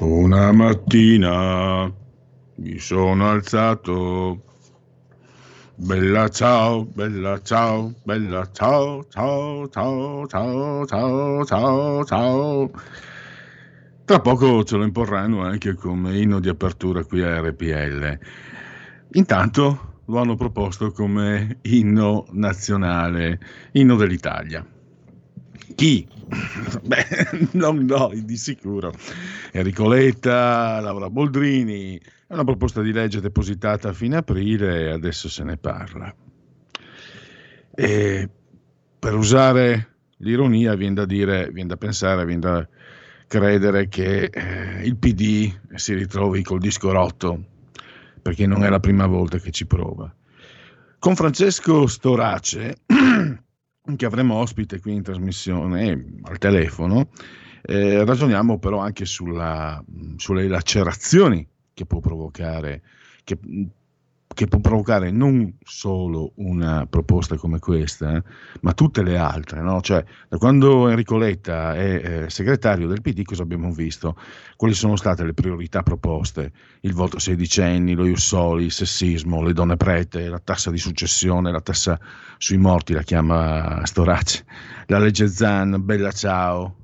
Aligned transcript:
Una 0.00 0.52
mattina 0.52 1.92
mi 2.56 2.78
sono 2.78 3.30
alzato. 3.30 4.42
Bella 5.76 6.28
ciao, 6.28 6.84
bella 6.84 7.40
ciao, 7.42 7.92
bella 8.04 8.48
ciao, 8.52 9.06
ciao, 9.08 9.68
ciao, 9.68 10.26
ciao, 10.26 10.86
ciao, 10.86 11.44
ciao, 11.44 12.04
ciao. 12.04 12.70
Tra 14.04 14.20
poco 14.20 14.62
ce 14.64 14.76
lo 14.76 14.84
imporranno 14.84 15.42
anche 15.42 15.74
come 15.74 16.20
inno 16.20 16.38
di 16.38 16.48
apertura 16.48 17.02
qui 17.04 17.22
a 17.22 17.40
RPL. 17.40 18.18
Intanto 19.12 20.02
lo 20.04 20.20
hanno 20.20 20.36
proposto 20.36 20.92
come 20.92 21.58
inno 21.62 22.26
nazionale, 22.32 23.40
inno 23.72 23.96
dell'Italia. 23.96 24.64
Chi? 25.74 26.06
Beh, 26.82 27.48
non 27.52 27.84
noi, 27.84 28.24
di 28.24 28.36
sicuro. 28.36 28.92
Enrico 29.52 29.88
Letta, 29.88 30.80
Laura 30.80 31.10
Boldrini, 31.10 31.98
è 32.26 32.32
una 32.32 32.44
proposta 32.44 32.82
di 32.82 32.92
legge 32.92 33.20
depositata 33.20 33.90
a 33.90 33.92
fine 33.92 34.16
aprile 34.16 34.86
e 34.86 34.90
adesso 34.90 35.28
se 35.28 35.44
ne 35.44 35.56
parla. 35.56 36.14
E 37.76 38.28
per 38.98 39.14
usare 39.14 39.94
l'ironia 40.18 40.74
viene 40.74 40.94
da 40.94 41.04
dire, 41.04 41.50
viene 41.50 41.68
da 41.68 41.76
pensare, 41.76 42.24
viene 42.24 42.40
da 42.40 42.68
credere 43.26 43.88
che 43.88 44.24
eh, 44.24 44.82
il 44.84 44.96
PD 44.96 45.52
si 45.74 45.94
ritrovi 45.94 46.42
col 46.42 46.60
disco 46.60 46.92
rotto, 46.92 47.44
perché 48.22 48.46
non 48.46 48.64
è 48.64 48.68
la 48.68 48.80
prima 48.80 49.06
volta 49.06 49.38
che 49.38 49.50
ci 49.50 49.66
prova. 49.66 50.12
Con 50.98 51.16
Francesco 51.16 51.86
Storace 51.86 52.76
che 53.96 54.06
avremo 54.06 54.36
ospite 54.36 54.80
qui 54.80 54.94
in 54.94 55.02
trasmissione 55.02 56.18
al 56.22 56.38
telefono, 56.38 57.10
eh, 57.62 58.04
ragioniamo 58.04 58.58
però 58.58 58.78
anche 58.78 59.04
sulla, 59.04 59.82
sulle 60.16 60.48
lacerazioni 60.48 61.46
che 61.74 61.84
può 61.84 62.00
provocare, 62.00 62.82
che 63.24 63.38
che 64.34 64.46
può 64.46 64.58
provocare 64.58 65.10
non 65.10 65.56
solo 65.64 66.32
una 66.36 66.86
proposta 66.88 67.36
come 67.36 67.58
questa, 67.58 68.22
ma 68.60 68.72
tutte 68.74 69.02
le 69.02 69.16
altre. 69.16 69.62
No? 69.62 69.80
Cioè, 69.80 70.04
da 70.28 70.36
quando 70.36 70.88
Enrico 70.88 71.16
Letta 71.16 71.74
è 71.74 72.24
eh, 72.24 72.30
segretario 72.30 72.86
del 72.86 73.00
PD, 73.00 73.22
cosa 73.22 73.42
abbiamo 73.42 73.72
visto? 73.72 74.16
Quali 74.56 74.74
sono 74.74 74.96
state 74.96 75.24
le 75.24 75.32
priorità 75.32 75.82
proposte? 75.82 76.52
Il 76.80 76.92
voto 76.92 77.18
sedicenni, 77.18 77.94
lo 77.94 78.04
Iussoli, 78.04 78.64
il 78.64 78.72
sessismo, 78.72 79.42
le 79.42 79.52
donne 79.54 79.76
prete, 79.76 80.28
la 80.28 80.40
tassa 80.40 80.70
di 80.70 80.78
successione, 80.78 81.50
la 81.50 81.60
tassa 81.60 81.98
sui 82.36 82.58
morti, 82.58 82.92
la 82.92 83.02
chiama 83.02 83.86
Storace, 83.86 84.44
la 84.86 84.98
legge 84.98 85.28
Zan, 85.28 85.82
Bella 85.82 86.12
Ciao, 86.12 86.83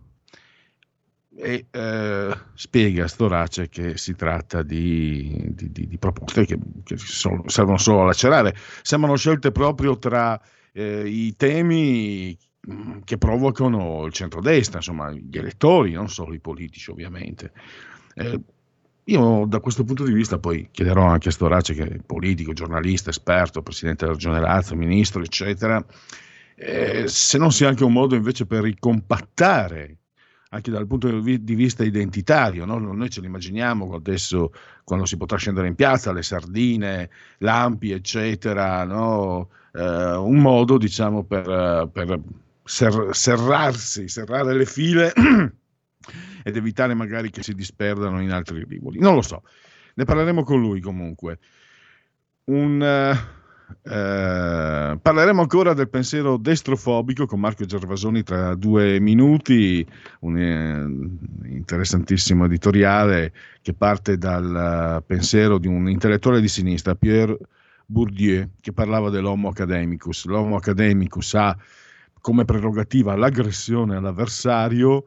e 1.41 1.67
eh, 1.71 2.39
spiega 2.55 3.09
Storace 3.09 3.69
che 3.69 3.97
si 3.97 4.15
tratta 4.15 4.63
di, 4.63 5.53
di, 5.55 5.73
di, 5.73 5.87
di 5.87 5.99
proposte 5.99 6.45
che, 6.45 6.59
che 6.85 6.97
sono, 6.99 7.45
servono 7.47 7.79
solo 7.79 8.03
a 8.03 8.05
lacerare. 8.05 8.55
Sembrano 8.83 9.17
scelte 9.17 9.51
proprio 9.51 9.99
tra 9.99 10.41
eh, 10.73 11.09
i 11.09 11.35
temi 11.37 12.37
che 13.05 13.17
provocano 13.17 14.05
il 14.05 14.13
centrodestra, 14.13 14.79
insomma, 14.79 15.11
gli 15.11 15.39
elettori, 15.39 15.93
non 15.93 16.11
solo 16.11 16.35
i 16.35 16.41
politici, 16.41 16.91
ovviamente. 16.91 17.53
Eh, 18.15 18.39
io 19.05 19.45
da 19.47 19.61
questo 19.61 19.83
punto 19.83 20.05
di 20.05 20.13
vista 20.13 20.39
poi 20.39 20.69
chiederò 20.71 21.05
anche 21.05 21.31
a 21.31 21.33
Storace, 21.33 21.75
che 21.75 21.85
è 21.85 21.99
politico, 22.05 22.53
giornalista, 22.53 23.11
esperto, 23.11 23.63
presidente 23.63 24.05
della 24.05 24.17
Regione 24.17 24.41
Lazio, 24.41 24.77
ministro, 24.77 25.23
eccetera, 25.23 25.85
eh, 26.55 27.09
se 27.09 27.39
non 27.39 27.51
sia 27.51 27.69
anche 27.69 27.85
un 27.85 27.93
modo 27.93 28.15
invece 28.15 28.45
per 28.45 28.63
ricompattare 28.63 30.00
anche 30.53 30.71
dal 30.71 30.87
punto 30.87 31.21
di 31.21 31.55
vista 31.55 31.85
identitario. 31.85 32.65
No? 32.65 32.79
Noi 32.79 33.09
ce 33.11 33.21
lo 33.21 33.27
immaginiamo 33.27 33.95
adesso 33.95 34.53
quando 34.85 35.05
si 35.05 35.17
potrà 35.17 35.37
scendere 35.37 35.69
in 35.69 35.75
piazza, 35.75 36.13
le 36.13 36.23
sardine, 36.23 37.11
lampi, 37.39 37.93
eccetera, 37.93 38.85
no? 38.85 39.51
eh, 39.73 40.15
un 40.17 40.39
modo 40.39 40.77
diciamo 40.79 41.23
per, 41.23 41.89
per 41.93 42.21
ser- 42.65 43.15
serrarsi, 43.15 44.09
serrare 44.09 44.55
le 44.55 44.67
file 44.67 45.13
ed 46.43 46.57
evitare 46.57 46.95
magari 46.95 47.31
che 47.31 47.43
si 47.43 47.55
disperdano 47.55 48.21
in 48.21 48.33
altri 48.33 48.65
rivoli. 48.65 48.99
Non 48.99 49.15
lo 49.15 49.23
so, 49.23 49.45
ne 49.95 50.05
parleremo 50.05 50.43
con 50.43 50.61
lui 50.61 50.81
comunque. 50.81 51.39
Un, 52.45 52.81
uh, 52.81 53.40
eh, 53.83 54.99
parleremo 55.01 55.41
ancora 55.41 55.75
del 55.75 55.89
pensiero 55.89 56.37
destrofobico 56.37 57.27
con 57.27 57.41
Marco 57.41 57.65
Gervasoni 57.65 58.23
tra 58.23 58.55
due 58.55 59.01
minuti, 59.01 59.87
un 60.21 60.37
eh, 60.37 61.49
interessantissimo 61.49 62.45
editoriale 62.45 63.33
che 63.63 63.73
parte 63.73 64.19
dal 64.19 65.03
pensiero 65.07 65.59
di 65.59 65.67
un 65.67 65.89
intellettuale 65.89 66.41
di 66.41 66.49
sinistra, 66.49 66.95
Pierre 66.95 67.37
Bourdieu, 67.87 68.49
che 68.61 68.73
parlava 68.73 69.11
dell'homo 69.11 69.49
academicus. 69.49 70.27
L'homo 70.27 70.57
academicus 70.57 71.35
ha 71.35 71.57
come 72.21 72.45
prerogativa 72.45 73.17
l'aggressione 73.17 73.97
all'avversario, 73.97 75.05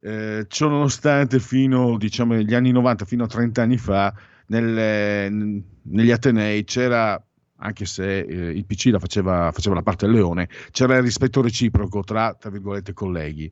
eh, 0.00 0.46
ciò 0.48 0.68
nonostante 0.68 1.38
fino 1.38 1.96
diciamo, 1.96 2.34
agli 2.34 2.54
anni 2.54 2.72
90, 2.72 3.04
fino 3.04 3.24
a 3.24 3.28
30 3.28 3.62
anni 3.62 3.78
fa, 3.78 4.14
nelle, 4.46 5.28
negli 5.28 6.10
Atenei 6.10 6.64
c'era 6.64 7.22
anche 7.62 7.84
se 7.86 8.20
eh, 8.20 8.50
il 8.50 8.64
PC 8.64 8.86
la 8.86 8.98
faceva, 8.98 9.50
faceva, 9.52 9.74
la 9.76 9.82
parte 9.82 10.06
del 10.06 10.14
leone, 10.16 10.48
c'era 10.70 10.96
il 10.96 11.02
rispetto 11.02 11.40
reciproco 11.40 12.02
tra, 12.02 12.34
tra 12.34 12.50
virgolette, 12.50 12.92
colleghi. 12.92 13.50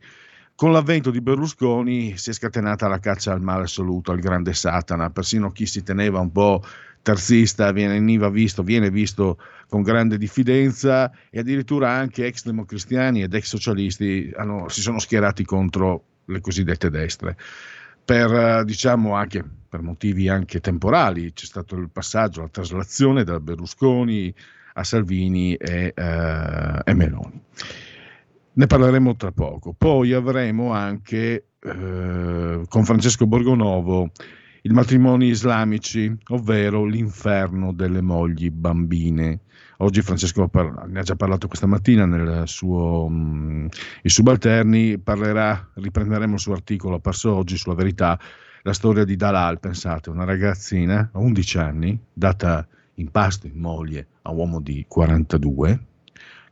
Con 0.54 0.72
l'avvento 0.72 1.10
di 1.10 1.20
Berlusconi 1.22 2.18
si 2.18 2.30
è 2.30 2.32
scatenata 2.34 2.86
la 2.86 2.98
caccia 2.98 3.32
al 3.32 3.40
male 3.40 3.62
assoluto, 3.62 4.12
al 4.12 4.18
grande 4.18 4.52
Satana, 4.52 5.08
persino 5.08 5.50
chi 5.50 5.64
si 5.64 5.82
teneva 5.82 6.20
un 6.20 6.30
po' 6.32 6.62
terzista 7.02 7.72
veniva 7.72 8.28
visto, 8.28 8.62
viene 8.62 8.90
visto 8.90 9.38
con 9.68 9.80
grande 9.80 10.18
diffidenza 10.18 11.10
e 11.30 11.38
addirittura 11.38 11.90
anche 11.92 12.26
ex 12.26 12.44
democristiani 12.44 13.22
ed 13.22 13.32
ex 13.32 13.44
socialisti 13.46 14.30
hanno, 14.36 14.68
si 14.68 14.82
sono 14.82 14.98
schierati 14.98 15.44
contro 15.44 16.04
le 16.26 16.40
cosiddette 16.42 16.90
destre 16.90 17.36
per, 18.04 18.32
eh, 18.32 18.64
diciamo, 18.64 19.14
anche 19.14 19.44
per 19.70 19.80
motivi 19.80 20.28
anche 20.28 20.60
temporali. 20.60 21.32
C'è 21.32 21.46
stato 21.46 21.76
il 21.76 21.88
passaggio, 21.88 22.42
la 22.42 22.48
traslazione 22.48 23.24
da 23.24 23.38
Berlusconi 23.38 24.34
a 24.74 24.84
Salvini 24.84 25.54
e, 25.54 25.92
eh, 25.96 26.80
e 26.84 26.94
Meloni. 26.94 27.40
Ne 28.52 28.66
parleremo 28.66 29.16
tra 29.16 29.30
poco. 29.30 29.72
Poi 29.72 30.12
avremo 30.12 30.72
anche 30.72 31.46
eh, 31.60 32.62
con 32.68 32.84
Francesco 32.84 33.26
Borgonovo 33.26 34.10
i 34.62 34.68
matrimoni 34.70 35.28
islamici, 35.28 36.14
ovvero 36.28 36.84
l'inferno 36.84 37.72
delle 37.72 38.02
mogli 38.02 38.50
bambine. 38.50 39.40
Oggi 39.78 40.02
Francesco 40.02 40.50
ne 40.88 40.98
ha 40.98 41.02
già 41.02 41.16
parlato 41.16 41.46
questa 41.46 41.66
mattina 41.66 42.04
nel 42.04 42.46
suo 42.46 43.08
mm, 43.08 43.66
I 44.02 44.08
subalterni, 44.10 44.98
parlerà, 44.98 45.70
riprenderemo 45.74 46.34
il 46.34 46.40
suo 46.40 46.52
articolo 46.52 46.96
apparso 46.96 47.34
oggi 47.34 47.56
sulla 47.56 47.74
verità, 47.74 48.18
la 48.62 48.72
storia 48.72 49.04
di 49.04 49.16
Dalal, 49.16 49.58
pensate, 49.60 50.10
una 50.10 50.24
ragazzina 50.24 51.10
a 51.12 51.18
11 51.18 51.58
anni, 51.58 51.98
data 52.12 52.66
in 52.94 53.10
pasto 53.10 53.46
in 53.46 53.58
moglie 53.58 54.06
a 54.22 54.30
un 54.30 54.38
uomo 54.38 54.60
di 54.60 54.84
42, 54.86 55.86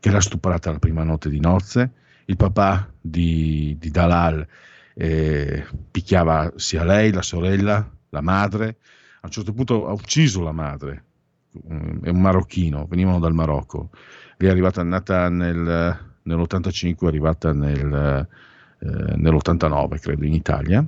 che 0.01 0.11
l'ha 0.11 0.21
stuprata 0.21 0.71
la 0.71 0.79
prima 0.79 1.03
notte 1.03 1.29
di 1.29 1.41
nozze, 1.41 1.93
il 2.27 2.37
papà 2.37 2.91
di, 3.01 3.77
di 3.79 3.91
Dalal 3.91 4.47
eh, 4.95 5.67
picchiava 5.91 6.53
sia 6.57 6.85
lei, 6.85 7.13
la 7.13 7.23
sorella, 7.23 7.91
la 8.11 8.21
madre, 8.21 8.77
a 9.21 9.27
un 9.27 9.31
certo 9.31 9.53
punto 9.53 9.87
ha 9.87 9.93
ucciso 9.93 10.43
la 10.43 10.53
madre 10.53 11.05
è 12.03 12.09
un 12.09 12.21
marocchino, 12.21 12.87
venivano 12.87 13.19
dal 13.19 13.35
Marocco. 13.35 13.91
Lei 14.37 14.49
è 14.49 14.53
arrivata, 14.53 14.83
nata 14.83 15.29
nel, 15.29 15.99
nell'85, 16.23 16.99
è 16.99 17.07
arrivata 17.07 17.53
nel, 17.53 18.29
eh, 18.79 19.17
nell'89, 19.17 20.01
credo, 20.01 20.25
in 20.25 20.35
Italia. 20.35 20.85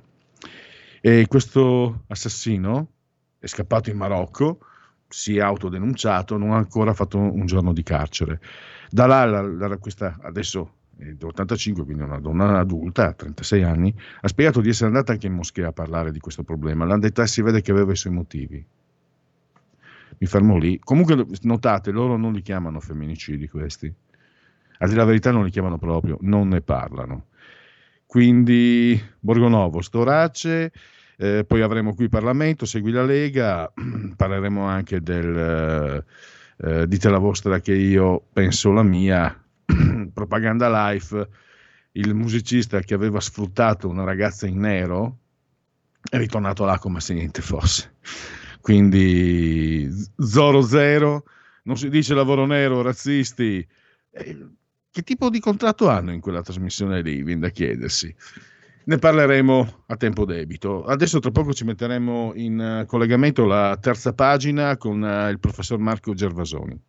E 1.01 1.27
questo 1.29 2.05
assassino 2.09 2.89
è 3.39 3.47
scappato 3.47 3.89
in 3.89 3.97
Marocco, 3.97 4.59
si 5.09 5.39
è 5.39 5.41
autodenunciato, 5.41 6.37
non 6.37 6.53
ha 6.53 6.57
ancora 6.57 6.93
fatto 6.93 7.19
un 7.19 7.47
giorno 7.47 7.73
di 7.73 7.83
carcere. 7.83 8.41
Da 8.91 9.07
là, 9.07 9.25
la, 9.25 9.41
la, 9.41 9.77
questa, 9.79 10.19
adesso 10.23 10.75
è 10.99 11.07
d'85, 11.13 11.85
quindi 11.85 12.03
una 12.03 12.21
donna 12.21 12.59
adulta, 12.59 13.09
a 13.09 13.13
36 13.15 13.63
anni, 13.63 13.95
ha 14.21 14.29
spiegato 14.29 14.61
di 14.61 14.69
essere 14.69 14.89
andata 14.89 15.13
anche 15.13 15.27
in 15.27 15.33
moschea 15.33 15.69
a 15.69 15.73
parlare 15.73 16.13
di 16.13 16.21
questo 16.21 16.43
problema. 16.43 16.85
L'hanno 16.85 17.01
detta 17.01 17.23
e 17.23 17.27
si 17.27 17.41
vede 17.41 17.63
che 17.63 17.71
aveva 17.71 17.93
i 17.93 17.97
suoi 17.97 18.13
motivi. 18.13 18.65
Mi 20.19 20.27
fermo 20.27 20.59
lì. 20.59 20.79
Comunque, 20.79 21.25
notate, 21.43 21.91
loro 21.93 22.19
non 22.19 22.35
li 22.35 22.43
chiamano 22.43 22.79
femminicidi 22.79 23.49
questi. 23.49 23.93
A 24.83 24.87
dire 24.87 24.99
la 24.99 25.05
verità 25.07 25.31
non 25.31 25.45
li 25.45 25.51
chiamano 25.51 25.79
proprio, 25.79 26.19
non 26.21 26.49
ne 26.49 26.61
parlano. 26.61 27.29
Quindi 28.11 29.01
Borgonovo, 29.21 29.83
Storace, 29.83 30.73
eh, 31.17 31.45
poi 31.47 31.61
avremo 31.61 31.95
qui 31.95 32.09
Parlamento, 32.09 32.67
segui 32.67 32.91
la 32.91 33.05
Lega, 33.05 33.73
parleremo 34.17 34.65
anche 34.65 35.01
del 35.01 36.05
eh, 36.57 36.89
dite 36.89 37.09
la 37.09 37.19
vostra 37.19 37.61
che 37.61 37.73
io 37.73 38.21
penso 38.33 38.73
la 38.73 38.83
mia, 38.83 39.41
propaganda 40.13 40.91
life, 40.91 41.29
il 41.93 42.13
musicista 42.17 42.81
che 42.81 42.95
aveva 42.95 43.21
sfruttato 43.21 43.89
una 43.89 44.03
ragazza 44.03 44.49
in 44.49 44.59
nero 44.59 45.19
è 46.03 46.17
ritornato 46.19 46.65
là 46.65 46.81
come 46.81 46.99
se 46.99 47.15
niente 47.15 47.43
fosse. 47.43 47.95
Quindi 48.61 49.89
Zoro 50.17 50.63
Zero, 50.63 51.27
non 51.63 51.77
si 51.77 51.89
dice 51.89 52.15
lavoro 52.15 52.45
nero, 52.45 52.83
razzisti. 52.83 53.65
Eh, 54.11 54.49
che 54.93 55.03
tipo 55.03 55.31
di 55.31 55.41
contratto 55.41 55.89
hanno 55.89 56.13
in 56.13 56.21
quella 56.21 56.43
trasmissione 56.43 57.03
lì? 57.03 57.23
Viene 57.23 57.43
da 57.43 57.49
chiedersi. 57.51 58.15
Ne 58.85 58.99
parleremo 58.99 59.85
a 59.87 59.97
tempo 59.97 60.25
debito. 60.25 60.85
Adesso 60.85 61.21
tra 61.21 61.31
poco 61.31 61.53
ci 61.53 61.65
metteremo 61.65 62.33
in 62.35 62.61
eh, 62.61 62.87
collegamento 62.87 63.45
la 63.45 63.77
terza 63.81 64.13
pagina 64.13 64.77
con 64.77 65.01
uh, 65.01 65.31
il 65.31 65.39
professor 65.39 65.79
Marco 65.79 66.13
Gervasoni. 66.13 66.81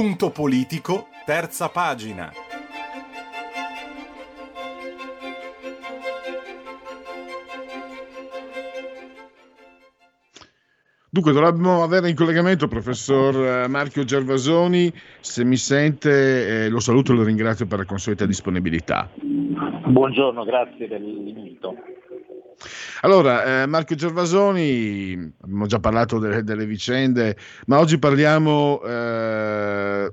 Punto 0.00 0.30
politico, 0.30 1.08
terza 1.26 1.68
pagina. 1.68 2.32
Dunque, 11.10 11.32
dovremmo 11.32 11.82
avere 11.82 12.08
in 12.08 12.16
collegamento 12.16 12.64
il 12.64 12.70
professor 12.70 13.34
eh, 13.36 13.68
Marchio 13.68 14.04
Gervasoni. 14.04 14.90
Se 15.20 15.44
mi 15.44 15.56
sente, 15.56 16.64
eh, 16.64 16.68
lo 16.70 16.80
saluto 16.80 17.12
e 17.12 17.16
lo 17.16 17.22
ringrazio 17.22 17.66
per 17.66 17.80
la 17.80 17.84
consueta 17.84 18.24
disponibilità. 18.24 19.06
Buongiorno, 19.12 20.44
grazie 20.44 20.88
dell'invito. 20.88 21.76
Allora, 23.02 23.62
eh, 23.62 23.66
Marco 23.66 23.94
Gervasoni, 23.94 25.32
abbiamo 25.40 25.66
già 25.66 25.78
parlato 25.78 26.18
delle, 26.18 26.42
delle 26.42 26.66
vicende, 26.66 27.36
ma 27.66 27.78
oggi 27.78 27.98
parliamo 27.98 28.82
eh, 28.82 30.12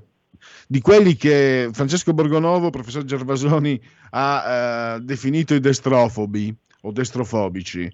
di 0.66 0.80
quelli 0.80 1.16
che 1.16 1.68
Francesco 1.72 2.12
Borgonovo, 2.12 2.70
professor 2.70 3.04
Gervasoni, 3.04 3.80
ha 4.10 4.96
eh, 4.96 5.00
definito 5.00 5.54
i 5.54 5.60
destrofobi 5.60 6.54
o 6.82 6.92
destrofobici. 6.92 7.90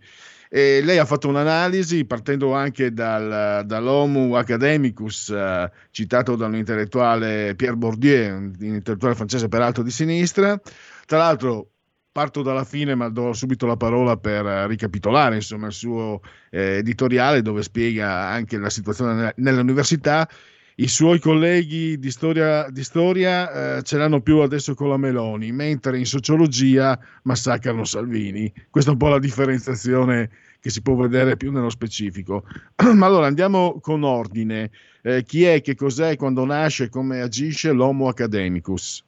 E 0.49 0.83
lei 0.85 0.99
ha 0.99 1.05
fatto 1.05 1.27
un'analisi 1.27 2.05
partendo 2.05 2.53
anche 2.55 2.93
dal, 2.93 3.65
dall'Homo 3.67 4.37
Academicus, 4.37 5.31
eh, 5.31 5.69
citato 5.91 6.37
da 6.37 6.47
un 6.47 6.55
intellettuale 6.55 7.57
Pierre 7.57 7.77
Bourdieu, 7.77 8.37
un 8.37 8.55
intellettuale 8.61 9.17
francese 9.17 9.49
peraltro 9.49 9.83
di 9.83 9.91
sinistra. 9.91 10.61
Tra 11.07 11.19
l'altro, 11.19 11.71
parto 12.15 12.43
dalla 12.43 12.63
fine, 12.63 12.95
ma 12.95 13.09
do 13.09 13.33
subito 13.33 13.67
la 13.67 13.77
parola 13.77 14.17
per 14.17 14.45
ricapitolare 14.69 15.35
insomma, 15.35 15.67
il 15.67 15.73
suo 15.73 16.21
eh, 16.51 16.77
editoriale 16.77 17.43
dove 17.43 17.65
spiega 17.65 18.29
anche 18.29 18.57
la 18.57 18.71
situazione 18.71 19.35
nell'università. 19.39 20.29
I 20.77 20.87
suoi 20.87 21.19
colleghi 21.19 21.99
di 21.99 22.13
storia, 22.13 22.71
di 22.71 22.85
storia 22.85 23.79
eh, 23.79 23.83
ce 23.83 23.97
l'hanno 23.97 24.21
più 24.21 24.39
adesso 24.39 24.77
con 24.77 24.91
la 24.91 24.97
Meloni, 24.97 25.51
mentre 25.51 25.99
in 25.99 26.07
sociologia 26.07 26.97
massacrano 27.25 27.83
Salvini. 27.83 28.53
Questa 28.71 28.91
è 28.91 28.93
un 28.93 28.99
po' 29.01 29.09
la 29.09 29.19
differenziazione 29.19 30.31
che 30.61 30.71
si 30.71 30.83
può 30.83 30.95
vedere 30.95 31.37
più 31.37 31.51
nello 31.51 31.69
specifico. 31.69 32.45
Ma 32.95 33.07
allora 33.07 33.27
andiamo 33.27 33.81
con 33.81 34.05
ordine. 34.05 34.71
Eh, 35.03 35.25
chi 35.25 35.43
è, 35.43 35.61
che 35.63 35.75
cos'è, 35.75 36.15
quando 36.15 36.45
nasce, 36.45 36.89
come 36.89 37.21
agisce 37.21 37.73
l'Homo 37.73 38.07
Academicus? 38.07 39.03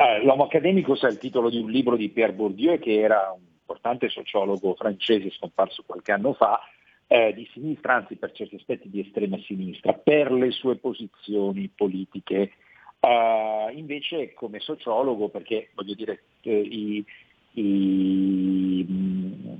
Eh, 0.00 0.22
L'Homo 0.22 0.44
Academicus 0.44 1.02
è 1.02 1.08
il 1.08 1.18
titolo 1.18 1.50
di 1.50 1.58
un 1.58 1.72
libro 1.72 1.96
di 1.96 2.08
Pierre 2.10 2.32
Bourdieu, 2.32 2.78
che 2.78 3.00
era 3.00 3.32
un 3.34 3.42
importante 3.58 4.08
sociologo 4.08 4.76
francese 4.76 5.28
scomparso 5.32 5.82
qualche 5.84 6.12
anno 6.12 6.34
fa, 6.34 6.60
eh, 7.08 7.32
di 7.34 7.48
sinistra, 7.52 7.96
anzi 7.96 8.14
per 8.14 8.30
certi 8.30 8.54
aspetti 8.54 8.88
di 8.88 9.00
estrema 9.00 9.36
sinistra, 9.38 9.94
per 9.94 10.30
le 10.30 10.52
sue 10.52 10.76
posizioni 10.76 11.68
politiche. 11.74 12.52
Uh, 13.00 13.76
invece 13.76 14.34
come 14.34 14.60
sociologo, 14.60 15.30
perché 15.30 15.70
voglio 15.74 15.94
dire, 15.94 16.22
eh, 16.42 16.60
i, 16.60 17.04
i, 17.54 18.86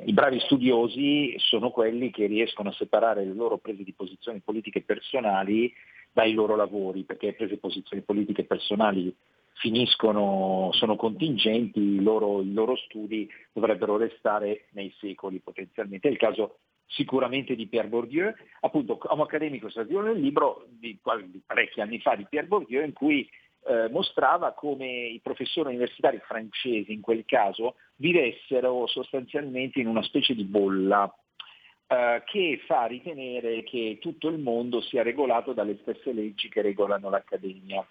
i, 0.04 0.12
bravi 0.12 0.38
studiosi 0.38 1.34
sono 1.38 1.70
quelli 1.70 2.10
che 2.10 2.26
riescono 2.26 2.68
a 2.68 2.74
separare 2.74 3.24
le 3.24 3.34
loro 3.34 3.58
prese 3.58 3.82
di 3.82 3.92
posizioni 3.92 4.38
politiche 4.38 4.82
personali 4.82 5.72
dai 6.12 6.32
loro 6.32 6.54
lavori, 6.54 7.02
perché 7.02 7.32
prese 7.32 7.56
posizioni 7.56 8.02
politiche 8.02 8.44
personali 8.44 9.12
finiscono, 9.58 10.70
sono 10.72 10.96
contingenti, 10.96 11.80
i 11.80 12.02
loro, 12.02 12.40
i 12.40 12.52
loro, 12.52 12.76
studi 12.76 13.28
dovrebbero 13.52 13.96
restare 13.96 14.66
nei 14.70 14.92
secoli 14.98 15.40
potenzialmente. 15.40 16.08
È 16.08 16.10
il 16.10 16.18
caso 16.18 16.58
sicuramente 16.86 17.54
di 17.54 17.66
Pierre 17.66 17.88
Bourdieu, 17.88 18.32
appunto 18.60 18.98
Homo 19.02 19.24
Academico 19.24 19.68
Stadio 19.68 20.00
nel 20.00 20.18
libro 20.18 20.64
di, 20.68 20.98
di, 21.26 21.42
parecchi 21.44 21.80
anni 21.80 22.00
fa 22.00 22.14
di 22.14 22.26
Pierre 22.28 22.48
Bourdieu 22.48 22.84
in 22.84 22.92
cui 22.92 23.28
eh, 23.66 23.88
mostrava 23.90 24.52
come 24.52 24.86
i 24.86 25.20
professori 25.22 25.68
universitari 25.68 26.18
francesi 26.24 26.92
in 26.92 27.02
quel 27.02 27.24
caso 27.26 27.74
vivessero 27.96 28.86
sostanzialmente 28.86 29.80
in 29.80 29.86
una 29.86 30.02
specie 30.02 30.34
di 30.34 30.44
bolla 30.44 31.12
eh, 31.88 32.22
che 32.24 32.60
fa 32.66 32.86
ritenere 32.86 33.64
che 33.64 33.98
tutto 34.00 34.28
il 34.28 34.38
mondo 34.38 34.80
sia 34.80 35.02
regolato 35.02 35.52
dalle 35.52 35.78
stesse 35.82 36.12
leggi 36.12 36.48
che 36.48 36.62
regolano 36.62 37.10
l'Accademia. 37.10 37.86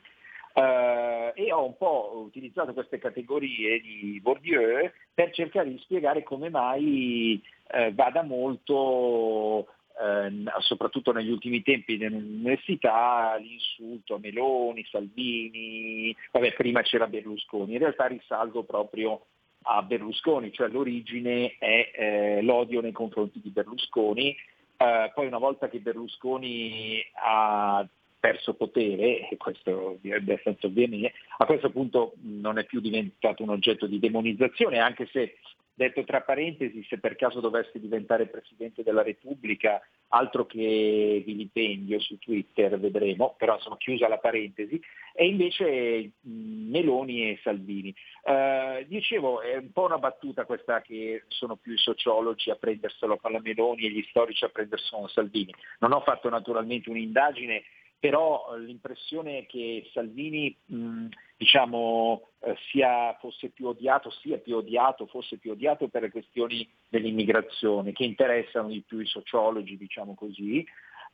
Uh, 0.57 1.33
e 1.35 1.51
ho 1.51 1.65
un 1.65 1.77
po' 1.77 2.23
utilizzato 2.25 2.73
queste 2.73 2.97
categorie 2.97 3.79
di 3.79 4.19
Bourdieu 4.23 4.89
per 5.13 5.31
cercare 5.31 5.69
di 5.69 5.77
spiegare 5.77 6.23
come 6.23 6.49
mai 6.49 7.39
uh, 7.73 7.93
vada 7.93 8.23
molto, 8.23 8.73
uh, 8.73 10.59
soprattutto 10.61 11.11
negli 11.11 11.29
ultimi 11.29 11.61
tempi 11.61 11.97
nell'università, 11.97 13.37
l'insulto 13.39 14.15
a 14.15 14.19
Meloni, 14.19 14.83
Salvini, 14.89 16.15
vabbè 16.31 16.53
prima 16.53 16.81
c'era 16.81 17.05
Berlusconi, 17.05 17.73
in 17.73 17.79
realtà 17.79 18.07
risalgo 18.07 18.63
proprio 18.63 19.27
a 19.65 19.83
Berlusconi, 19.83 20.51
cioè 20.51 20.69
l'origine 20.69 21.55
è 21.59 21.91
eh, 21.93 22.41
l'odio 22.41 22.81
nei 22.81 22.93
confronti 22.93 23.39
di 23.41 23.49
Berlusconi, 23.49 24.35
poi 24.75 25.25
una 25.27 25.39
volta 25.39 25.69
che 25.69 25.79
Berlusconi 25.79 27.03
ha 27.13 27.87
perso 28.27 28.55
potere, 28.55 29.29
e 29.29 29.37
questo 29.37 29.99
è 30.01 30.11
abbastanza 30.11 30.67
avvenire, 30.67 31.13
a 31.37 31.45
questo 31.45 31.69
punto 31.69 32.15
non 32.23 32.57
è 32.57 32.65
più 32.65 32.81
diventato 32.81 33.41
un 33.41 33.49
oggetto 33.49 33.87
di 33.87 33.99
demonizzazione, 33.99 34.79
anche 34.79 35.07
se 35.13 35.37
detto 35.73 36.03
tra 36.03 36.21
parentesi, 36.21 36.83
se 36.89 36.99
per 36.99 37.15
caso 37.15 37.39
dovesse 37.39 37.79
diventare 37.79 38.25
Presidente 38.25 38.83
della 38.83 39.03
Repubblica, 39.03 39.79
altro 40.09 40.45
che 40.45 41.21
vilipendio 41.23 41.99
su 41.99 42.17
Twitter, 42.17 42.77
vedremo, 42.79 43.35
però 43.37 43.55
insomma 43.55 43.77
chiusa 43.77 44.07
la 44.07 44.17
parentesi, 44.17 44.81
e 45.13 45.27
invece 45.27 46.13
Meloni 46.21 47.29
e 47.29 47.39
Salvini. 47.43 47.93
Uh, 48.23 48.83
dicevo, 48.87 49.41
è 49.41 49.55
un 49.55 49.71
po' 49.71 49.85
una 49.85 49.99
battuta 49.99 50.45
questa 50.45 50.81
che 50.81 51.23
sono 51.27 51.55
più 51.55 51.73
i 51.73 51.77
sociologi 51.77 52.49
a 52.49 52.55
prenderselo 52.55 53.17
con 53.17 53.31
la 53.31 53.39
Meloni 53.39 53.85
e 53.85 53.91
gli 53.91 54.05
storici 54.09 54.43
a 54.43 54.49
prenderselo 54.49 55.01
con 55.01 55.09
Salvini. 55.09 55.53
Non 55.79 55.93
ho 55.93 56.01
fatto 56.01 56.27
naturalmente 56.27 56.89
un'indagine 56.89 57.63
però 57.99 58.53
eh, 58.53 58.59
l'impressione 58.59 59.45
che 59.45 59.89
Salvini 59.93 60.55
mh, 60.65 61.07
diciamo, 61.37 62.29
eh, 62.39 62.55
sia, 62.69 63.15
fosse 63.19 63.49
più 63.49 63.67
odiato, 63.67 64.09
sia 64.09 64.37
più 64.37 64.57
odiato, 64.57 65.05
fosse 65.07 65.37
più 65.37 65.51
odiato 65.51 65.87
per 65.87 66.03
le 66.03 66.11
questioni 66.11 66.67
dell'immigrazione 66.89 67.93
che 67.93 68.03
interessano 68.03 68.69
di 68.69 68.81
più 68.81 68.99
i 68.99 69.05
sociologi, 69.05 69.77
diciamo 69.77 70.13
così, 70.15 70.65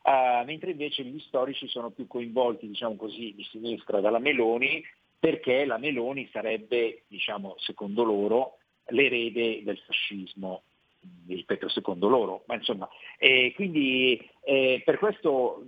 uh, 0.02 0.44
mentre 0.44 0.72
invece 0.72 1.02
gli 1.04 1.18
storici 1.20 1.68
sono 1.68 1.90
più 1.90 2.06
coinvolti, 2.06 2.68
diciamo 2.68 2.96
così, 2.96 3.34
di 3.34 3.44
sinistra 3.50 4.00
dalla 4.00 4.18
Meloni, 4.18 4.82
perché 5.18 5.64
la 5.64 5.78
Meloni 5.78 6.28
sarebbe, 6.32 7.04
diciamo, 7.08 7.54
secondo 7.58 8.02
loro, 8.04 8.58
l'erede 8.88 9.62
del 9.62 9.78
fascismo 9.78 10.62
ripeto 11.26 11.68
secondo 11.68 12.08
loro, 12.08 12.44
ma 12.46 12.54
insomma, 12.54 12.88
eh, 13.18 13.52
quindi 13.54 14.18
eh, 14.42 14.82
per 14.84 14.98
questo 14.98 15.62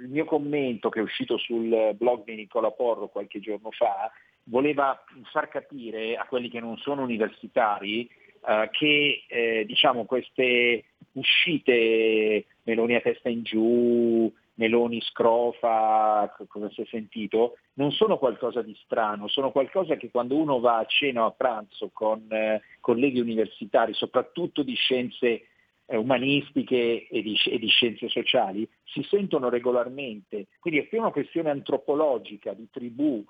il 0.00 0.08
mio 0.08 0.24
commento 0.24 0.88
che 0.88 1.00
è 1.00 1.02
uscito 1.02 1.38
sul 1.38 1.94
blog 1.94 2.24
di 2.24 2.34
Nicola 2.34 2.70
Porro 2.70 3.08
qualche 3.08 3.40
giorno 3.40 3.70
fa 3.70 4.10
voleva 4.44 5.02
far 5.32 5.48
capire 5.48 6.16
a 6.16 6.26
quelli 6.26 6.48
che 6.48 6.60
non 6.60 6.76
sono 6.78 7.02
universitari 7.02 8.08
eh, 8.46 8.68
che 8.70 9.24
eh, 9.26 9.64
diciamo, 9.66 10.04
queste 10.04 10.84
uscite 11.12 12.44
Meloni 12.62 12.94
a 12.94 13.00
testa 13.00 13.28
in 13.28 13.42
giù, 13.42 14.32
Meloni 14.54 15.00
scrofa, 15.00 16.32
come 16.48 16.70
si 16.70 16.82
è 16.82 16.86
sentito, 16.86 17.58
non 17.74 17.90
sono 17.90 18.18
qualcosa 18.18 18.62
di 18.62 18.76
strano, 18.84 19.26
sono 19.28 19.50
qualcosa 19.50 19.96
che 19.96 20.10
quando 20.10 20.36
uno 20.36 20.60
va 20.60 20.78
a 20.78 20.86
cena 20.86 21.24
o 21.24 21.26
a 21.26 21.32
pranzo 21.32 21.90
con 21.92 22.26
eh, 22.30 22.62
colleghi 22.80 23.18
universitari, 23.18 23.92
soprattutto 23.94 24.62
di 24.62 24.74
scienze 24.74 25.46
umanistiche 25.86 27.06
e 27.08 27.22
di, 27.22 27.38
e 27.44 27.58
di, 27.58 27.68
scienze 27.68 28.08
sociali 28.08 28.68
si 28.84 29.02
sentono 29.04 29.48
regolarmente. 29.48 30.46
Quindi 30.58 30.80
è 30.80 30.84
più 30.84 30.98
una 30.98 31.10
questione 31.10 31.50
antropologica, 31.50 32.52
di 32.54 32.68
tribù, 32.70 33.24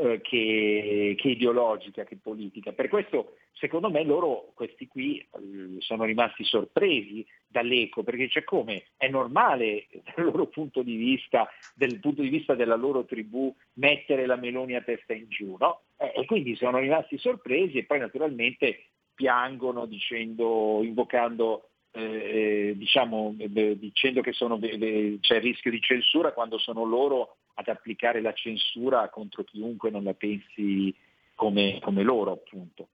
eh, 0.00 0.20
che, 0.20 1.14
che, 1.18 1.28
ideologica, 1.28 2.04
che 2.04 2.16
politica. 2.16 2.72
Per 2.72 2.88
questo, 2.88 3.34
secondo 3.52 3.90
me, 3.90 4.04
loro, 4.04 4.52
questi 4.54 4.86
qui, 4.86 5.18
eh, 5.18 5.80
sono 5.80 6.04
rimasti 6.04 6.44
sorpresi 6.44 7.26
dall'eco, 7.46 8.02
perché 8.04 8.28
c'è 8.28 8.44
come, 8.44 8.84
è 8.96 9.08
normale 9.08 9.86
dal 10.14 10.26
loro 10.26 10.46
punto 10.46 10.82
di 10.82 10.96
vista, 10.96 11.48
dal 11.74 11.98
punto 11.98 12.22
di 12.22 12.28
vista 12.28 12.54
della 12.54 12.76
loro 12.76 13.04
tribù, 13.04 13.52
mettere 13.74 14.24
la 14.26 14.36
Meloni 14.36 14.76
a 14.76 14.82
testa 14.82 15.14
in 15.14 15.26
giù, 15.28 15.56
no? 15.58 15.82
Eh, 15.96 16.12
e 16.14 16.24
quindi 16.26 16.54
sono 16.54 16.78
rimasti 16.78 17.18
sorpresi 17.18 17.78
e 17.78 17.84
poi 17.84 17.98
naturalmente 17.98 18.84
piangono 19.14 19.86
dicendo, 19.86 20.80
invocando 20.84 21.70
eh, 21.90 22.02
eh, 22.02 22.74
diciamo, 22.76 23.34
eh, 23.38 23.78
dicendo 23.78 24.20
che 24.20 24.32
sono, 24.32 24.58
eh, 24.60 25.18
c'è 25.20 25.36
il 25.36 25.40
rischio 25.40 25.70
di 25.70 25.80
censura 25.80 26.32
quando 26.32 26.58
sono 26.58 26.84
loro 26.84 27.36
ad 27.54 27.68
applicare 27.68 28.20
la 28.20 28.32
censura 28.32 29.08
contro 29.08 29.42
chiunque 29.44 29.90
non 29.90 30.04
la 30.04 30.14
pensi 30.14 30.94
come, 31.34 31.78
come 31.80 32.02
loro, 32.02 32.32
appunto. 32.32 32.88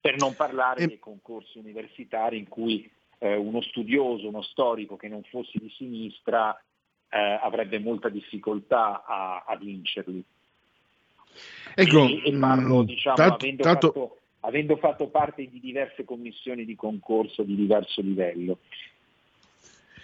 Per 0.00 0.16
non 0.16 0.34
parlare 0.34 0.86
dei 0.86 0.98
concorsi 0.98 1.58
universitari 1.58 2.38
in 2.38 2.48
cui 2.48 2.90
eh, 3.18 3.36
uno 3.36 3.60
studioso, 3.60 4.28
uno 4.28 4.42
storico 4.42 4.96
che 4.96 5.08
non 5.08 5.22
fosse 5.24 5.58
di 5.58 5.70
sinistra 5.76 6.58
eh, 7.10 7.18
avrebbe 7.18 7.78
molta 7.78 8.08
difficoltà 8.08 9.04
a, 9.04 9.44
a 9.46 9.56
vincerli. 9.56 10.24
Ecco, 11.74 12.04
e, 12.06 12.22
e 12.24 12.38
parlo, 12.38 12.82
mm, 12.82 12.86
diciamo, 12.86 13.16
tanto, 13.16 13.34
avendo 13.34 13.62
tanto... 13.62 13.86
fatto 13.86 14.19
avendo 14.40 14.76
fatto 14.76 15.08
parte 15.08 15.48
di 15.50 15.60
diverse 15.60 16.04
commissioni 16.04 16.64
di 16.64 16.74
concorso 16.74 17.42
di 17.42 17.54
diverso 17.54 18.00
livello. 18.00 18.58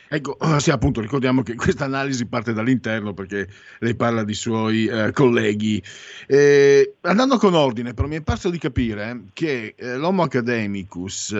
Ecco, 0.09 0.37
sì, 0.59 0.71
appunto, 0.71 1.01
ricordiamo 1.01 1.43
che 1.43 1.55
questa 1.55 1.85
analisi 1.85 2.27
parte 2.27 2.53
dall'interno 2.53 3.13
perché 3.13 3.49
lei 3.81 3.95
parla 3.95 4.25
di 4.25 4.35
suoi 4.35 4.87
eh, 4.87 5.13
colleghi. 5.13 5.83
Eh, 6.27 6.95
andando 7.03 7.39
con 7.39 7.55
ordine, 7.55 7.95
però 7.95 8.07
mi 8.09 8.17
è 8.17 8.23
parso 8.23 8.51
di 8.51 8.59
capire 8.59 9.25
che 9.33 9.75
eh, 9.77 9.97
l'Homo 9.97 10.23
academicus, 10.23 11.37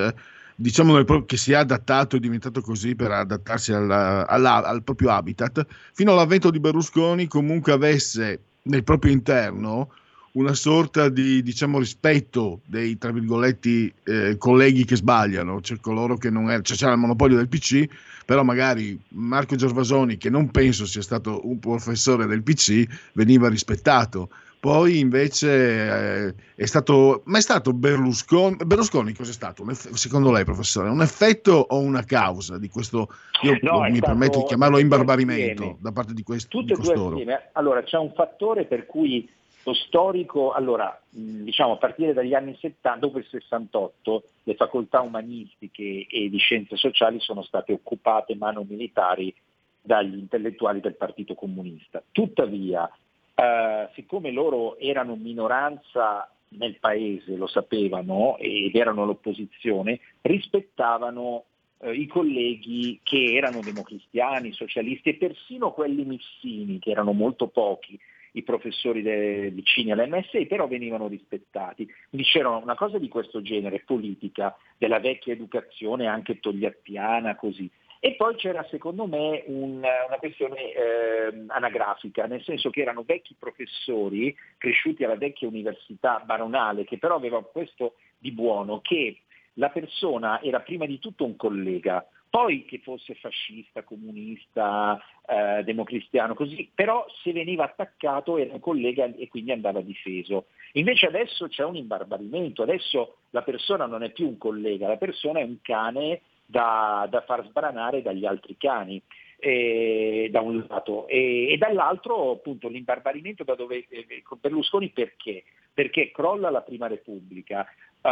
diciamo 0.55 1.03
che 1.25 1.37
si 1.37 1.53
è 1.53 1.57
adattato, 1.57 2.17
è 2.17 2.21
diventato 2.21 2.61
così 2.61 2.97
per 2.97 3.11
adattarsi 3.13 3.73
alla, 3.73 4.27
alla, 4.27 4.65
al 4.65 4.83
proprio 4.83 5.11
habitat, 5.11 5.65
fino 5.93 6.13
all'avvento 6.13 6.51
di 6.51 6.61
Berlusconi 6.61 7.29
comunque 7.29 7.73
avesse 7.73 8.41
nel 8.63 8.83
proprio 8.83 9.13
interno 9.13 9.91
una 10.37 10.55
sorta 10.55 11.09
di 11.09 11.43
diciamo, 11.43 11.79
rispetto 11.79 12.61
dei 12.67 12.99
tra 12.99 13.11
virgolette 13.11 13.93
eh, 14.05 14.37
colleghi 14.37 14.85
che 14.85 14.97
sbagliano, 14.97 15.61
cioè 15.61 15.79
coloro 15.81 16.17
che 16.17 16.31
non 16.31 16.51
è, 16.51 16.61
cioè 16.61 16.77
c'era 16.77 16.93
il 16.93 16.99
monopolio 16.99 17.37
del 17.37 17.49
PC, 17.49 17.87
però 18.25 18.43
magari 18.43 18.99
Marco 19.09 19.57
Gervasoni, 19.57 20.19
che 20.19 20.31
non 20.31 20.51
penso 20.51 20.85
sia 20.85 21.03
stato 21.03 21.41
un 21.45 21.59
professore 21.59 22.27
del 22.27 22.43
PC, 22.43 22.85
veniva 23.15 23.49
rispettato. 23.49 24.29
Poi 24.59 24.99
invece 24.99 26.27
eh, 26.27 26.35
è 26.57 26.65
stato, 26.67 27.23
ma 27.27 27.39
è 27.39 27.41
stato 27.41 27.73
Berlusconi, 27.73 28.57
Berlusconi 28.65 29.15
cos'è 29.15 29.33
stato? 29.33 29.65
secondo 29.73 30.33
lei 30.33 30.45
professore, 30.45 30.89
un 30.89 31.03
effetto 31.03 31.53
o 31.53 31.79
una 31.79 32.03
causa 32.03 32.59
di 32.59 32.69
questo, 32.69 33.09
io 33.43 33.57
no, 33.61 33.83
mi 33.83 34.01
permetto 34.01 34.39
di 34.39 34.45
chiamarlo 34.45 34.79
imbarbarimento 34.79 35.77
da 35.81 35.93
parte 35.93 36.15
di, 36.15 36.23
quest, 36.23 36.49
Tutte 36.49 36.75
di 36.75 36.81
costoro? 36.81 37.19
Allora 37.53 37.83
c'è 37.85 37.97
un 37.97 38.13
fattore 38.15 38.65
per 38.65 38.87
cui 38.87 39.29
lo 39.67 39.75
storico, 39.75 40.53
allora, 40.53 40.97
diciamo 41.11 41.73
a 41.73 41.77
partire 41.77 42.13
dagli 42.13 42.35
anni 42.35 42.57
70, 42.61 43.01
dopo 43.01 43.19
il 43.19 43.27
68, 43.29 44.23
le 44.45 44.55
facoltà 44.55 45.01
umanistiche 45.01 46.07
e 46.09 46.29
di 46.29 46.39
scienze 46.39 46.77
sociali 46.77 47.19
sono 47.19 47.43
state 47.43 47.73
occupate 47.73 48.37
mano 48.37 48.63
militari 48.63 49.35
dagli 49.83 50.19
intellettuali 50.19 50.79
del 50.79 50.95
Partito 50.95 51.35
Comunista. 51.35 52.01
Tuttavia, 52.13 52.89
eh, 53.35 53.89
siccome 53.95 54.31
loro 54.31 54.79
erano 54.79 55.17
minoranza 55.17 56.31
nel 56.51 56.79
paese, 56.79 57.35
lo 57.35 57.49
sapevano, 57.49 58.37
ed 58.39 58.73
erano 58.77 59.05
l'opposizione, 59.05 59.99
rispettavano 60.21 61.43
eh, 61.79 61.93
i 61.93 62.07
colleghi 62.07 63.01
che 63.03 63.35
erano 63.35 63.59
democristiani, 63.63 64.53
socialisti 64.53 65.09
e 65.09 65.17
persino 65.17 65.73
quelli 65.73 66.05
missini, 66.05 66.79
che 66.79 66.93
erano 66.93 67.11
molto 67.11 67.49
pochi, 67.49 67.99
i 68.37 68.43
professori 68.43 69.03
de, 69.03 69.51
vicini 69.51 69.93
all'MSI, 69.93 70.47
però 70.47 70.67
venivano 70.69 71.09
rispettati. 71.09 71.89
Quindi 72.11 72.27
c'era 72.27 72.51
una 72.51 72.75
cosa 72.75 72.99
di 72.99 73.09
questo 73.09 73.41
genere, 73.41 73.83
politica, 73.85 74.57
della 74.77 75.01
vecchia 75.01 75.33
educazione 75.33 76.07
anche 76.07 76.39
togliattiana, 76.39 77.35
così. 77.35 77.69
E 77.99 78.15
poi 78.15 78.37
c'era 78.37 78.65
secondo 78.71 79.07
me 79.07 79.43
un, 79.47 79.77
una 79.79 80.19
questione 80.19 80.73
eh, 80.73 81.45
anagrafica, 81.47 82.27
nel 82.27 82.43
senso 82.43 82.69
che 82.69 82.83
erano 82.83 83.05
vecchi 83.07 83.35
professori 83.39 84.37
cresciuti 84.59 85.03
alla 85.03 85.17
vecchia 85.17 85.49
università 85.49 86.23
baronale, 86.25 86.85
che 86.85 86.99
però 86.99 87.17
avevano 87.17 87.49
questo 87.51 87.95
di 88.19 88.33
buono, 88.33 88.81
che 88.83 89.23
la 89.55 89.71
persona 89.71 90.43
era 90.43 90.61
prima 90.61 90.85
di 90.85 90.99
tutto 90.99 91.25
un 91.25 91.37
collega, 91.37 92.07
poi 92.37 92.67
che 92.67 92.81
fosse 92.81 93.15
fascista, 93.15 93.83
comunista, 93.83 95.01
eh, 95.27 95.65
democristiano, 95.65 96.35
così, 96.35 96.71
però 96.75 97.07
se 97.23 97.33
veniva 97.33 97.65
attaccato 97.65 98.37
era 98.37 98.53
un 98.53 98.61
collega 98.61 99.07
e 99.07 99.27
quindi 99.29 99.53
andava 99.53 99.81
difeso. 99.81 100.49
Invece 100.73 101.07
adesso 101.07 101.49
c'è 101.49 101.65
un 101.65 101.77
imbarbarimento, 101.77 102.63
adesso 102.63 103.21
la 103.31 103.41
persona 103.41 103.87
non 103.87 104.03
è 104.03 104.11
più 104.11 104.27
un 104.27 104.37
collega, 104.37 104.87
la 104.87 104.99
persona 104.99 105.41
è 105.41 105.45
un 105.45 105.63
cane 105.63 106.21
da, 106.45 107.09
da 107.09 107.23
far 107.23 107.43
sbranare 107.47 108.03
dagli 108.03 108.27
altri 108.27 108.59
cani. 108.59 109.01
Eh, 109.39 110.29
da 110.31 110.41
un 110.41 110.65
lato 110.67 111.07
e, 111.09 111.53
e, 111.53 111.59
dall'altro 111.59 112.31
appunto 112.31 112.69
l'imbarbarimento 112.69 113.45
da 113.45 113.55
dove 113.55 113.85
eh, 113.91 114.23
Berlusconi 114.41 114.89
perché? 114.89 115.45
Perché 115.75 116.11
crolla 116.11 116.49
la 116.49 116.63
prima 116.63 116.87
repubblica, 116.87 117.61
uh, 117.61 118.09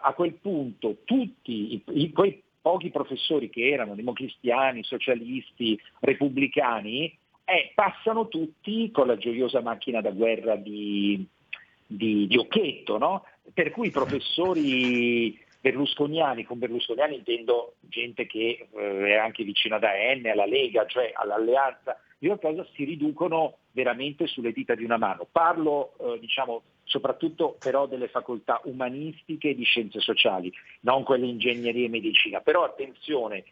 a 0.00 0.12
quel 0.16 0.32
punto 0.40 1.00
tutti 1.04 1.74
i, 1.74 1.82
i, 1.88 2.10
quei 2.10 2.42
pochi 2.60 2.90
professori 2.90 3.50
che 3.50 3.68
erano 3.68 3.94
democristiani, 3.94 4.82
socialisti, 4.84 5.80
repubblicani, 6.00 7.16
eh, 7.44 7.72
passano 7.74 8.28
tutti 8.28 8.90
con 8.90 9.06
la 9.06 9.16
gioiosa 9.16 9.60
macchina 9.60 10.00
da 10.00 10.10
guerra 10.10 10.56
di, 10.56 11.26
di, 11.86 12.26
di 12.26 12.36
Occhetto, 12.36 12.98
no? 12.98 13.24
per 13.52 13.70
cui 13.70 13.88
i 13.88 13.90
professori 13.90 15.38
berlusconiani, 15.60 16.44
con 16.44 16.58
berlusconiani 16.58 17.16
intendo 17.16 17.74
gente 17.80 18.26
che 18.26 18.68
eh, 18.72 19.06
è 19.06 19.16
anche 19.16 19.44
vicina 19.44 19.76
ad 19.76 19.84
AN, 19.84 20.26
alla 20.26 20.46
Lega, 20.46 20.86
cioè 20.86 21.10
all'alleanza 21.14 22.00
di 22.18 22.26
qualcosa, 22.26 22.66
si 22.74 22.84
riducono 22.84 23.56
veramente 23.72 24.26
sulle 24.26 24.52
dita 24.52 24.74
di 24.74 24.84
una 24.84 24.96
mano. 24.96 25.26
Parlo 25.30 25.94
eh, 25.98 26.18
diciamo, 26.18 26.62
soprattutto 26.90 27.56
però 27.58 27.86
delle 27.86 28.08
facoltà 28.08 28.60
umanistiche 28.64 29.50
e 29.50 29.54
di 29.54 29.62
scienze 29.62 30.00
sociali, 30.00 30.52
non 30.80 31.04
quelle 31.04 31.26
ingegneria 31.26 31.86
e 31.86 31.88
medicina, 31.88 32.40
però 32.40 32.64
attenzione, 32.64 33.44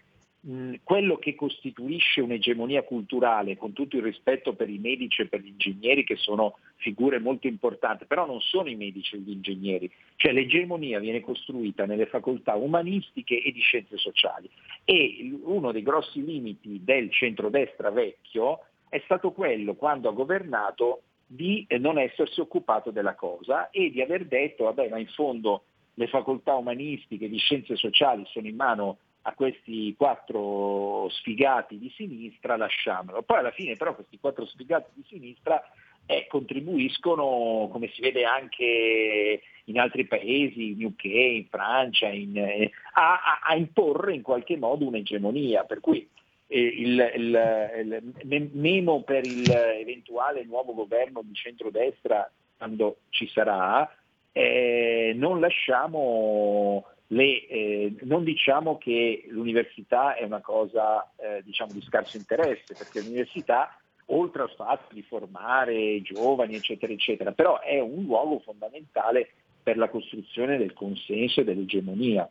quello 0.83 1.19
che 1.19 1.35
costituisce 1.35 2.21
un'egemonia 2.21 2.83
culturale, 2.83 3.57
con 3.57 3.73
tutto 3.73 3.97
il 3.97 4.03
rispetto 4.03 4.55
per 4.55 4.69
i 4.69 4.79
medici 4.79 5.23
e 5.23 5.27
per 5.27 5.41
gli 5.41 5.49
ingegneri 5.49 6.05
che 6.05 6.17
sono 6.17 6.59
figure 6.77 7.19
molto 7.19 7.47
importanti, 7.47 8.07
però 8.07 8.27
non 8.27 8.41
sono 8.41 8.69
i 8.69 8.77
medici 8.77 9.15
e 9.15 9.19
gli 9.19 9.31
ingegneri, 9.31 9.91
cioè 10.17 10.33
l'egemonia 10.33 10.99
viene 10.99 11.21
costruita 11.21 11.87
nelle 11.87 12.07
facoltà 12.07 12.55
umanistiche 12.55 13.41
e 13.41 13.53
di 13.53 13.61
scienze 13.61 13.97
sociali. 13.99 14.49
E 14.85 15.31
uno 15.43 15.71
dei 15.71 15.83
grossi 15.83 16.25
limiti 16.25 16.83
del 16.83 17.11
centrodestra 17.13 17.91
vecchio 17.91 18.61
è 18.89 19.01
stato 19.05 19.33
quello 19.33 19.75
quando 19.75 20.09
ha 20.09 20.13
governato 20.13 21.03
di 21.31 21.67
non 21.79 21.99
essersi 21.99 22.41
occupato 22.41 22.91
della 22.91 23.15
cosa 23.15 23.69
e 23.69 23.91
di 23.91 24.01
aver 24.01 24.25
detto 24.25 24.65
vabbè 24.65 24.89
ma 24.89 24.99
in 24.99 25.09
fondo 25.09 25.65
le 25.95 26.07
facoltà 26.07 26.55
umanistiche 26.55 27.29
di 27.29 27.37
scienze 27.37 27.77
sociali 27.77 28.25
sono 28.27 28.47
in 28.47 28.57
mano 28.57 28.99
a 29.23 29.35
questi 29.35 29.95
quattro 29.97 31.09
sfigati 31.11 31.79
di 31.79 31.93
sinistra, 31.95 32.57
lasciamolo. 32.57 33.23
Poi 33.23 33.39
alla 33.39 33.51
fine 33.51 33.77
però 33.77 33.95
questi 33.95 34.19
quattro 34.19 34.47
sfigati 34.47 34.91
di 34.95 35.05
sinistra 35.07 35.63
eh, 36.07 36.27
contribuiscono, 36.29 37.69
come 37.71 37.89
si 37.89 38.01
vede 38.01 38.25
anche 38.25 39.43
in 39.65 39.79
altri 39.79 40.07
paesi, 40.07 40.71
in 40.71 40.85
UK, 40.85 41.05
in 41.05 41.47
Francia, 41.51 42.09
in, 42.09 42.39
eh, 42.39 42.71
a, 42.95 43.13
a, 43.13 43.41
a, 43.49 43.57
imporre 43.57 44.15
in 44.15 44.23
qualche 44.23 44.57
modo 44.57 44.87
un'egemonia. 44.87 45.65
Per 45.65 45.81
cui 45.81 46.09
il, 46.49 47.13
il, 47.17 48.13
il, 48.23 48.51
memo 48.53 49.03
per 49.03 49.27
l'eventuale 49.27 50.45
nuovo 50.45 50.75
governo 50.75 51.23
di 51.23 51.35
centrodestra, 51.35 52.31
quando 52.57 52.99
ci 53.11 53.29
sarà, 53.29 53.91
eh, 54.33 55.13
non 55.15 55.41
lasciamo 55.41 56.85
le, 57.09 57.47
eh, 57.47 57.95
non 58.03 58.25
diciamo 58.25 58.79
che 58.79 59.25
l'università 59.29 60.15
è 60.15 60.25
una 60.25 60.41
cosa 60.41 61.11
eh, 61.17 61.43
diciamo 61.43 61.73
di 61.73 61.83
scarso 61.83 62.17
interesse, 62.17 62.75
perché 62.75 63.01
l'università, 63.01 63.79
oltre 64.07 64.43
al 64.43 64.51
fatto 64.51 64.95
di 64.95 65.03
formare 65.03 66.01
giovani, 66.03 66.55
eccetera, 66.55 66.93
eccetera, 66.93 67.33
però 67.33 67.61
è 67.61 67.79
un 67.79 68.05
luogo 68.05 68.41
fondamentale 68.41 69.31
per 69.63 69.77
la 69.77 69.89
costruzione 69.89 70.57
del 70.57 70.73
consenso 70.73 71.41
e 71.41 71.45
dell'egemonia. 71.45 72.29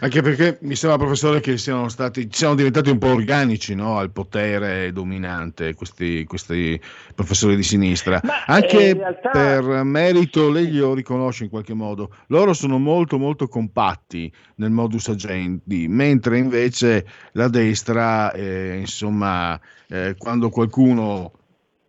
Anche 0.00 0.22
perché 0.22 0.58
mi 0.62 0.74
sembra, 0.74 0.98
professore, 0.98 1.40
che 1.40 1.56
siano, 1.56 1.88
stati, 1.88 2.28
siano 2.30 2.54
diventati 2.54 2.90
un 2.90 2.98
po' 2.98 3.08
organici 3.08 3.74
no? 3.74 3.98
al 3.98 4.10
potere 4.10 4.92
dominante 4.92 5.74
questi, 5.74 6.24
questi 6.24 6.80
professori 7.14 7.56
di 7.56 7.62
sinistra. 7.62 8.20
Ma 8.24 8.44
Anche 8.46 8.94
realtà... 8.94 9.30
per 9.30 9.62
merito, 9.84 10.50
lei 10.50 10.66
glielo 10.66 10.94
riconosce 10.94 11.44
in 11.44 11.50
qualche 11.50 11.74
modo, 11.74 12.14
loro 12.28 12.52
sono 12.52 12.78
molto 12.78 13.18
molto 13.18 13.46
compatti 13.46 14.32
nel 14.56 14.70
modus 14.70 15.08
agendi, 15.08 15.86
mentre 15.88 16.38
invece 16.38 17.06
la 17.32 17.48
destra, 17.48 18.32
eh, 18.32 18.76
insomma, 18.78 19.58
eh, 19.88 20.14
quando 20.18 20.50
qualcuno 20.50 21.32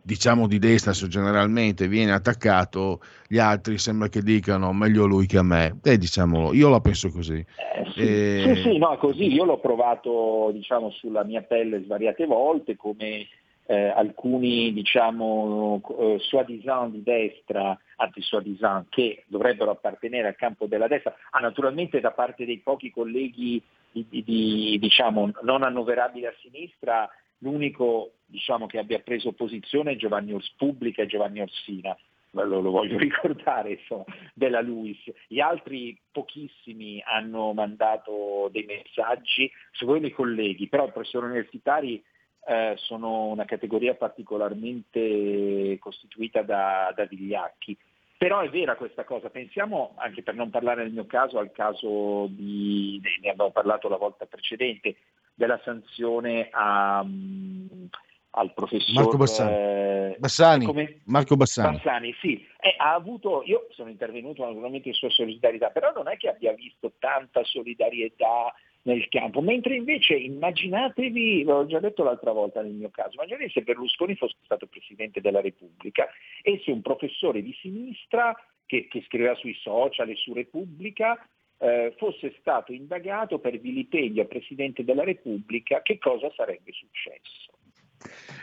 diciamo 0.05 0.47
di 0.47 0.59
destra 0.59 0.91
generalmente 0.91 1.87
viene 1.87 2.11
attaccato, 2.11 2.99
gli 3.27 3.39
altri 3.39 3.79
sembra 3.79 4.07
che 4.07 4.21
dicano 4.21 4.71
meglio 4.71 5.07
lui 5.07 5.25
che 5.25 5.39
a 5.39 5.43
me. 5.43 5.79
E 5.83 5.97
diciamolo, 5.97 6.53
io 6.53 6.69
la 6.69 6.79
penso 6.79 7.09
così. 7.09 7.39
Eh, 7.39 7.91
sì, 7.91 8.01
e... 8.01 8.53
sì, 8.55 8.61
sì, 8.61 8.77
no, 8.77 8.95
così. 8.97 9.33
Io 9.33 9.45
l'ho 9.45 9.59
provato 9.59 10.51
diciamo, 10.53 10.91
sulla 10.91 11.23
mia 11.23 11.41
pelle 11.41 11.81
svariate 11.83 12.27
volte 12.27 12.75
come 12.75 13.25
eh, 13.65 13.87
alcuni 13.87 14.71
diciamo 14.73 15.81
eh, 15.99 16.17
soi-disant 16.19 16.91
di 16.91 17.01
destra, 17.01 17.75
anzi 17.95 18.21
soi-disant, 18.21 18.85
che 18.89 19.23
dovrebbero 19.25 19.71
appartenere 19.71 20.27
al 20.27 20.35
campo 20.35 20.67
della 20.67 20.87
destra, 20.87 21.15
ah, 21.31 21.39
naturalmente 21.39 21.99
da 21.99 22.11
parte 22.11 22.45
dei 22.45 22.59
pochi 22.59 22.91
colleghi 22.91 23.59
di, 23.91 24.05
di, 24.07 24.23
di, 24.23 24.77
diciamo, 24.79 25.31
non 25.41 25.63
annoverabili 25.63 26.27
a 26.27 26.33
sinistra 26.41 27.09
l'unico 27.39 28.11
diciamo, 28.25 28.67
che 28.67 28.79
abbia 28.79 28.99
preso 28.99 29.33
posizione 29.33 29.95
Giovanni 29.95 30.33
Ors 30.33 30.51
Pubblica 30.57 31.01
e 31.01 31.07
Giovanni 31.07 31.41
Orsina, 31.41 31.97
lo, 32.31 32.59
lo 32.59 32.71
voglio 32.71 32.97
ricordare, 32.99 33.73
insomma, 33.73 34.05
della 34.33 34.61
Luis. 34.61 34.99
Gli 35.27 35.39
altri 35.39 35.97
pochissimi 36.11 37.01
hanno 37.05 37.53
mandato 37.53 38.49
dei 38.51 38.65
messaggi, 38.65 39.49
secondo 39.71 40.07
i 40.07 40.11
colleghi, 40.11 40.67
però 40.67 40.87
i 40.87 40.91
professori 40.91 41.27
universitari 41.27 42.03
eh, 42.47 42.73
sono 42.77 43.27
una 43.27 43.45
categoria 43.45 43.95
particolarmente 43.95 45.77
costituita 45.79 46.41
da, 46.41 46.93
da 46.95 47.05
vigliacchi. 47.05 47.77
Però 48.17 48.39
è 48.39 48.49
vera 48.49 48.75
questa 48.75 49.03
cosa, 49.03 49.29
pensiamo 49.29 49.93
anche 49.97 50.23
per 50.23 50.35
non 50.35 50.49
parlare 50.49 50.83
nel 50.83 50.93
mio 50.93 51.05
caso 51.05 51.37
al 51.37 51.51
caso 51.51 52.27
di, 52.29 52.99
ne 53.21 53.29
abbiamo 53.29 53.51
parlato 53.51 53.89
la 53.89 53.97
volta 53.97 54.25
precedente, 54.25 54.95
della 55.33 55.59
sanzione 55.65 56.47
a, 56.49 57.01
um, 57.03 57.89
al 58.35 58.53
professor 58.53 58.93
Marco 58.93 59.17
Bassani. 59.17 59.53
Eh, 59.53 60.15
Bassani. 60.19 61.01
Marco 61.05 61.35
Bassani. 61.35 61.77
Bassani 61.77 62.15
sì. 62.19 62.45
Eh, 62.59 62.75
ha 62.77 62.93
avuto, 62.93 63.43
io 63.45 63.67
sono 63.71 63.89
intervenuto 63.89 64.45
naturalmente 64.45 64.89
in 64.89 64.93
sua 64.93 65.09
solidarietà, 65.09 65.69
però 65.69 65.91
non 65.93 66.07
è 66.07 66.17
che 66.17 66.29
abbia 66.29 66.53
visto 66.53 66.93
tanta 66.99 67.43
solidarietà 67.43 68.53
nel 68.83 69.07
campo, 69.09 69.41
mentre 69.41 69.75
invece 69.75 70.15
immaginatevi, 70.15 71.43
l'ho 71.43 71.65
già 71.65 71.79
detto 71.79 72.03
l'altra 72.03 72.31
volta 72.31 72.61
nel 72.61 72.73
mio 72.73 72.89
caso, 72.89 73.13
immaginatevi 73.13 73.51
se 73.51 73.61
Berlusconi 73.61 74.15
fosse 74.15 74.35
stato 74.43 74.67
Presidente 74.67 75.21
della 75.21 75.41
Repubblica 75.41 76.07
e 76.43 76.61
se 76.63 76.71
un 76.71 76.81
professore 76.81 77.41
di 77.41 77.55
sinistra 77.61 78.35
che, 78.65 78.87
che 78.87 79.03
scriveva 79.07 79.33
sui 79.35 79.55
social 79.55 80.09
e 80.09 80.15
su 80.15 80.33
Repubblica 80.33 81.17
eh, 81.57 81.95
fosse 81.97 82.35
stato 82.39 82.73
indagato 82.73 83.39
per 83.39 83.59
vilipendio 83.59 84.23
a 84.23 84.27
Presidente 84.27 84.83
della 84.83 85.03
Repubblica, 85.03 85.81
che 85.81 85.97
cosa 85.97 86.31
sarebbe 86.35 86.71
successo? 86.71 87.54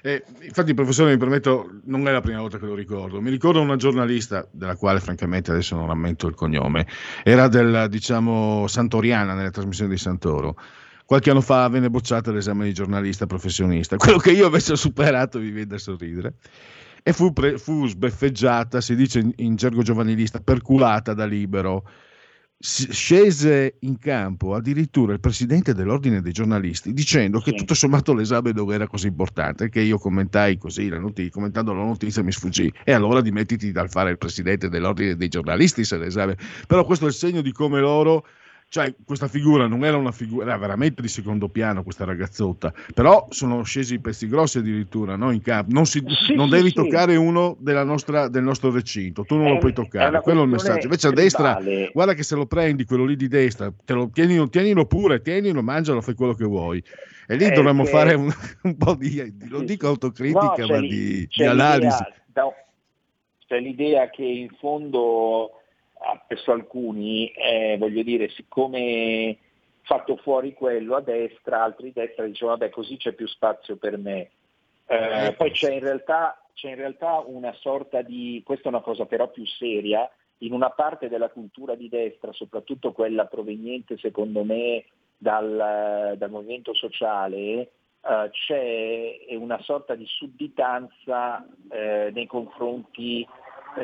Eh, 0.03 0.25
infatti, 0.43 0.75
professore, 0.75 1.13
mi 1.13 1.17
permetto, 1.17 1.81
non 1.85 2.07
è 2.09 2.13
la 2.13 2.21
prima 2.21 2.41
volta 2.41 2.59
che 2.59 2.67
lo 2.67 2.75
ricordo. 2.75 3.21
Mi 3.21 3.31
ricordo 3.31 3.61
una 3.61 3.77
giornalista, 3.77 4.47
della 4.51 4.77
quale 4.77 4.99
francamente 5.01 5.53
adesso 5.53 5.77
non 5.77 5.87
rammento 5.87 6.27
il 6.27 6.35
cognome, 6.35 6.87
era 7.23 7.47
del, 7.49 7.87
diciamo, 7.89 8.67
Santoriana 8.67 9.35
nelle 9.35 9.51
trasmissioni 9.51 9.91
di 9.91 9.99
Santoro. 9.99 10.57
Qualche 11.05 11.31
anno 11.31 11.41
fa 11.41 11.69
venne 11.69 11.91
bocciata 11.91 12.33
l'esame 12.33 12.65
di 12.65 12.73
giornalista 12.73 13.27
professionista, 13.27 13.97
quello 13.97 14.19
che 14.19 14.33
io 14.33 14.47
avessi 14.47 14.75
superato 14.77 15.39
mi 15.39 15.51
viene 15.51 15.67
da 15.67 15.79
sorridere. 15.79 16.35
E 17.03 17.13
fu, 17.13 17.33
pre- 17.33 17.59
fu 17.59 17.87
sbeffeggiata, 17.87 18.81
si 18.81 18.95
dice 18.95 19.19
in, 19.19 19.33
in 19.37 19.57
gergo 19.57 19.83
giovanilista, 19.83 20.41
perculata 20.41 21.15
da 21.15 21.27
libero 21.27 21.85
scese 22.65 23.75
in 23.81 23.99
campo 23.99 24.55
addirittura 24.55 25.13
il 25.13 25.19
presidente 25.19 25.75
dell'ordine 25.75 26.21
dei 26.21 26.31
giornalisti 26.31 26.93
dicendo 26.93 27.41
che 27.41 27.55
tutto 27.55 27.75
sommato 27.75 28.15
l'esame 28.15 28.53
non 28.53 28.73
era 28.73 28.87
così 28.87 29.09
importante 29.09 29.69
che 29.69 29.81
io 29.81 29.99
commentai 29.99 30.59
così 30.59 30.89
la 30.89 31.01
notizia, 31.01 31.33
commentando 31.33 31.73
la 31.73 31.83
notizia 31.83 32.23
mi 32.23 32.31
sfuggì. 32.31 32.73
E 32.85 32.93
allora 32.93 33.21
dimettiti 33.21 33.73
dal 33.73 33.91
fare 33.91 34.11
il 34.11 34.19
presidente 34.19 34.69
dell'ordine 34.69 35.17
dei 35.17 35.27
giornalisti 35.27 35.83
se 35.83 35.99
l'esame. 35.99 36.37
Però 36.69 36.85
questo 36.85 37.07
è 37.07 37.09
il 37.09 37.15
segno 37.15 37.41
di 37.41 37.51
come 37.51 37.81
loro 37.81 38.25
cioè 38.73 38.95
questa 39.05 39.29
figura 39.29 39.67
non 39.67 39.85
era 39.85 39.99
una 39.99 40.13
figura, 40.13 40.47
era 40.47 40.57
veramente 40.57 41.03
di 41.03 41.09
secondo 41.09 41.51
piano 41.51 41.83
questa 41.83 42.07
ragazzotta, 42.07 42.73
però 42.95 43.27
sono 43.29 43.63
scesi 43.65 44.01
pezzi 44.01 44.27
grossi 44.27 44.57
addirittura 44.57 45.15
no? 45.15 45.31
in 45.31 45.43
campo, 45.43 45.75
non, 45.75 45.85
si, 45.85 46.03
sì, 46.25 46.35
non 46.35 46.49
sì, 46.49 46.55
devi 46.55 46.69
sì. 46.69 46.77
toccare 46.77 47.17
uno 47.17 47.59
nostra, 47.61 48.29
del 48.29 48.43
nostro 48.43 48.71
recinto, 48.71 49.25
tu 49.25 49.37
non 49.37 49.49
è, 49.49 49.51
lo 49.51 49.59
puoi 49.59 49.75
toccare, 49.75 50.23
quello 50.23 50.41
è 50.41 50.45
il 50.45 50.49
messaggio, 50.49 50.85
invece 50.85 51.09
a 51.09 51.11
destra, 51.11 51.61
guarda 51.93 52.15
che 52.15 52.23
se 52.23 52.35
lo 52.35 52.47
prendi 52.47 52.87
quello 52.87 53.05
lì 53.05 53.15
di 53.15 53.29
destra, 53.29 53.71
te 53.85 53.93
lo, 53.93 54.09
tienilo, 54.09 54.49
tienilo 54.49 54.87
pure, 54.87 55.21
tienilo, 55.21 55.63
mangialo, 55.63 56.01
fai 56.01 56.15
quello 56.15 56.33
che 56.33 56.47
vuoi. 56.47 56.83
E 57.29 57.37
lì 57.37 57.45
eh, 57.45 57.51
dovremmo 57.51 57.85
che... 57.85 57.91
fare 57.91 58.15
un, 58.15 58.33
un, 58.63 58.77
po' 58.79 58.95
di, 58.95 59.35
non 59.51 59.67
dico 59.67 59.87
autocritica, 59.87 60.65
no, 60.65 60.67
ma 60.67 60.81
di, 60.81 61.29
di 61.31 61.45
analisi. 61.45 62.03
Da, 62.33 62.51
c'è 63.47 63.61
l'idea 63.61 64.09
che 64.09 64.25
in 64.25 64.49
fondo 64.59 65.62
presso 66.27 66.53
alcuni, 66.53 67.29
eh, 67.29 67.77
voglio 67.79 68.03
dire, 68.03 68.29
siccome 68.31 69.39
fatto 69.83 70.17
fuori 70.17 70.55
quello 70.55 70.97
a 70.97 71.01
destra, 71.01 71.63
altri 71.63 71.89
a 71.89 72.01
destra 72.01 72.25
dicevano 72.25 72.57
vabbè 72.59 72.71
così 72.71 72.97
c'è 72.97 73.13
più 73.13 73.27
spazio 73.27 73.77
per 73.77 73.99
me. 73.99 74.31
Eh, 74.87 75.35
poi 75.37 75.51
c'è 75.53 75.73
in, 75.73 75.81
realtà, 75.81 76.41
c'è 76.55 76.71
in 76.71 76.77
realtà 76.77 77.23
una 77.27 77.53
sorta 77.55 78.03
di, 78.03 78.43
questa 78.45 78.67
è 78.67 78.69
una 78.69 78.81
cosa 78.81 79.07
però 79.07 79.31
più 79.31 79.47
seria, 79.47 80.09
in 80.39 80.53
una 80.53 80.71
parte 80.71 81.09
della 81.09 81.31
cultura 81.31 81.75
di 81.75 81.89
destra, 81.89 82.33
soprattutto 82.33 82.93
quella 82.93 83.27
proveniente 83.27 83.97
secondo 83.99 84.45
me 84.45 84.85
dal, 85.17 86.15
dal 86.17 86.31
movimento 86.31 86.75
sociale, 86.75 87.71
eh, 88.05 88.31
c'è 88.31 89.37
una 89.37 89.61
sorta 89.63 89.95
di 89.95 90.07
sudditanza 90.07 91.47
eh, 91.71 92.11
nei 92.13 92.27
confronti 92.27 93.27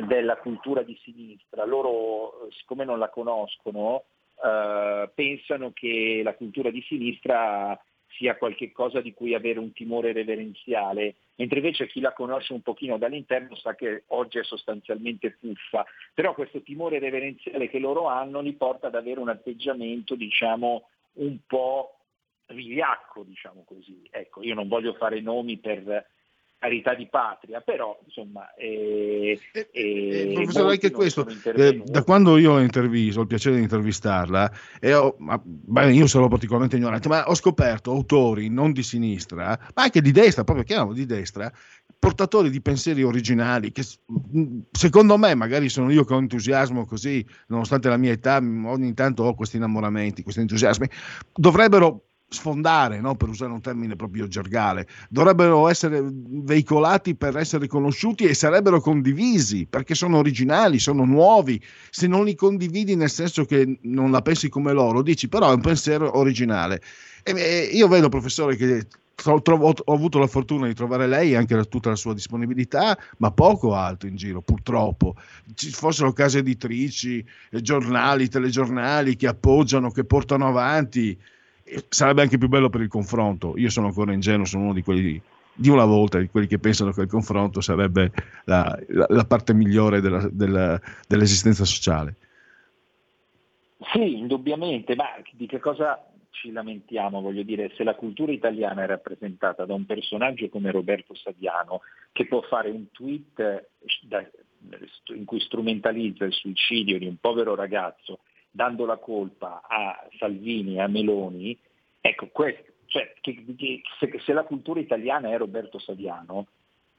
della 0.05 0.37
cultura 0.37 0.81
di 0.83 0.97
sinistra. 1.03 1.65
Loro, 1.65 2.47
siccome 2.51 2.85
non 2.85 2.99
la 2.99 3.09
conoscono, 3.09 4.03
eh, 4.43 5.09
pensano 5.13 5.71
che 5.73 6.21
la 6.23 6.33
cultura 6.33 6.69
di 6.69 6.81
sinistra 6.81 7.79
sia 8.17 8.35
qualcosa 8.37 9.01
di 9.01 9.13
cui 9.13 9.33
avere 9.33 9.59
un 9.59 9.71
timore 9.71 10.11
reverenziale, 10.13 11.15
mentre 11.35 11.59
invece 11.59 11.87
chi 11.87 11.99
la 11.99 12.13
conosce 12.13 12.53
un 12.53 12.61
pochino 12.61 12.97
dall'interno 12.97 13.55
sa 13.55 13.75
che 13.75 14.03
oggi 14.07 14.39
è 14.39 14.43
sostanzialmente 14.43 15.37
fuffa, 15.39 15.85
però 16.13 16.33
questo 16.33 16.61
timore 16.61 16.99
reverenziale 16.99 17.69
che 17.69 17.79
loro 17.79 18.07
hanno 18.07 18.41
li 18.41 18.53
porta 18.53 18.87
ad 18.87 18.95
avere 18.95 19.19
un 19.19 19.29
atteggiamento, 19.29 20.15
diciamo, 20.15 20.89
un 21.13 21.37
po' 21.45 21.99
vigliacco, 22.47 23.23
diciamo 23.23 23.63
così. 23.65 24.07
Ecco, 24.09 24.41
io 24.41 24.55
non 24.55 24.67
voglio 24.67 24.93
fare 24.93 25.21
nomi 25.21 25.57
per 25.57 26.07
carità 26.59 26.93
di 26.93 27.07
patria, 27.07 27.61
però 27.61 27.97
insomma... 28.05 28.53
Eh, 28.53 29.39
eh, 29.53 29.69
eh, 29.71 30.31
professore, 30.33 30.73
anche 30.73 30.91
questo, 30.91 31.25
eh, 31.55 31.81
da 31.85 32.03
quando 32.03 32.37
io 32.37 32.51
ho 32.51 32.59
intervisto, 32.59 33.19
ho 33.19 33.21
il 33.23 33.27
piacere 33.27 33.55
di 33.55 33.61
intervistarla, 33.61 34.51
e 34.79 34.93
ho, 34.93 35.15
ma, 35.19 35.41
beh, 35.41 35.93
io 35.93 36.05
sono 36.05 36.27
particolarmente 36.27 36.75
ignorante, 36.75 37.07
ma 37.07 37.27
ho 37.27 37.33
scoperto 37.33 37.91
autori 37.91 38.49
non 38.49 38.73
di 38.73 38.83
sinistra, 38.83 39.57
ma 39.73 39.83
anche 39.83 40.01
di 40.01 40.11
destra, 40.11 40.43
proprio 40.43 40.65
chiaro 40.65 40.91
di 40.91 41.05
destra, 41.05 41.51
portatori 41.97 42.49
di 42.49 42.61
pensieri 42.61 43.03
originali 43.03 43.71
che 43.73 43.83
secondo 44.71 45.17
me 45.17 45.35
magari 45.35 45.67
sono 45.67 45.91
io 45.91 46.05
che 46.05 46.13
ho 46.13 46.17
entusiasmo 46.17 46.85
così 46.85 47.25
nonostante 47.47 47.89
la 47.89 47.97
mia 47.97 48.13
età 48.13 48.37
ogni 48.37 48.93
tanto 48.93 49.23
ho 49.23 49.35
questi 49.35 49.57
innamoramenti 49.57 50.23
questi 50.23 50.39
entusiasmi 50.39 50.87
dovrebbero 51.33 52.08
sfondare, 52.29 53.01
no? 53.01 53.15
per 53.15 53.29
usare 53.29 53.51
un 53.51 53.59
termine 53.59 53.95
proprio 53.95 54.27
gergale, 54.27 54.87
dovrebbero 55.09 55.67
essere 55.67 56.01
veicolati 56.03 57.15
per 57.15 57.35
essere 57.37 57.67
conosciuti 57.67 58.25
e 58.25 58.35
sarebbero 58.35 58.79
condivisi 58.79 59.65
perché 59.65 59.95
sono 59.95 60.17
originali, 60.17 60.79
sono 60.79 61.05
nuovi. 61.05 61.61
Se 61.89 62.07
non 62.07 62.25
li 62.25 62.35
condividi 62.35 62.95
nel 62.95 63.09
senso 63.09 63.45
che 63.45 63.79
non 63.81 64.11
la 64.11 64.21
pensi 64.21 64.47
come 64.47 64.71
loro, 64.71 65.01
dici 65.01 65.27
però 65.27 65.49
è 65.49 65.55
un 65.55 65.61
pensiero 65.61 66.17
originale. 66.17 66.81
E 67.23 67.69
io 67.73 67.87
vedo, 67.87 68.09
professore, 68.09 68.55
che 68.55 68.87
ho 69.25 69.73
avuto 69.85 70.19
la 70.19 70.27
fortuna 70.27 70.67
di 70.67 70.73
trovare 70.73 71.05
lei 71.07 71.35
anche 71.35 71.61
tutta 71.65 71.89
la 71.89 71.95
sua 71.95 72.13
disponibilità, 72.13 72.97
ma 73.17 73.31
poco 73.31 73.75
altro 73.75 74.07
in 74.07 74.15
giro, 74.15 74.41
purtroppo. 74.41 75.15
Ci 75.53 75.71
fossero 75.71 76.13
case 76.13 76.39
editrici, 76.39 77.25
giornali, 77.51 78.29
telegiornali 78.29 79.15
che 79.15 79.27
appoggiano, 79.27 79.91
che 79.91 80.05
portano 80.05 80.47
avanti 80.47 81.19
sarebbe 81.89 82.21
anche 82.21 82.37
più 82.37 82.47
bello 82.47 82.69
per 82.69 82.81
il 82.81 82.87
confronto. 82.87 83.57
Io 83.57 83.69
sono 83.69 83.87
ancora 83.87 84.13
ingenuo, 84.13 84.45
sono 84.45 84.63
uno 84.63 84.73
di 84.73 84.83
quelli 84.83 85.21
di 85.59 85.69
una 85.69 85.83
volta, 85.83 86.19
di 86.19 86.29
quelli 86.29 86.47
che 86.47 86.57
pensano 86.57 86.91
che 86.91 87.01
il 87.01 87.09
confronto 87.09 87.59
sarebbe 87.59 88.11
la, 88.45 88.79
la, 88.87 89.05
la 89.09 89.25
parte 89.25 89.53
migliore 89.53 89.99
della, 89.99 90.25
della, 90.31 90.79
dell'esistenza 91.05 91.65
sociale. 91.65 92.15
Sì, 93.91 94.17
indubbiamente, 94.17 94.95
ma 94.95 95.05
di 95.33 95.47
che 95.47 95.59
cosa 95.59 96.01
ci 96.29 96.51
lamentiamo? 96.51 97.19
Voglio 97.19 97.43
dire, 97.43 97.71
se 97.75 97.83
la 97.83 97.95
cultura 97.95 98.31
italiana 98.31 98.83
è 98.83 98.87
rappresentata 98.87 99.65
da 99.65 99.73
un 99.73 99.85
personaggio 99.85 100.47
come 100.47 100.71
Roberto 100.71 101.13
Saviano, 101.15 101.81
che 102.13 102.25
può 102.25 102.41
fare 102.41 102.69
un 102.69 102.89
tweet 102.91 103.39
eh, 103.39 104.31
in 105.15 105.25
cui 105.25 105.41
strumentalizza 105.41 106.23
il 106.23 106.33
suicidio 106.33 106.97
di 106.97 107.05
un 107.05 107.17
povero 107.19 107.55
ragazzo 107.55 108.19
dando 108.51 108.85
la 108.85 108.97
colpa 108.97 109.61
a 109.67 110.07
Salvini 110.17 110.75
e 110.75 110.81
a 110.81 110.87
Meloni, 110.87 111.57
ecco, 112.01 112.27
questo, 112.27 112.63
cioè, 112.87 113.13
che, 113.21 113.45
che, 113.55 113.81
se, 113.99 114.19
se, 114.19 114.33
la 114.33 114.43
cultura 114.43 114.79
italiana 114.79 115.29
è 115.29 115.37
Roberto 115.37 115.79
Saviano, 115.79 116.47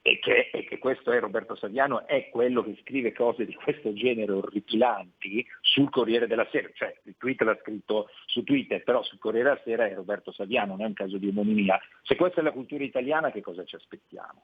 e 0.03 0.17
che, 0.19 0.49
e 0.51 0.65
che, 0.65 0.79
questo 0.79 1.11
è 1.11 1.19
Roberto 1.19 1.55
Saviano, 1.55 2.07
è 2.07 2.29
quello 2.29 2.63
che 2.63 2.77
scrive 2.81 3.13
cose 3.13 3.45
di 3.45 3.53
questo 3.53 3.93
genere 3.93 4.31
orripilanti 4.31 5.45
sul 5.61 5.89
Corriere 5.91 6.25
della 6.25 6.47
Sera, 6.49 6.69
cioè 6.73 6.95
il 7.03 7.15
tweet 7.17 7.41
l'ha 7.41 7.57
scritto 7.61 8.09
su 8.25 8.43
Twitter, 8.43 8.81
però 8.83 9.03
sul 9.03 9.19
Corriere 9.19 9.49
della 9.49 9.61
Sera 9.63 9.85
è 9.87 9.93
Roberto 9.93 10.31
Saviano, 10.31 10.75
non 10.75 10.81
è 10.81 10.85
un 10.85 10.93
caso 10.93 11.17
di 11.17 11.27
omonimia. 11.27 11.79
Se 12.01 12.15
questa 12.15 12.41
è 12.41 12.43
la 12.43 12.51
cultura 12.51 12.83
italiana, 12.83 13.31
che 13.31 13.41
cosa 13.41 13.63
ci 13.63 13.75
aspettiamo? 13.75 14.43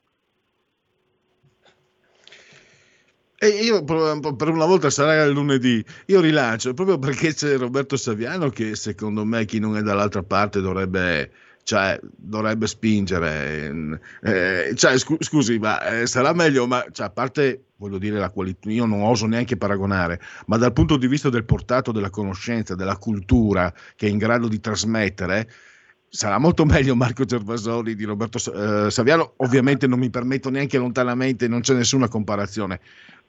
E 3.39 3.49
io 3.49 3.83
per 3.83 4.49
una 4.49 4.65
volta 4.65 4.89
sarà 4.89 5.21
il 5.23 5.31
lunedì, 5.31 5.83
io 6.07 6.21
rilancio 6.21 6.73
proprio 6.73 6.97
perché 6.97 7.35
c'è 7.35 7.55
Roberto 7.57 7.95
Saviano 7.95 8.49
che 8.49 8.75
secondo 8.75 9.23
me 9.25 9.45
chi 9.45 9.59
non 9.59 9.77
è 9.77 9.83
dall'altra 9.83 10.23
parte 10.23 10.59
dovrebbe, 10.59 11.31
cioè, 11.61 11.99
dovrebbe 12.01 12.65
spingere. 12.65 14.01
Eh, 14.23 14.71
cioè, 14.73 14.97
scu- 14.97 15.23
scusi, 15.23 15.59
ma 15.59 15.79
eh, 15.81 16.07
sarà 16.07 16.33
meglio, 16.33 16.65
ma 16.65 16.83
cioè, 16.91 17.05
a 17.05 17.09
parte 17.11 17.65
voglio 17.75 17.99
dire 17.99 18.17
la 18.17 18.31
qualità, 18.31 18.71
io 18.71 18.85
non 18.85 19.03
oso 19.03 19.27
neanche 19.27 19.55
paragonare, 19.55 20.19
ma 20.47 20.57
dal 20.57 20.73
punto 20.73 20.97
di 20.97 21.05
vista 21.07 21.29
del 21.29 21.45
portato 21.45 21.91
della 21.91 22.09
conoscenza, 22.09 22.73
della 22.73 22.97
cultura 22.97 23.71
che 23.95 24.07
è 24.07 24.09
in 24.09 24.17
grado 24.17 24.47
di 24.47 24.59
trasmettere, 24.59 25.47
sarà 26.09 26.37
molto 26.37 26.65
meglio 26.65 26.95
Marco 26.95 27.25
Gervasoni 27.25 27.95
di 27.95 28.03
Roberto 28.03 28.37
eh, 28.37 28.89
Saviano. 28.91 29.33
Ovviamente 29.37 29.87
non 29.87 29.99
mi 29.99 30.09
permetto 30.09 30.49
neanche 30.49 30.77
lontanamente, 30.77 31.47
non 31.47 31.61
c'è 31.61 31.73
nessuna 31.73 32.07
comparazione 32.07 32.79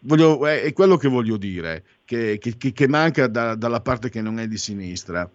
voglio, 0.01 0.47
è, 0.47 0.63
è, 0.63 0.73
quello 0.73 0.97
che 0.97 1.09
voglio 1.09 1.37
dire, 1.37 1.83
che, 2.05 2.39
che, 2.39 2.73
che 2.73 2.89
manca 2.89 3.27
da, 3.27 3.55
dalla 3.55 3.81
parte 3.81 4.11
che 4.11 4.21
non 4.21 4.39
è 4.39 4.47
di 4.47 4.59
sinistra. 4.59 5.29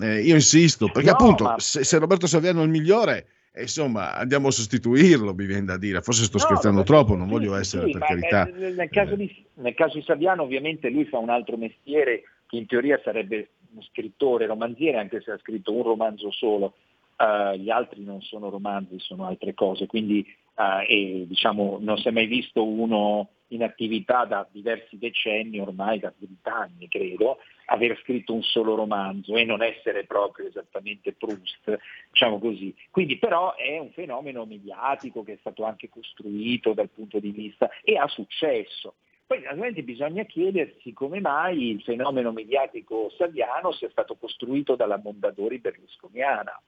Eh, 0.00 0.20
io 0.20 0.34
insisto, 0.34 0.90
perché 0.90 1.10
no, 1.10 1.16
appunto 1.16 1.44
ma... 1.44 1.58
se, 1.58 1.84
se, 1.84 1.98
Roberto 1.98 2.26
Saviano 2.26 2.60
è 2.60 2.64
il 2.64 2.70
migliore, 2.70 3.26
eh, 3.52 3.62
insomma 3.62 4.14
andiamo 4.14 4.48
a 4.48 4.52
sostituirlo, 4.52 5.34
mi 5.34 5.46
viene 5.46 5.66
da 5.66 5.76
dire. 5.76 6.00
Forse 6.00 6.24
sto 6.24 6.38
no, 6.38 6.44
scherzando 6.44 6.82
troppo, 6.82 7.14
non 7.16 7.26
sì, 7.26 7.32
voglio 7.32 7.54
essere 7.56 7.86
sì, 7.86 7.92
per 7.92 8.00
carità. 8.02 8.44
Nel 8.44 8.88
caso, 8.90 9.14
di, 9.14 9.44
nel 9.54 9.74
caso 9.74 9.98
di 9.98 10.04
Saviano 10.04 10.42
ovviamente 10.42 10.88
lui 10.88 11.04
fa 11.04 11.18
un 11.18 11.30
altro 11.30 11.56
mestiere 11.56 12.22
che 12.46 12.56
in 12.56 12.66
teoria 12.66 13.00
sarebbe 13.04 13.50
uno 13.72 13.82
scrittore, 13.82 14.46
romanziere, 14.46 14.98
anche 14.98 15.20
se 15.20 15.32
ha 15.32 15.38
scritto 15.38 15.72
un 15.72 15.82
romanzo 15.82 16.30
solo. 16.30 16.74
Uh, 17.20 17.54
gli 17.56 17.68
altri 17.68 18.02
non 18.02 18.22
sono 18.22 18.48
romanzi, 18.48 18.98
sono 18.98 19.26
altre 19.26 19.52
cose, 19.52 19.84
quindi 19.86 20.26
uh, 20.54 20.82
e, 20.88 21.26
diciamo, 21.28 21.76
non 21.78 21.98
si 21.98 22.08
è 22.08 22.10
mai 22.12 22.24
visto 22.24 22.66
uno 22.66 23.28
in 23.48 23.62
attività 23.62 24.24
da 24.24 24.48
diversi 24.50 24.96
decenni, 24.96 25.60
ormai 25.60 25.98
da 25.98 26.10
20 26.16 26.48
anni 26.48 26.88
credo, 26.88 27.36
aver 27.66 27.98
scritto 28.02 28.32
un 28.32 28.42
solo 28.42 28.74
romanzo 28.74 29.36
e 29.36 29.44
non 29.44 29.62
essere 29.62 30.06
proprio 30.06 30.48
esattamente 30.48 31.12
Proust, 31.12 31.78
diciamo 32.10 32.38
così. 32.38 32.74
Quindi 32.90 33.18
però 33.18 33.54
è 33.54 33.78
un 33.78 33.90
fenomeno 33.90 34.46
mediatico 34.46 35.22
che 35.22 35.34
è 35.34 35.38
stato 35.40 35.64
anche 35.64 35.90
costruito 35.90 36.72
dal 36.72 36.88
punto 36.88 37.18
di 37.18 37.32
vista 37.32 37.68
e 37.82 37.98
ha 37.98 38.06
successo. 38.06 38.94
Poi 39.26 39.40
naturalmente 39.40 39.82
bisogna 39.82 40.24
chiedersi 40.24 40.94
come 40.94 41.20
mai 41.20 41.68
il 41.68 41.82
fenomeno 41.82 42.32
mediatico 42.32 43.10
saviano 43.16 43.72
sia 43.72 43.90
stato 43.90 44.16
costruito 44.16 44.74
dalla 44.74 44.98
Mondadori 45.02 45.58
berlusconiana 45.58 46.58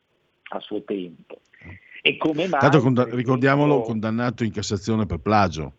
a 0.53 0.61
suo 0.61 0.83
tempo. 0.83 1.41
E 2.03 2.17
come 2.17 2.49
mai... 2.49 2.61
Tanto 2.61 2.81
conda- 2.81 3.09
ricordiamolo 3.11 3.81
condannato 3.81 4.45
in 4.45 4.53
Cassazione 4.53 5.07
per 5.07 5.19
plagio. 5.19 5.73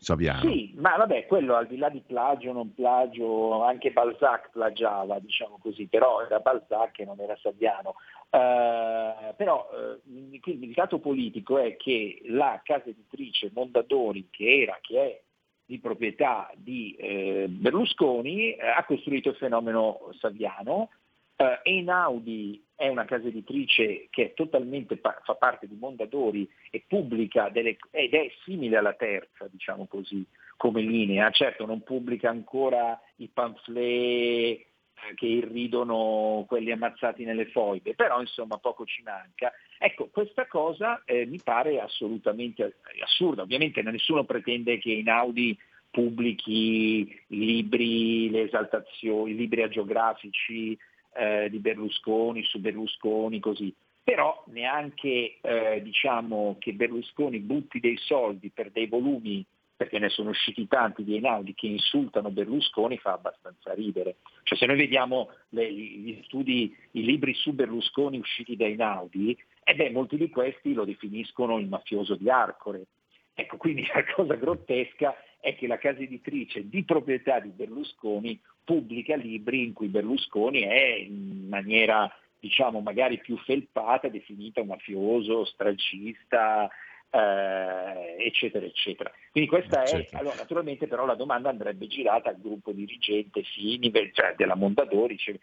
Saviano. 0.00 0.48
Sì, 0.48 0.74
ma 0.76 0.94
vabbè, 0.96 1.26
quello 1.26 1.56
al 1.56 1.66
di 1.66 1.76
là 1.76 1.88
di 1.88 2.00
plagio 2.06 2.52
non 2.52 2.72
plagio, 2.72 3.64
anche 3.64 3.90
Balzac 3.90 4.50
plagiava, 4.52 5.18
diciamo 5.18 5.58
così, 5.60 5.86
però 5.86 6.24
era 6.24 6.38
Balzac 6.38 7.00
e 7.00 7.04
non 7.04 7.18
era 7.18 7.36
Saviano. 7.36 7.96
Uh, 8.30 9.34
però 9.36 9.68
uh, 9.72 10.00
il 10.04 10.72
dato 10.72 11.00
politico 11.00 11.58
è 11.58 11.76
che 11.76 12.20
la 12.26 12.60
casa 12.62 12.90
editrice 12.90 13.50
Mondadori, 13.52 14.28
che 14.30 14.62
era, 14.62 14.78
che 14.80 15.00
è 15.00 15.20
di 15.64 15.80
proprietà 15.80 16.48
di 16.54 16.94
eh, 16.94 17.46
Berlusconi, 17.48 18.52
eh, 18.52 18.68
ha 18.68 18.84
costruito 18.84 19.30
il 19.30 19.36
fenomeno 19.36 20.10
Saviano, 20.20 20.90
Uh, 21.38 21.54
Einaudi 21.62 22.60
è 22.78 22.86
una 22.86 23.06
casa 23.06 23.26
editrice 23.26 24.06
che 24.08 24.34
totalmente 24.34 24.96
fa 24.98 25.34
parte 25.34 25.66
di 25.66 25.76
Mondadori 25.76 26.48
e 26.70 26.84
pubblica 26.86 27.48
delle, 27.48 27.76
ed 27.90 28.14
è 28.14 28.30
simile 28.44 28.76
alla 28.76 28.92
terza, 28.92 29.48
diciamo 29.50 29.88
così, 29.88 30.24
come 30.56 30.82
linea. 30.82 31.28
Certo 31.30 31.66
non 31.66 31.82
pubblica 31.82 32.30
ancora 32.30 32.96
i 33.16 33.26
pamphlet 33.26 33.80
eh, 33.80 35.14
che 35.16 35.26
irridono 35.26 36.44
quelli 36.46 36.70
ammazzati 36.70 37.24
nelle 37.24 37.46
foibe, 37.46 37.96
però 37.96 38.20
insomma 38.20 38.58
poco 38.58 38.86
ci 38.86 39.02
manca. 39.02 39.52
Ecco, 39.76 40.06
questa 40.12 40.46
cosa 40.46 41.02
eh, 41.04 41.26
mi 41.26 41.40
pare 41.42 41.80
assolutamente 41.80 42.76
assurda. 43.02 43.42
Ovviamente 43.42 43.82
nessuno 43.82 44.22
pretende 44.22 44.78
che 44.78 44.92
Einaudi 44.92 45.58
pubblichi 45.90 47.24
libri, 47.26 48.30
le 48.30 48.42
esaltazioni, 48.42 49.34
libri 49.34 49.62
agiografici, 49.62 50.78
eh, 51.14 51.48
di 51.50 51.58
Berlusconi, 51.58 52.42
su 52.44 52.60
Berlusconi, 52.60 53.40
così. 53.40 53.74
Però 54.02 54.42
neanche 54.48 55.38
eh, 55.40 55.80
diciamo 55.82 56.56
che 56.58 56.72
Berlusconi 56.72 57.40
butti 57.40 57.80
dei 57.80 57.96
soldi 57.98 58.50
per 58.50 58.70
dei 58.70 58.86
volumi 58.86 59.44
perché 59.78 60.00
ne 60.00 60.08
sono 60.08 60.30
usciti 60.30 60.66
tanti 60.66 61.04
di 61.04 61.14
Einaudi 61.14 61.54
che 61.54 61.68
insultano 61.68 62.32
Berlusconi, 62.32 62.98
fa 62.98 63.12
abbastanza 63.12 63.74
ridere. 63.74 64.16
Cioè 64.42 64.58
se 64.58 64.66
noi 64.66 64.76
vediamo 64.76 65.30
le, 65.50 65.72
gli 65.72 66.20
studi, 66.24 66.76
i 66.92 67.04
libri 67.04 67.32
su 67.34 67.52
Berlusconi 67.52 68.18
usciti 68.18 68.56
da 68.56 68.64
Einaudi, 68.64 69.38
eh 69.62 69.74
beh, 69.76 69.90
molti 69.90 70.16
di 70.16 70.30
questi 70.30 70.72
lo 70.72 70.84
definiscono 70.84 71.58
il 71.58 71.68
mafioso 71.68 72.16
di 72.16 72.28
Arcore. 72.28 72.86
Ecco, 73.34 73.56
quindi 73.56 73.86
la 73.94 74.02
cosa 74.16 74.34
grottesca 74.34 75.14
è 75.38 75.54
che 75.54 75.68
la 75.68 75.78
casa 75.78 76.00
editrice 76.00 76.68
di 76.68 76.82
proprietà 76.82 77.38
di 77.38 77.50
Berlusconi 77.50 78.40
pubblica 78.68 79.16
libri 79.16 79.64
in 79.64 79.72
cui 79.72 79.88
Berlusconi 79.88 80.60
è 80.60 80.96
in 80.98 81.46
maniera 81.48 82.14
diciamo 82.38 82.80
magari 82.80 83.16
più 83.18 83.38
felpata 83.38 84.08
definita 84.08 84.62
mafioso, 84.62 85.46
stragista, 85.46 86.68
eh, 87.08 88.16
eccetera, 88.18 88.66
eccetera. 88.66 89.10
Quindi 89.32 89.48
questa 89.48 89.84
è, 89.84 89.86
certo. 89.86 90.18
allora, 90.18 90.34
naturalmente 90.34 90.86
però 90.86 91.06
la 91.06 91.14
domanda 91.14 91.48
andrebbe 91.48 91.86
girata 91.86 92.28
al 92.28 92.38
gruppo 92.38 92.72
dirigente 92.72 93.42
Fini, 93.42 93.90
cioè 94.12 94.34
della 94.36 94.54
Mondadori, 94.54 95.16
cioè, 95.16 95.34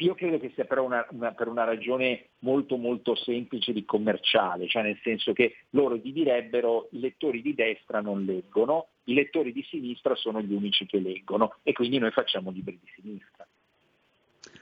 io 0.00 0.14
credo 0.14 0.38
che 0.38 0.52
sia 0.54 0.66
però 0.66 0.84
una, 0.84 1.06
una, 1.12 1.32
per 1.32 1.48
una 1.48 1.64
ragione 1.64 2.32
molto 2.40 2.76
molto 2.76 3.14
semplice 3.14 3.72
di 3.72 3.86
commerciale, 3.86 4.68
cioè 4.68 4.82
nel 4.82 5.00
senso 5.02 5.32
che 5.32 5.56
loro 5.70 5.94
vi 5.96 6.12
direbbero 6.12 6.88
i 6.90 7.00
lettori 7.00 7.40
di 7.40 7.54
destra 7.54 8.02
non 8.02 8.24
leggono, 8.26 8.88
i 9.04 9.14
lettori 9.14 9.52
di 9.52 9.62
sinistra 9.62 10.14
sono 10.14 10.40
gli 10.40 10.52
unici 10.52 10.86
che 10.86 10.98
leggono 10.98 11.56
e 11.62 11.72
quindi 11.72 11.98
noi 11.98 12.10
facciamo 12.10 12.50
libri 12.50 12.78
di 12.80 12.90
sinistra. 12.94 13.46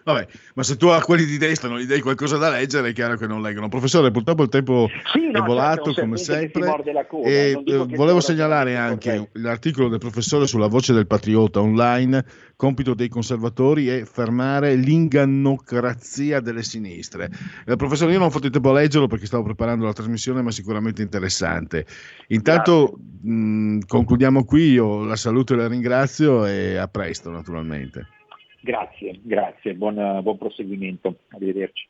Vabbè, 0.04 0.26
ma 0.54 0.62
se 0.64 0.76
tu 0.76 0.86
a 0.86 1.00
quelli 1.00 1.24
di 1.24 1.38
destra 1.38 1.68
non 1.68 1.78
gli 1.78 1.86
dai 1.86 2.00
qualcosa 2.00 2.36
da 2.36 2.50
leggere, 2.50 2.88
è 2.88 2.92
chiaro 2.92 3.16
che 3.16 3.26
non 3.26 3.40
leggono. 3.40 3.68
Professore, 3.68 4.10
purtroppo 4.10 4.42
il 4.42 4.48
tempo 4.48 4.88
sì, 5.12 5.30
no, 5.30 5.38
è 5.38 5.46
volato 5.46 5.92
certo, 5.92 6.00
come 6.00 6.16
sempre. 6.16 6.66
Coda, 7.06 7.24
e 7.24 7.62
eh, 7.64 7.76
volevo 7.76 8.20
segnalare 8.20 8.76
anche 8.76 9.30
l'articolo 9.34 9.88
del 9.88 9.98
professore 9.98 10.46
sulla 10.46 10.66
voce 10.66 10.92
del 10.92 11.06
patriota 11.06 11.60
online. 11.60 12.24
Compito 12.56 12.94
dei 12.94 13.08
conservatori 13.08 13.88
è 13.88 14.04
fermare 14.04 14.74
l'ingannocrazia 14.74 16.40
delle 16.40 16.62
sinistre. 16.62 17.30
Eh, 17.64 17.76
professore, 17.76 18.12
io 18.12 18.18
non 18.18 18.28
ho 18.28 18.30
fatto 18.30 18.46
il 18.46 18.52
tempo 18.52 18.70
a 18.70 18.74
leggerlo 18.74 19.06
perché 19.06 19.26
stavo 19.26 19.42
preparando 19.42 19.84
la 19.84 19.92
trasmissione, 19.92 20.42
ma 20.42 20.50
sicuramente 20.50 21.02
interessante. 21.02 21.86
Intanto 22.28 22.98
mh, 23.22 23.80
concludiamo 23.86 24.44
qui. 24.44 24.72
Io 24.72 25.04
la 25.04 25.16
saluto 25.16 25.54
e 25.54 25.56
la 25.56 25.68
ringrazio 25.68 26.44
e 26.46 26.76
a 26.76 26.88
presto, 26.88 27.30
naturalmente. 27.30 28.06
Grazie, 28.62 29.18
grazie, 29.24 29.74
buon, 29.74 30.20
buon 30.22 30.38
proseguimento, 30.38 31.18
arrivederci. 31.30 31.88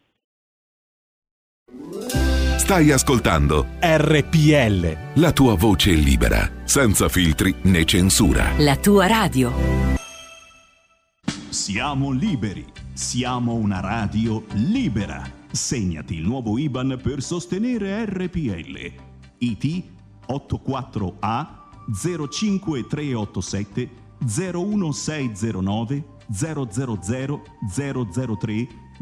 Stai 2.57 2.91
ascoltando 2.91 3.67
RPL. 3.79 5.21
La 5.21 5.33
tua 5.33 5.55
voce 5.55 5.93
libera, 5.93 6.51
senza 6.65 7.11
filtri 7.11 7.55
né 7.65 7.85
censura. 7.85 8.55
La 8.59 8.77
tua 8.77 9.07
radio. 9.07 9.53
Siamo 11.51 12.11
liberi, 12.11 12.65
siamo 12.95 13.53
una 13.53 13.81
radio 13.81 14.43
libera. 14.55 15.23
Segnati 15.51 16.15
il 16.15 16.23
nuovo 16.23 16.57
IBAN 16.57 16.99
per 17.03 17.21
sostenere 17.21 18.07
RPL. 18.07 18.93
IT 19.39 19.85
84A 20.27 21.47
05387 21.93 23.91
01609 24.25 26.05
000 26.33 26.69
003 26.69 27.41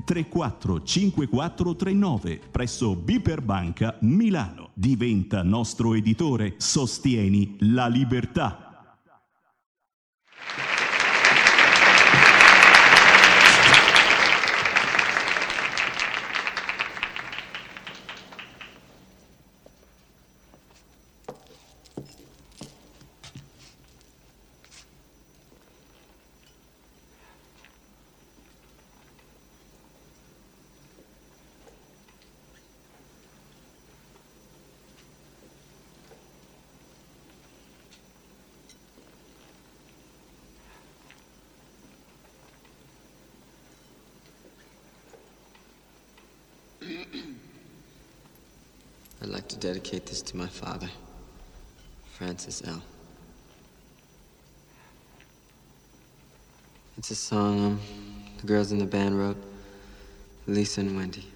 345439 0.05 2.41
presso 2.51 2.97
Biper 2.97 3.43
Banca 3.43 3.97
Milano. 4.01 4.71
Diventa 4.75 5.43
nostro 5.43 5.95
editore. 5.95 6.55
Sostieni 6.57 7.57
la 7.61 7.87
libertà. 7.87 8.70
Dedicate 49.61 50.07
this 50.07 50.23
to 50.23 50.37
my 50.39 50.47
father, 50.47 50.89
Francis 52.15 52.63
L. 52.67 52.83
It's 56.97 57.11
a 57.11 57.15
song 57.15 57.67
um, 57.67 57.81
the 58.41 58.47
girls 58.47 58.73
in 58.73 58.79
the 58.79 58.87
band 58.87 59.19
wrote, 59.19 59.37
Lisa 60.47 60.81
and 60.81 60.97
Wendy. 60.97 61.27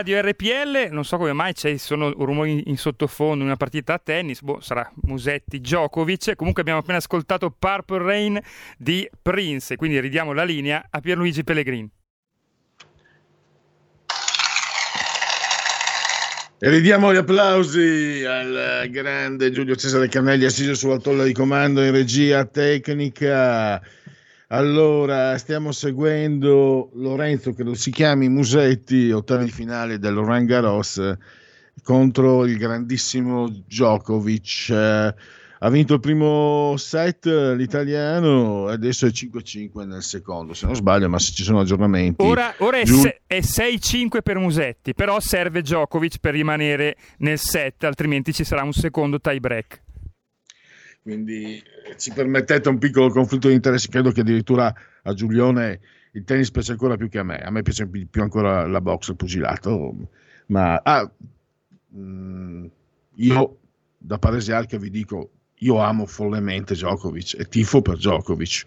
Radio 0.00 0.22
RPL, 0.22 0.88
non 0.92 1.04
so 1.04 1.18
come 1.18 1.34
mai 1.34 1.52
ci 1.52 1.76
sono 1.76 2.10
rumori 2.10 2.62
in 2.68 2.78
sottofondo, 2.78 3.44
una 3.44 3.56
partita 3.56 3.92
a 3.92 4.00
tennis, 4.02 4.40
boh, 4.40 4.58
sarà 4.58 4.90
Musetti, 5.02 5.60
Djokovic, 5.60 6.36
comunque 6.36 6.62
abbiamo 6.62 6.80
appena 6.80 6.96
ascoltato 6.96 7.50
Purple 7.50 8.02
Rain 8.02 8.40
di 8.78 9.06
Prince, 9.20 9.76
quindi 9.76 10.00
ridiamo 10.00 10.32
la 10.32 10.44
linea 10.44 10.86
a 10.88 11.00
Pierluigi 11.00 11.44
Pellegrini. 11.44 11.90
E 16.60 16.70
ridiamo 16.70 17.12
gli 17.12 17.16
applausi 17.16 18.24
al 18.24 18.88
grande 18.88 19.50
Giulio 19.50 19.76
Cesare 19.76 20.08
Canelli 20.08 20.46
assiso 20.46 20.74
sulla 20.74 20.96
tolla 20.96 21.24
di 21.24 21.34
comando 21.34 21.84
in 21.84 21.92
regia 21.92 22.46
tecnica. 22.46 23.82
Allora, 24.52 25.38
stiamo 25.38 25.70
seguendo 25.70 26.90
Lorenzo, 26.94 27.52
che 27.52 27.62
lo 27.62 27.74
si 27.74 27.92
chiami 27.92 28.28
Musetti, 28.28 29.12
ottavi 29.12 29.44
di 29.44 29.50
finale 29.52 30.00
del 30.00 30.14
Roland 30.14 30.48
Garros 30.48 31.00
contro 31.84 32.44
il 32.46 32.56
grandissimo 32.56 33.48
Djokovic. 33.48 34.70
Eh, 34.70 35.14
ha 35.62 35.68
vinto 35.70 35.94
il 35.94 36.00
primo 36.00 36.74
set 36.78 37.26
l'italiano, 37.26 38.66
adesso 38.66 39.06
è 39.06 39.10
5-5 39.10 39.86
nel 39.86 40.02
secondo, 40.02 40.52
se 40.52 40.66
non 40.66 40.74
sbaglio, 40.74 41.08
ma 41.08 41.20
se 41.20 41.30
ci 41.32 41.44
sono 41.44 41.60
aggiornamenti. 41.60 42.24
Ora, 42.24 42.52
ora 42.58 42.78
è, 42.78 42.82
Giù- 42.82 43.02
se- 43.02 43.20
è 43.28 43.38
6-5 43.38 44.20
per 44.20 44.38
Musetti, 44.38 44.94
però 44.94 45.20
serve 45.20 45.62
Djokovic 45.62 46.18
per 46.18 46.32
rimanere 46.32 46.96
nel 47.18 47.38
set, 47.38 47.84
altrimenti 47.84 48.32
ci 48.32 48.42
sarà 48.42 48.64
un 48.64 48.72
secondo 48.72 49.20
tie 49.20 49.38
break. 49.38 49.82
Quindi 51.02 51.56
eh, 51.56 51.96
ci 51.96 52.12
permettete 52.12 52.68
un 52.68 52.78
piccolo 52.78 53.08
conflitto 53.10 53.48
di 53.48 53.54
interessi, 53.54 53.88
credo 53.88 54.10
che 54.10 54.20
addirittura 54.20 54.72
a 55.02 55.14
Giulione 55.14 55.80
il 56.12 56.24
tennis 56.24 56.50
piace 56.50 56.72
ancora 56.72 56.96
più 56.96 57.08
che 57.08 57.18
a 57.18 57.22
me, 57.22 57.38
a 57.38 57.50
me 57.50 57.62
piace 57.62 57.86
più 57.86 58.22
ancora 58.22 58.66
la 58.66 58.80
box, 58.80 59.08
il 59.08 59.16
pugilato, 59.16 59.94
ma 60.46 60.74
ah, 60.76 61.10
mm, 61.94 62.66
io 63.14 63.58
da 63.96 64.18
paresiarca 64.18 64.78
vi 64.78 64.90
dico, 64.90 65.30
io 65.56 65.78
amo 65.78 66.06
follemente 66.06 66.74
Djokovic 66.74 67.36
e 67.38 67.44
tifo 67.44 67.82
per 67.82 67.96
Djokovic, 67.96 68.64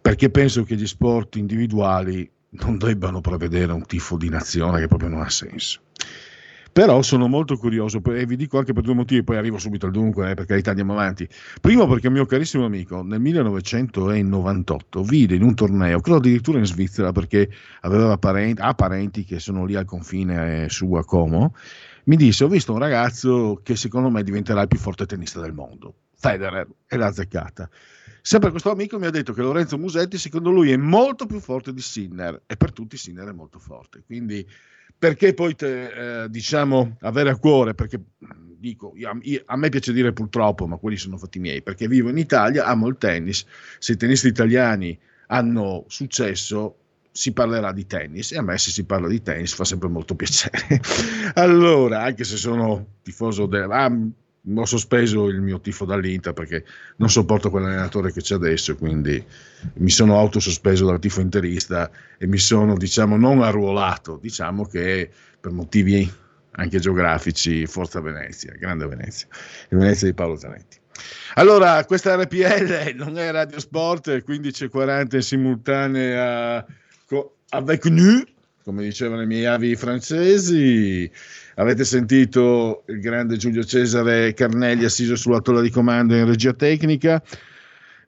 perché 0.00 0.30
penso 0.30 0.62
che 0.64 0.76
gli 0.76 0.86
sport 0.86 1.36
individuali 1.36 2.30
non 2.50 2.78
debbano 2.78 3.20
prevedere 3.20 3.72
un 3.72 3.84
tifo 3.84 4.16
di 4.16 4.28
nazione 4.28 4.80
che 4.80 4.86
proprio 4.86 5.08
non 5.08 5.22
ha 5.22 5.30
senso. 5.30 5.80
Però 6.74 7.02
sono 7.02 7.28
molto 7.28 7.56
curioso 7.56 8.02
e 8.02 8.26
vi 8.26 8.34
dico 8.34 8.58
anche 8.58 8.72
per 8.72 8.82
due 8.82 8.94
motivi, 8.94 9.22
poi 9.22 9.36
arrivo 9.36 9.58
subito 9.58 9.86
al 9.86 9.92
dunque, 9.92 10.32
eh, 10.32 10.34
per 10.34 10.44
carità 10.44 10.70
andiamo 10.70 10.94
avanti. 10.94 11.28
Primo 11.60 11.86
perché 11.86 12.08
un 12.08 12.14
mio 12.14 12.26
carissimo 12.26 12.64
amico 12.64 13.00
nel 13.00 13.20
1998 13.20 15.04
vide 15.04 15.36
in 15.36 15.44
un 15.44 15.54
torneo, 15.54 16.00
credo 16.00 16.18
addirittura 16.18 16.58
in 16.58 16.66
Svizzera 16.66 17.12
perché 17.12 17.48
aveva 17.82 18.18
parenti, 18.18 18.60
ha 18.60 18.74
parenti 18.74 19.22
che 19.22 19.38
sono 19.38 19.64
lì 19.64 19.76
al 19.76 19.84
confine 19.84 20.64
eh, 20.64 20.68
su 20.68 20.92
a 20.94 21.04
Como, 21.04 21.54
mi 22.06 22.16
disse 22.16 22.42
ho 22.42 22.48
visto 22.48 22.72
un 22.72 22.80
ragazzo 22.80 23.60
che 23.62 23.76
secondo 23.76 24.10
me 24.10 24.24
diventerà 24.24 24.62
il 24.62 24.66
più 24.66 24.80
forte 24.80 25.06
tennista 25.06 25.40
del 25.40 25.52
mondo, 25.52 25.94
Federer, 26.16 26.66
e 26.88 26.96
l'ha 26.96 27.06
azzeccata. 27.06 27.70
Sempre 28.20 28.50
questo 28.50 28.72
amico 28.72 28.98
mi 28.98 29.06
ha 29.06 29.10
detto 29.10 29.32
che 29.32 29.42
Lorenzo 29.42 29.78
Musetti 29.78 30.18
secondo 30.18 30.50
lui 30.50 30.72
è 30.72 30.76
molto 30.76 31.26
più 31.26 31.38
forte 31.38 31.72
di 31.72 31.80
Sinner 31.80 32.42
e 32.46 32.56
per 32.56 32.72
tutti 32.72 32.96
Sinner 32.96 33.28
è 33.28 33.32
molto 33.32 33.60
forte. 33.60 34.02
Quindi 34.04 34.44
perché 34.98 35.34
poi 35.34 35.54
te, 35.54 36.22
eh, 36.24 36.30
diciamo 36.30 36.96
avere 37.00 37.30
a 37.30 37.36
cuore, 37.36 37.74
perché 37.74 38.00
dico, 38.58 38.92
io- 38.96 39.18
io- 39.22 39.42
a 39.46 39.56
me 39.56 39.68
piace 39.68 39.92
dire 39.92 40.12
purtroppo, 40.12 40.66
ma 40.66 40.76
quelli 40.76 40.96
sono 40.96 41.18
fatti 41.18 41.38
miei, 41.38 41.62
perché 41.62 41.86
vivo 41.88 42.08
in 42.08 42.18
Italia, 42.18 42.64
amo 42.64 42.88
il 42.88 42.96
tennis, 42.98 43.44
se 43.78 43.92
i 43.92 43.96
tennisti 43.96 44.28
italiani 44.28 44.98
hanno 45.28 45.84
successo 45.88 46.76
si 47.10 47.32
parlerà 47.32 47.72
di 47.72 47.86
tennis 47.86 48.32
e 48.32 48.38
a 48.38 48.42
me 48.42 48.58
se 48.58 48.70
si 48.70 48.84
parla 48.84 49.06
di 49.06 49.22
tennis 49.22 49.54
fa 49.54 49.64
sempre 49.64 49.88
molto 49.88 50.14
piacere. 50.16 50.80
allora, 51.34 52.02
anche 52.02 52.24
se 52.24 52.36
sono 52.36 52.86
tifoso 53.02 53.46
del... 53.46 53.70
ah, 53.70 53.90
ho 54.54 54.64
sospeso 54.66 55.28
il 55.28 55.40
mio 55.40 55.60
tifo 55.60 55.84
dall'Inter 55.84 56.32
perché 56.32 56.64
non 56.96 57.10
sopporto 57.10 57.50
quell'allenatore 57.50 58.12
che 58.12 58.20
c'è 58.20 58.34
adesso, 58.34 58.76
quindi 58.76 59.24
mi 59.74 59.90
sono 59.90 60.18
autosospeso 60.18 60.84
dal 60.84 60.98
tifo 60.98 61.20
interista 61.20 61.90
e 62.18 62.26
mi 62.26 62.38
sono, 62.38 62.76
diciamo, 62.76 63.16
non 63.16 63.42
arruolato, 63.42 64.18
diciamo 64.20 64.66
che 64.66 65.10
per 65.40 65.52
motivi 65.52 66.10
anche 66.56 66.78
geografici, 66.78 67.66
Forza 67.66 68.00
Venezia, 68.00 68.52
grande 68.52 68.86
Venezia, 68.86 69.26
il 69.70 69.78
Venezia 69.78 70.06
di 70.06 70.14
Paolo 70.14 70.36
Zanetti. 70.36 70.78
Allora, 71.34 71.84
questa 71.84 72.14
RPL 72.14 72.94
non 72.94 73.18
è 73.18 73.30
Radio 73.30 73.58
Sport, 73.58 74.08
15.40 74.26 75.16
in 75.16 75.22
simultanea 75.22 76.64
co- 77.06 77.38
avec 77.48 77.86
nous, 77.86 78.24
come 78.64 78.82
dicevano 78.82 79.20
i 79.20 79.26
miei 79.26 79.44
avi 79.44 79.76
francesi. 79.76 81.10
Avete 81.56 81.84
sentito 81.84 82.84
il 82.86 82.98
grande 82.98 83.36
Giulio 83.36 83.62
Cesare 83.62 84.32
Carnelli 84.32 84.84
assiso 84.84 85.16
sulla 85.16 85.40
tolla 85.40 85.60
di 85.60 85.68
comando 85.68 86.16
in 86.16 86.24
regia 86.24 86.54
tecnica, 86.54 87.22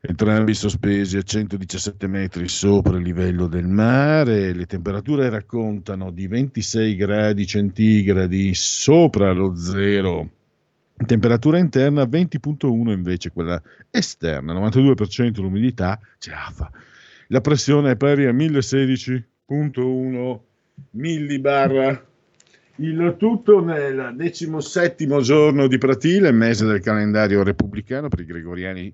entrambi 0.00 0.54
sospesi 0.54 1.18
a 1.18 1.22
117 1.22 2.06
metri 2.06 2.48
sopra 2.48 2.96
il 2.96 3.02
livello 3.02 3.48
del 3.48 3.66
mare. 3.66 4.54
Le 4.54 4.64
temperature 4.64 5.28
raccontano 5.28 6.10
di 6.10 6.26
26 6.26 6.96
gradi 6.96 7.46
centigradi 7.46 8.54
sopra 8.54 9.32
lo 9.32 9.54
zero. 9.54 10.30
Temperatura 11.04 11.58
interna 11.58 12.04
20.1 12.04 12.90
invece 12.92 13.30
quella 13.30 13.60
esterna, 13.90 14.54
92% 14.54 15.42
l'umidità, 15.42 16.00
ce 16.16 16.30
la 16.30 16.50
fa. 16.50 16.70
La 17.28 17.42
pressione 17.42 17.90
è 17.90 17.96
pari 17.96 18.24
a 18.24 18.32
1016.1 19.48 20.38
millibar 20.90 22.04
il 22.76 23.14
tutto 23.18 23.64
nel 23.64 24.12
decimosettimo 24.14 25.20
giorno 25.20 25.66
di 25.66 25.78
Pratile, 25.78 26.30
mese 26.32 26.66
del 26.66 26.80
calendario 26.80 27.42
repubblicano, 27.42 28.08
per 28.08 28.20
i 28.20 28.26
gregoriani 28.26 28.92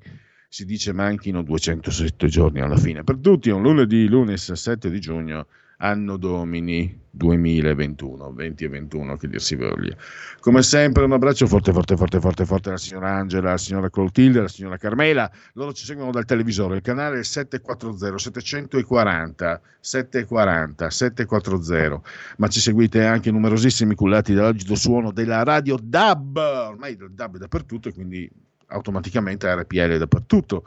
si 0.48 0.64
dice 0.64 0.92
manchino 0.92 1.42
207 1.42 2.26
giorni 2.28 2.61
alla 2.61 2.76
fine. 2.76 3.03
Per 3.03 3.16
tutti 3.16 3.48
è 3.48 3.53
un 3.53 3.62
lunedì, 3.62 4.07
lunes 4.07 4.53
7 4.53 4.90
di 4.90 5.00
giugno 5.00 5.46
anno 5.82 6.16
domini 6.16 7.00
2021, 7.10 8.32
20 8.32 8.64
e 8.64 8.68
21 8.68 9.16
che 9.16 9.28
dir 9.28 9.40
si 9.40 9.56
voglia. 9.56 9.94
Come 10.40 10.62
sempre 10.62 11.04
un 11.04 11.12
abbraccio 11.12 11.46
forte, 11.46 11.72
forte, 11.72 11.96
forte, 11.96 12.20
forte, 12.20 12.46
forte 12.46 12.68
alla 12.70 12.78
signora 12.78 13.10
Angela, 13.10 13.48
alla 13.48 13.58
signora 13.58 13.90
Clotilde, 13.90 14.38
alla 14.38 14.48
signora 14.48 14.76
Carmela, 14.78 15.30
loro 15.54 15.72
ci 15.72 15.84
seguono 15.84 16.10
dal 16.10 16.24
televisore, 16.24 16.76
il 16.76 16.82
canale 16.82 17.18
è 17.18 17.24
740, 17.24 18.16
740, 18.20 19.60
740, 19.80 20.90
740, 20.90 22.00
ma 22.38 22.48
ci 22.48 22.60
seguite 22.60 23.04
anche 23.04 23.30
numerosissimi 23.30 23.94
cullati 23.94 24.32
dall'agido 24.32 24.74
suono 24.74 25.10
della 25.10 25.42
radio 25.42 25.76
DAB, 25.82 26.36
ormai 26.36 26.92
il 26.92 27.10
DAB 27.10 27.36
è 27.36 27.38
dappertutto 27.38 27.88
e 27.88 27.92
quindi 27.92 28.30
automaticamente 28.68 29.52
RPL 29.54 29.98
dappertutto 29.98 30.64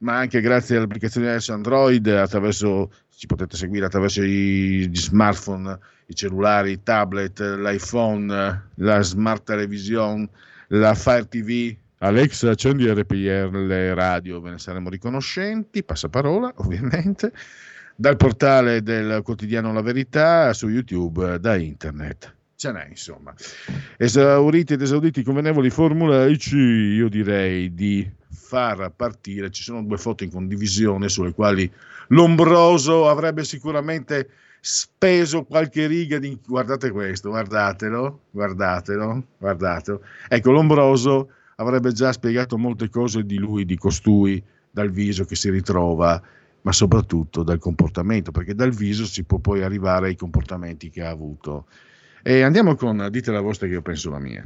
ma 0.00 0.18
anche 0.18 0.40
grazie 0.40 0.76
all'applicazione 0.76 1.38
Android 1.48 2.06
attraverso 2.08 2.90
ci 3.20 3.26
potete 3.26 3.56
seguire 3.56 3.84
attraverso 3.84 4.22
gli 4.22 4.88
smartphone, 4.96 5.78
i 6.06 6.14
cellulari, 6.14 6.72
i 6.72 6.82
tablet, 6.82 7.38
l'iPhone, 7.40 8.70
la 8.76 9.02
smart 9.02 9.44
television, 9.44 10.26
la 10.68 10.94
Fire 10.94 11.28
TV. 11.28 11.76
Alexa, 11.98 12.48
accendi 12.48 12.90
RPL 12.90 13.92
radio, 13.92 14.40
ve 14.40 14.52
ne 14.52 14.58
saremo 14.58 14.88
riconoscenti, 14.88 15.84
passaparola 15.84 16.50
ovviamente, 16.64 17.30
dal 17.94 18.16
portale 18.16 18.82
del 18.82 19.20
quotidiano 19.22 19.70
La 19.74 19.82
Verità 19.82 20.54
su 20.54 20.68
YouTube, 20.68 21.38
da 21.38 21.56
internet. 21.56 22.34
Ce 22.54 22.72
n'è 22.72 22.86
insomma. 22.88 23.34
Esauriti 23.98 24.72
ed 24.72 24.80
esauditi 24.80 25.22
convenevoli 25.22 25.68
formulaici, 25.68 26.56
io 26.56 27.10
direi 27.10 27.74
di 27.74 28.10
far 28.50 28.92
partire, 28.96 29.50
ci 29.50 29.62
sono 29.62 29.84
due 29.84 29.96
foto 29.96 30.24
in 30.24 30.30
condivisione 30.32 31.08
sulle 31.08 31.32
quali 31.32 31.70
Lombroso 32.08 33.08
avrebbe 33.08 33.44
sicuramente 33.44 34.28
speso 34.60 35.44
qualche 35.44 35.86
riga 35.86 36.18
di... 36.18 36.36
Guardate 36.44 36.90
questo, 36.90 37.28
guardatelo, 37.28 38.22
guardatelo, 38.32 39.24
guardatelo. 39.38 40.02
Ecco, 40.28 40.50
Lombroso 40.50 41.30
avrebbe 41.56 41.92
già 41.92 42.10
spiegato 42.10 42.58
molte 42.58 42.88
cose 42.88 43.24
di 43.24 43.38
lui, 43.38 43.64
di 43.64 43.76
costui, 43.76 44.42
dal 44.68 44.90
viso 44.90 45.24
che 45.24 45.36
si 45.36 45.48
ritrova, 45.50 46.20
ma 46.62 46.72
soprattutto 46.72 47.44
dal 47.44 47.60
comportamento, 47.60 48.32
perché 48.32 48.54
dal 48.56 48.72
viso 48.72 49.04
si 49.04 49.22
può 49.22 49.38
poi 49.38 49.62
arrivare 49.62 50.08
ai 50.08 50.16
comportamenti 50.16 50.90
che 50.90 51.02
ha 51.02 51.10
avuto. 51.10 51.66
E 52.22 52.42
andiamo 52.42 52.74
con 52.74 53.08
dite 53.10 53.30
la 53.30 53.40
vostra 53.40 53.68
che 53.68 53.74
io 53.74 53.82
penso 53.82 54.10
la 54.10 54.18
mia. 54.18 54.44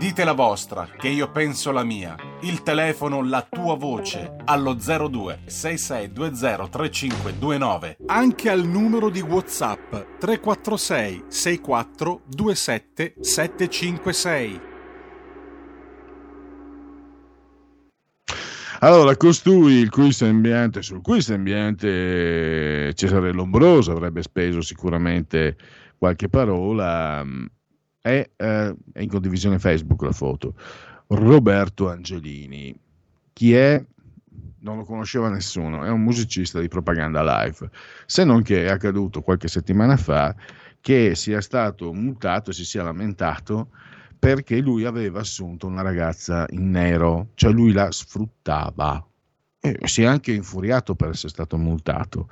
Dite 0.00 0.24
la 0.24 0.32
vostra, 0.32 0.88
che 0.96 1.08
io 1.08 1.30
penso 1.30 1.72
la 1.72 1.84
mia. 1.84 2.14
Il 2.40 2.62
telefono, 2.62 3.22
la 3.22 3.46
tua 3.48 3.76
voce, 3.76 4.36
allo 4.44 4.74
02 4.74 5.40
6620 5.44 6.70
3529. 6.70 7.96
Anche 8.06 8.48
al 8.48 8.66
numero 8.66 9.10
di 9.10 9.20
WhatsApp 9.20 10.18
346 10.18 11.24
64 11.28 12.22
27 12.28 13.14
756. 13.20 14.60
Allora, 18.80 19.16
costui, 19.16 19.74
il 19.74 19.90
cui 19.90 20.12
sembiante, 20.12 20.80
sul 20.80 21.02
cui 21.02 21.20
sembiante 21.20 22.92
Cesare 22.94 23.32
Lombroso 23.32 23.92
avrebbe 23.92 24.22
speso 24.22 24.62
sicuramente 24.62 25.56
qualche 25.98 26.30
parola, 26.30 27.22
è, 28.00 28.30
eh, 28.36 28.76
è 28.92 29.00
in 29.00 29.08
condivisione 29.08 29.58
Facebook 29.58 30.02
la 30.02 30.12
foto. 30.12 30.54
Roberto 31.08 31.88
Angelini. 31.88 32.74
Chi 33.32 33.54
è? 33.54 33.84
non 34.60 34.76
lo 34.76 34.84
conosceva 34.84 35.28
nessuno, 35.28 35.84
è 35.84 35.90
un 35.90 36.02
musicista 36.02 36.60
di 36.60 36.68
propaganda 36.68 37.22
live, 37.22 37.70
se 38.06 38.24
non 38.24 38.42
che 38.42 38.64
è 38.66 38.70
accaduto 38.70 39.22
qualche 39.22 39.48
settimana 39.48 39.96
fa 39.96 40.34
che 40.80 41.14
sia 41.14 41.40
stato 41.40 41.92
multato 41.92 42.50
e 42.50 42.52
si 42.52 42.64
sia 42.64 42.82
lamentato 42.82 43.70
perché 44.18 44.58
lui 44.58 44.84
aveva 44.84 45.20
assunto 45.20 45.66
una 45.66 45.82
ragazza 45.82 46.46
in 46.50 46.70
nero, 46.70 47.28
cioè 47.34 47.52
lui 47.52 47.72
la 47.72 47.90
sfruttava 47.90 49.04
e 49.58 49.78
si 49.84 50.02
è 50.02 50.06
anche 50.06 50.32
infuriato 50.32 50.94
per 50.94 51.10
essere 51.10 51.28
stato 51.28 51.56
multato 51.56 52.28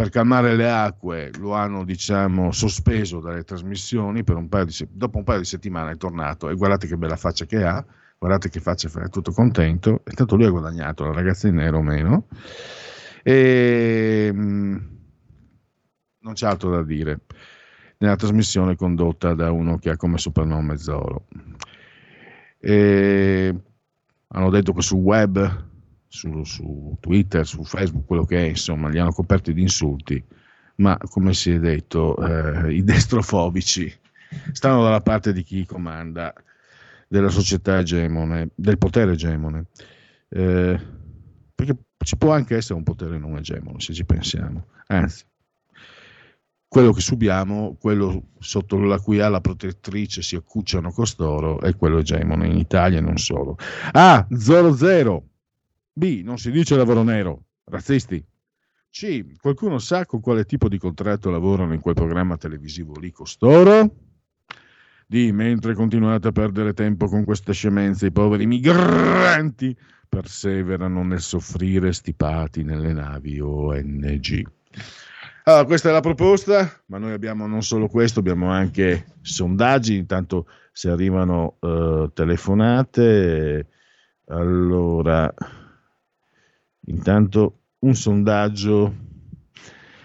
per 0.00 0.08
calmare 0.08 0.56
le 0.56 0.70
acque 0.70 1.30
lo 1.40 1.52
hanno 1.52 1.84
diciamo, 1.84 2.52
sospeso 2.52 3.20
dalle 3.20 3.44
trasmissioni 3.44 4.24
un 4.26 4.48
di, 4.64 4.88
dopo 4.90 5.18
un 5.18 5.24
paio 5.24 5.40
di 5.40 5.44
settimane 5.44 5.92
è 5.92 5.96
tornato 5.98 6.48
e 6.48 6.54
guardate 6.54 6.86
che 6.86 6.96
bella 6.96 7.16
faccia 7.16 7.44
che 7.44 7.62
ha 7.62 7.84
guardate 8.16 8.48
che 8.48 8.60
faccia 8.60 8.88
è 8.88 9.10
tutto 9.10 9.30
contento 9.30 10.00
e 10.06 10.12
tanto 10.12 10.36
lui 10.36 10.46
ha 10.46 10.50
guadagnato 10.50 11.04
la 11.04 11.12
ragazza 11.12 11.48
in 11.48 11.56
nero 11.56 11.82
meno. 11.82 12.28
E 13.22 14.30
mh, 14.32 14.40
mm, 14.40 14.76
non 16.20 16.32
c'è 16.32 16.46
altro 16.46 16.70
da 16.70 16.82
dire 16.82 17.20
nella 17.98 18.16
trasmissione 18.16 18.76
condotta 18.76 19.34
da 19.34 19.50
uno 19.50 19.76
che 19.76 19.90
ha 19.90 19.96
come 19.98 20.16
soprannome 20.16 20.78
Zoro. 20.78 21.26
E 22.58 23.54
hanno 24.28 24.50
detto 24.50 24.72
che 24.72 24.80
sul 24.80 25.00
web 25.00 25.68
su, 26.12 26.42
su, 26.42 26.96
Twitter, 26.98 27.46
su 27.46 27.62
Facebook, 27.62 28.04
quello 28.04 28.24
che 28.24 28.38
è, 28.38 28.48
insomma, 28.48 28.88
li 28.88 28.98
hanno 28.98 29.12
coperti 29.12 29.54
di 29.54 29.62
insulti, 29.62 30.22
ma 30.76 30.98
come 30.98 31.32
si 31.32 31.52
è 31.52 31.58
detto, 31.60 32.16
eh, 32.16 32.74
i 32.74 32.82
destrofobici 32.82 33.92
stanno 34.52 34.82
dalla 34.82 35.00
parte 35.00 35.32
di 35.32 35.44
chi 35.44 35.64
comanda 35.64 36.34
della 37.06 37.28
società 37.28 37.78
egemone, 37.78 38.50
del 38.54 38.76
potere 38.76 39.12
egemone. 39.12 39.66
Eh, 40.28 40.80
perché 41.54 41.76
ci 42.04 42.16
può 42.16 42.32
anche 42.32 42.56
essere 42.56 42.74
un 42.74 42.84
potere 42.84 43.16
non 43.16 43.36
egemone, 43.36 43.78
se 43.78 43.92
ci 43.92 44.04
pensiamo. 44.04 44.66
Anzi, 44.88 45.24
quello 46.66 46.92
che 46.92 47.00
subiamo, 47.00 47.76
quello 47.78 48.30
sotto 48.40 48.78
la 48.78 48.98
cui 48.98 49.20
ala 49.20 49.40
protettrice 49.40 50.22
si 50.22 50.34
accucciano 50.34 50.90
costoro, 50.90 51.60
è 51.60 51.76
quello 51.76 51.98
egemone 51.98 52.48
in 52.48 52.56
Italia 52.56 52.98
e 52.98 53.02
non 53.02 53.16
solo. 53.16 53.56
Ah, 53.92 54.26
00 54.28 55.29
B. 55.92 56.22
Non 56.24 56.38
si 56.38 56.50
dice 56.50 56.76
lavoro 56.76 57.02
nero. 57.02 57.44
Razzisti. 57.64 58.24
C. 58.90 59.36
Qualcuno 59.40 59.78
sa 59.78 60.04
con 60.04 60.20
quale 60.20 60.44
tipo 60.44 60.68
di 60.68 60.78
contratto 60.78 61.30
lavorano 61.30 61.74
in 61.74 61.80
quel 61.80 61.94
programma 61.94 62.36
televisivo 62.36 62.98
lì 62.98 63.10
costoro? 63.10 63.94
D. 65.06 65.30
Mentre 65.32 65.74
continuate 65.74 66.28
a 66.28 66.32
perdere 66.32 66.72
tempo 66.72 67.06
con 67.06 67.24
queste 67.24 67.52
scemenze, 67.52 68.06
i 68.06 68.12
poveri 68.12 68.46
migranti 68.46 69.76
perseverano 70.08 71.04
nel 71.04 71.20
soffrire 71.20 71.92
stipati 71.92 72.64
nelle 72.64 72.92
navi 72.92 73.40
ONG. 73.40 74.48
Allora, 75.44 75.64
questa 75.64 75.88
è 75.88 75.92
la 75.92 76.00
proposta, 76.00 76.82
ma 76.86 76.98
noi 76.98 77.12
abbiamo 77.12 77.46
non 77.46 77.62
solo 77.62 77.88
questo, 77.88 78.20
abbiamo 78.20 78.50
anche 78.50 79.06
sondaggi, 79.20 79.96
intanto 79.96 80.46
se 80.72 80.90
arrivano 80.90 81.56
uh, 81.60 82.10
telefonate. 82.12 83.68
Allora, 84.26 85.32
Intanto 86.90 87.60
un 87.80 87.94
sondaggio, 87.94 88.94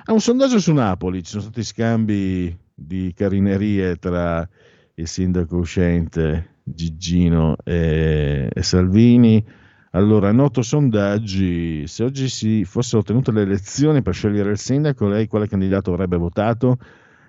ah, 0.05 0.13
un 0.13 0.19
sondaggio 0.19 0.59
su 0.59 0.71
Napoli, 0.71 1.23
ci 1.23 1.31
sono 1.31 1.41
stati 1.41 1.63
scambi 1.63 2.55
di 2.73 3.11
carinerie 3.15 3.95
tra 3.95 4.47
il 4.93 5.07
sindaco 5.07 5.57
uscente 5.57 6.59
Gigino 6.63 7.55
e, 7.63 8.49
e 8.53 8.63
Salvini. 8.63 9.43
Allora, 9.91 10.31
noto 10.31 10.61
sondaggi, 10.61 11.87
se 11.87 12.03
oggi 12.03 12.29
si 12.29 12.65
fossero 12.65 13.01
tenute 13.01 13.31
le 13.31 13.41
elezioni 13.41 14.03
per 14.03 14.13
scegliere 14.13 14.51
il 14.51 14.59
sindaco, 14.59 15.07
lei 15.07 15.25
quale 15.25 15.47
candidato 15.47 15.91
avrebbe 15.91 16.17
votato? 16.17 16.77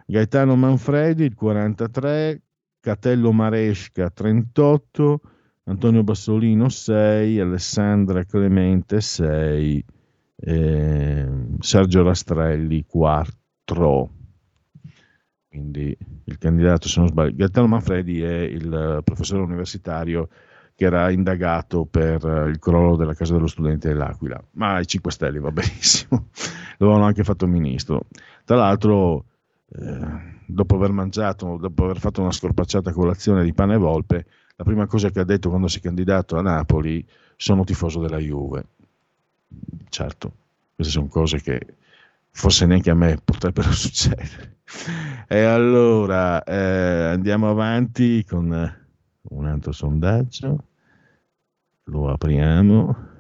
Gaetano 0.04 0.54
Manfredi, 0.54 1.24
il 1.24 1.34
43, 1.34 2.42
Catello 2.80 3.32
Maresca, 3.32 4.10
38, 4.10 5.20
Antonio 5.68 6.02
Bassolino 6.02 6.68
6, 6.68 7.40
Alessandra 7.40 8.24
Clemente 8.24 9.00
6, 9.00 9.84
eh, 10.36 11.28
Sergio 11.60 12.02
Rastrelli 12.02 12.84
4 12.86 14.10
quindi 15.56 15.96
il 16.24 16.36
candidato 16.36 16.86
se 16.86 17.00
non 17.00 17.08
sbaglio 17.08 17.34
Gaetano 17.34 17.66
Manfredi 17.66 18.20
è 18.20 18.40
il 18.40 19.00
professore 19.02 19.42
universitario 19.42 20.28
che 20.74 20.84
era 20.84 21.10
indagato 21.10 21.86
per 21.86 22.48
il 22.50 22.58
crollo 22.58 22.96
della 22.96 23.14
casa 23.14 23.32
dello 23.32 23.46
studente 23.46 23.88
dell'Aquila. 23.88 24.38
Ma 24.52 24.78
i 24.80 24.86
5 24.86 25.10
Stelle 25.10 25.38
va 25.38 25.50
benissimo 25.52 26.28
lo 26.76 26.86
avevano 26.86 27.06
anche 27.06 27.24
fatto 27.24 27.46
ministro. 27.46 28.02
Tra 28.44 28.56
l'altro 28.56 29.24
eh, 29.68 30.44
dopo 30.46 30.74
aver 30.74 30.90
mangiato 30.92 31.56
dopo 31.56 31.84
aver 31.84 32.00
fatto 32.00 32.20
una 32.20 32.32
scorpacciata 32.32 32.92
colazione 32.92 33.42
di 33.42 33.54
pane 33.54 33.76
e 33.76 33.78
volpe 33.78 34.26
la 34.56 34.64
prima 34.64 34.86
cosa 34.86 35.10
che 35.10 35.20
ha 35.20 35.24
detto 35.24 35.48
quando 35.48 35.68
si 35.68 35.78
è 35.78 35.82
candidato 35.82 36.36
a 36.36 36.42
Napoli 36.42 37.06
sono 37.36 37.64
tifoso 37.64 38.00
della 38.00 38.18
Juve 38.18 38.64
certo, 39.88 40.32
queste 40.74 40.92
sono 40.92 41.08
cose 41.08 41.40
che 41.40 41.60
forse 42.30 42.66
neanche 42.66 42.90
a 42.90 42.94
me 42.94 43.18
potrebbero 43.22 43.70
succedere. 43.72 44.56
E 45.28 45.42
allora 45.42 46.42
eh, 46.42 47.12
andiamo 47.12 47.48
avanti 47.48 48.24
con 48.24 48.74
un 49.22 49.46
altro 49.46 49.72
sondaggio, 49.72 50.64
lo 51.84 52.10
apriamo. 52.10 53.14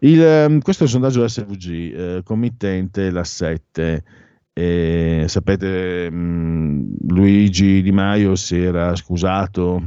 Il, 0.00 0.22
ehm, 0.22 0.60
questo 0.60 0.84
è 0.84 0.86
il 0.86 0.92
sondaggio 0.92 1.26
SVG, 1.26 1.70
eh, 1.70 2.20
committente 2.24 3.10
la 3.10 3.24
7. 3.24 4.04
E, 4.52 5.24
sapete, 5.28 6.10
mh, 6.10 6.16
mm, 6.16 6.92
Luigi 7.08 7.82
Di 7.82 7.92
Maio 7.92 8.34
si 8.34 8.60
era 8.60 8.94
scusato 8.96 9.80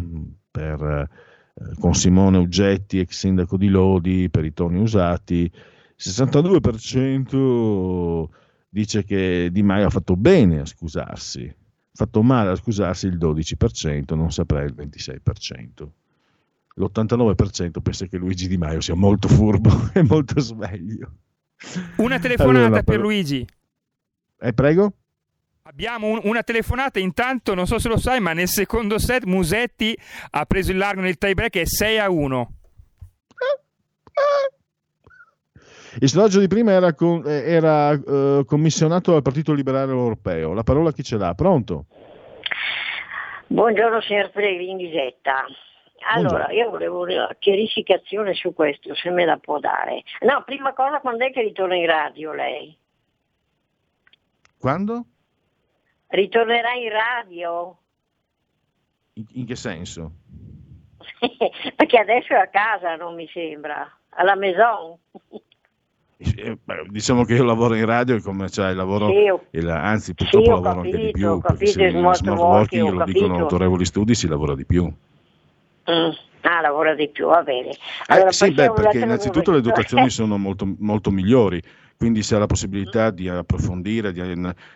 per, 0.52 0.84
eh, 0.84 1.10
con 1.80 1.96
Simone 1.96 2.38
Uggetti, 2.38 3.00
ex 3.00 3.18
sindaco 3.18 3.58
di 3.58 3.70
Lodi, 3.70 4.30
per 4.30 4.46
i 4.46 4.54
toni 4.54 4.80
usati 4.80 5.52
62% 6.02 8.28
dice 8.70 9.04
che 9.04 9.50
Di 9.52 9.62
Maio 9.62 9.86
ha 9.86 9.92
fatto 9.92 10.16
bene 10.16 10.62
a 10.62 10.66
scusarsi, 10.66 11.44
ha 11.46 11.54
fatto 11.94 12.24
male 12.24 12.50
a 12.50 12.56
scusarsi 12.56 13.06
il 13.06 13.18
12%, 13.18 14.16
non 14.16 14.32
saprei 14.32 14.66
il 14.66 14.74
26%. 14.76 15.88
L'89% 16.76 17.82
pensa 17.82 18.06
che 18.08 18.18
Luigi 18.18 18.48
Di 18.48 18.58
Maio 18.58 18.82
sia 18.82 18.96
molto 18.96 19.28
furbo 19.28 19.70
e 19.94 20.02
molto 20.02 20.40
sveglio. 20.40 21.12
Una 21.98 22.18
telefonata 22.18 22.66
allora, 22.66 22.84
per 22.84 23.00
Luigi. 23.00 23.46
Eh, 24.40 24.54
prego? 24.54 24.94
Abbiamo 25.72 26.08
un, 26.08 26.20
una 26.24 26.44
telefonata, 26.44 27.00
intanto 27.00 27.54
non 27.56 27.66
so 27.66 27.80
se 27.80 27.88
lo 27.88 27.98
sai, 27.98 28.20
ma 28.20 28.34
nel 28.34 28.50
secondo 28.50 29.00
set 29.00 29.24
Musetti 29.24 29.98
ha 30.32 30.44
preso 30.46 30.72
il 30.72 30.78
largo 30.78 31.00
nel 31.00 31.18
tie 31.18 31.34
break 31.34 31.56
e 31.56 31.66
6 31.66 31.98
a 31.98 32.10
1. 32.10 32.52
Il 36.02 36.10
sondaggio 36.10 36.42
di 36.42 36.48
prima 36.48 36.74
era, 36.74 36.94
con, 36.94 37.24
eh, 37.26 37.54
era 37.54 37.92
uh, 37.92 38.44
commissionato 38.44 39.14
dal 39.14 39.22
Partito 39.22 39.54
Liberale 39.54 39.94
Europeo. 39.94 40.54
La 40.54 40.64
parola 40.64 40.92
chi 40.92 41.04
ce 41.04 41.16
l'ha? 41.16 41.34
Pronto? 41.36 41.86
Buongiorno 43.48 44.02
signor 44.02 44.30
Pellegrini 44.32 44.92
Zetta. 44.92 45.46
Allora, 46.14 46.48
Buongiorno. 46.48 46.54
io 46.54 46.70
volevo 46.70 47.02
una 47.04 47.36
chiarificazione 47.40 48.34
su 48.34 48.54
questo, 48.54 48.94
se 48.94 49.10
me 49.10 49.24
la 49.24 49.38
può 49.38 49.58
dare. 49.60 50.04
No, 50.22 50.44
prima 50.46 50.74
cosa, 50.74 51.00
quando 51.00 51.26
è 51.26 51.32
che 51.32 51.42
ritorna 51.42 51.76
in 51.76 51.86
radio 51.86 52.34
lei? 52.34 52.78
Quando? 54.60 55.06
Ritornerà 56.12 56.74
in 56.74 56.90
radio? 56.90 57.78
In, 59.14 59.26
in 59.34 59.46
che 59.46 59.56
senso? 59.56 60.12
Perché 61.76 61.98
adesso 61.98 62.34
è 62.34 62.38
a 62.38 62.48
casa, 62.48 62.96
non 62.96 63.16
mi 63.16 63.30
sembra, 63.32 63.90
alla 64.10 64.36
Maison. 64.36 64.98
Eh, 66.18 66.58
diciamo 66.90 67.24
che 67.24 67.34
io 67.34 67.44
lavoro 67.44 67.76
in 67.76 67.86
radio 67.86 68.16
e 68.16 68.22
come 68.22 68.50
cioè, 68.50 68.74
lavoro, 68.74 69.08
sì, 69.08 69.58
il, 69.58 69.70
anzi 69.70 70.14
purtroppo 70.14 70.44
sì, 70.44 70.52
lavoro 70.52 70.82
capito, 70.82 70.96
anche 70.96 71.06
di 71.06 71.12
più 71.12 71.40
perché 71.40 71.66
se 71.66 71.90
smart, 71.90 72.18
smart 72.18 72.40
working, 72.40 72.90
lo 72.90 73.04
dicono 73.06 73.38
autorevoli 73.38 73.86
studi, 73.86 74.14
si 74.14 74.28
lavora 74.28 74.54
di 74.54 74.66
più. 74.66 74.84
Mm. 74.84 76.10
Ah, 76.42 76.60
lavora 76.60 76.94
di 76.94 77.08
più, 77.08 77.28
va 77.28 77.42
bene. 77.42 77.70
Eh, 77.70 77.78
allora, 78.08 78.30
eh, 78.30 78.34
sì, 78.34 78.52
beh, 78.52 78.72
perché 78.74 79.00
innanzitutto 79.00 79.52
le 79.52 79.62
dotazioni 79.62 80.10
sono 80.12 80.38
molto, 80.38 80.68
molto 80.80 81.10
migliori 81.10 81.62
quindi 82.02 82.24
si 82.24 82.34
ha 82.34 82.40
la 82.40 82.48
possibilità 82.48 83.12
di 83.12 83.30
approfondire, 83.30 84.12
di 84.12 84.22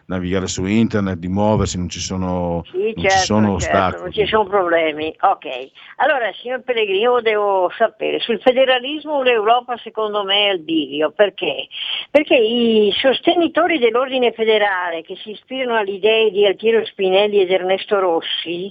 navigare 0.06 0.46
su 0.46 0.64
internet, 0.66 1.18
di 1.18 1.28
muoversi, 1.28 1.76
non 1.76 1.90
ci 1.90 2.00
sono, 2.00 2.62
sì, 2.70 2.78
non 2.78 2.94
certo, 2.98 3.10
ci 3.10 3.26
sono 3.26 3.60
certo, 3.60 3.78
ostacoli. 3.78 4.02
Non 4.04 4.12
ci 4.12 4.26
sono 4.28 4.46
problemi. 4.46 5.16
Ok, 5.22 5.48
allora 5.96 6.32
signor 6.40 6.62
Pellegrini, 6.62 7.00
io 7.00 7.22
devo 7.22 7.72
sapere, 7.76 8.20
sul 8.20 8.40
federalismo 8.40 9.24
l'Europa 9.24 9.76
secondo 9.78 10.24
me 10.24 10.50
è 10.50 10.52
il 10.52 10.60
bivio, 10.60 11.14
perché? 11.14 11.68
Perché 12.12 12.36
i 12.36 12.94
sostenitori 12.96 13.80
dell'ordine 13.80 14.32
federale 14.32 15.02
che 15.02 15.16
si 15.16 15.32
ispirano 15.32 15.80
alle 15.80 15.94
idee 15.94 16.30
di 16.30 16.46
Altiero 16.46 16.86
Spinelli 16.86 17.42
ed 17.42 17.50
Ernesto 17.50 18.00
Rossi, 18.00 18.70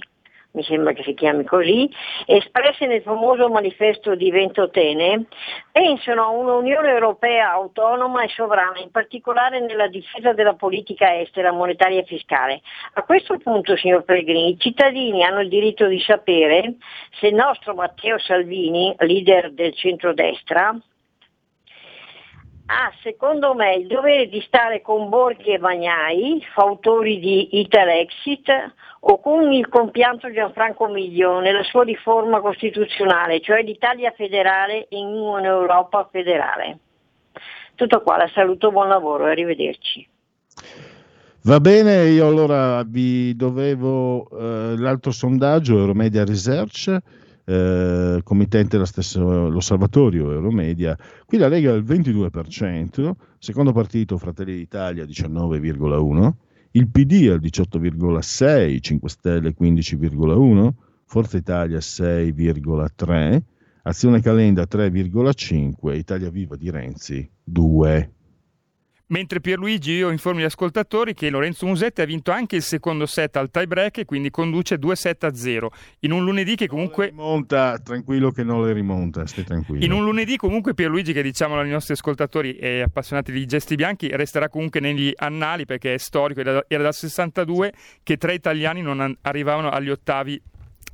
mi 0.55 0.63
sembra 0.63 0.93
che 0.93 1.03
si 1.03 1.13
chiami 1.13 1.43
così, 1.43 1.89
espresse 2.25 2.87
nel 2.87 3.01
famoso 3.01 3.49
manifesto 3.49 4.15
di 4.15 4.31
Ventotene, 4.31 5.25
pensano 5.71 6.23
a 6.23 6.29
un'Unione 6.29 6.89
Europea 6.89 7.51
autonoma 7.51 8.23
e 8.23 8.29
sovrana, 8.29 8.79
in 8.79 8.89
particolare 8.89 9.59
nella 9.59 9.87
difesa 9.87 10.33
della 10.33 10.53
politica 10.53 11.19
estera, 11.19 11.51
monetaria 11.51 11.99
e 11.99 12.05
fiscale. 12.05 12.61
A 12.93 13.03
questo 13.03 13.37
punto, 13.37 13.75
signor 13.75 14.03
Pellegrini, 14.03 14.51
i 14.51 14.59
cittadini 14.59 15.23
hanno 15.23 15.41
il 15.41 15.49
diritto 15.49 15.87
di 15.87 15.99
sapere 15.99 16.75
se 17.19 17.27
il 17.27 17.35
nostro 17.35 17.73
Matteo 17.73 18.17
Salvini, 18.17 18.95
leader 18.99 19.51
del 19.51 19.75
centrodestra, 19.75 20.73
ha 22.67 22.91
secondo 23.03 23.53
me 23.53 23.75
il 23.75 23.87
dovere 23.87 24.27
di 24.27 24.41
stare 24.47 24.81
con 24.81 25.09
Borghi 25.09 25.53
e 25.53 25.59
Bagnai, 25.59 26.43
autori 26.55 27.19
di 27.19 27.59
Italexit, 27.59 28.49
o 29.07 29.19
con 29.19 29.51
il 29.51 29.69
compianto 29.69 30.31
Gianfranco 30.31 30.87
Miglio 30.87 31.39
nella 31.39 31.63
sua 31.63 31.83
riforma 31.83 32.41
costituzionale, 32.41 33.39
cioè 33.39 33.61
l'Italia 33.61 34.11
federale 34.15 34.87
in 34.89 35.05
un'Europa 35.05 36.09
federale. 36.11 36.79
Tutto 37.75 38.01
qua, 38.01 38.17
la 38.17 38.29
saluto, 38.33 38.71
buon 38.71 38.87
lavoro, 38.87 39.25
arrivederci. 39.25 40.07
Va 41.43 41.59
bene, 41.59 42.05
io 42.05 42.25
allora 42.25 42.81
vi 42.83 43.35
dovevo 43.35 44.27
eh, 44.29 44.75
l'altro 44.77 45.11
sondaggio 45.11 45.77
Euromedia 45.77 46.25
Research, 46.25 46.97
eh, 47.45 48.21
committente 48.23 48.83
stesso, 48.85 49.49
l'osservatorio 49.49 50.31
Euromedia, 50.31 50.97
qui 51.25 51.37
la 51.37 51.47
Lega 51.47 51.71
il 51.73 51.83
22%, 51.83 53.11
secondo 53.37 53.71
partito 53.71 54.17
Fratelli 54.17 54.55
d'Italia 54.55 55.05
19,1%, 55.05 56.33
il 56.71 56.89
PD 56.89 57.29
al 57.29 57.39
18,6, 57.39 58.79
5 58.81 59.09
Stelle 59.09 59.55
15,1, 59.57 60.69
Forza 61.05 61.37
Italia 61.37 61.77
6,3, 61.77 63.41
Azione 63.83 64.19
Calenda 64.19 64.63
3,5, 64.63 65.95
Italia 65.95 66.29
Viva 66.29 66.55
di 66.55 66.69
Renzi 66.71 67.29
2. 67.43 68.14
Mentre 69.07 69.39
Pierluigi 69.39 69.91
io 69.91 70.09
informo 70.09 70.39
gli 70.39 70.45
ascoltatori 70.45 71.13
che 71.13 71.29
Lorenzo 71.29 71.67
Musetti 71.67 72.01
ha 72.01 72.05
vinto 72.05 72.31
anche 72.31 72.55
il 72.55 72.63
secondo 72.63 73.05
set 73.05 73.35
al 73.37 73.51
tie 73.51 73.67
break 73.67 73.99
e 73.99 74.05
quindi 74.05 74.31
conduce 74.31 74.79
2 74.79 74.95
set 74.95 75.23
a 75.25 75.35
0 75.35 75.71
in 75.99 76.11
un 76.11 76.23
lunedì 76.23 76.55
che 76.55 76.65
comunque 76.65 77.09
rimonta, 77.09 77.77
tranquillo 77.77 78.31
che 78.31 78.43
non 78.43 78.65
le 78.65 78.73
rimonta, 78.73 79.27
stai 79.27 79.43
tranquillo. 79.43 79.85
In 79.85 79.91
un 79.91 80.03
lunedì 80.03 80.37
comunque 80.37 80.73
Pierluigi 80.73 81.13
che 81.13 81.21
diciamolo 81.21 81.61
ai 81.61 81.69
nostri 81.69 81.93
ascoltatori 81.93 82.55
e 82.55 82.81
appassionati 82.81 83.31
di 83.31 83.45
gesti 83.45 83.75
bianchi 83.75 84.09
resterà 84.11 84.49
comunque 84.49 84.79
negli 84.79 85.13
annali 85.15 85.65
perché 85.65 85.93
è 85.93 85.97
storico, 85.97 86.39
era 86.41 86.63
dal 86.67 86.93
62 86.93 87.73
che 88.01 88.17
tre 88.17 88.33
italiani 88.33 88.81
non 88.81 89.15
arrivavano 89.21 89.69
agli 89.69 89.91
ottavi 89.91 90.41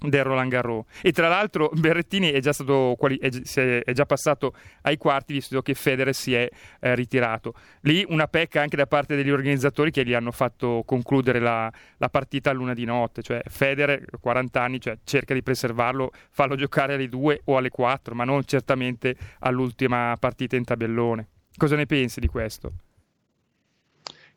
del 0.01 0.23
Roland 0.23 0.49
Garros. 0.49 0.85
E 1.01 1.11
tra 1.11 1.27
l'altro 1.27 1.69
Berrettini 1.73 2.31
è 2.31 2.39
già, 2.39 2.51
è, 2.51 3.81
è 3.83 3.91
già 3.91 4.05
passato 4.05 4.53
ai 4.81 4.97
quarti 4.97 5.33
visto 5.33 5.61
che 5.61 5.73
Federer 5.73 6.13
si 6.13 6.33
è 6.33 6.49
eh, 6.79 6.95
ritirato. 6.95 7.53
Lì 7.81 8.03
una 8.07 8.27
pecca 8.27 8.61
anche 8.61 8.75
da 8.75 8.87
parte 8.87 9.15
degli 9.15 9.29
organizzatori 9.29 9.91
che 9.91 10.03
gli 10.05 10.13
hanno 10.13 10.31
fatto 10.31 10.83
concludere 10.85 11.39
la, 11.39 11.71
la 11.97 12.09
partita 12.09 12.49
a 12.49 12.53
luna 12.53 12.73
di 12.73 12.85
notte, 12.85 13.21
cioè 13.21 13.41
Federer 13.47 14.05
40 14.19 14.61
anni 14.61 14.79
cioè, 14.79 14.97
cerca 15.03 15.33
di 15.33 15.43
preservarlo, 15.43 16.11
farlo 16.31 16.55
giocare 16.55 16.95
alle 16.95 17.07
2 17.07 17.41
o 17.45 17.57
alle 17.57 17.69
4, 17.69 18.15
ma 18.15 18.23
non 18.23 18.43
certamente 18.45 19.15
all'ultima 19.39 20.15
partita 20.19 20.55
in 20.55 20.63
tabellone. 20.63 21.27
Cosa 21.55 21.75
ne 21.75 21.85
pensi 21.85 22.19
di 22.19 22.27
questo? 22.27 22.71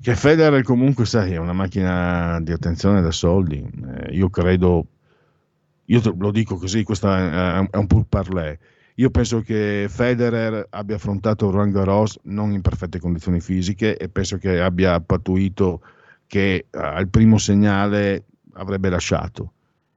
Che 0.00 0.16
Federer 0.16 0.62
comunque 0.62 1.06
sai 1.06 1.32
è 1.32 1.36
una 1.38 1.52
macchina 1.52 2.38
di 2.42 2.52
attenzione 2.52 3.00
da 3.00 3.10
soldi. 3.10 3.56
Eh, 3.62 4.12
io 4.12 4.28
credo 4.28 4.86
io 5.86 6.00
lo 6.18 6.30
dico 6.30 6.56
così, 6.56 6.82
questo 6.82 7.12
è 7.12 7.58
un 7.72 7.86
pur 7.86 8.04
parlé. 8.08 8.58
Io 8.96 9.10
penso 9.10 9.40
che 9.40 9.86
Federer 9.88 10.68
abbia 10.70 10.96
affrontato 10.96 11.50
Roland 11.50 11.72
Garros 11.72 12.18
non 12.24 12.52
in 12.52 12.60
perfette 12.60 13.00
condizioni 13.00 13.40
fisiche 13.40 13.96
e 13.96 14.08
penso 14.08 14.36
che 14.38 14.60
abbia 14.60 15.00
pattuito 15.00 15.80
che 16.26 16.66
uh, 16.70 16.78
al 16.78 17.08
primo 17.08 17.38
segnale 17.38 18.24
avrebbe 18.52 18.88
lasciato. 18.88 19.52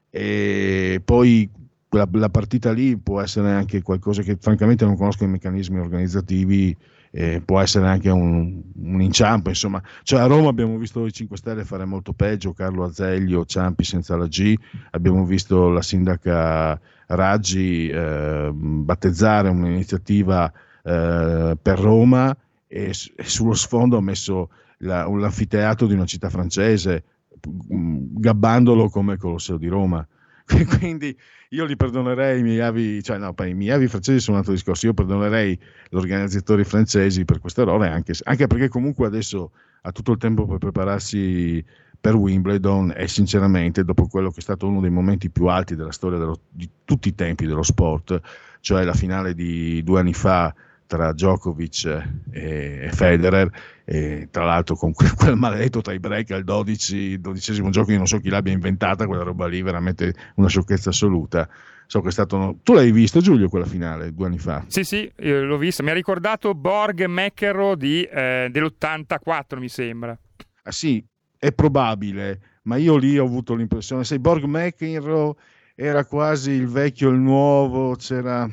E 0.09 0.99
poi 1.05 1.47
la, 1.89 2.07
la, 2.11 2.29
partita 2.29 2.71
lì 2.71 2.97
può 2.97 3.21
essere 3.21 3.51
anche 3.51 3.83
qualcosa 3.83 4.23
che 4.23 4.35
francamente 4.39 4.83
non 4.83 4.97
conosco 4.97 5.23
i 5.23 5.27
meccanismi 5.27 5.79
organizzativi 5.79 6.75
eh, 7.17 7.41
può 7.43 7.59
essere 7.59 7.87
anche 7.87 8.11
un, 8.11 8.61
un, 8.75 9.01
inciampo, 9.01 9.49
insomma. 9.49 9.81
Cioè 10.03 10.19
a 10.19 10.27
Roma 10.27 10.49
abbiamo 10.49 10.77
visto 10.77 11.03
i 11.03 11.11
5 11.11 11.35
Stelle 11.35 11.65
fare 11.65 11.83
molto 11.83 12.13
peggio, 12.13 12.53
Carlo 12.53 12.83
Azeglio, 12.83 13.43
Ciampi 13.43 13.83
senza 13.83 14.15
la 14.15 14.27
G, 14.27 14.55
abbiamo 14.91 15.25
visto 15.25 15.69
la 15.69 15.81
sindaca 15.81 16.79
Raggi 17.07 17.89
eh, 17.89 18.51
battezzare 18.53 19.49
un'iniziativa 19.49 20.51
eh, 20.83 21.57
per 21.59 21.79
Roma 21.79 22.37
e, 22.67 22.93
e, 23.15 23.23
sullo 23.23 23.55
sfondo 23.55 23.97
ha 23.97 24.01
messo 24.01 24.51
la, 24.79 25.07
un 25.07 25.23
anfiteatro 25.23 25.87
di 25.87 25.95
una 25.95 26.05
città 26.05 26.29
francese, 26.29 27.03
gabbandolo 27.33 28.89
come 28.89 29.17
Colosseo 29.17 29.57
di 29.57 29.67
Roma. 29.67 30.07
Quindi 30.79 31.17
io 31.49 31.65
li 31.65 31.75
perdonerei 31.75 32.39
i 32.39 32.43
miei 32.43 32.61
avi, 32.61 33.03
cioè 33.03 33.17
no, 33.17 33.33
i 33.45 33.53
miei 33.53 33.71
avi 33.71 33.87
francesi 33.87 34.19
sono 34.19 34.33
un 34.33 34.39
altro 34.39 34.53
discorso, 34.55 34.85
io 34.85 34.93
perdonerei 34.93 35.59
gli 35.89 35.95
organizzatori 35.95 36.63
francesi 36.63 37.25
per 37.25 37.39
queste 37.39 37.61
errore, 37.61 37.89
anche, 37.89 38.13
anche 38.23 38.47
perché 38.47 38.69
comunque 38.69 39.07
adesso 39.07 39.51
ha 39.81 39.91
tutto 39.91 40.13
il 40.13 40.17
tempo 40.17 40.47
per 40.47 40.57
prepararsi 40.57 41.63
per 41.99 42.15
Wimbledon 42.15 42.93
e 42.95 43.07
sinceramente 43.07 43.83
dopo 43.83 44.07
quello 44.07 44.29
che 44.29 44.39
è 44.39 44.41
stato 44.41 44.67
uno 44.67 44.79
dei 44.79 44.89
momenti 44.89 45.29
più 45.29 45.47
alti 45.47 45.75
della 45.75 45.91
storia 45.91 46.17
dello, 46.17 46.39
di 46.49 46.69
tutti 46.85 47.09
i 47.09 47.15
tempi 47.15 47.45
dello 47.45 47.63
sport, 47.63 48.19
cioè 48.61 48.83
la 48.83 48.93
finale 48.93 49.33
di 49.33 49.83
due 49.83 49.99
anni 49.99 50.13
fa 50.13 50.53
tra 50.87 51.11
Djokovic 51.11 52.09
e, 52.31 52.89
Federer, 52.91 53.51
e 53.85 54.29
tra 54.31 54.45
l'altro 54.45 54.75
con 54.75 54.93
quel, 54.93 55.35
maledetto 55.35 55.81
tie 55.81 55.99
break 55.99 56.31
al 56.31 56.43
12, 56.43 57.19
dodicesimo 57.19 57.69
gioco, 57.69 57.91
io 57.91 57.97
non 57.97 58.07
so 58.07 58.19
chi 58.19 58.29
l'abbia 58.29 58.53
inventata 58.53 59.05
quella 59.05 59.23
roba 59.23 59.47
lì, 59.47 59.61
veramente 59.61 60.13
una 60.35 60.47
sciocchezza 60.47 60.89
assoluta. 60.89 61.47
So 61.89 62.01
che 62.01 62.09
è 62.09 62.11
stato. 62.11 62.57
Tu 62.63 62.73
l'hai 62.73 62.91
visto, 62.91 63.21
Giulio, 63.21 63.47
quella 63.47 63.65
finale 63.65 64.13
due 64.13 64.25
anni 64.25 64.39
fa? 64.39 64.65
Sì, 64.67 64.83
sì, 64.83 65.09
l'ho 65.15 65.57
vista. 65.57 65.83
Mi 65.83 65.91
ha 65.91 65.93
ricordato 65.93 66.53
Borg 66.53 67.05
McEnroe 67.05 67.77
eh, 67.77 68.49
dell'84, 68.51 69.57
mi 69.57 69.69
sembra. 69.69 70.17
Ah, 70.63 70.71
sì, 70.71 71.01
è 71.37 71.53
probabile, 71.53 72.41
ma 72.63 72.75
io 72.75 72.97
lì 72.97 73.17
ho 73.17 73.23
avuto 73.23 73.55
l'impressione. 73.55 74.03
Sai, 74.03 74.19
Borg 74.19 74.43
McEnroe 74.43 75.33
era 75.75 76.03
quasi 76.03 76.51
il 76.51 76.67
vecchio 76.67 77.09
e 77.09 77.13
il 77.13 77.19
nuovo, 77.19 77.95
c'era 77.95 78.49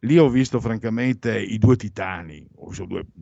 lì 0.00 0.18
ho 0.18 0.28
visto 0.28 0.60
francamente 0.60 1.38
i 1.38 1.58
due 1.58 1.76
titani, 1.76 2.46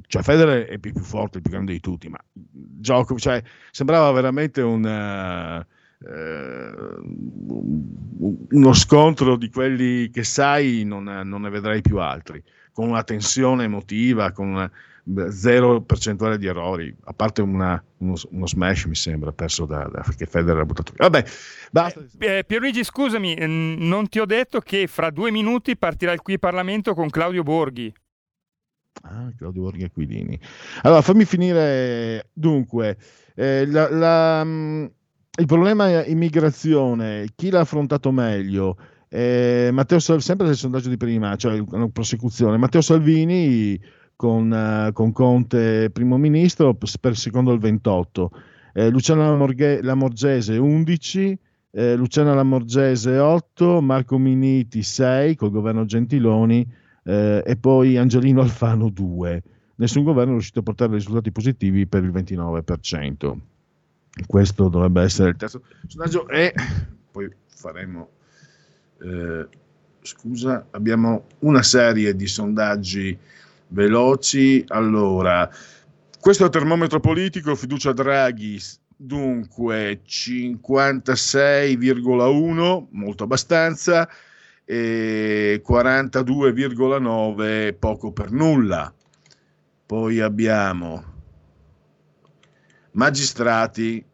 cioè 0.06 0.22
Federer 0.22 0.66
è 0.66 0.78
più, 0.78 0.92
più 0.92 1.02
forte, 1.02 1.38
il 1.38 1.42
più 1.42 1.52
grande 1.52 1.72
di 1.72 1.80
tutti, 1.80 2.08
ma 2.08 2.18
gioco, 2.32 3.18
cioè, 3.18 3.42
sembrava 3.70 4.10
veramente 4.12 4.60
un, 4.60 4.84
uh, 4.84 5.64
uno 8.50 8.72
scontro 8.74 9.36
di 9.36 9.48
quelli 9.48 10.10
che 10.10 10.24
sai 10.24 10.84
non, 10.84 11.04
non 11.04 11.42
ne 11.42 11.50
vedrai 11.50 11.80
più 11.80 11.98
altri, 11.98 12.42
con 12.72 12.88
una 12.88 13.02
tensione 13.04 13.64
emotiva, 13.64 14.32
con 14.32 14.48
una, 14.48 14.70
zero 15.30 15.82
percentuale 15.82 16.36
di 16.38 16.46
errori, 16.46 16.94
a 17.04 17.12
parte 17.12 17.40
una, 17.40 17.82
uno, 17.98 18.14
uno, 18.30 18.46
smash 18.46 18.84
mi 18.86 18.94
sembra 18.94 19.32
perso 19.32 19.64
da, 19.64 19.88
da 19.88 20.04
che 20.16 20.26
Federer 20.26 20.60
ha 20.60 20.64
buttato. 20.64 20.92
Vabbè, 20.96 21.24
basta. 21.70 22.04
Eh, 22.18 22.38
eh, 22.38 22.44
Pierluigi, 22.44 22.82
scusami, 22.82 23.36
non 23.38 24.08
ti 24.08 24.18
ho 24.18 24.26
detto 24.26 24.60
che 24.60 24.86
fra 24.86 25.10
due 25.10 25.30
minuti 25.30 25.76
partirà 25.76 26.12
il 26.12 26.22
qui 26.22 26.38
Parlamento 26.38 26.94
con 26.94 27.08
Claudio 27.08 27.42
Borghi. 27.42 27.92
Ah, 29.02 29.30
Claudio 29.36 29.62
Borghi 29.62 29.84
Aquilini. 29.84 30.38
Allora, 30.82 31.02
fammi 31.02 31.24
finire. 31.24 32.30
Dunque, 32.32 32.96
eh, 33.34 33.66
la, 33.66 33.90
la, 33.90 34.44
mm, 34.44 34.84
il 35.38 35.46
problema 35.46 36.04
immigrazione, 36.04 37.28
chi 37.36 37.50
l'ha 37.50 37.60
affrontato 37.60 38.10
meglio? 38.10 38.76
Eh, 39.08 39.68
Matteo 39.72 40.00
Salvini, 40.00 40.26
sempre 40.26 40.46
nel 40.46 40.56
sondaggio 40.56 40.88
di 40.88 40.96
prima, 40.96 41.36
cioè 41.36 41.62
una 41.70 41.88
prosecuzione. 41.90 42.56
Matteo 42.56 42.80
Salvini 42.80 43.80
con, 44.16 44.50
uh, 44.50 44.92
con 44.92 45.12
Conte 45.12 45.90
primo 45.90 46.16
ministro 46.16 46.74
per 46.74 47.16
secondo 47.16 47.52
il 47.52 47.60
28, 47.60 48.30
eh, 48.72 48.88
Luciano 48.90 49.22
Lamorghe, 49.22 49.82
Lamorgese 49.82 50.56
11, 50.56 51.38
eh, 51.70 51.94
Luciano 51.94 52.34
Lamorgese 52.34 53.18
8, 53.18 53.80
Marco 53.82 54.18
Miniti 54.18 54.82
6 54.82 55.36
col 55.36 55.50
governo 55.50 55.84
Gentiloni 55.84 56.66
eh, 57.04 57.42
e 57.44 57.56
poi 57.56 57.96
Angelino 57.96 58.40
Alfano 58.40 58.88
2. 58.88 59.42
Nessun 59.76 60.04
governo 60.04 60.30
è 60.30 60.32
riuscito 60.32 60.60
a 60.60 60.62
portare 60.62 60.94
risultati 60.94 61.30
positivi 61.30 61.86
per 61.86 62.02
il 62.02 62.10
29%. 62.10 63.36
Questo 64.26 64.68
dovrebbe 64.68 65.02
essere 65.02 65.30
il 65.30 65.36
terzo 65.36 65.62
sondaggio 65.86 66.28
e 66.28 66.54
poi 67.10 67.30
faremo... 67.46 68.08
Eh, 68.98 69.46
scusa, 70.00 70.66
abbiamo 70.70 71.24
una 71.40 71.62
serie 71.62 72.14
di 72.14 72.26
sondaggi 72.26 73.18
veloci. 73.68 74.64
Allora, 74.68 75.48
questo 76.20 76.42
è 76.42 76.46
il 76.46 76.52
termometro 76.52 77.00
politico, 77.00 77.54
fiducia 77.54 77.92
Draghi, 77.92 78.60
dunque 78.96 80.00
56,1, 80.04 82.86
molto 82.90 83.24
abbastanza, 83.24 84.08
e 84.64 85.62
42,9, 85.64 87.78
poco 87.78 88.12
per 88.12 88.32
nulla. 88.32 88.92
Poi 89.86 90.20
abbiamo 90.20 91.14
magistrati, 92.92 94.04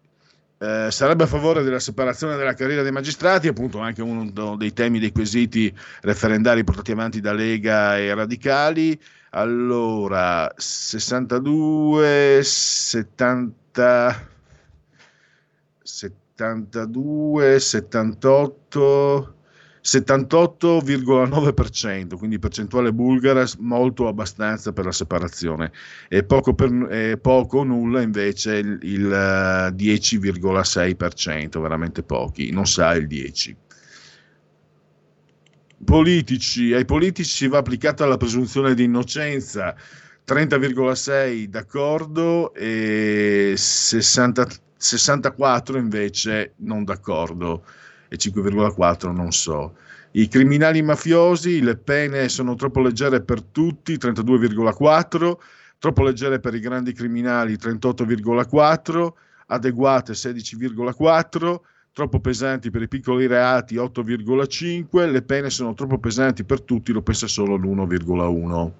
eh, 0.58 0.88
sarebbe 0.90 1.24
a 1.24 1.26
favore 1.26 1.62
della 1.62 1.78
separazione 1.78 2.36
della 2.36 2.52
carriera 2.52 2.82
dei 2.82 2.92
magistrati, 2.92 3.48
appunto 3.48 3.78
anche 3.78 4.02
uno 4.02 4.56
dei 4.56 4.74
temi 4.74 4.98
dei 4.98 5.12
quesiti 5.12 5.74
referendari 6.02 6.62
portati 6.62 6.92
avanti 6.92 7.20
da 7.20 7.32
Lega 7.32 7.96
e 7.96 8.12
Radicali. 8.12 9.00
Allora, 9.34 10.52
62, 10.58 12.42
70, 12.42 14.28
72, 15.82 17.58
78, 17.58 19.34
78,9%, 19.82 22.18
quindi 22.18 22.38
percentuale 22.38 22.92
bulgara 22.92 23.46
molto 23.60 24.06
abbastanza 24.06 24.74
per 24.74 24.84
la 24.84 24.92
separazione. 24.92 25.72
E 26.08 26.24
poco, 26.24 26.52
per, 26.52 26.70
e 26.90 27.16
poco 27.16 27.62
nulla 27.62 28.02
invece 28.02 28.56
il, 28.56 28.78
il 28.82 29.08
10,6%, 29.08 31.58
veramente 31.58 32.02
pochi, 32.02 32.50
non 32.50 32.66
sa 32.66 32.94
il 32.94 33.06
10% 33.06 33.56
politici, 35.84 36.72
ai 36.72 36.84
politici 36.84 37.48
va 37.48 37.58
applicata 37.58 38.06
la 38.06 38.16
presunzione 38.16 38.74
di 38.74 38.84
innocenza, 38.84 39.74
30,6 40.26 41.44
d'accordo 41.44 42.54
e 42.54 43.54
60, 43.56 44.46
64 44.76 45.78
invece 45.78 46.54
non 46.58 46.84
d'accordo 46.84 47.64
e 48.08 48.16
5,4 48.16 49.12
non 49.12 49.32
so. 49.32 49.76
I 50.12 50.28
criminali 50.28 50.82
mafiosi, 50.82 51.62
le 51.62 51.76
pene 51.76 52.28
sono 52.28 52.54
troppo 52.54 52.80
leggere 52.80 53.22
per 53.22 53.42
tutti, 53.42 53.94
32,4, 53.94 55.36
troppo 55.78 56.02
leggere 56.02 56.38
per 56.38 56.54
i 56.54 56.60
grandi 56.60 56.92
criminali, 56.92 57.54
38,4, 57.54 59.12
adeguate 59.46 60.12
16,4, 60.12 61.60
troppo 61.92 62.20
pesanti 62.20 62.70
per 62.70 62.82
i 62.82 62.88
piccoli 62.88 63.26
reati 63.26 63.76
8,5, 63.76 65.10
le 65.10 65.22
pene 65.22 65.50
sono 65.50 65.74
troppo 65.74 65.98
pesanti 65.98 66.44
per 66.44 66.62
tutti, 66.62 66.90
lo 66.92 67.02
pensa 67.02 67.26
solo 67.26 67.56
l'1,1. 67.56 68.70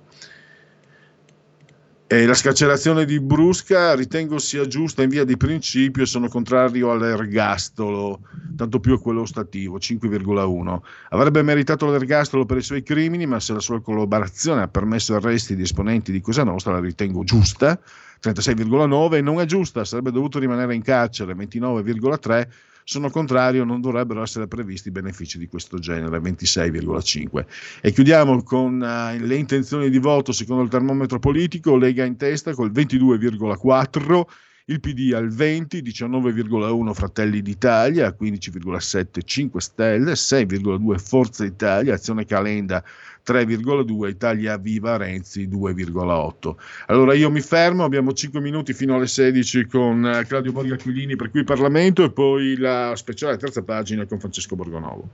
E 2.07 2.27
la 2.27 2.35
scarcerazione 2.35 3.07
di 3.07 3.21
Brusca 3.21 3.95
ritengo 3.95 4.39
sia 4.39 4.67
giusta 4.67 5.03
in 5.03 5.09
via 5.09 5.25
di 5.25 5.39
principio 5.39 6.03
e 6.03 6.07
sono 6.07 6.29
contrario 6.29 6.91
all'ergastolo, 6.91 8.21
tanto 8.55 8.81
più 8.81 8.93
a 8.93 9.01
quello 9.01 9.23
ostativo, 9.23 9.79
5,1. 9.79 10.81
Avrebbe 11.09 11.43
meritato 11.43 11.91
l'ergastolo 11.91 12.45
per 12.45 12.59
i 12.59 12.63
suoi 12.63 12.83
crimini, 12.83 13.25
ma 13.25 13.41
se 13.41 13.55
la 13.55 13.61
sua 13.61 13.81
collaborazione 13.81 14.61
ha 14.61 14.69
permesso 14.69 15.15
arresti 15.15 15.57
di 15.57 15.63
esponenti 15.63 16.13
di 16.13 16.21
Cosa 16.21 16.45
Nostra, 16.45 16.73
la 16.73 16.81
ritengo 16.81 17.25
giusta, 17.25 17.81
36,9, 18.23 19.23
non 19.23 19.41
è 19.41 19.45
giusta, 19.45 19.85
sarebbe 19.85 20.13
dovuto 20.13 20.39
rimanere 20.39 20.75
in 20.75 20.83
carcere, 20.83 21.35
29,3 21.35 22.49
sono 22.85 23.11
contrario, 23.11 23.65
non 23.65 23.81
dovrebbero 23.81 24.23
essere 24.23 24.49
previsti 24.49 24.91
benefici 24.91 25.39
di 25.39 25.47
questo 25.47 25.79
genere, 25.79 26.19
26,5. 26.19 27.47
E 27.81 27.93
chiudiamo 27.93 28.43
con 28.43 28.75
uh, 28.75 29.25
le 29.25 29.37
intenzioni 29.37 29.89
di 29.89 29.99
voto 29.99 30.33
secondo 30.33 30.63
il 30.63 30.69
termometro 30.69 31.19
politico, 31.19 31.77
Lega 31.77 32.05
in 32.05 32.17
testa 32.17 32.55
col 32.55 32.73
22,4 32.73 34.23
il 34.67 34.79
PD 34.79 35.13
al 35.13 35.29
20, 35.29 35.83
19,1 35.83 36.93
Fratelli 36.93 37.43
d'Italia, 37.43 38.17
15,7 38.19 39.21
5 39.25 39.61
Stelle, 39.61 40.13
6,2 40.13 40.99
Forza 40.99 41.45
Italia, 41.45 41.95
Azione 41.95 42.25
Calenda 42.25 42.83
3,2, 43.25 44.09
Italia 44.09 44.57
Viva 44.57 44.97
Renzi 44.97 45.49
2,8. 45.49 46.55
Allora 46.87 47.15
io 47.15 47.31
mi 47.31 47.41
fermo, 47.41 47.85
abbiamo 47.85 48.13
5 48.13 48.41
minuti 48.41 48.73
fino 48.73 48.97
alle 48.97 49.07
16 49.07 49.67
con 49.67 50.07
eh, 50.07 50.25
Claudio 50.27 50.53
Borghi 50.53 50.73
Aquilini 50.73 51.17
per 51.17 51.31
qui 51.31 51.45
Parlamento 51.45 52.05
e 52.05 52.13
poi 52.13 52.57
la 52.57 52.95
speciale 52.97 53.37
terza 53.37 53.63
pagina 53.63 54.07
con 54.07 54.19
Francesco 54.19 54.57
Borgonovo. 54.57 55.09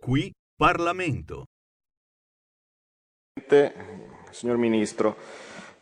Qui 0.00 0.32
Parlamento. 0.56 1.44
Signor 4.30 4.56
Ministro. 4.56 5.16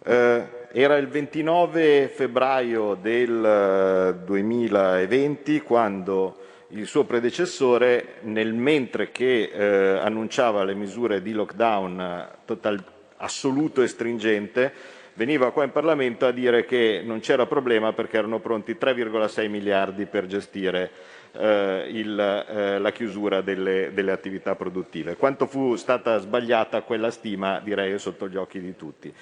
Eh, 0.05 0.69
era 0.73 0.97
il 0.99 1.09
29 1.09 2.09
febbraio 2.09 2.95
del 3.01 4.23
2020 4.25 5.61
quando 5.63 6.46
il 6.71 6.87
suo 6.87 7.05
predecessore, 7.05 8.17
nel 8.23 8.53
mentre 8.53 9.11
che 9.13 9.51
eh, 9.53 9.99
annunciava 9.99 10.65
le 10.65 10.75
misure 10.75 11.23
di 11.23 11.33
lockdown 11.33 12.29
total, 12.45 12.83
assoluto 13.19 13.83
e 13.83 13.87
stringente, 13.87 14.73
veniva 15.15 15.53
qua 15.53 15.65
in 15.65 15.71
Parlamento 15.71 16.27
a 16.27 16.33
dire 16.33 16.65
che 16.65 17.03
non 17.05 17.21
c'era 17.21 17.47
problema 17.47 17.93
perché 17.93 18.19
erano 18.19 18.41
pronti 18.41 18.77
3,6 18.79 19.49
miliardi 19.49 20.07
per 20.07 20.27
gestire 20.27 20.91
eh, 21.33 21.89
il, 21.91 22.19
eh, 22.19 22.79
la 22.79 22.93
chiusura 22.93 23.41
delle, 23.41 23.91
delle, 23.93 24.13
attività 24.13 24.55
produttive. 24.55 25.17
Quanto 25.17 25.47
fu 25.47 25.77
stata 25.77 26.19
sbagliata 26.19 26.83
quella 26.83 27.11
stima, 27.11 27.61
direi, 27.61 27.99
sotto 27.99 28.29
gli 28.29 28.37
occhi 28.37 28.61
di 28.61 28.77
tutti. 28.77 29.13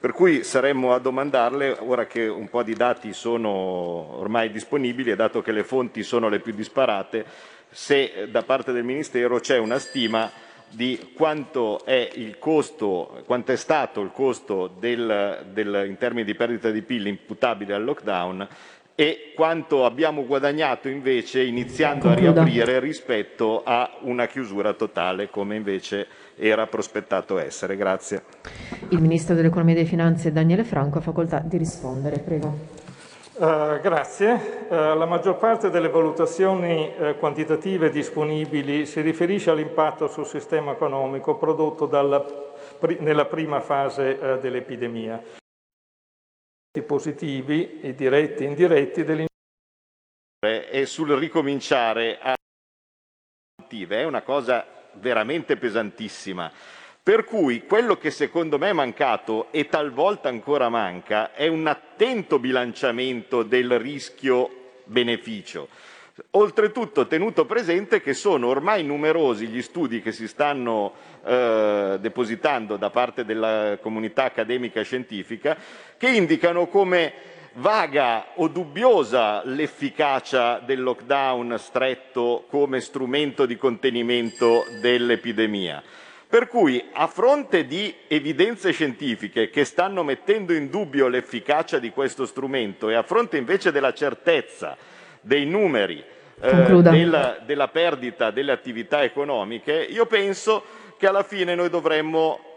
Per 0.00 0.12
cui 0.14 0.44
saremmo 0.44 0.94
a 0.94 0.98
domandarle, 0.98 1.76
ora 1.80 2.06
che 2.06 2.26
un 2.26 2.48
po' 2.48 2.62
di 2.62 2.72
dati 2.72 3.12
sono 3.12 3.50
ormai 3.50 4.50
disponibili 4.50 5.10
e 5.10 5.14
dato 5.14 5.42
che 5.42 5.52
le 5.52 5.62
fonti 5.62 6.02
sono 6.02 6.30
le 6.30 6.40
più 6.40 6.54
disparate, 6.54 7.22
se 7.68 8.26
da 8.30 8.42
parte 8.42 8.72
del 8.72 8.82
Ministero 8.82 9.40
c'è 9.40 9.58
una 9.58 9.78
stima 9.78 10.30
di 10.70 11.10
quanto 11.12 11.84
è 11.84 12.12
il 12.14 12.38
costo, 12.38 13.22
quanto 13.26 13.52
è 13.52 13.56
stato 13.56 14.00
il 14.00 14.10
costo 14.10 14.68
del, 14.78 15.44
del, 15.52 15.84
in 15.86 15.98
termini 15.98 16.24
di 16.24 16.34
perdita 16.34 16.70
di 16.70 16.80
PIL 16.80 17.06
imputabile 17.06 17.74
al 17.74 17.84
lockdown 17.84 18.48
e 18.94 19.32
quanto 19.34 19.84
abbiamo 19.84 20.24
guadagnato 20.24 20.88
invece 20.88 21.42
iniziando 21.42 22.08
a 22.08 22.14
riaprire 22.14 22.80
rispetto 22.80 23.62
a 23.64 23.98
una 24.00 24.26
chiusura 24.26 24.72
totale 24.72 25.28
come 25.28 25.56
invece 25.56 26.06
era 26.40 26.66
prospettato 26.66 27.38
essere. 27.38 27.76
Grazie. 27.76 28.24
Il 28.88 29.00
Ministro 29.00 29.34
dell'Economia 29.34 29.74
e 29.74 29.76
delle 29.76 29.88
Finanze 29.88 30.32
Daniele 30.32 30.64
Franco 30.64 30.98
ha 30.98 31.02
facoltà 31.02 31.40
di 31.40 31.58
rispondere. 31.58 32.18
Prego. 32.18 32.78
Uh, 33.34 33.80
grazie. 33.80 34.66
Uh, 34.68 34.74
la 34.96 35.06
maggior 35.06 35.36
parte 35.36 35.70
delle 35.70 35.88
valutazioni 35.88 36.92
uh, 36.94 37.16
quantitative 37.18 37.90
disponibili 37.90 38.84
si 38.84 39.00
riferisce 39.00 39.50
all'impatto 39.50 40.08
sul 40.08 40.26
sistema 40.26 40.72
economico 40.72 41.36
prodotto 41.36 41.86
dalla, 41.86 42.20
pri- 42.20 42.98
nella 43.00 43.24
prima 43.26 43.60
fase 43.60 44.38
dell'epidemia. 44.40 45.22
I 46.72 46.82
positivi, 46.82 47.80
i 47.82 47.94
diretti 47.94 48.44
e 48.44 48.46
indiretti 48.46 49.04
dell'industria. 49.04 49.28
E 50.70 50.86
sul 50.86 51.10
ricominciare 51.12 52.18
a 52.20 52.34
è 53.70 54.04
una 54.04 54.22
cosa 54.22 54.79
veramente 54.94 55.56
pesantissima 55.56 56.50
per 57.02 57.24
cui 57.24 57.64
quello 57.64 57.96
che 57.96 58.10
secondo 58.10 58.58
me 58.58 58.70
è 58.70 58.72
mancato 58.74 59.48
e 59.50 59.68
talvolta 59.68 60.28
ancora 60.28 60.68
manca 60.68 61.32
è 61.32 61.46
un 61.46 61.66
attento 61.66 62.38
bilanciamento 62.38 63.42
del 63.42 63.78
rischio-beneficio. 63.78 65.68
Oltretutto 66.32 67.06
tenuto 67.06 67.46
presente 67.46 68.02
che 68.02 68.12
sono 68.12 68.48
ormai 68.48 68.84
numerosi 68.84 69.46
gli 69.46 69.62
studi 69.62 70.02
che 70.02 70.12
si 70.12 70.28
stanno 70.28 70.92
eh, 71.24 71.96
depositando 71.98 72.76
da 72.76 72.90
parte 72.90 73.24
della 73.24 73.78
comunità 73.80 74.24
accademica 74.24 74.80
e 74.80 74.84
scientifica 74.84 75.56
che 75.96 76.10
indicano 76.10 76.66
come 76.66 77.12
vaga 77.54 78.28
o 78.34 78.48
dubbiosa 78.48 79.42
l'efficacia 79.44 80.58
del 80.58 80.82
lockdown 80.82 81.56
stretto 81.58 82.44
come 82.48 82.80
strumento 82.80 83.46
di 83.46 83.56
contenimento 83.56 84.64
dell'epidemia. 84.80 85.82
Per 86.28 86.46
cui, 86.46 86.82
a 86.92 87.08
fronte 87.08 87.66
di 87.66 87.92
evidenze 88.06 88.70
scientifiche 88.70 89.50
che 89.50 89.64
stanno 89.64 90.04
mettendo 90.04 90.52
in 90.52 90.70
dubbio 90.70 91.08
l'efficacia 91.08 91.80
di 91.80 91.90
questo 91.90 92.24
strumento 92.24 92.88
e 92.88 92.94
a 92.94 93.02
fronte 93.02 93.36
invece 93.36 93.72
della 93.72 93.92
certezza 93.92 94.76
dei 95.20 95.44
numeri 95.44 96.04
eh, 96.40 96.80
della, 96.82 97.38
della 97.44 97.68
perdita 97.68 98.30
delle 98.30 98.52
attività 98.52 99.02
economiche, 99.02 99.74
io 99.74 100.06
penso 100.06 100.62
che 100.96 101.06
alla 101.06 101.22
fine 101.22 101.54
noi 101.54 101.68
dovremmo 101.68 102.49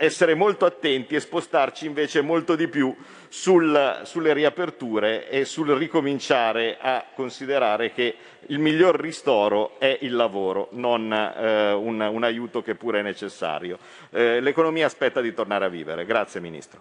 essere 0.00 0.34
molto 0.34 0.64
attenti 0.64 1.14
e 1.14 1.20
spostarci 1.20 1.84
invece 1.84 2.22
molto 2.22 2.56
di 2.56 2.68
più 2.68 2.94
sul, 3.28 4.00
sulle 4.04 4.32
riaperture 4.32 5.28
e 5.28 5.44
sul 5.44 5.68
ricominciare 5.72 6.78
a 6.80 7.04
considerare 7.14 7.92
che 7.92 8.14
il 8.46 8.58
miglior 8.58 8.98
ristoro 8.98 9.78
è 9.78 9.98
il 10.00 10.14
lavoro, 10.14 10.68
non 10.72 11.12
eh, 11.12 11.72
un, 11.72 12.00
un, 12.00 12.24
aiuto 12.24 12.62
che 12.62 12.76
pure 12.76 13.00
è 13.00 13.02
necessario. 13.02 13.78
Eh, 14.08 14.40
l'economia 14.40 14.86
aspetta 14.86 15.20
di 15.20 15.34
tornare 15.34 15.66
a 15.66 15.68
vivere. 15.68 16.06
Grazie 16.06 16.40
Ministro. 16.40 16.80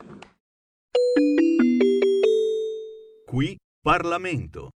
Qui 3.26 3.58
Parlamento. 3.82 4.70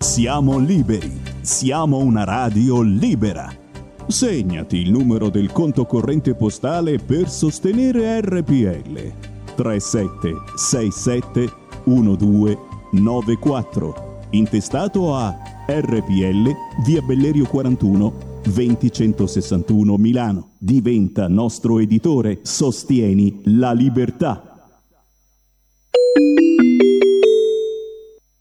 Siamo 0.00 0.58
liberi, 0.58 1.22
siamo 1.40 1.98
una 1.98 2.24
radio 2.24 2.82
libera. 2.82 3.63
Segnati 4.06 4.76
il 4.76 4.90
numero 4.90 5.30
del 5.30 5.50
conto 5.50 5.86
corrente 5.86 6.34
postale 6.34 6.98
per 6.98 7.26
sostenere 7.28 8.20
RPL 8.20 9.12
3767 9.54 11.50
1294 11.84 14.26
intestato 14.30 15.14
a 15.14 15.34
RPL 15.66 16.50
via 16.84 17.00
Bellerio 17.00 17.46
41 17.46 18.42
20161 18.44 19.96
Milano. 19.96 20.50
Diventa 20.58 21.26
nostro 21.28 21.78
editore, 21.78 22.40
sostieni 22.42 23.40
la 23.44 23.72
libertà. 23.72 24.50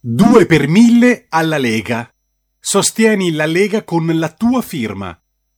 2 0.02 0.46
per 0.46 0.68
1000 0.68 1.28
alla 1.30 1.58
Lega. 1.58 2.10
Sostieni 2.60 3.32
la 3.32 3.46
Lega 3.46 3.86
con 3.86 4.08
la 4.08 4.28
tua 4.30 4.62
firma. 4.62 5.18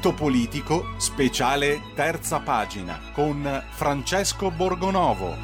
Punto 0.00 0.14
politico, 0.16 0.94
speciale 0.96 1.78
terza 1.94 2.40
pagina, 2.40 2.98
con 3.12 3.46
Francesco 3.68 4.50
Borgonovo. 4.50 5.34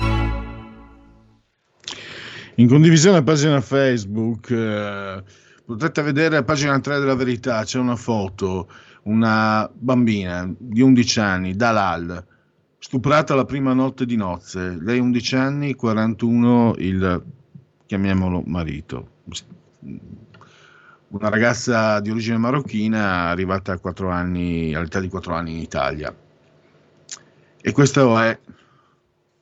In 2.55 2.67
condivisione 2.67 3.19
a 3.19 3.23
pagina 3.23 3.61
Facebook 3.61 4.51
eh, 4.51 5.23
potete 5.63 6.01
vedere 6.01 6.39
a 6.39 6.43
pagina 6.43 6.81
3 6.81 6.99
della 7.01 7.15
verità, 7.15 7.65
c'è 7.65 7.79
una 7.79 7.97
foto, 7.97 8.71
una 9.03 9.71
bambina 9.75 10.51
di 10.57 10.81
11 10.81 11.21
anni, 11.21 11.55
Dalal, 11.55 12.25
stuprata 12.79 13.35
la 13.35 13.45
prima 13.45 13.75
notte 13.75 14.07
di 14.07 14.17
nozze, 14.17 14.79
lei 14.81 14.99
11 14.99 15.37
anni, 15.37 15.75
41 15.75 16.77
il, 16.79 17.25
chiamiamolo 17.85 18.43
marito. 18.47 19.09
Una 21.19 21.31
ragazza 21.31 21.99
di 22.01 22.11
origine 22.11 22.37
marocchina 22.37 23.29
arrivata 23.29 23.73
a 23.73 23.79
4 23.79 24.11
anni, 24.11 24.75
all'età 24.75 25.01
di 25.01 25.09
4 25.09 25.35
anni 25.35 25.53
in 25.53 25.59
Italia. 25.61 26.15
E 27.59 27.73
questo 27.73 28.19
è, 28.19 28.39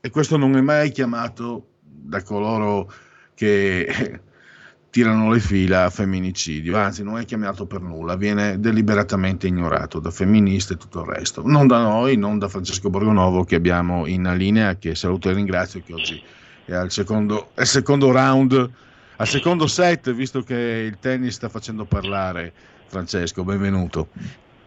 e 0.01 0.11
questo 0.11 0.37
non 0.37 0.57
è 0.57 0.61
mai 0.61 0.93
chiamato 0.93 1.67
da 1.81 2.23
coloro 2.23 2.93
che 3.35 4.21
tirano 4.89 5.33
le 5.33 5.41
fila 5.41 5.87
a 5.87 5.91
femminicidio, 5.91 6.77
anzi 6.77 7.03
non 7.03 7.19
è 7.19 7.25
chiamato 7.25 7.67
per 7.67 7.81
nulla, 7.81 8.15
viene 8.15 8.61
deliberatamente 8.61 9.49
ignorato 9.49 9.99
da 9.99 10.13
femministe 10.13 10.75
e 10.75 10.77
tutto 10.77 11.01
il 11.01 11.09
resto. 11.09 11.43
Non 11.45 11.67
da 11.67 11.83
noi, 11.83 12.17
non 12.17 12.39
da 12.39 12.47
Francesco 12.47 12.89
Borgonovo 12.89 13.43
che 13.43 13.57
abbiamo 13.57 14.07
in 14.07 14.33
linea, 14.37 14.77
che 14.77 14.95
saluto 14.95 15.29
e 15.29 15.33
ringrazio, 15.33 15.83
che 15.85 15.93
oggi 15.93 16.23
è 16.67 16.73
al 16.73 16.93
secondo, 16.93 17.51
al 17.55 17.67
secondo 17.67 18.13
round, 18.13 18.71
al 19.17 19.27
secondo 19.27 19.67
set, 19.67 20.13
visto 20.13 20.43
che 20.43 20.55
il 20.55 20.99
tennis 20.99 21.35
sta 21.35 21.49
facendo 21.49 21.85
parlare. 21.85 22.53
Francesco, 22.87 23.45
benvenuto. 23.45 24.09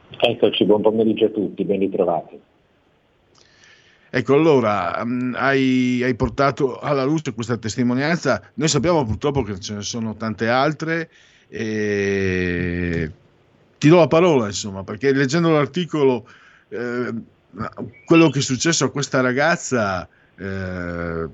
Eccoci, 0.10 0.66
buon 0.66 0.82
pomeriggio 0.82 1.26
a 1.26 1.30
tutti, 1.30 1.64
ben 1.64 1.80
ritrovati. 1.80 2.40
Ecco, 4.10 4.34
allora 4.34 5.02
um, 5.04 5.36
hai, 5.38 6.02
hai, 6.02 6.16
portato 6.16 6.80
alla 6.80 7.04
luce 7.04 7.34
questa 7.34 7.58
testimonianza. 7.58 8.42
Noi 8.56 8.70
sappiamo 8.70 9.04
purtroppo 9.06 9.44
che 9.44 9.60
ce 9.60 9.76
ne 9.76 9.82
sono 9.82 10.16
tante 10.16 10.48
altre. 10.48 11.10
E... 11.50 13.12
Ti 13.78 13.90
do 13.90 13.98
la 13.98 14.08
parola, 14.08 14.48
insomma, 14.48 14.84
perché 14.84 15.12
leggendo 15.14 15.52
l'articolo, 15.52 16.28
eh, 16.70 17.14
quello 18.06 18.30
che 18.30 18.40
è 18.40 18.42
successo 18.42 18.86
a 18.86 18.92
questa 18.92 19.22
ragazza 19.22 20.08
eh, 20.36 21.28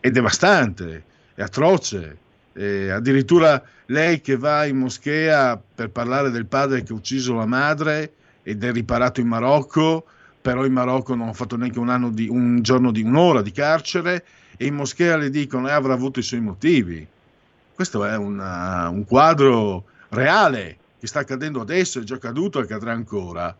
è 0.00 0.10
devastante, 0.10 1.04
è 1.34 1.42
atroce. 1.42 2.16
Eh, 2.60 2.90
addirittura 2.90 3.62
lei 3.86 4.20
che 4.20 4.36
va 4.36 4.64
in 4.64 4.78
moschea 4.78 5.56
per 5.56 5.90
parlare 5.90 6.30
del 6.30 6.46
padre 6.46 6.82
che 6.82 6.92
ha 6.92 6.96
ucciso 6.96 7.34
la 7.34 7.46
madre 7.46 8.12
ed 8.42 8.64
è 8.64 8.72
riparato 8.72 9.20
in 9.20 9.28
Marocco 9.28 10.04
però 10.40 10.64
in 10.64 10.72
Marocco 10.72 11.14
non 11.14 11.28
ha 11.28 11.32
fatto 11.32 11.56
neanche 11.56 11.78
un, 11.78 12.10
di, 12.12 12.26
un 12.28 12.62
giorno 12.62 12.90
di 12.90 13.02
un'ora 13.02 13.42
di 13.42 13.52
carcere 13.52 14.24
e 14.56 14.66
in 14.66 14.74
moschea 14.74 15.16
le 15.16 15.30
dicono 15.30 15.68
e 15.68 15.70
eh, 15.70 15.74
avrà 15.74 15.92
avuto 15.92 16.20
i 16.20 16.22
suoi 16.22 16.40
motivi. 16.40 17.06
Questo 17.74 18.04
è 18.04 18.16
una, 18.16 18.88
un 18.88 19.04
quadro 19.04 19.84
reale 20.08 20.78
che 20.98 21.06
sta 21.06 21.20
accadendo 21.20 21.60
adesso, 21.60 22.00
è 22.00 22.02
già 22.02 22.16
accaduto 22.16 22.58
e 22.58 22.62
accadrà 22.62 22.92
ancora, 22.92 23.54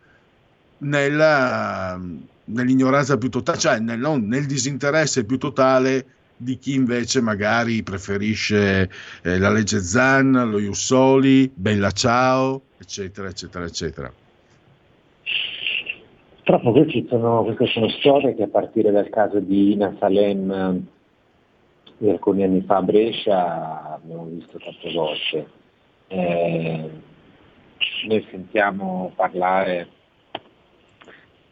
nella, 0.79 1.99
nell'ignoranza 2.45 3.17
più 3.17 3.29
totale, 3.29 3.59
cioè 3.59 3.79
nel, 3.79 3.99
nel 3.99 4.45
disinteresse 4.45 5.23
più 5.25 5.37
totale 5.37 6.05
di 6.41 6.57
chi 6.57 6.73
invece 6.73 7.19
magari 7.19 7.83
preferisce 7.83 8.89
eh, 9.23 9.37
la 9.37 9.49
legge 9.49 9.79
Zan, 9.79 10.31
lo 10.49 10.57
Jussoli, 10.57 11.51
Bella 11.53 11.91
Ciao, 11.91 12.61
eccetera, 12.77 13.27
eccetera, 13.27 13.65
eccetera. 13.65 14.13
Purtroppo 16.43 16.71
queste 16.71 17.05
sono, 17.09 17.43
queste 17.43 17.67
sono 17.67 17.89
storie 17.89 18.35
che 18.35 18.43
a 18.43 18.47
partire 18.47 18.89
dal 18.91 19.09
caso 19.09 19.39
di 19.39 19.73
Ina 19.73 19.95
Salem 19.99 20.51
eh, 20.51 20.81
di 21.97 22.09
alcuni 22.09 22.43
anni 22.43 22.61
fa 22.61 22.77
a 22.77 22.81
Brescia 22.83 23.95
abbiamo 23.95 24.25
visto 24.25 24.57
tante 24.57 24.93
volte. 24.93 25.47
Eh, 26.07 26.89
noi 28.07 28.27
sentiamo 28.31 29.11
parlare 29.13 29.89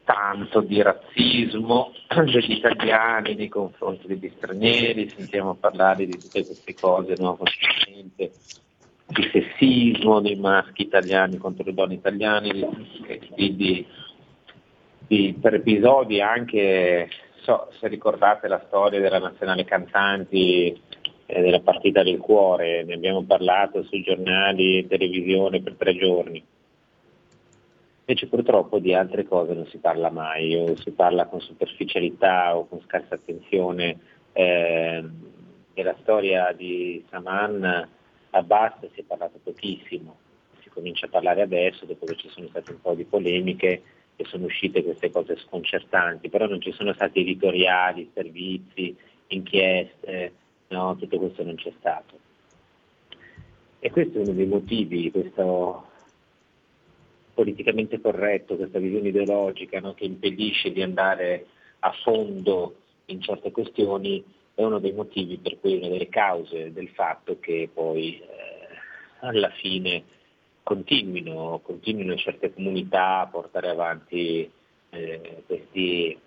tanto 0.07 0.61
di 0.61 0.81
razzismo 0.81 1.91
degli 2.31 2.53
italiani 2.53 3.35
nei 3.35 3.49
confronti 3.49 4.07
degli 4.07 4.31
stranieri, 4.37 5.09
sentiamo 5.09 5.55
parlare 5.55 6.05
di 6.05 6.17
tutte 6.17 6.45
queste 6.45 6.73
cose 6.73 7.15
no, 7.17 7.35
continuamente, 7.35 8.31
di 9.05 9.29
sessismo 9.31 10.21
dei 10.21 10.37
maschi 10.37 10.83
italiani 10.83 11.37
contro 11.37 11.65
le 11.65 11.73
donne 11.73 11.95
italiane, 11.95 12.51
di, 13.35 13.55
di 13.55 13.85
di, 15.07 15.35
per 15.39 15.55
episodi 15.55 16.21
anche, 16.21 17.09
so, 17.41 17.69
se 17.79 17.87
ricordate 17.87 18.47
la 18.47 18.61
storia 18.67 18.99
della 18.99 19.19
nazionale 19.19 19.63
cantanti 19.63 20.79
eh, 21.25 21.41
della 21.41 21.61
partita 21.61 22.03
del 22.03 22.17
cuore, 22.17 22.83
ne 22.83 22.93
abbiamo 22.93 23.23
parlato 23.23 23.83
sui 23.83 24.03
giornali 24.03 24.79
e 24.79 24.87
televisione 24.87 25.61
per 25.61 25.75
tre 25.75 25.95
giorni. 25.95 26.43
Invece 28.09 28.27
purtroppo 28.27 28.79
di 28.79 28.93
altre 28.93 29.25
cose 29.25 29.53
non 29.53 29.67
si 29.67 29.79
parla 29.79 30.09
mai, 30.09 30.55
o 30.55 30.77
si 30.77 30.91
parla 30.91 31.25
con 31.25 31.41
superficialità 31.41 32.55
o 32.55 32.65
con 32.65 32.81
scarsa 32.81 33.15
attenzione. 33.15 33.99
Eh, 34.31 35.03
della 35.73 35.95
storia 36.01 36.53
di 36.53 37.03
Saman 37.09 37.87
a 38.31 38.41
Basta 38.43 38.87
si 38.93 39.01
è 39.01 39.03
parlato 39.03 39.39
pochissimo, 39.43 40.17
si 40.61 40.69
comincia 40.69 41.05
a 41.05 41.09
parlare 41.09 41.41
adesso 41.41 41.85
dopo 41.85 42.05
che 42.05 42.15
ci 42.15 42.29
sono 42.29 42.47
state 42.47 42.71
un 42.71 42.81
po' 42.81 42.93
di 42.93 43.03
polemiche 43.03 43.83
che 44.15 44.23
sono 44.23 44.45
uscite 44.45 44.83
queste 44.83 45.11
cose 45.11 45.35
sconcertanti, 45.37 46.29
però 46.29 46.47
non 46.47 46.61
ci 46.61 46.71
sono 46.71 46.93
stati 46.93 47.19
editoriali, 47.19 48.09
servizi, 48.13 48.95
inchieste, 49.27 50.33
no? 50.69 50.95
tutto 50.95 51.19
questo 51.19 51.43
non 51.43 51.55
c'è 51.55 51.73
stato. 51.77 52.17
E 53.79 53.91
questo 53.91 54.17
è 54.17 54.21
uno 54.21 54.31
dei 54.31 54.47
motivi, 54.47 55.11
questo 55.11 55.86
politicamente 57.37 58.01
corretto, 58.01 58.55
questa 58.55 58.79
visione 58.79 59.09
ideologica 59.09 59.79
no? 59.79 59.93
che 59.93 60.05
impedisce 60.05 60.71
di 60.71 60.81
andare 60.81 61.45
a 61.81 61.91
fondo 62.01 62.77
in 63.05 63.21
certe 63.21 63.51
questioni, 63.51 64.23
è 64.55 64.63
uno 64.63 64.79
dei 64.79 64.91
motivi 64.91 65.37
per 65.37 65.59
cui 65.59 65.77
una 65.77 65.87
delle 65.87 66.09
cause 66.09 66.73
del 66.73 66.89
fatto 66.89 67.37
che 67.39 67.69
poi 67.71 68.19
eh, 68.19 68.25
alla 69.19 69.51
fine 69.51 70.03
continuino, 70.63 71.61
continuino 71.63 72.15
certe 72.15 72.51
comunità 72.51 73.19
a 73.19 73.27
portare 73.27 73.69
avanti 73.69 74.49
eh, 74.89 75.43
questi, 75.45 76.17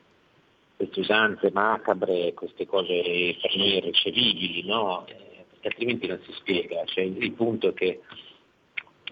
queste 0.77 1.01
usanze 1.01 1.51
macabre, 1.51 2.35
queste 2.35 2.67
cose 2.67 3.37
per 3.43 3.57
noi 3.57 3.79
irricevibili, 3.79 4.65
no? 4.65 5.05
eh, 5.09 5.45
perché 5.51 5.67
altrimenti 5.71 6.07
non 6.07 6.21
si 6.25 6.33
spiega. 6.35 6.85
Cioè, 6.85 7.03
il 7.03 7.33
punto 7.33 7.71
è 7.71 7.75
che 7.75 8.01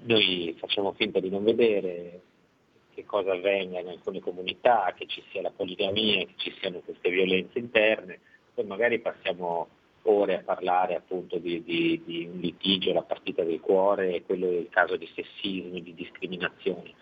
noi 0.03 0.55
facciamo 0.59 0.93
finta 0.93 1.21
di 1.21 1.31
non 1.31 1.45
vedere 1.45 2.21
che 2.95 3.05
cosa 3.05 3.33
avvenga 3.33 3.81
in 3.81 3.89
alcune 3.89 4.21
comunità, 4.21 4.93
che 4.97 5.07
ci 5.07 5.23
sia 5.31 5.43
la 5.43 5.53
poligamia, 5.55 6.25
che 6.25 6.35
ci 6.37 6.55
siano 6.59 6.81
queste 6.81 7.11
violenze 7.11 7.59
interne, 7.59 8.19
poi 8.55 8.65
magari 8.65 8.99
passiamo 8.99 9.69
ore 10.03 10.37
a 10.37 10.43
parlare 10.43 10.97
appunto 10.97 11.39
di, 11.39 11.63
di, 11.63 12.03
di, 12.05 12.29
un 12.33 12.41
litigio, 12.41 12.93
la 12.93 13.03
partita 13.03 13.43
del 13.43 13.61
cuore 13.61 14.23
quello 14.23 14.49
del 14.49 14.69
caso 14.71 14.97
di 14.97 15.09
sessismo, 15.15 15.79
di 15.79 15.95
discriminazioni. 15.95 16.95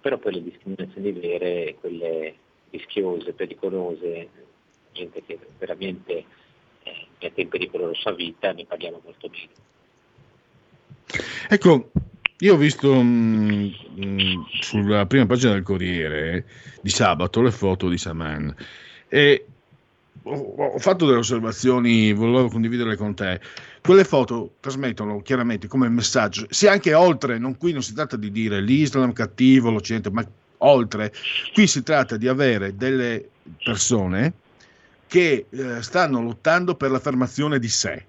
Però 0.00 0.18
poi 0.18 0.34
le 0.34 0.42
discriminazioni 0.42 1.12
vere, 1.12 1.76
quelle 1.78 2.34
rischiose, 2.70 3.32
pericolose, 3.32 4.28
gente 4.92 5.22
che 5.24 5.38
veramente 5.58 6.24
eh, 6.82 7.06
mette 7.20 7.40
in 7.40 7.48
pericolo 7.48 7.88
la 7.88 7.94
sua 7.94 8.12
vita, 8.12 8.52
ne 8.52 8.64
parliamo 8.64 9.00
molto 9.04 9.28
bene. 9.28 9.66
Ecco, 11.48 11.90
io 12.40 12.54
ho 12.54 12.56
visto 12.56 12.94
mh, 12.94 13.74
mm, 13.98 14.02
mh, 14.02 14.46
sulla 14.60 15.06
prima 15.06 15.26
pagina 15.26 15.52
del 15.52 15.62
Corriere 15.62 16.44
di 16.80 16.90
sabato 16.90 17.40
le 17.42 17.50
foto 17.50 17.88
di 17.88 17.98
Saman 17.98 18.54
e 19.08 19.46
ho 20.30 20.78
fatto 20.78 21.06
delle 21.06 21.18
osservazioni, 21.18 22.12
volevo 22.12 22.48
condividerle 22.48 22.96
con 22.96 23.14
te. 23.14 23.40
Quelle 23.80 24.04
foto 24.04 24.56
trasmettono 24.60 25.22
chiaramente 25.22 25.68
come 25.68 25.88
messaggio, 25.88 26.46
sia 26.50 26.72
anche 26.72 26.92
oltre, 26.92 27.38
non, 27.38 27.56
qui 27.56 27.72
non 27.72 27.82
si 27.82 27.94
tratta 27.94 28.16
di 28.16 28.30
dire 28.30 28.60
l'Islam 28.60 29.12
cattivo, 29.12 29.70
l'Occidente, 29.70 30.10
ma 30.10 30.26
oltre, 30.58 31.12
qui 31.54 31.66
si 31.66 31.82
tratta 31.82 32.16
di 32.16 32.28
avere 32.28 32.76
delle 32.76 33.26
persone 33.64 34.32
che 35.06 35.46
eh, 35.48 35.82
stanno 35.82 36.20
lottando 36.20 36.74
per 36.74 36.90
l'affermazione 36.90 37.58
di 37.58 37.68
sé. 37.68 38.04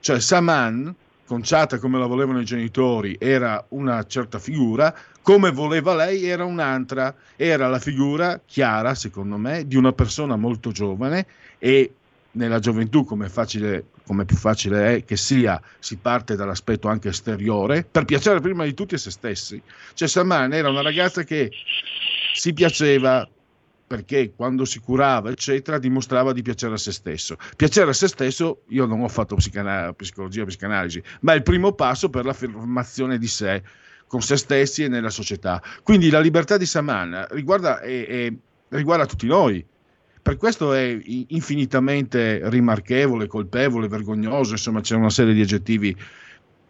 Cioè 0.00 0.18
Saman, 0.18 0.92
conciata 1.32 1.78
come 1.78 1.98
la 1.98 2.04
volevano 2.04 2.40
i 2.40 2.44
genitori, 2.44 3.16
era 3.18 3.64
una 3.68 4.04
certa 4.04 4.38
figura, 4.38 4.94
come 5.22 5.50
voleva 5.50 5.94
lei 5.94 6.26
era 6.26 6.44
un'altra, 6.44 7.14
era 7.36 7.68
la 7.68 7.78
figura 7.78 8.38
chiara, 8.44 8.94
secondo 8.94 9.38
me, 9.38 9.66
di 9.66 9.76
una 9.76 9.94
persona 9.94 10.36
molto 10.36 10.72
giovane 10.72 11.24
e 11.58 11.90
nella 12.32 12.58
gioventù, 12.58 13.06
come, 13.06 13.30
facile, 13.30 13.86
come 14.04 14.26
più 14.26 14.36
facile 14.36 14.96
è 14.96 15.04
che 15.06 15.16
sia, 15.16 15.58
si 15.78 15.96
parte 15.96 16.36
dall'aspetto 16.36 16.88
anche 16.88 17.08
esteriore, 17.08 17.82
per 17.90 18.04
piacere 18.04 18.40
prima 18.40 18.64
di 18.64 18.74
tutti 18.74 18.96
a 18.96 18.98
se 18.98 19.10
stessi. 19.10 19.62
Cioè 19.94 20.08
Saman 20.08 20.52
era 20.52 20.68
una 20.68 20.82
ragazza 20.82 21.22
che 21.22 21.50
si 22.34 22.52
piaceva 22.52 23.26
perché 23.92 24.32
quando 24.34 24.64
si 24.64 24.78
curava, 24.78 25.28
eccetera, 25.28 25.76
dimostrava 25.76 26.32
di 26.32 26.40
piacere 26.40 26.72
a 26.72 26.78
se 26.78 26.92
stesso. 26.92 27.36
Piacere 27.56 27.90
a 27.90 27.92
se 27.92 28.08
stesso, 28.08 28.62
io 28.68 28.86
non 28.86 29.02
ho 29.02 29.08
fatto 29.08 29.34
psicana- 29.34 29.92
psicologia, 29.92 30.46
psicanalisi, 30.46 31.02
ma 31.20 31.34
è 31.34 31.36
il 31.36 31.42
primo 31.42 31.72
passo 31.74 32.08
per 32.08 32.24
l'affermazione 32.24 33.18
di 33.18 33.26
sé 33.26 33.62
con 34.06 34.22
se 34.22 34.38
stessi 34.38 34.84
e 34.84 34.88
nella 34.88 35.10
società. 35.10 35.62
Quindi 35.82 36.08
la 36.08 36.20
libertà 36.20 36.56
di 36.56 36.64
Saman 36.64 37.26
riguarda, 37.32 37.80
è, 37.80 38.06
è, 38.06 38.32
riguarda 38.70 39.04
tutti 39.04 39.26
noi. 39.26 39.62
Per 40.22 40.38
questo 40.38 40.72
è 40.72 40.98
infinitamente 41.28 42.40
rimarchevole, 42.48 43.26
colpevole, 43.26 43.88
vergognoso, 43.88 44.52
insomma 44.52 44.80
c'è 44.80 44.96
una 44.96 45.10
serie 45.10 45.34
di 45.34 45.42
aggettivi 45.42 45.94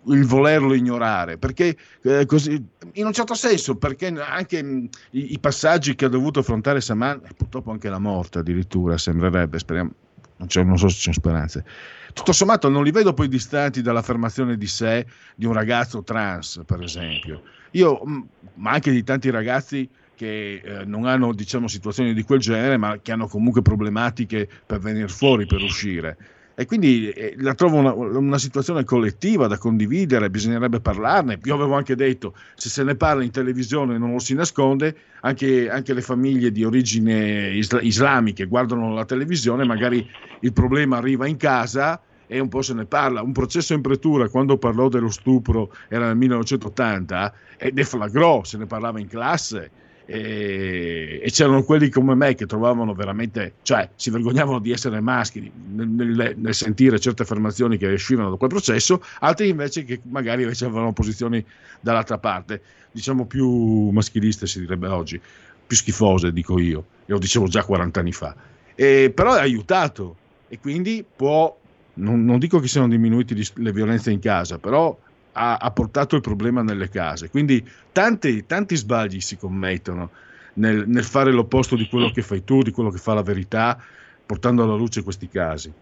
il 0.07 0.24
volerlo 0.24 0.74
ignorare, 0.74 1.38
perché 1.38 1.76
eh, 2.03 2.26
così, 2.26 2.62
in 2.92 3.07
un 3.07 3.12
certo 3.12 3.34
senso, 3.34 3.76
perché 3.76 4.07
anche 4.09 4.62
mh, 4.62 4.88
i, 5.11 5.32
i, 5.34 5.38
passaggi 5.38 5.94
che 5.94 6.07
ha 6.07 6.09
dovuto 6.09 6.40
affrontare 6.40 6.80
Saman, 6.80 7.20
purtroppo 7.36 7.70
anche 7.70 7.88
la 7.88 7.98
morte 7.98 8.40
addirittura, 8.40 8.98
sembrerebbe, 8.98 9.59
speriamo, 9.59 9.90
non, 10.38 10.48
non, 10.66 10.78
so 10.78 10.88
se 10.88 10.94
ci 10.96 11.03
sono 11.03 11.14
speranze, 11.14 11.64
tutto 12.12 12.32
sommato 12.32 12.68
non 12.68 12.82
li 12.82 12.90
vedo 12.90 13.14
poi 13.14 13.28
distanti 13.28 13.80
dall'affermazione 13.80 14.57
di 14.57 14.66
sé 14.66 15.07
di 15.34 15.46
un 15.46 15.53
ragazzo 15.53 16.03
trans, 16.03 16.62
per 16.66 16.82
esempio. 16.82 17.42
Io, 17.72 18.00
mh, 18.05 18.26
ma 18.55 18.72
anche 18.72 18.90
di 18.90 19.05
tanti 19.05 19.30
ragazzi 19.30 19.88
che 20.14 20.61
eh, 20.62 20.84
non 20.84 21.07
hanno 21.07 21.32
diciamo, 21.32 21.68
situazioni 21.68 22.12
di 22.12 22.22
quel 22.22 22.40
genere, 22.40 22.76
ma 22.76 22.98
che 23.00 23.12
hanno 23.12 23.28
comunque 23.28 23.62
problematiche 23.62 24.48
per 24.66 24.78
venire 24.80 25.09
fuori, 25.09 25.46
per 25.46 25.62
uscire 25.62 26.16
e 26.62 26.66
quindi 26.66 27.10
eh, 27.10 27.34
la 27.38 27.54
trovo 27.54 27.76
una, 27.76 27.92
una, 27.92 28.38
situazione 28.38 28.84
collettiva 28.84 29.48
da 29.48 29.58
condividere, 29.58 30.30
bisognerebbe 30.30 30.78
parlarne. 30.78 31.40
Io 31.42 31.54
avevo 31.56 31.74
anche 31.74 31.96
detto, 31.96 32.34
se 32.54 32.68
se 32.68 32.84
ne 32.84 32.94
parla 32.94 33.24
in 33.24 33.32
televisione 33.32 33.98
non 33.98 34.12
lo 34.12 34.20
si 34.20 34.34
nasconde, 34.34 34.96
anche, 35.22 35.68
anche 35.68 35.92
le 35.92 36.02
famiglie 36.02 36.52
di 36.52 36.64
origine 36.64 37.50
isla, 37.50 37.80
islamiche 37.80 38.46
guardano 38.46 38.94
la 38.94 39.04
televisione, 39.04 39.64
magari 39.64 40.08
il 40.40 40.52
problema 40.52 40.98
arriva 40.98 41.26
in 41.26 41.36
casa 41.36 42.00
e 42.28 42.38
un 42.38 42.48
po' 42.48 42.62
se 42.62 42.74
ne 42.74 42.86
parla. 42.86 43.22
Un 43.22 43.32
processo 43.32 43.74
in 43.74 43.80
pretura, 43.80 44.28
quando 44.28 44.56
parlò 44.56 44.88
dello 44.88 45.10
stupro, 45.10 45.74
era 45.88 46.06
nel 46.06 46.16
1980, 46.16 47.34
e 47.58 47.72
deflagrò, 47.72 48.44
se 48.44 48.56
ne 48.56 48.66
parlava 48.66 49.00
in 49.00 49.08
classe 49.08 49.70
e, 50.05 51.20
e, 51.22 51.30
c'erano 51.30 51.62
quelli 51.62 51.88
come 51.88 52.14
me 52.14 52.34
che 52.34 52.46
trovavano 52.46 52.94
veramente, 52.94 53.55
cioè 53.62 53.88
si 53.94 54.11
vergognavano 54.11 54.59
di 54.59 54.72
essere 54.72 55.00
maschi 55.00 55.50
nel, 55.74 56.34
nel, 56.36 56.55
sentire 56.55 56.98
certe 56.98 57.22
affermazioni 57.22 57.76
che 57.76 57.86
uscivano 57.86 58.30
da 58.30 58.36
quel 58.36 58.50
processo, 58.50 59.03
altri 59.20 59.48
invece 59.48 59.84
che 59.84 60.00
magari 60.05 60.42
invece 60.42 60.64
avevano 60.64 60.92
posizioni 60.92 61.44
dall'altra 61.80 62.18
parte, 62.18 62.62
diciamo 62.90 63.26
più 63.26 63.90
maschiliste 63.90 64.46
si 64.46 64.61
direbbe 64.61 64.88
oggi, 64.88 65.20
più 65.66 65.76
schifose 65.76 66.32
dico 66.32 66.59
io, 66.59 66.84
e 67.07 67.12
lo 67.12 67.18
dicevo 67.18 67.46
già 67.46 67.64
40 67.64 68.00
anni 68.00 68.12
fa, 68.12 68.34
e, 68.74 69.12
però 69.14 69.34
è 69.34 69.40
aiutato 69.40 70.16
e 70.48 70.59
quindi 70.59 71.05
può, 71.16 71.57
non, 71.94 72.24
non 72.24 72.38
dico 72.38 72.59
che 72.59 72.68
siano 72.68 72.88
diminuite 72.88 73.34
le 73.55 73.72
violenze 73.72 74.11
in 74.11 74.18
casa, 74.20 74.59
però 74.59 74.96
ha, 75.33 75.57
ha, 75.57 75.70
portato 75.70 76.16
il 76.16 76.22
problema 76.22 76.62
nelle 76.62 76.89
case. 76.89 77.30
Quindi 77.30 77.66
tanti, 77.93 78.47
tanti 78.47 78.76
sbagli 78.76 79.20
si 79.20 79.37
commettono 79.37 80.11
nel, 80.55 80.85
nel, 80.87 81.05
fare 81.05 81.33
l'opposto 81.33 81.76
di 81.76 81.89
quello 81.89 82.11
che 82.11 82.22
fai 82.22 82.45
tu, 82.45 82.62
di 82.62 82.70
quello 82.70 82.91
che 82.91 82.99
fa 82.99 83.14
la 83.14 83.22
verità, 83.22 83.78
portando 84.24 84.62
alla 84.62 84.74
luce 84.74 85.03
questi 85.03 85.28
casi. 85.28 85.72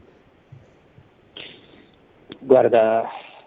Guarda, 2.38 3.04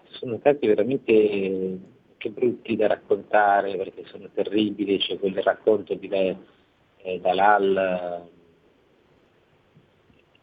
sono 0.10 0.40
casi 0.40 0.68
veramente 0.68 1.80
che 2.18 2.30
brutti 2.30 2.76
da 2.76 2.88
raccontare 2.88 3.76
perché 3.76 4.04
sono 4.06 4.30
terribili, 4.34 5.00
c'è 5.00 5.18
quel 5.20 5.36
racconto 5.42 5.94
di 5.96 6.08
lei, 6.08 6.38
eh, 6.98 7.20
Dalal 7.20 8.30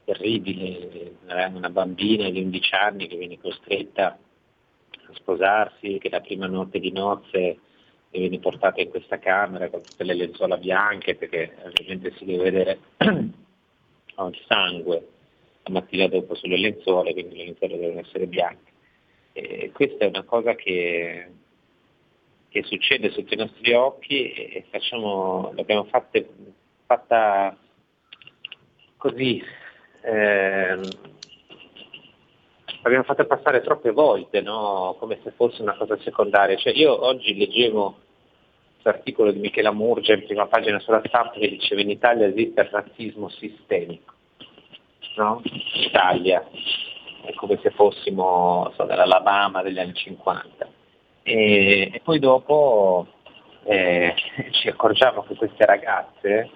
terribile, 0.04 1.14
una 1.54 1.70
bambina 1.70 2.28
di 2.30 2.42
11 2.42 2.74
anni 2.74 3.06
che 3.06 3.16
viene 3.16 3.38
costretta 3.40 4.18
sposarsi, 5.14 5.98
che 5.98 6.08
la 6.08 6.20
prima 6.20 6.46
notte 6.46 6.78
di 6.78 6.92
nozze 6.92 7.58
viene 8.10 8.38
portata 8.38 8.80
in 8.80 8.90
questa 8.90 9.18
camera 9.18 9.68
con 9.68 9.82
tutte 9.82 10.04
le 10.04 10.14
lenzuola 10.14 10.56
bianche 10.56 11.14
perché 11.14 11.54
ovviamente 11.64 12.12
si 12.16 12.24
deve 12.24 12.50
vedere 12.50 12.78
il 12.98 14.38
sangue 14.48 15.08
la 15.62 15.72
mattina 15.72 16.08
dopo 16.08 16.34
sulle 16.34 16.58
lenzuola, 16.58 17.12
quindi 17.12 17.36
le 17.36 17.44
lenzuola 17.44 17.76
devono 17.76 18.00
essere 18.00 18.26
bianche. 18.26 18.70
E 19.32 19.70
questa 19.72 20.04
è 20.04 20.08
una 20.08 20.24
cosa 20.24 20.54
che, 20.54 21.30
che 22.48 22.62
succede 22.64 23.10
sotto 23.10 23.34
i 23.34 23.36
nostri 23.36 23.72
occhi 23.72 24.32
e 24.32 24.64
facciamo, 24.70 25.52
l'abbiamo 25.54 25.84
fatte, 25.84 26.28
fatta 26.86 27.56
così, 28.96 29.42
eh, 30.02 30.80
l'abbiamo 32.82 33.04
fatta 33.04 33.24
passare 33.24 33.60
troppe 33.60 33.90
volte, 33.90 34.40
no? 34.40 34.96
come 34.98 35.18
se 35.22 35.32
fosse 35.32 35.62
una 35.62 35.76
cosa 35.76 35.98
secondaria. 35.98 36.56
Cioè, 36.56 36.72
io 36.74 37.04
oggi 37.04 37.36
leggevo 37.36 37.96
l'articolo 38.82 39.30
di 39.30 39.38
Michela 39.38 39.72
Murgia 39.72 40.14
in 40.14 40.24
prima 40.24 40.46
pagina 40.46 40.78
sulla 40.78 41.02
stampa 41.04 41.32
che 41.32 41.48
diceva 41.48 41.80
in 41.80 41.90
Italia 41.90 42.26
esiste 42.26 42.60
il 42.60 42.68
razzismo 42.70 43.28
sistemico. 43.28 44.14
No? 45.16 45.42
Italia 45.74 46.46
è 47.24 47.34
come 47.34 47.58
se 47.62 47.70
fossimo 47.70 48.72
so, 48.76 48.84
dall'Alabama 48.84 49.62
degli 49.62 49.78
anni 49.78 49.94
50. 49.94 50.68
E, 51.22 51.90
e 51.92 52.00
poi 52.02 52.18
dopo 52.18 53.06
eh, 53.64 54.14
ci 54.52 54.68
accorgiamo 54.68 55.22
che 55.24 55.34
queste 55.34 55.66
ragazze 55.66 56.50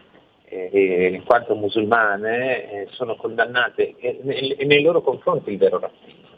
eh, 0.54 1.06
in 1.12 1.24
quanto 1.24 1.56
musulmane 1.56 2.70
eh, 2.70 2.88
sono 2.92 3.16
condannate 3.16 3.94
e, 3.98 4.20
e, 4.58 4.64
nei 4.64 4.82
loro 4.82 5.02
confronti 5.02 5.50
il 5.50 5.58
vero 5.58 5.78
razzismo. 5.78 6.28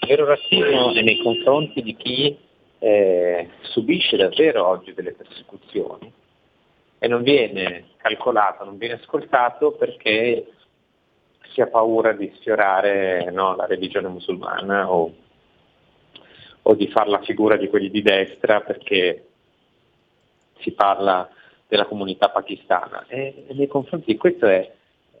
Il 0.00 0.08
vero 0.08 0.24
razzismo 0.24 0.94
è 0.94 1.02
nei 1.02 1.22
confronti 1.22 1.82
di 1.82 1.94
chi 1.94 2.36
eh, 2.78 3.48
subisce 3.60 4.16
davvero 4.16 4.66
oggi 4.66 4.92
delle 4.94 5.12
persecuzioni 5.12 6.12
e 6.98 7.08
non 7.08 7.22
viene 7.22 7.90
calcolato, 7.98 8.64
non 8.64 8.78
viene 8.78 8.94
ascoltato 8.94 9.72
perché 9.72 10.46
si 11.52 11.60
ha 11.60 11.66
paura 11.68 12.12
di 12.12 12.32
sfiorare 12.36 13.30
no, 13.30 13.54
la 13.54 13.66
religione 13.66 14.08
musulmana 14.08 14.90
o, 14.90 15.12
o 16.62 16.74
di 16.74 16.88
fare 16.88 17.10
la 17.10 17.22
figura 17.22 17.56
di 17.56 17.68
quelli 17.68 17.90
di 17.90 18.02
destra 18.02 18.60
perché 18.60 19.26
si 20.58 20.72
parla 20.72 21.28
della 21.70 21.86
comunità 21.86 22.30
pakistana 22.30 23.04
e, 23.06 23.46
nei 23.50 23.68
confronti 23.68 24.12
di 24.12 24.18
questo 24.18 24.46
è 24.46 24.68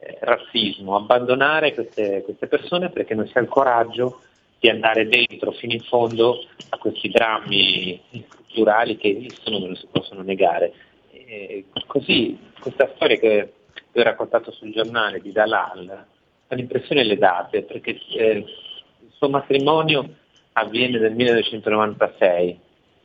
eh, 0.00 0.18
razzismo, 0.20 0.96
abbandonare 0.96 1.72
queste, 1.72 2.22
queste, 2.24 2.48
persone 2.48 2.90
perché 2.90 3.14
non 3.14 3.28
si 3.28 3.38
ha 3.38 3.40
il 3.40 3.48
coraggio 3.48 4.20
di 4.58 4.68
andare 4.68 5.06
dentro 5.06 5.52
fino 5.52 5.72
in 5.72 5.80
fondo 5.80 6.44
a 6.70 6.76
questi 6.76 7.08
drammi 7.08 8.00
culturali 8.28 8.96
che 8.96 9.16
esistono 9.16 9.58
e 9.58 9.60
non 9.60 9.76
si 9.76 9.86
possono 9.90 10.22
negare. 10.22 10.72
E 11.12 11.66
così 11.86 12.36
questa 12.60 12.90
storia 12.96 13.16
che 13.16 13.52
vi 13.92 14.00
ho 14.00 14.02
raccontato 14.02 14.50
sul 14.50 14.72
giornale 14.72 15.20
di 15.20 15.30
Dalal 15.30 16.06
l'impressione 16.48 17.04
le 17.04 17.16
date 17.16 17.62
perché 17.62 17.96
eh, 18.10 18.30
il 18.38 19.12
suo 19.12 19.28
matrimonio 19.28 20.16
avviene 20.54 20.98
nel 20.98 21.12
1996, 21.12 22.58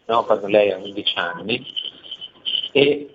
no? 0.06 0.24
quando 0.24 0.48
lei 0.48 0.72
ha 0.72 0.78
11 0.78 1.18
anni, 1.18 1.66
e 2.72 3.15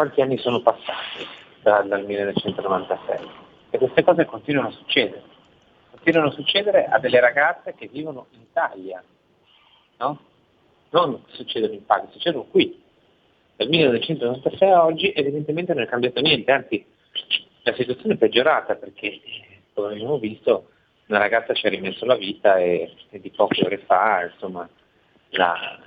quanti 0.00 0.22
anni 0.22 0.38
sono 0.38 0.62
passati 0.62 1.26
dal, 1.60 1.86
dal 1.86 2.06
1996 2.06 3.18
e 3.68 3.76
queste 3.76 4.02
cose 4.02 4.24
continuano 4.24 4.68
a 4.68 4.72
succedere. 4.72 5.22
Continuano 5.90 6.28
a 6.28 6.32
succedere 6.32 6.86
a 6.86 6.98
delle 6.98 7.20
ragazze 7.20 7.74
che 7.74 7.86
vivono 7.86 8.28
in 8.30 8.40
Italia, 8.40 9.04
no? 9.98 10.18
Non 10.88 11.22
succedono 11.26 11.74
in 11.74 11.84
Pakistan, 11.84 12.12
succedono 12.12 12.44
qui. 12.44 12.82
Dal 13.56 13.68
1996 13.68 14.70
a 14.70 14.84
oggi 14.86 15.12
evidentemente 15.14 15.74
non 15.74 15.82
è 15.82 15.86
cambiato 15.86 16.22
niente, 16.22 16.50
anzi 16.50 16.82
la 17.64 17.74
situazione 17.74 18.14
è 18.14 18.16
peggiorata 18.16 18.76
perché, 18.76 19.20
come 19.74 19.92
abbiamo 19.92 20.18
visto, 20.18 20.70
una 21.08 21.18
ragazza 21.18 21.52
ci 21.52 21.66
ha 21.66 21.68
rimesso 21.68 22.06
la 22.06 22.16
vita 22.16 22.56
e, 22.56 22.90
e 23.10 23.20
di 23.20 23.28
poche 23.28 23.66
ore 23.66 23.76
fa 23.76 24.30
insomma, 24.32 24.66
la 25.32 25.78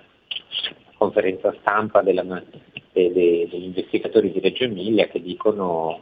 conferenza 0.97 1.51
stampa 1.61 2.03
della, 2.03 2.21
de, 2.93 3.11
de, 3.11 3.47
degli 3.49 3.63
investigatori 3.63 4.31
di 4.31 4.39
Reggio 4.39 4.63
Emilia 4.63 5.07
che 5.07 5.21
dicono 5.21 5.99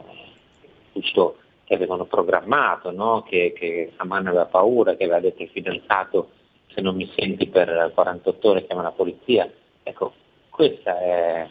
tutto 0.92 1.38
che 1.64 1.74
avevano 1.74 2.04
programmato, 2.04 2.90
no? 2.90 3.24
che, 3.26 3.54
che 3.56 3.92
Saman 3.96 4.26
aveva 4.26 4.44
paura, 4.44 4.94
che 4.94 5.04
aveva 5.04 5.20
detto 5.20 5.42
al 5.42 5.48
fidanzato 5.48 6.30
se 6.74 6.80
non 6.80 6.96
mi 6.96 7.10
senti 7.16 7.46
per 7.48 7.90
48 7.94 8.48
ore 8.48 8.66
chiama 8.66 8.82
la 8.82 8.90
polizia. 8.90 9.50
Ecco, 9.82 10.12
questa 10.50 10.98
è, 11.00 11.48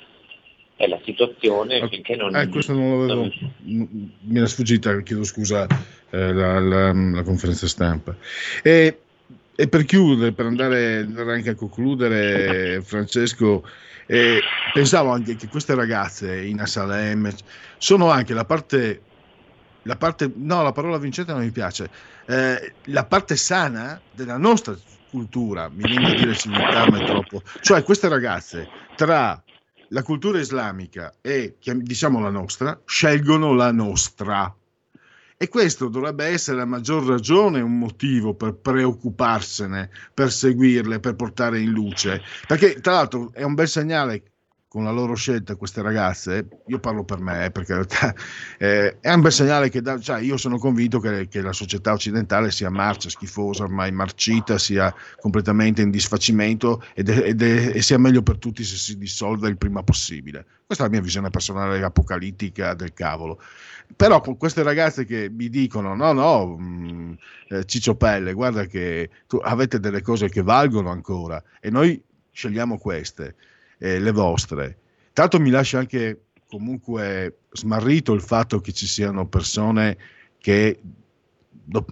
è 0.76 0.88
la 0.88 1.00
situazione 1.04 1.88
finché 1.89 2.16
non... 2.16 2.36
Eh, 2.36 2.48
questo 2.50 2.74
non 2.74 3.08
l'avevo... 3.08 3.30
Non... 3.64 4.12
Mi 4.22 4.38
era 4.38 4.48
sfuggita, 4.48 5.00
chiedo 5.02 5.24
scusa 5.24 5.66
eh, 6.10 6.34
la, 6.34 6.60
la, 6.60 6.94
la, 6.94 7.24
conferenza 7.24 7.68
stampa. 7.68 8.16
E, 8.64 9.00
e, 9.56 9.68
per 9.68 9.86
chiudere, 9.86 10.32
per 10.32 10.45
andare 10.45 11.06
anche 11.28 11.52
a 11.52 11.56
concludere, 11.56 12.82
Francesco, 12.82 13.64
eh, 14.08 14.41
pensavo 14.74 15.12
anche 15.12 15.36
che 15.36 15.47
queste 15.47 15.76
ragazze 15.76 16.42
in 16.42 16.59
Asalem 16.59 17.32
sono 17.78 18.09
anche 18.09 18.34
la 18.34 18.46
parte, 18.46 19.01
la 19.84 19.96
parte 19.96 20.32
no, 20.36 20.63
la 20.63 20.71
parola 20.71 20.97
vincente 20.97 21.32
non 21.32 21.43
mi 21.43 21.51
piace, 21.51 21.89
eh, 22.26 22.74
la 22.86 23.05
parte 23.05 23.36
sana 23.36 24.01
della 24.12 24.38
nostra 24.38 24.76
cultura, 25.09 25.70
mi 25.70 25.84
viene 25.84 26.12
a 26.12 26.16
dire 26.16 26.36
civiltarmi 26.36 27.05
troppo, 27.05 27.42
cioè 27.59 27.84
queste 27.84 28.08
ragazze 28.08 28.67
tra 28.96 29.42
la 29.89 30.04
cultura 30.04 30.39
islamica 30.39 31.13
e 31.21 31.55
diciamo 31.59 32.20
la 32.20 32.30
nostra, 32.30 32.80
scelgono 32.86 33.54
la 33.54 33.71
nostra. 33.71 34.55
E 35.42 35.47
questo 35.47 35.88
dovrebbe 35.88 36.26
essere 36.26 36.62
a 36.62 36.66
maggior 36.66 37.04
ragione 37.04 37.62
un 37.62 37.80
motivo 37.80 38.36
per 38.36 38.54
preoccuparsene, 38.54 39.89
per 40.13 40.32
seguirle, 40.32 41.00
per 41.00 41.16
portare 41.16 41.59
in 41.59 41.72
luce. 41.72 42.22
Perché 42.46 42.80
tra 42.80 42.92
l'altro 42.93 43.34
è 43.34 43.42
un 43.42 43.55
bel 43.55 43.68
segnale 43.68 44.30
con 44.72 44.86
la 44.86 44.92
loro 44.92 45.16
scelta 45.16 45.58
queste 45.58 45.82
ragazze, 45.82 46.48
io 46.68 46.80
parlo 46.80 47.04
per 47.04 47.20
me, 47.20 47.43
eh, 47.43 47.52
perché 47.52 47.76
eh, 48.58 49.00
è 49.02 49.12
un 49.12 49.20
bel 49.20 49.34
segnale 49.34 49.68
che 49.68 49.82
da, 49.82 50.00
cioè, 50.00 50.22
io 50.22 50.38
sono 50.38 50.58
convinto 50.58 51.02
che, 51.02 51.28
che, 51.28 51.42
la 51.42 51.52
società 51.52 51.92
occidentale 51.92 52.52
sia 52.52 52.70
marcia, 52.70 53.10
schifosa, 53.10 53.64
ormai 53.64 53.92
marcita, 53.92 54.58
sia 54.58 54.96
completamente 55.20 55.82
in 55.82 55.89
disfacimento 55.89 56.82
ed 56.93 57.10
è, 57.10 57.18
ed 57.28 57.42
è, 57.42 57.76
e 57.76 57.82
sia 57.82 57.98
meglio 57.98 58.22
per 58.22 58.38
tutti 58.38 58.64
se 58.64 58.78
si 58.78 58.98
dissolve 58.98 59.50
il 59.50 59.58
prima 59.58 59.84
possibile. 59.84 60.46
Questa 60.66 60.86
è 60.86 60.88
la 60.88 60.93
mia 60.93 61.04
visione 61.04 61.30
personale 61.30 61.84
apocalittica 61.84 62.74
del 62.74 62.93
cavolo. 62.93 63.42
Però 63.93 64.22
con 64.22 64.38
queste 64.38 64.64
ragazze 64.64 65.04
che 65.04 65.30
mi 65.30 65.50
dicono 65.50 65.96
no, 65.96 66.14
no, 66.14 66.46
mh, 66.46 66.64
mm, 66.64 67.14
eh, 67.50 67.66
Ciccio 67.66 67.96
Pelle, 67.96 68.32
guarda 68.32 68.66
che 68.68 69.10
tu 69.28 69.36
avete 69.36 69.82
delle 69.82 70.02
cose 70.02 70.30
che 70.30 70.42
valgono 70.42 70.92
ancora 70.92 71.43
e 71.60 71.70
noi 71.70 72.02
scegliamo 72.32 72.78
queste 72.78 73.36
eh, 73.82 73.99
le 73.99 74.12
vostre. 74.12 74.78
L'altro 75.13 75.39
mi 75.39 75.49
lascia 75.49 75.79
anche 75.79 76.25
comunque 76.47 77.39
smarrito 77.51 78.13
il 78.13 78.21
fatto 78.21 78.62
che 78.62 78.71
ci 78.71 78.86
siano 78.86 79.28
persone 79.28 79.97
che 80.37 80.79
do, 81.63 81.86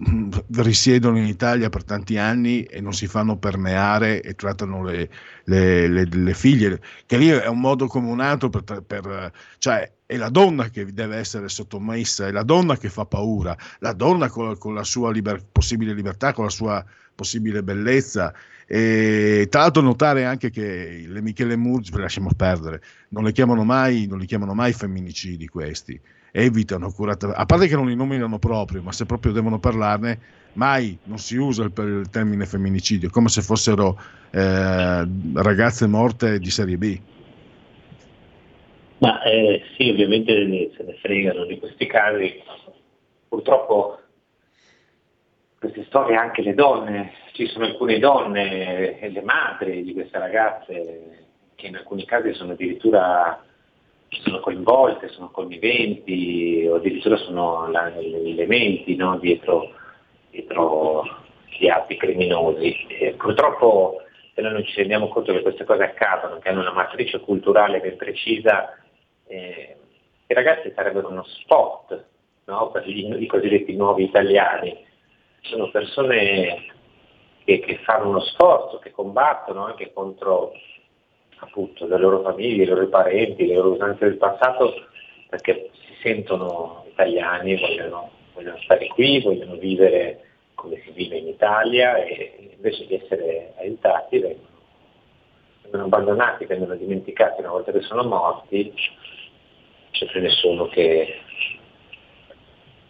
risiedono 0.56 1.18
in 1.18 1.26
Italia 1.26 1.70
per 1.70 1.84
tanti 1.84 2.18
anni 2.18 2.64
e 2.64 2.82
non 2.82 2.94
si 2.94 3.08
fanno 3.08 3.38
permeare 3.38 4.22
e 4.22 4.36
trattano 4.36 4.84
le, 4.84 5.10
le, 5.46 5.88
le, 5.88 6.06
le 6.06 6.34
figlie, 6.34 6.82
che 7.06 7.18
lì 7.18 7.28
è 7.28 7.48
un 7.48 7.60
modo 7.60 7.88
comunato 7.88 8.50
per, 8.50 8.84
per, 8.84 9.32
cioè 9.58 9.92
è 10.06 10.18
la 10.18 10.30
donna 10.30 10.70
che 10.70 10.92
deve 10.92 11.18
essere 11.18 11.50
sottomessa, 11.50 12.28
è 12.28 12.32
la 12.32 12.44
donna 12.44 12.78
che 12.78 12.90
fa 12.90 13.06
paura, 13.06 13.56
la 13.80 13.94
donna 13.94 14.28
con, 14.30 14.58
con 14.58 14.74
la 14.74 14.84
sua 14.84 15.12
liber, 15.12 15.46
possibile 15.52 15.94
libertà, 15.94 16.34
con 16.34 16.46
la 16.46 16.50
sua 16.50 16.84
possibile 17.14 17.62
bellezza. 17.64 18.34
E 18.66 19.48
tra 19.50 19.62
l'altro 19.62 19.82
notare 19.82 20.26
anche 20.26 20.52
che 20.52 21.06
le 21.08 21.22
Michele 21.22 21.56
Murgi, 21.56 21.92
lasciamo 21.96 22.30
perdere, 22.36 22.82
non 23.10 23.24
le 23.24 23.32
chiamano 23.32 23.64
mai, 23.64 24.06
non 24.08 24.20
li 24.20 24.26
chiamano 24.26 24.54
mai 24.54 24.74
femminicidi 24.74 25.48
questi, 25.48 26.00
evitano 26.32 26.88
accuratamente, 26.88 27.42
a 27.42 27.46
parte 27.46 27.68
che 27.68 27.76
non 27.76 27.88
li 27.88 27.96
nominano 27.96 28.40
proprio, 28.40 28.82
ma 28.82 28.92
se 28.92 29.06
proprio 29.06 29.32
devono 29.32 29.60
parlarne, 29.60 30.20
mai 30.54 30.98
non 31.04 31.18
si 31.18 31.38
usa 31.38 31.64
il, 31.64 31.72
il 31.76 32.10
termine 32.10 32.46
femminicidio, 32.46 33.10
come 33.10 33.30
se 33.30 33.42
fossero 33.42 34.00
eh, 34.32 35.08
ragazze 35.34 35.88
morte 35.88 36.40
di 36.40 36.50
serie 36.50 36.78
B. 36.78 37.00
Ma 39.00 39.22
eh, 39.24 39.64
sì, 39.78 39.90
ovviamente 39.90 40.34
se 40.76 40.84
ne 40.84 40.98
fregano 41.02 41.46
di 41.46 41.58
questi 41.58 41.88
casi. 41.88 42.42
Purtroppo 43.30 44.00
queste 45.60 45.86
storie 45.86 46.16
anche 46.16 46.42
le 46.42 46.54
donne, 46.54 47.12
ci 47.34 47.46
sono 47.48 47.66
alcune 47.66 48.00
donne 48.00 49.00
e 49.00 49.10
le 49.10 49.22
madri 49.22 49.84
di 49.84 49.94
queste 49.94 50.18
ragazze 50.18 51.28
che 51.56 51.68
in 51.68 51.76
alcuni 51.76 52.06
casi 52.06 52.34
sono 52.34 52.54
addirittura 52.54 53.44
sono 54.10 54.40
coinvolte, 54.40 55.10
sono 55.10 55.30
conniventi 55.30 56.68
o 56.70 56.76
addirittura 56.76 57.18
sono 57.18 57.70
la, 57.70 57.90
gli 57.90 58.32
elementi 58.32 58.96
no, 58.96 59.18
dietro, 59.18 59.72
dietro, 60.32 61.04
gli 61.58 61.68
atti 61.68 61.98
criminosi. 61.98 62.88
E 62.88 63.14
purtroppo 63.14 64.02
se 64.34 64.42
noi 64.42 64.54
non 64.54 64.66
ci 64.66 64.76
rendiamo 64.76 65.08
conto 65.10 65.34
che 65.34 65.42
queste 65.42 65.66
cose 65.66 65.84
accadono, 65.84 66.40
che 66.40 66.50
hanno 66.50 66.62
una 66.62 66.74
matrice 66.74 67.20
culturale 67.20 67.80
ben 67.80 67.98
precisa, 67.98 68.76
eh, 69.28 69.76
i 70.28 70.34
ragazzi 70.34 70.72
sarebbero 70.76 71.10
uno 71.10 71.24
spot 71.24 72.06
no, 72.46 72.72
per 72.72 72.88
gli, 72.88 73.22
i 73.22 73.28
cosiddetti 73.28 73.76
nuovi 73.76 74.04
italiani 74.04 74.86
sono 75.42 75.70
persone 75.70 76.66
che, 77.44 77.60
che, 77.60 77.80
fanno 77.84 78.10
uno 78.10 78.20
sforzo, 78.22 78.80
che 78.80 78.92
combattono 78.92 79.66
anche 79.66 79.92
contro 79.94 80.52
appunto 81.40 81.88
le 81.88 81.98
loro 81.98 82.22
famiglie, 82.22 82.64
i 82.64 82.68
loro 82.68 82.88
parenti, 82.88 83.46
le 83.46 83.56
loro 83.56 83.72
usanze 83.72 84.06
del 84.06 84.18
passato, 84.18 84.74
perché 85.30 85.70
si 85.74 85.94
sentono 86.02 86.86
italiani, 86.90 87.58
vogliono, 87.58 88.12
vogliono 88.34 88.58
stare 88.60 88.88
qui, 88.88 89.22
vogliono 89.22 89.56
vivere 89.56 90.24
come 90.56 90.82
si 90.84 90.92
vive 90.92 91.18
in 91.18 91.28
Italia 91.28 91.96
e 91.98 92.52
invece 92.54 92.86
di 92.86 92.96
essere 92.96 93.54
aiutati 93.58 94.20
vengono, 94.20 94.48
vengono 95.62 95.84
abbandonati, 95.86 96.46
vengono 96.46 96.76
dimenticati 96.76 97.40
una 97.40 97.52
volta 97.52 97.72
che 97.72 97.82
sono 97.82 98.04
morti, 98.04 98.74
c'è 99.92 100.06
più 100.08 100.22
nessuno 100.22 100.68
che, 100.68 101.16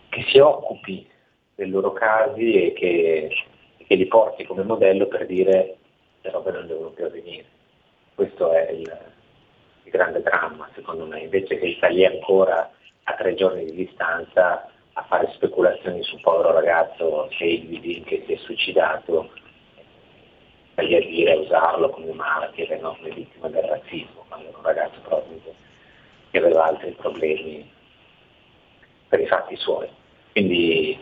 che 0.09 0.25
si 0.29 0.39
occupi 0.39 1.07
dei 1.55 1.69
loro 1.69 1.93
casi 1.93 2.53
e 2.53 2.73
che, 2.73 3.29
che, 3.85 3.95
li 3.95 4.07
porti 4.07 4.45
come 4.45 4.63
modello 4.63 5.07
per 5.07 5.25
dire 5.25 5.77
le 6.21 6.31
robe 6.31 6.51
non 6.51 6.67
devono 6.67 6.89
più 6.89 7.05
avvenire. 7.05 7.45
Questo 8.19 8.51
è 8.51 8.69
il, 8.71 8.97
il 9.83 9.91
grande 9.91 10.21
dramma 10.21 10.67
secondo 10.75 11.05
me, 11.05 11.21
invece 11.21 11.57
che 11.57 11.73
stare 11.77 11.93
lì 11.93 12.05
ancora 12.05 12.69
a 13.03 13.13
tre 13.13 13.33
giorni 13.33 13.63
di 13.63 13.85
distanza 13.85 14.69
a 14.91 15.03
fare 15.03 15.31
speculazioni 15.35 16.03
sul 16.03 16.19
povero 16.19 16.51
ragazzo 16.51 17.29
Seguidi 17.37 18.01
che 18.01 18.23
si 18.25 18.33
è 18.33 18.35
suicidato, 18.35 19.29
a 20.75 20.83
dire 20.83 21.31
a 21.31 21.37
usarlo 21.37 21.91
come 21.91 22.11
martire, 22.11 22.77
no? 22.81 22.97
come 22.97 23.11
vittima 23.11 23.47
del 23.47 23.63
razzismo, 23.63 24.25
quando 24.27 24.49
era 24.49 24.57
un 24.57 24.63
ragazzo 24.65 24.99
proprio 24.99 25.39
che 26.29 26.37
aveva 26.37 26.65
altri 26.65 26.91
problemi 26.99 27.71
per 29.07 29.21
i 29.21 29.27
fatti 29.27 29.55
suoi. 29.55 29.87
Quindi 30.33 31.01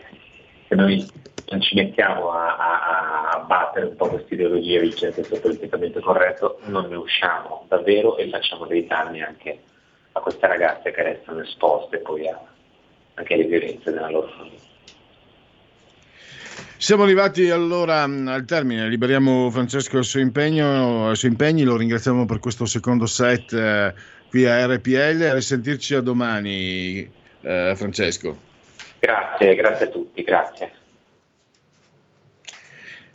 se 0.68 0.74
noi 0.76 1.04
non 1.50 1.60
ci 1.62 1.74
mettiamo 1.74 2.30
a, 2.30 2.56
a, 2.56 3.28
a 3.30 3.38
battere 3.40 3.86
un 3.86 3.96
po' 3.96 4.08
questa 4.08 4.34
ideologia 4.34 4.80
vicenda 4.80 5.14
questo 5.14 5.40
politicamente 5.40 6.00
corretto, 6.00 6.60
non 6.64 6.88
ne 6.88 6.96
usciamo 6.96 7.64
davvero 7.68 8.16
e 8.18 8.28
facciamo 8.28 8.66
dei 8.66 8.86
danni 8.86 9.22
anche 9.22 9.58
a 10.12 10.20
queste 10.20 10.46
ragazze 10.46 10.90
che 10.90 11.02
restano 11.02 11.40
esposte 11.40 11.98
poi 11.98 12.28
a, 12.28 12.38
anche 13.14 13.34
alle 13.34 13.44
violenze 13.44 13.90
della 13.90 14.10
loro 14.10 14.28
famiglia. 14.28 14.66
Siamo 16.76 17.02
arrivati 17.02 17.50
allora 17.50 18.02
al 18.02 18.44
termine, 18.46 18.88
liberiamo 18.88 19.50
Francesco 19.50 19.96
al 19.96 20.04
suo, 20.04 20.20
impegno, 20.20 21.08
ai 21.08 21.16
suoi 21.16 21.32
impegni, 21.32 21.64
lo 21.64 21.76
ringraziamo 21.76 22.24
per 22.24 22.38
questo 22.38 22.66
secondo 22.66 23.06
set 23.06 23.52
eh, 23.52 23.92
qui 24.28 24.46
a 24.46 24.64
RPL, 24.66 25.22
a 25.22 25.34
risentirci 25.34 25.94
a 25.94 26.00
domani 26.00 27.10
eh, 27.40 27.72
Francesco. 27.74 28.36
Grazie, 29.00 29.54
grazie 29.56 29.86
a 29.86 29.88
tutti, 29.88 30.22
grazie. 30.22 30.77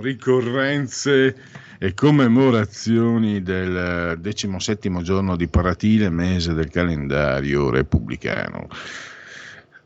ricorrenze 0.00 1.34
e 1.78 1.94
commemorazioni 1.94 3.42
del 3.42 4.18
decimosettimo 4.18 5.02
giorno 5.02 5.36
di 5.36 5.48
Paratile, 5.48 6.10
mese 6.10 6.52
del 6.52 6.68
calendario 6.68 7.70
repubblicano. 7.70 8.68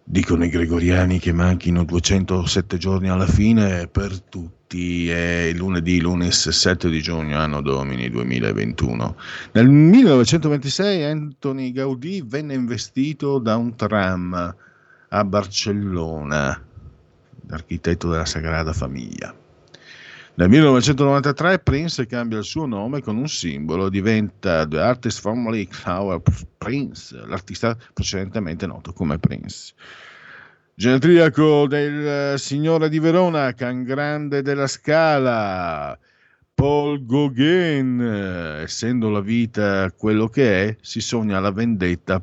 Dicono 0.02 0.44
i 0.44 0.48
gregoriani 0.48 1.18
che 1.18 1.32
manchino 1.32 1.84
207 1.84 2.76
giorni 2.78 3.08
alla 3.08 3.26
fine 3.26 3.86
per 3.86 4.20
tutti 4.20 5.08
è 5.08 5.52
lunedì, 5.54 6.00
lunes 6.00 6.48
7 6.48 6.90
di 6.90 7.00
giugno, 7.00 7.38
anno 7.38 7.60
domini 7.60 8.10
2021. 8.10 9.16
Nel 9.52 9.68
1926 9.68 11.04
Anthony 11.04 11.72
Gaudì 11.72 12.22
venne 12.26 12.54
investito 12.54 13.38
da 13.38 13.56
un 13.56 13.76
tram 13.76 14.56
a 15.08 15.24
Barcellona, 15.24 16.60
architetto 17.50 18.10
della 18.10 18.24
Sagrada 18.24 18.72
Famiglia. 18.72 19.34
Nel 20.36 20.48
1993 20.48 21.60
Prince 21.60 22.06
cambia 22.06 22.38
il 22.38 22.44
suo 22.44 22.66
nome 22.66 23.00
con 23.00 23.16
un 23.16 23.28
simbolo, 23.28 23.88
diventa 23.88 24.66
The 24.66 24.80
Artist 24.80 25.20
Formerly 25.20 25.68
Our 25.84 26.20
Prince, 26.58 27.24
l'artista 27.24 27.76
precedentemente 27.92 28.66
noto 28.66 28.92
come 28.92 29.20
Prince. 29.20 29.74
Genetriaco 30.74 31.68
del 31.68 32.36
Signore 32.40 32.88
di 32.88 32.98
Verona, 32.98 33.54
Can 33.54 33.84
Grande 33.84 34.42
della 34.42 34.66
Scala, 34.66 35.96
Paul 36.52 37.06
Gauguin, 37.06 38.00
essendo 38.60 39.10
la 39.10 39.20
vita 39.20 39.92
quello 39.92 40.26
che 40.26 40.64
è, 40.64 40.76
si 40.80 41.00
sogna 41.00 41.38
la 41.38 41.52
vendetta. 41.52 42.20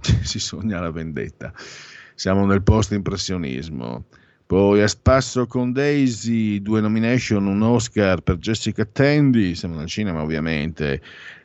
si 0.22 0.38
sogna 0.38 0.78
la 0.78 0.92
vendetta. 0.92 1.52
Siamo 2.14 2.46
nel 2.46 2.62
post-impressionismo. 2.62 4.04
Poi 4.46 4.82
a 4.82 4.88
spasso 4.88 5.46
con 5.46 5.72
Daisy, 5.72 6.60
due 6.60 6.82
nomination, 6.82 7.46
un 7.46 7.62
Oscar 7.62 8.20
per 8.20 8.36
Jessica 8.36 8.84
Tandy, 8.84 9.54
siamo 9.54 9.76
nel 9.76 9.86
cinema 9.86 10.20
ovviamente. 10.20 11.00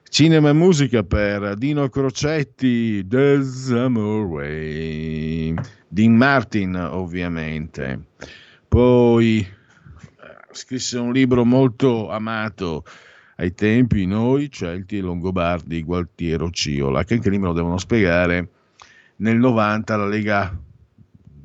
Cinema 0.10 0.50
e 0.50 0.54
musica 0.54 1.02
per 1.04 1.56
Dino 1.56 1.88
Crocetti, 1.88 3.08
The 3.08 3.42
Summer. 3.42 4.26
Dean 5.88 6.14
Martin 6.14 6.76
ovviamente. 6.76 8.02
Poi 8.68 9.40
eh, 9.40 9.48
scrisse 10.52 10.98
un 10.98 11.14
libro 11.14 11.46
molto 11.46 12.10
amato 12.10 12.84
ai 13.38 13.54
tempi 13.54 14.06
noi, 14.06 14.52
Celti 14.52 14.98
e 14.98 15.02
Longobardi, 15.02 15.84
Gualtiero 15.84 16.52
Ciola, 16.52 17.06
che 17.06 17.14
anche 17.14 17.30
lì 17.30 17.38
me 17.38 17.48
lo 17.48 17.54
devono 17.54 17.78
spiegare. 17.78 18.50
Nel 19.18 19.38
90 19.38 19.96
la 19.96 20.06
Lega 20.06 20.68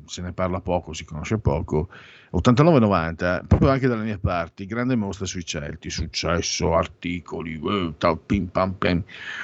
se 0.07 0.21
ne 0.21 0.33
parla 0.33 0.61
poco, 0.61 0.93
si 0.93 1.05
conosce 1.05 1.37
poco. 1.37 1.89
89-90, 2.35 3.45
proprio 3.47 3.69
anche 3.69 3.87
dalle 3.87 4.03
mie 4.03 4.17
parti, 4.17 4.65
grande 4.65 4.95
mostra 4.95 5.25
sui 5.25 5.45
Celti, 5.45 5.89
successo, 5.89 6.75
articoli, 6.75 7.59
tal, 7.97 8.19
pim, 8.19 8.47
pam, 8.47 8.73
pam. 8.73 9.03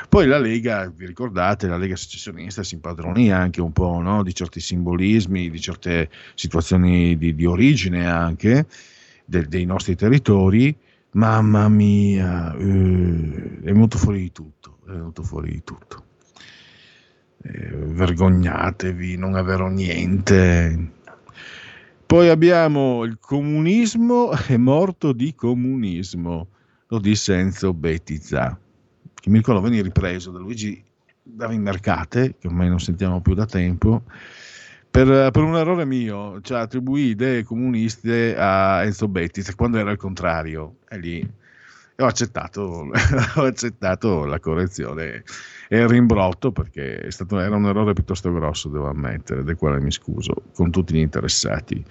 Poi 0.10 0.28
la 0.28 0.38
Lega, 0.38 0.92
vi 0.94 1.06
ricordate, 1.06 1.68
la 1.68 1.78
Lega 1.78 1.96
secessionista 1.96 2.64
si 2.64 2.76
impadronì 2.76 3.32
anche 3.32 3.62
un 3.62 3.72
po' 3.72 4.00
no, 4.02 4.24
di 4.24 4.34
certi 4.34 4.60
simbolismi, 4.60 5.50
di 5.50 5.60
certe 5.62 6.10
situazioni 6.36 7.18
di, 7.18 7.34
di 7.34 7.46
origine 7.46 8.10
anche 8.10 8.66
de, 9.24 9.48
dei 9.48 9.66
nostri 9.66 9.96
territori. 9.96 10.76
Mamma 11.14 11.68
mia, 11.70 12.54
uh, 12.54 13.60
è 13.62 13.72
venuto 13.72 13.98
fuori 13.98 14.20
di 14.20 14.32
tutto, 14.32 14.80
è 14.86 14.92
venuto 14.92 15.24
fuori 15.24 15.52
di 15.52 15.64
tutto 15.64 16.10
eh, 17.44 17.70
vergognatevi, 17.72 19.18
non 19.18 19.36
avrò 19.36 19.68
niente. 19.68 21.00
Poi 22.06 22.30
abbiamo 22.30 23.04
il 23.04 23.18
comunismo 23.20 24.32
è 24.32 24.58
morto 24.58 25.14
di 25.14 25.34
comunismo, 25.34 26.48
lo 26.88 27.00
disse 27.00 27.36
Enzo 27.36 27.74
Bettiza, 27.74 28.60
che 29.14 29.30
mi 29.30 29.38
ricordo 29.38 29.62
venne 29.62 29.82
ripreso 29.82 30.32
da 30.32 30.40
Luigi 30.40 30.84
Davimercate, 31.24 32.36
che 32.38 32.48
ormai 32.48 32.68
non 32.68 32.80
sentiamo 32.80 33.22
più 33.22 33.34
da 33.34 33.46
tempo, 33.46 34.04
per, 34.90 35.32
per, 35.32 35.42
un 35.42 35.56
errore 35.56 35.86
mio, 35.86 36.42
cioè 36.42 36.60
attribuì 36.60 37.12
idee 37.12 37.44
comuniste 37.44 38.36
a 38.38 38.84
Enzo 38.84 39.08
Bettiza, 39.08 39.56
quando 39.56 39.78
era 39.78 39.92
il 39.92 39.98
contrario, 39.98 40.80
e 40.90 40.98
lì 40.98 41.34
ho 42.02 42.08
accettato, 42.08 42.90
ho 43.36 43.44
accettato 43.44 44.26
la 44.26 44.40
correzione 44.40 45.24
e 45.70 45.80
il 45.80 45.88
rimbrotto 45.88 46.52
perché 46.52 47.10
stato, 47.12 47.40
era 47.40 47.56
un 47.56 47.66
errore 47.66 47.94
piuttosto 47.94 48.32
grosso, 48.34 48.70
devo 48.70 48.90
ammettere, 48.90 49.44
del 49.44 49.56
quale 49.56 49.80
mi 49.80 49.92
scuso 49.92 50.34
con 50.54 50.70
tutti 50.72 50.94
gli 50.94 51.00
interessati. 51.00 51.84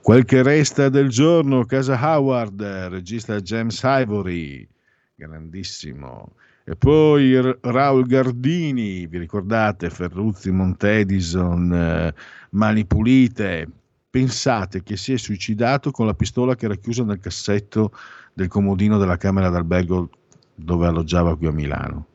Quel 0.00 0.24
che 0.24 0.42
resta 0.42 0.88
del 0.88 1.08
giorno, 1.08 1.64
Casa 1.64 1.98
Howard, 2.00 2.60
regista 2.60 3.40
James 3.40 3.80
Ivory, 3.84 4.66
grandissimo. 5.14 6.32
E 6.64 6.76
poi 6.76 7.40
Raul 7.60 8.06
Gardini, 8.06 9.06
vi 9.06 9.18
ricordate, 9.18 9.88
Ferruzzi, 9.88 10.50
Montedison, 10.50 12.12
Mani 12.50 12.84
Pulite. 12.84 13.68
Pensate 14.10 14.82
che 14.82 14.96
si 14.96 15.12
è 15.12 15.16
suicidato 15.16 15.90
con 15.90 16.06
la 16.06 16.14
pistola 16.14 16.54
che 16.54 16.66
era 16.66 16.74
chiusa 16.74 17.04
nel 17.04 17.20
cassetto 17.20 17.92
del 18.38 18.46
comodino 18.46 18.98
della 18.98 19.16
camera 19.16 19.48
d'albergo 19.48 20.10
dove 20.54 20.86
alloggiava 20.86 21.36
qui 21.36 21.48
a 21.48 21.50
Milano. 21.50 22.06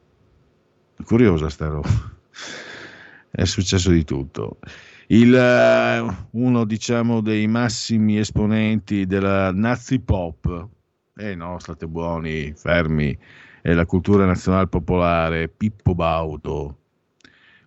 Curiosa 1.04 1.50
sta 1.50 1.68
roba. 1.68 1.90
È 3.30 3.44
successo 3.44 3.92
di 3.92 4.06
tutto. 4.06 4.60
Il, 5.08 5.34
uh, 5.34 6.40
uno 6.40 6.64
diciamo 6.64 7.20
dei 7.20 7.46
massimi 7.48 8.20
esponenti 8.20 9.06
della 9.06 9.52
nazi 9.52 10.00
pop, 10.00 10.70
eh 11.18 11.36
no, 11.36 11.60
state 11.60 11.88
buoni, 11.88 12.54
fermi, 12.56 13.18
è 13.62 13.74
la 13.74 13.86
cultura 13.86 14.24
nazionale 14.24 14.68
popolare, 14.68 15.50
Pippo 15.50 15.94
Baudo. 15.94 16.78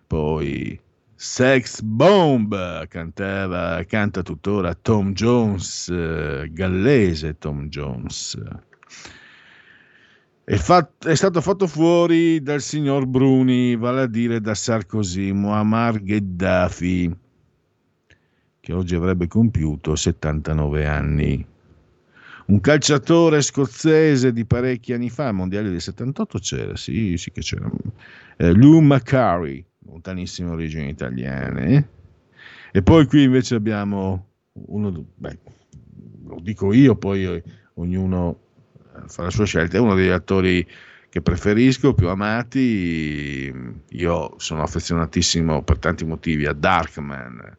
Poi 0.07 0.79
Sex 1.19 1.81
Bomb 1.81 2.85
cantava, 2.89 3.83
canta 3.85 4.21
tuttora 4.21 4.75
Tom 4.75 5.13
Jones, 5.13 5.89
eh, 5.89 6.47
gallese 6.51 7.39
Tom 7.39 7.69
Jones. 7.69 8.39
È, 10.43 10.55
fatto, 10.57 11.07
è, 11.07 11.15
stato 11.15 11.41
fatto 11.41 11.65
fuori 11.65 12.39
dal 12.43 12.61
signor 12.61 13.07
Bruni, 13.07 13.75
vale 13.75 14.01
a 14.01 14.05
dire 14.05 14.39
da 14.39 14.53
Sarkozy, 14.53 15.31
Muammar 15.31 16.03
Gheddafi, 16.03 17.17
che 18.59 18.73
oggi 18.73 18.93
avrebbe 18.93 19.25
compiuto 19.25 19.95
79 19.95 20.85
anni. 20.85 21.43
Un 22.45 22.59
calciatore 22.59 23.41
scozzese 23.41 24.31
di 24.31 24.45
parecchi 24.45 24.93
anni 24.93 25.09
fa, 25.09 25.31
mondiale 25.31 25.71
del 25.71 25.81
78 25.81 26.37
c'era, 26.37 26.75
sì, 26.75 27.17
sì 27.17 27.31
che 27.31 27.41
c'era. 27.41 27.67
Eh, 28.37 28.53
Lou 28.53 28.81
McCurry, 28.81 29.65
lontanissime 29.87 30.51
origini 30.51 30.89
italiane. 30.89 31.89
E 32.71 32.83
poi 32.83 33.05
qui 33.05 33.23
invece 33.23 33.55
abbiamo 33.55 34.27
uno, 34.67 35.05
beh, 35.15 35.37
lo 36.27 36.39
dico 36.41 36.73
io, 36.73 36.95
poi 36.95 37.41
ognuno 37.75 38.39
fa 39.07 39.23
la 39.23 39.29
sua 39.29 39.45
scelta, 39.45 39.77
è 39.77 39.79
uno 39.79 39.95
degli 39.95 40.09
attori 40.09 40.67
che 41.09 41.21
preferisco, 41.21 41.93
più 41.93 42.09
amati. 42.09 43.53
Io 43.89 44.33
sono 44.37 44.61
affezionatissimo 44.61 45.63
per 45.63 45.79
tanti 45.79 46.05
motivi 46.05 46.45
a 46.45 46.53
Darkman, 46.53 47.57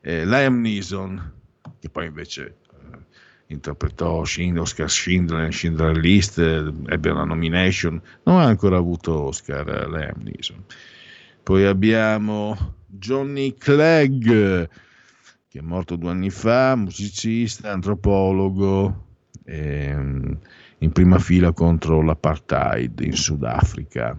eh, 0.00 0.26
Liam 0.26 0.60
Neeson, 0.60 1.32
che 1.78 1.88
poi 1.88 2.06
invece 2.06 2.56
eh, 2.70 2.98
interpretò 3.48 4.24
Schindler, 4.24 4.62
Oscar 4.62 4.90
Schindler, 4.90 5.52
Schindler 5.52 5.96
List, 5.96 6.38
eh, 6.38 6.72
ebbe 6.86 7.10
una 7.10 7.24
nomination, 7.24 8.00
non 8.24 8.40
ha 8.40 8.44
ancora 8.44 8.78
avuto 8.78 9.26
Oscar 9.26 9.68
eh, 9.68 9.88
Liam 9.88 10.22
Neeson. 10.22 10.64
Poi 11.42 11.64
abbiamo 11.64 12.76
Johnny 12.86 13.54
Clegg, 13.54 14.26
che 14.26 15.58
è 15.58 15.60
morto 15.60 15.96
due 15.96 16.10
anni 16.10 16.30
fa, 16.30 16.76
musicista, 16.76 17.72
antropologo, 17.72 19.06
ehm, 19.44 20.38
in 20.78 20.92
prima 20.92 21.18
fila 21.18 21.52
contro 21.52 22.00
l'apartheid 22.00 23.00
in 23.00 23.16
Sudafrica. 23.16 24.16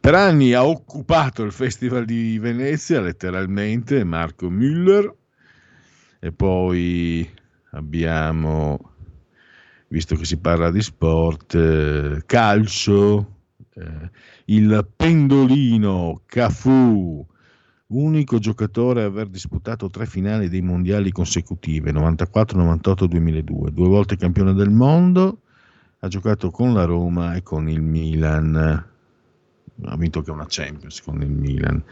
Per 0.00 0.14
anni 0.14 0.52
ha 0.52 0.66
occupato 0.66 1.44
il 1.44 1.52
Festival 1.52 2.04
di 2.04 2.38
Venezia, 2.40 3.00
letteralmente, 3.00 4.02
Marco 4.02 4.50
Müller, 4.50 5.08
e 6.18 6.32
poi 6.32 7.28
abbiamo, 7.70 8.94
visto 9.88 10.16
che 10.16 10.24
si 10.24 10.38
parla 10.38 10.72
di 10.72 10.82
sport, 10.82 11.54
eh, 11.54 12.22
calcio, 12.26 13.36
eh, 13.74 14.10
il 14.50 14.86
pendolino 14.96 16.22
Cafu, 16.26 17.26
unico 17.88 18.38
giocatore 18.38 19.02
a 19.02 19.06
aver 19.06 19.28
disputato 19.28 19.88
tre 19.88 20.06
finali 20.06 20.48
dei 20.48 20.62
mondiali 20.62 21.10
consecutive, 21.10 21.92
94, 21.92 22.58
98, 22.58 23.06
2002, 23.06 23.72
due 23.72 23.88
volte 23.88 24.16
campione 24.16 24.54
del 24.54 24.70
mondo, 24.70 25.40
ha 26.00 26.08
giocato 26.08 26.50
con 26.50 26.72
la 26.72 26.84
Roma 26.84 27.34
e 27.34 27.42
con 27.42 27.68
il 27.68 27.82
Milan, 27.82 28.56
ha 28.56 29.96
vinto 29.96 30.18
anche 30.18 30.30
una 30.30 30.46
Champions 30.48 31.02
con 31.02 31.20
il 31.20 31.30
Milan. 31.30 31.82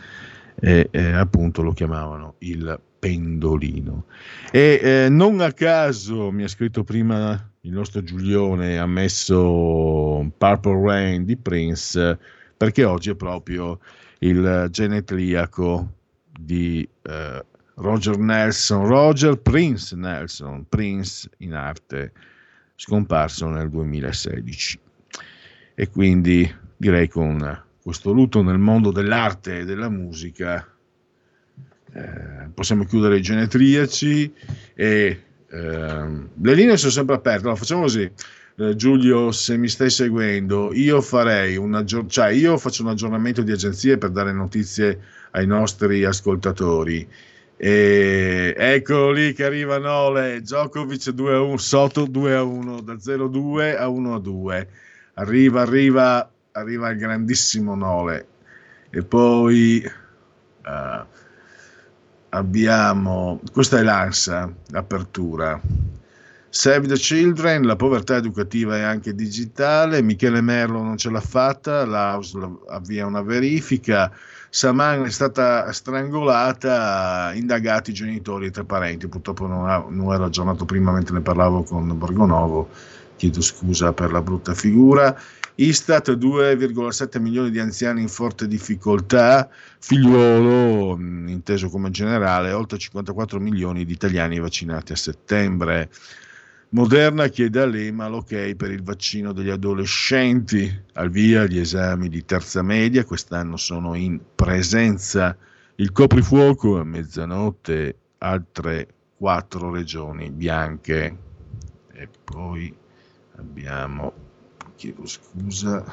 e 0.58 0.88
eh, 0.90 1.12
appunto 1.12 1.60
lo 1.60 1.72
chiamavano 1.72 2.36
il 2.38 2.80
pendolino. 2.98 4.06
E 4.50 4.80
eh, 4.82 5.08
non 5.10 5.40
a 5.40 5.52
caso 5.52 6.30
mi 6.30 6.44
ha 6.44 6.48
scritto 6.48 6.82
prima 6.82 7.50
il 7.60 7.72
nostro 7.72 8.02
Giulione, 8.02 8.78
ha 8.78 8.86
messo 8.86 10.32
Purple 10.38 10.80
Rain 10.82 11.24
di 11.24 11.36
Prince, 11.36 12.18
perché 12.56 12.84
oggi 12.84 13.10
è 13.10 13.14
proprio 13.14 13.78
il 14.20 14.68
genetriaco 14.70 15.92
di 16.38 16.88
eh, 17.02 17.44
Roger 17.74 18.18
Nelson, 18.18 18.86
Roger 18.86 19.38
Prince 19.38 19.94
Nelson, 19.96 20.66
Prince 20.68 21.28
in 21.38 21.54
arte, 21.54 22.12
scomparso 22.74 23.48
nel 23.48 23.68
2016. 23.68 24.78
E 25.74 25.90
quindi 25.90 26.50
direi 26.76 27.08
con 27.08 27.64
questo 27.82 28.12
lutto 28.12 28.42
nel 28.42 28.58
mondo 28.58 28.90
dell'arte 28.90 29.60
e 29.60 29.64
della 29.64 29.88
musica 29.88 30.66
eh, 31.92 32.48
possiamo 32.52 32.84
chiudere 32.84 33.16
i 33.16 33.22
genetriaci 33.22 34.34
e 34.74 35.22
eh, 35.48 36.28
le 36.42 36.54
linee 36.54 36.76
sono 36.76 36.92
sempre 36.92 37.14
aperte. 37.14 37.42
Allora, 37.42 37.56
facciamo 37.56 37.82
così. 37.82 38.10
Eh, 38.58 38.74
Giulio, 38.74 39.32
se 39.32 39.58
mi 39.58 39.68
stai 39.68 39.90
seguendo, 39.90 40.72
io 40.72 41.02
farei 41.02 41.56
un 41.58 41.74
aggior- 41.74 42.06
cioè 42.08 42.30
io 42.30 42.56
faccio 42.56 42.82
un 42.82 42.88
aggiornamento 42.88 43.42
di 43.42 43.52
agenzie 43.52 43.98
per 43.98 44.10
dare 44.10 44.32
notizie 44.32 44.98
ai 45.32 45.46
nostri 45.46 46.04
ascoltatori. 46.04 47.06
E 47.58 48.54
eccolo 48.56 49.12
lì 49.12 49.34
che 49.34 49.44
arriva 49.44 49.76
Nole, 49.78 50.40
Djokovic 50.40 51.10
2 51.10 51.34
a 51.34 51.40
1, 51.42 51.56
Soto 51.58 52.06
2 52.06 52.34
a 52.34 52.42
1, 52.42 52.80
da 52.80 52.94
0-2 52.94 53.76
a 53.76 53.88
1 53.88 54.14
a 54.14 54.18
2. 54.20 54.68
Arriva, 55.14 55.60
arriva, 55.60 56.30
arriva 56.52 56.90
il 56.90 56.98
grandissimo 56.98 57.74
Nole. 57.74 58.26
E 58.90 59.02
poi 59.02 59.82
uh, 59.84 61.04
abbiamo, 62.30 63.40
questa 63.52 63.78
è 63.78 63.82
l'ANSA, 63.82 64.50
l'apertura. 64.68 65.60
Save 66.56 66.86
the 66.86 66.96
Children, 66.96 67.66
la 67.66 67.76
povertà 67.76 68.16
educativa 68.16 68.78
è 68.78 68.80
anche 68.80 69.14
digitale, 69.14 70.00
Michele 70.00 70.40
Merlo 70.40 70.82
non 70.82 70.96
ce 70.96 71.10
l'ha 71.10 71.20
fatta, 71.20 71.84
l'Aus 71.84 72.34
avvia 72.68 73.04
una 73.04 73.20
verifica, 73.20 74.10
Saman 74.48 75.04
è 75.04 75.10
stata 75.10 75.70
strangolata, 75.70 77.32
indagati 77.34 77.90
i 77.90 77.92
genitori 77.92 78.46
e 78.46 78.50
tre 78.50 78.64
parenti, 78.64 79.06
purtroppo 79.06 79.46
non, 79.46 79.68
ha, 79.68 79.84
non 79.86 80.14
ero 80.14 80.24
aggiornato 80.24 80.64
prima 80.64 80.92
mentre 80.92 81.12
ne 81.16 81.20
parlavo 81.20 81.62
con 81.62 81.96
Borgonovo, 81.98 82.70
chiedo 83.16 83.42
scusa 83.42 83.92
per 83.92 84.10
la 84.10 84.22
brutta 84.22 84.54
figura. 84.54 85.14
Istat 85.56 86.12
2,7 86.12 87.20
milioni 87.20 87.50
di 87.50 87.58
anziani 87.58 88.00
in 88.00 88.08
forte 88.08 88.46
difficoltà, 88.46 89.46
figliuolo, 89.78 90.96
inteso 90.98 91.68
come 91.68 91.90
generale, 91.90 92.52
oltre 92.52 92.78
54 92.78 93.38
milioni 93.40 93.84
di 93.84 93.92
italiani 93.92 94.40
vaccinati 94.40 94.92
a 94.92 94.96
settembre. 94.96 95.90
Moderna 96.70 97.28
chiede 97.28 97.62
all'EMA 97.62 98.08
l'ok 98.08 98.54
per 98.56 98.72
il 98.72 98.82
vaccino 98.82 99.32
degli 99.32 99.50
adolescenti. 99.50 100.82
Al 100.94 101.10
via 101.10 101.46
gli 101.46 101.58
esami 101.58 102.08
di 102.08 102.24
terza 102.24 102.60
media, 102.60 103.04
quest'anno 103.04 103.56
sono 103.56 103.94
in 103.94 104.20
presenza. 104.34 105.36
Il 105.76 105.92
coprifuoco 105.92 106.78
a 106.78 106.84
mezzanotte, 106.84 107.98
altre 108.18 108.88
quattro 109.16 109.70
regioni 109.70 110.30
bianche. 110.30 111.16
E 111.92 112.08
poi 112.24 112.74
abbiamo, 113.36 114.12
chiedo 114.74 115.06
scusa, 115.06 115.84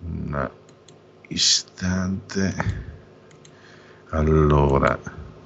un 0.00 0.50
istante. 1.28 2.54
Allora, 4.10 4.98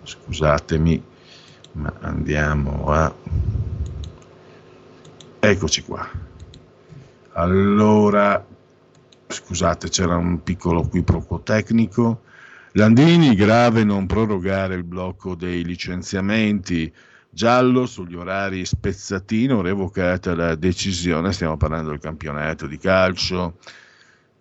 scusatemi 0.03 1.16
ma 1.78 1.92
andiamo 2.00 2.86
a 2.88 3.14
eccoci 5.38 5.82
qua. 5.82 6.09
Allora 7.32 8.44
scusate 9.28 9.88
c'era 9.88 10.16
un 10.16 10.42
piccolo 10.42 10.82
quiproquo 10.82 11.40
tecnico. 11.40 12.22
Landini 12.72 13.34
grave 13.34 13.84
non 13.84 14.06
prorogare 14.06 14.74
il 14.74 14.82
blocco 14.82 15.34
dei 15.36 15.64
licenziamenti. 15.64 16.92
Giallo 17.30 17.86
sugli 17.86 18.16
orari 18.16 18.64
spezzatino 18.64 19.60
revocata 19.60 20.34
la 20.34 20.55
decisione. 20.56 21.32
Stiamo 21.32 21.56
parlando 21.56 21.90
del 21.90 22.00
campionato 22.00 22.66
di 22.66 22.78
calcio. 22.78 23.59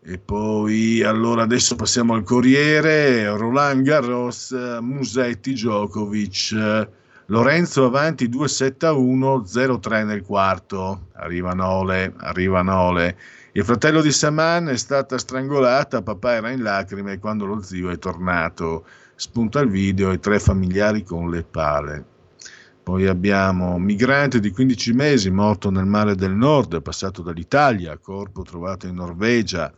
E 0.04 0.18
poi 0.18 1.04
allora 1.04 1.44
adesso 1.44 1.76
passiamo 1.76 2.16
al 2.16 2.24
Corriere. 2.24 3.28
Roland 3.28 3.84
Garros 3.84 4.52
Musetti 4.82 5.54
Djokovic 5.54 7.06
Lorenzo 7.30 7.84
avanti 7.84 8.30
2-7-1, 8.30 9.42
0-3 9.44 10.06
nel 10.06 10.22
quarto. 10.24 11.08
Arriva 11.16 11.52
Nole, 11.52 12.14
arriva 12.20 12.62
Nole. 12.62 13.18
Il 13.52 13.66
fratello 13.66 14.02
di 14.02 14.14
Saman 14.14 14.70
è 14.70 14.78
stata 14.78 15.18
strangolata, 15.18 16.02
papà 16.02 16.36
era 16.36 16.52
in 16.52 16.62
lacrime 16.62 17.20
quando 17.20 17.46
lo 17.46 17.62
zio 17.62 17.90
è 17.90 17.98
tornato. 17.98 18.86
Spunta 19.16 19.60
il 19.60 19.70
video 19.70 20.12
e 20.12 20.20
tre 20.20 20.40
familiari 20.40 21.04
con 21.04 21.30
le 21.30 21.44
pale. 21.44 22.06
Poi 22.82 23.08
abbiamo 23.08 23.78
migrante 23.78 24.40
di 24.40 24.52
15 24.52 24.94
mesi 24.94 25.30
morto 25.30 25.70
nel 25.70 25.86
mare 25.86 26.16
del 26.16 26.32
nord, 26.32 26.82
passato 26.82 27.22
dall'Italia, 27.22 27.98
corpo 27.98 28.44
trovato 28.44 28.88
in 28.88 28.96
Norvegia. 28.96 29.74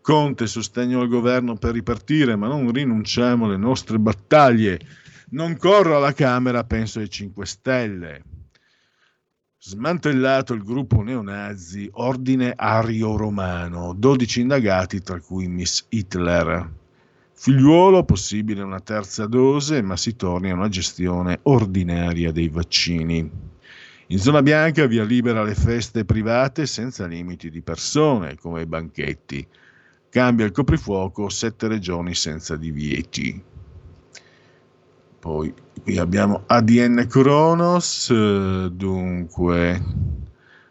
Conte, 0.00 0.46
sostegno 0.46 1.02
al 1.02 1.08
governo 1.08 1.56
per 1.56 1.72
ripartire, 1.72 2.34
ma 2.34 2.46
non 2.46 2.72
rinunciamo 2.72 3.44
alle 3.44 3.58
nostre 3.58 3.98
battaglie. 3.98 4.80
Non 5.30 5.58
corro 5.58 5.96
alla 5.96 6.14
Camera, 6.14 6.64
penso 6.64 7.00
ai 7.00 7.10
5 7.10 7.44
Stelle. 7.44 8.22
Smantellato 9.58 10.54
il 10.54 10.62
gruppo 10.62 11.02
neonazi 11.02 11.86
Ordine 11.92 12.54
Ario 12.56 13.14
Romano, 13.14 13.92
12 13.92 14.40
indagati 14.40 15.02
tra 15.02 15.20
cui 15.20 15.46
Miss 15.46 15.84
Hitler. 15.90 16.72
Figliuolo, 17.34 18.04
possibile 18.04 18.62
una 18.62 18.80
terza 18.80 19.26
dose, 19.26 19.82
ma 19.82 19.98
si 19.98 20.16
torni 20.16 20.50
a 20.50 20.54
una 20.54 20.70
gestione 20.70 21.40
ordinaria 21.42 22.32
dei 22.32 22.48
vaccini. 22.48 23.30
In 24.06 24.18
zona 24.18 24.40
bianca 24.40 24.86
via 24.86 25.04
libera 25.04 25.42
le 25.42 25.54
feste 25.54 26.06
private 26.06 26.64
senza 26.64 27.06
limiti 27.06 27.50
di 27.50 27.60
persone, 27.60 28.36
come 28.36 28.62
i 28.62 28.66
banchetti. 28.66 29.46
Cambia 30.08 30.46
il 30.46 30.52
coprifuoco, 30.52 31.28
sette 31.28 31.68
regioni 31.68 32.14
senza 32.14 32.56
divieti. 32.56 33.56
Poi 35.18 35.52
qui 35.82 35.98
abbiamo 35.98 36.44
ADN 36.46 37.06
Kronos, 37.08 38.12
dunque 38.68 39.82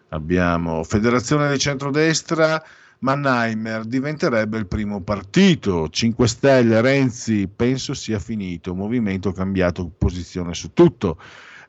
abbiamo 0.10 0.84
Federazione 0.84 1.52
di 1.52 1.60
Centrodestra, 1.60 2.64
Mannheimer 3.00 3.84
diventerebbe 3.84 4.58
il 4.58 4.68
primo 4.68 5.02
partito, 5.02 5.90
5 5.90 6.28
Stelle, 6.28 6.82
Renzi, 6.82 7.48
penso 7.54 7.94
sia 7.94 8.20
finito, 8.20 8.74
movimento 8.74 9.34
cambiato 9.34 9.92
posizione 9.96 10.54
su 10.54 10.72
tutto. 10.72 11.20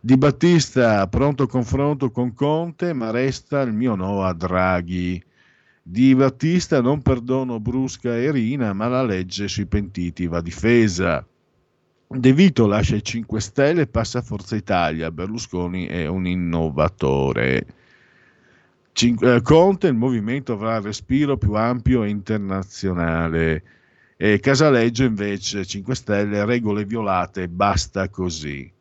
Di 0.00 0.16
Battista, 0.16 1.06
pronto 1.08 1.48
confronto 1.48 2.12
con 2.12 2.32
Conte, 2.32 2.92
ma 2.92 3.10
resta 3.10 3.60
il 3.62 3.72
mio 3.72 3.96
no 3.96 4.22
a 4.22 4.32
Draghi. 4.32 5.20
Di 5.82 6.14
Battista 6.14 6.80
non 6.80 7.02
perdono 7.02 7.58
Brusca 7.58 8.16
e 8.16 8.30
Rina, 8.30 8.72
ma 8.72 8.86
la 8.86 9.02
legge 9.02 9.48
sui 9.48 9.66
pentiti 9.66 10.28
va 10.28 10.40
difesa. 10.40 11.26
De 12.10 12.32
Vito 12.32 12.66
lascia 12.66 12.96
i 12.96 13.04
5 13.04 13.38
Stelle 13.38 13.82
e 13.82 13.86
passa 13.86 14.20
a 14.20 14.22
Forza 14.22 14.56
Italia. 14.56 15.10
Berlusconi 15.10 15.86
è 15.86 16.06
un 16.06 16.26
innovatore. 16.26 17.66
Cin- 18.92 19.18
eh, 19.20 19.42
Conte, 19.42 19.88
il 19.88 19.94
movimento 19.94 20.54
avrà 20.54 20.76
il 20.76 20.84
respiro 20.84 21.36
più 21.36 21.52
ampio 21.52 22.04
e 22.04 22.08
internazionale. 22.08 23.62
E 24.16 24.40
Casaleggio 24.40 25.04
invece 25.04 25.66
5 25.66 25.94
Stelle, 25.94 26.46
regole 26.46 26.86
violate, 26.86 27.46
basta 27.46 28.08
così. 28.08 28.72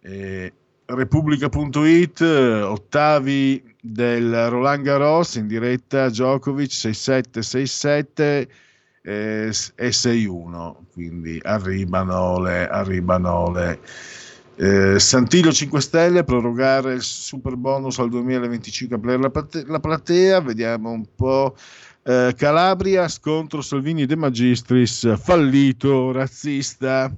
E 0.00 0.52
Repubblica.it, 0.84 2.20
ottavi 2.20 3.74
del 3.80 4.48
Roland 4.48 4.84
Garros 4.84 5.34
in 5.34 5.48
diretta 5.48 6.08
Djokovic 6.08 6.70
6-7-6-7 6.70 8.46
e 9.02 9.50
6-1, 9.50 10.74
quindi 10.92 11.40
arrivano 11.42 12.40
le, 12.40 12.68
arrivano 12.68 13.50
le 13.50 13.80
eh, 14.56 14.98
Santillo 14.98 15.50
5 15.50 15.80
Stelle 15.80 16.24
prorogare 16.24 16.94
il 16.94 17.02
super 17.02 17.56
bonus 17.56 17.98
al 17.98 18.10
2025 18.10 18.98
per 18.98 19.18
la, 19.18 19.30
la 19.66 19.80
platea, 19.80 20.40
vediamo 20.40 20.90
un 20.90 21.04
po'. 21.14 21.56
Eh, 22.04 22.34
Calabria, 22.36 23.08
scontro 23.08 23.60
Salvini 23.60 24.06
De 24.06 24.16
Magistris, 24.16 25.16
fallito, 25.18 26.12
razzista. 26.12 27.12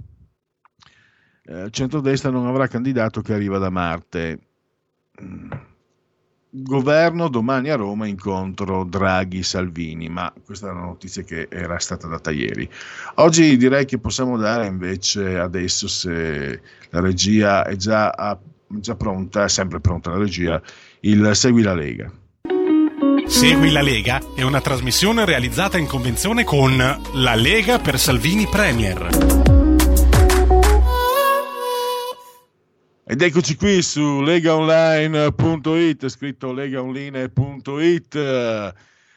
Eh, 1.47 1.69
centrodestra 1.71 2.31
non 2.31 2.47
avrà 2.47 2.67
candidato 2.67 3.21
che 3.21 3.35
arriva 3.35 3.59
da 3.59 3.71
Marte. 3.71 4.39
Governo 6.57 7.27
domani 7.27 7.71
a 7.71 7.75
Roma 7.75 8.07
incontro 8.07 8.85
Draghi-Salvini, 8.85 10.09
ma 10.09 10.33
questa 10.45 10.69
è 10.69 10.71
una 10.71 10.85
notizia 10.85 11.25
che 11.25 11.49
era 11.51 11.81
stata 11.81 12.07
data 12.07 12.31
ieri. 12.31 12.71
Oggi 13.17 13.57
direi 13.57 13.85
che 13.87 13.99
possiamo 13.99 14.37
dare 14.37 14.67
invece 14.67 15.37
adesso, 15.37 15.89
se 15.89 16.61
la 16.91 17.01
regia 17.01 17.65
è 17.65 17.75
già, 17.75 18.39
già 18.69 18.95
pronta, 18.95 19.43
è 19.43 19.49
sempre 19.49 19.81
pronta 19.81 20.11
la 20.11 20.19
regia, 20.19 20.63
il 21.01 21.35
Segui 21.35 21.63
la 21.63 21.75
Lega. 21.75 22.09
Segui 23.27 23.73
la 23.73 23.83
Lega 23.83 24.21
è 24.37 24.43
una 24.43 24.61
trasmissione 24.61 25.25
realizzata 25.25 25.77
in 25.77 25.87
convenzione 25.87 26.45
con 26.45 26.77
La 26.77 27.35
Lega 27.35 27.81
per 27.81 27.99
Salvini 27.99 28.47
Premier. 28.47 29.44
Ed 33.07 33.21
eccoci 33.21 33.55
qui 33.57 33.83
su 33.83 34.23
legaonline.it, 34.23 36.09
scritto 36.09 36.55
legaonline.it. 36.55 38.15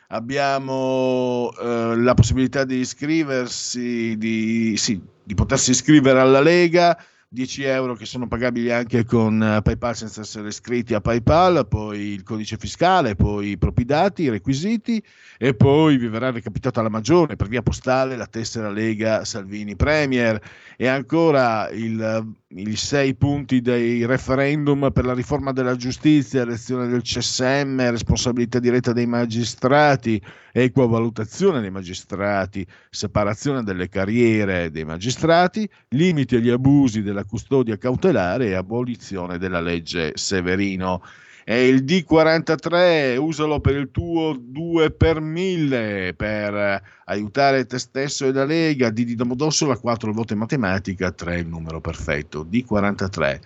Abbiamo 0.09 1.53
eh, 1.57 1.95
la 1.95 2.13
possibilità 2.13 2.65
di 2.65 2.79
iscriversi, 2.79 4.17
di, 4.17 4.75
sì, 4.75 5.01
di 5.23 5.33
potersi 5.35 5.71
iscrivere 5.71 6.19
alla 6.19 6.41
Lega 6.41 7.01
10 7.29 7.63
euro 7.63 7.95
che 7.95 8.05
sono 8.05 8.27
pagabili 8.27 8.71
anche 8.71 9.03
con 9.03 9.43
eh, 9.43 9.61
PayPal 9.61 9.95
senza 9.95 10.21
essere 10.21 10.47
iscritti 10.47 10.93
a 10.93 11.01
PayPal, 11.01 11.67
poi 11.67 11.99
il 11.99 12.23
codice 12.23 12.55
fiscale, 12.57 13.15
poi 13.15 13.49
i 13.49 13.57
propri 13.57 13.83
dati, 13.83 14.23
i 14.23 14.29
requisiti 14.29 15.03
e 15.37 15.53
poi 15.53 15.97
vi 15.97 16.07
verrà 16.07 16.31
recapitata 16.31 16.81
la 16.81 16.89
maggiore 16.89 17.35
per 17.35 17.49
via 17.49 17.61
postale 17.61 18.15
la 18.15 18.27
tessera 18.27 18.69
Lega 18.69 19.25
Salvini 19.25 19.75
Premier 19.75 20.41
e 20.77 20.87
ancora 20.87 21.69
il, 21.69 22.33
i 22.49 22.75
sei 22.77 23.13
punti 23.13 23.59
dei 23.59 24.05
referendum 24.05 24.89
per 24.93 25.03
la 25.03 25.13
riforma 25.13 25.51
della 25.51 25.75
giustizia, 25.75 26.43
elezione 26.43 26.87
del 26.87 27.01
CSM, 27.01 27.89
responsabilità 27.89 28.59
diretta 28.59 28.93
dei 28.93 29.05
magistrati, 29.05 30.21
equa 30.53 30.87
valutazione 30.87 31.59
dei 31.59 31.71
magistrati, 31.71 32.65
separazione 32.89 33.63
delle 33.63 33.89
carriere 33.89 34.71
dei 34.71 34.85
magistrati, 34.85 35.69
limiti 35.89 36.37
agli 36.37 36.49
abusi 36.49 37.01
della 37.01 37.25
custodia 37.25 37.77
cautelare 37.77 38.47
e 38.47 38.53
abolizione 38.53 39.37
della 39.37 39.59
legge 39.59 40.13
Severino. 40.15 41.01
E 41.49 41.65
il 41.65 41.85
D43 41.85 43.15
usalo 43.15 43.61
per 43.61 43.73
il 43.77 43.89
tuo 43.89 44.37
2 44.37 44.91
per 44.91 45.21
1000 45.21 46.13
per 46.13 46.81
aiutare 47.05 47.65
te 47.65 47.79
stesso 47.79 48.25
e 48.25 48.33
la 48.33 48.43
Lega. 48.43 48.89
D 48.89 49.05
di 49.05 49.15
Domodossola 49.15 49.77
4 49.77 50.09
il 50.09 50.13
voto 50.13 50.33
in 50.33 50.39
matematica, 50.39 51.09
3 51.09 51.39
il 51.39 51.47
numero 51.47 51.79
perfetto. 51.79 52.45
D43 52.51 53.39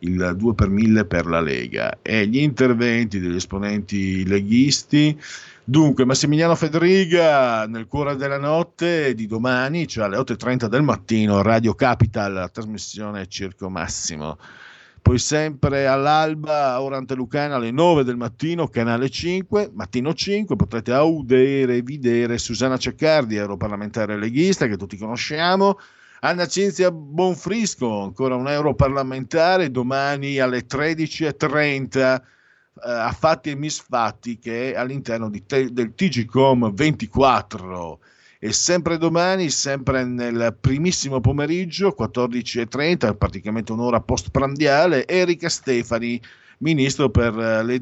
il 0.00 0.34
2 0.36 0.54
per 0.54 0.68
1000 0.68 1.04
per 1.04 1.26
la 1.26 1.40
Lega 1.40 2.00
e 2.02 2.26
gli 2.26 2.38
interventi 2.38 3.20
degli 3.20 3.36
esponenti 3.36 4.26
leghisti. 4.26 5.16
Dunque, 5.62 6.04
Massimiliano 6.04 6.56
Federiga 6.56 7.68
nel 7.68 7.86
cuore 7.86 8.16
della 8.16 8.38
notte 8.38 9.14
di 9.14 9.28
domani, 9.28 9.86
cioè 9.86 10.06
alle 10.06 10.16
8.30 10.16 10.66
del 10.66 10.82
mattino, 10.82 11.40
Radio 11.40 11.74
Capital, 11.74 12.50
trasmissione 12.52 13.28
Circo 13.28 13.70
Massimo 13.70 14.38
poi 15.04 15.18
sempre 15.18 15.86
all'alba, 15.86 16.80
ora 16.80 16.96
antelucana 16.96 17.56
alle 17.56 17.70
9 17.70 18.04
del 18.04 18.16
mattino, 18.16 18.68
canale 18.68 19.10
5, 19.10 19.72
mattino 19.74 20.14
5, 20.14 20.56
potrete 20.56 20.92
audere 20.92 21.76
e 21.76 21.82
vedere 21.82 22.38
Susanna 22.38 22.78
Ceccardi, 22.78 23.36
europarlamentare 23.36 24.16
leghista, 24.18 24.66
che 24.66 24.78
tutti 24.78 24.96
conosciamo, 24.96 25.78
Anna 26.20 26.46
Cinzia 26.46 26.90
Bonfrisco, 26.90 28.00
ancora 28.00 28.34
un 28.34 28.48
europarlamentare, 28.48 29.70
domani 29.70 30.38
alle 30.38 30.64
13.30 30.64 32.14
eh, 32.14 32.20
a 32.90 33.12
fatti 33.12 33.50
e 33.50 33.56
misfatti 33.56 34.38
che 34.38 34.72
è 34.72 34.76
all'interno 34.76 35.30
te- 35.44 35.70
del 35.70 35.94
TGCOM 35.94 36.72
24 36.72 38.00
e 38.44 38.52
sempre 38.52 38.98
domani, 38.98 39.48
sempre 39.48 40.04
nel 40.04 40.54
primissimo 40.60 41.18
pomeriggio, 41.18 41.96
14.30, 41.98 43.16
praticamente 43.16 43.72
un'ora 43.72 44.02
post-prandiale, 44.02 45.06
Erika 45.08 45.48
Stefani, 45.48 46.20
ministro 46.58 47.08
per 47.08 47.34
le, 47.34 47.80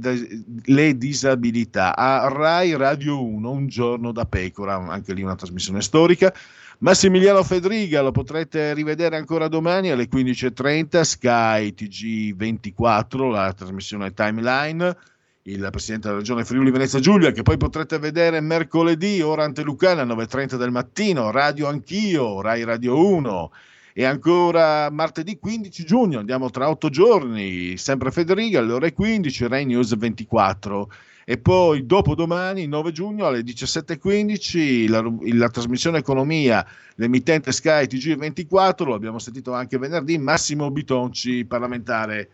le, 0.62 0.96
disabilità, 0.96 1.96
a 1.96 2.28
Rai 2.28 2.76
Radio 2.76 3.24
1, 3.24 3.50
un 3.50 3.66
giorno 3.66 4.12
da 4.12 4.24
pecora, 4.24 4.76
anche 4.76 5.14
lì 5.14 5.22
una 5.22 5.34
trasmissione 5.34 5.82
storica. 5.82 6.32
Massimiliano 6.78 7.42
Fedriga 7.42 8.00
lo 8.00 8.12
potrete 8.12 8.72
rivedere 8.72 9.16
ancora 9.16 9.48
domani 9.48 9.90
alle 9.90 10.08
15.30, 10.08 11.00
Sky 11.00 11.74
TG24, 11.76 13.30
la 13.32 13.52
trasmissione 13.52 14.14
timeline 14.14 14.96
il 15.44 15.68
presidente 15.72 16.06
della 16.06 16.20
regione 16.20 16.44
Friuli 16.44 16.70
Venezia 16.70 17.00
Giulia, 17.00 17.32
che 17.32 17.42
poi 17.42 17.56
potrete 17.56 17.98
vedere 17.98 18.40
mercoledì, 18.40 19.20
ora 19.22 19.42
ante 19.42 19.62
Lucana, 19.62 20.04
9.30 20.04 20.56
del 20.56 20.70
mattino, 20.70 21.32
Radio 21.32 21.66
Anch'io, 21.66 22.40
Rai 22.40 22.62
Radio 22.62 23.04
1. 23.04 23.50
E 23.94 24.04
ancora 24.04 24.88
martedì 24.90 25.38
15 25.38 25.84
giugno, 25.84 26.20
andiamo 26.20 26.48
tra 26.48 26.70
otto 26.70 26.88
giorni, 26.88 27.76
sempre 27.76 28.10
Federica, 28.10 28.60
alle 28.60 28.72
ore 28.72 28.92
15, 28.92 29.48
Rai 29.48 29.66
News 29.66 29.96
24. 29.96 30.90
E 31.24 31.38
poi 31.38 31.86
dopodomani, 31.86 32.66
9 32.66 32.92
giugno, 32.92 33.26
alle 33.26 33.40
17.15, 33.40 34.88
la, 34.88 35.04
la 35.36 35.48
trasmissione 35.48 35.98
Economia, 35.98 36.64
l'emittente 36.94 37.52
Sky 37.52 37.84
TG24, 37.84 38.84
lo 38.84 38.94
abbiamo 38.94 39.18
sentito 39.18 39.52
anche 39.52 39.76
venerdì, 39.76 40.18
Massimo 40.18 40.70
Bitonci, 40.70 41.44
parlamentare 41.44 42.28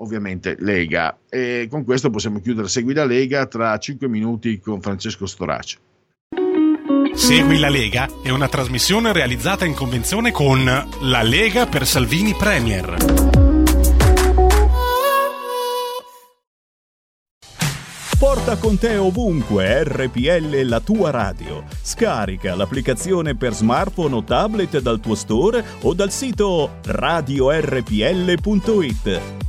ovviamente 0.00 0.56
Lega. 0.58 1.18
E 1.28 1.66
con 1.70 1.84
questo 1.84 2.10
possiamo 2.10 2.40
chiudere 2.40 2.68
Segui 2.68 2.94
la 2.94 3.04
Lega 3.04 3.46
tra 3.46 3.78
5 3.78 4.08
minuti 4.08 4.58
con 4.58 4.80
Francesco 4.80 5.26
Storace. 5.26 5.78
Segui 7.14 7.58
la 7.58 7.68
Lega 7.68 8.08
è 8.22 8.30
una 8.30 8.48
trasmissione 8.48 9.12
realizzata 9.12 9.64
in 9.64 9.74
convenzione 9.74 10.30
con 10.32 10.64
La 10.64 11.22
Lega 11.22 11.66
per 11.66 11.86
Salvini 11.86 12.34
Premier. 12.34 13.29
Porta 18.20 18.58
con 18.58 18.76
te 18.76 18.98
ovunque 18.98 19.82
RPL 19.82 20.60
la 20.64 20.80
tua 20.80 21.08
radio. 21.08 21.64
Scarica 21.80 22.54
l'applicazione 22.54 23.34
per 23.34 23.54
smartphone 23.54 24.14
o 24.14 24.22
tablet 24.22 24.78
dal 24.80 25.00
tuo 25.00 25.14
store 25.14 25.64
o 25.80 25.94
dal 25.94 26.10
sito 26.10 26.80
radiorpl.it. 26.84 27.60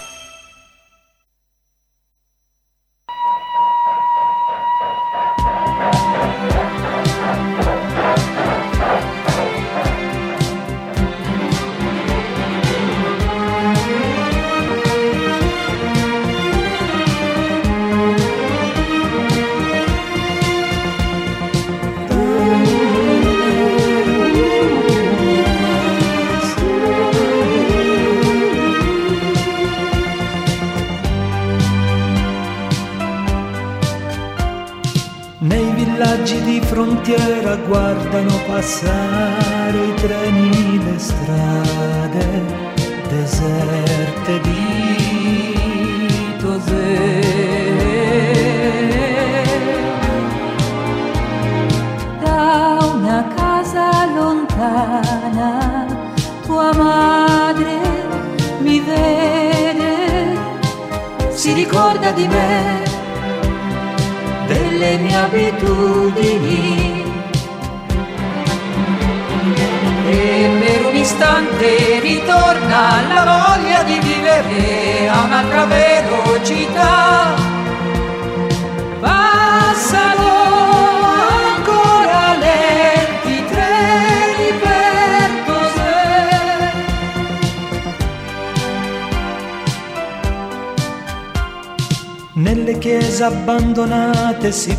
Abbandonate 94.53 94.55
si 94.55 94.77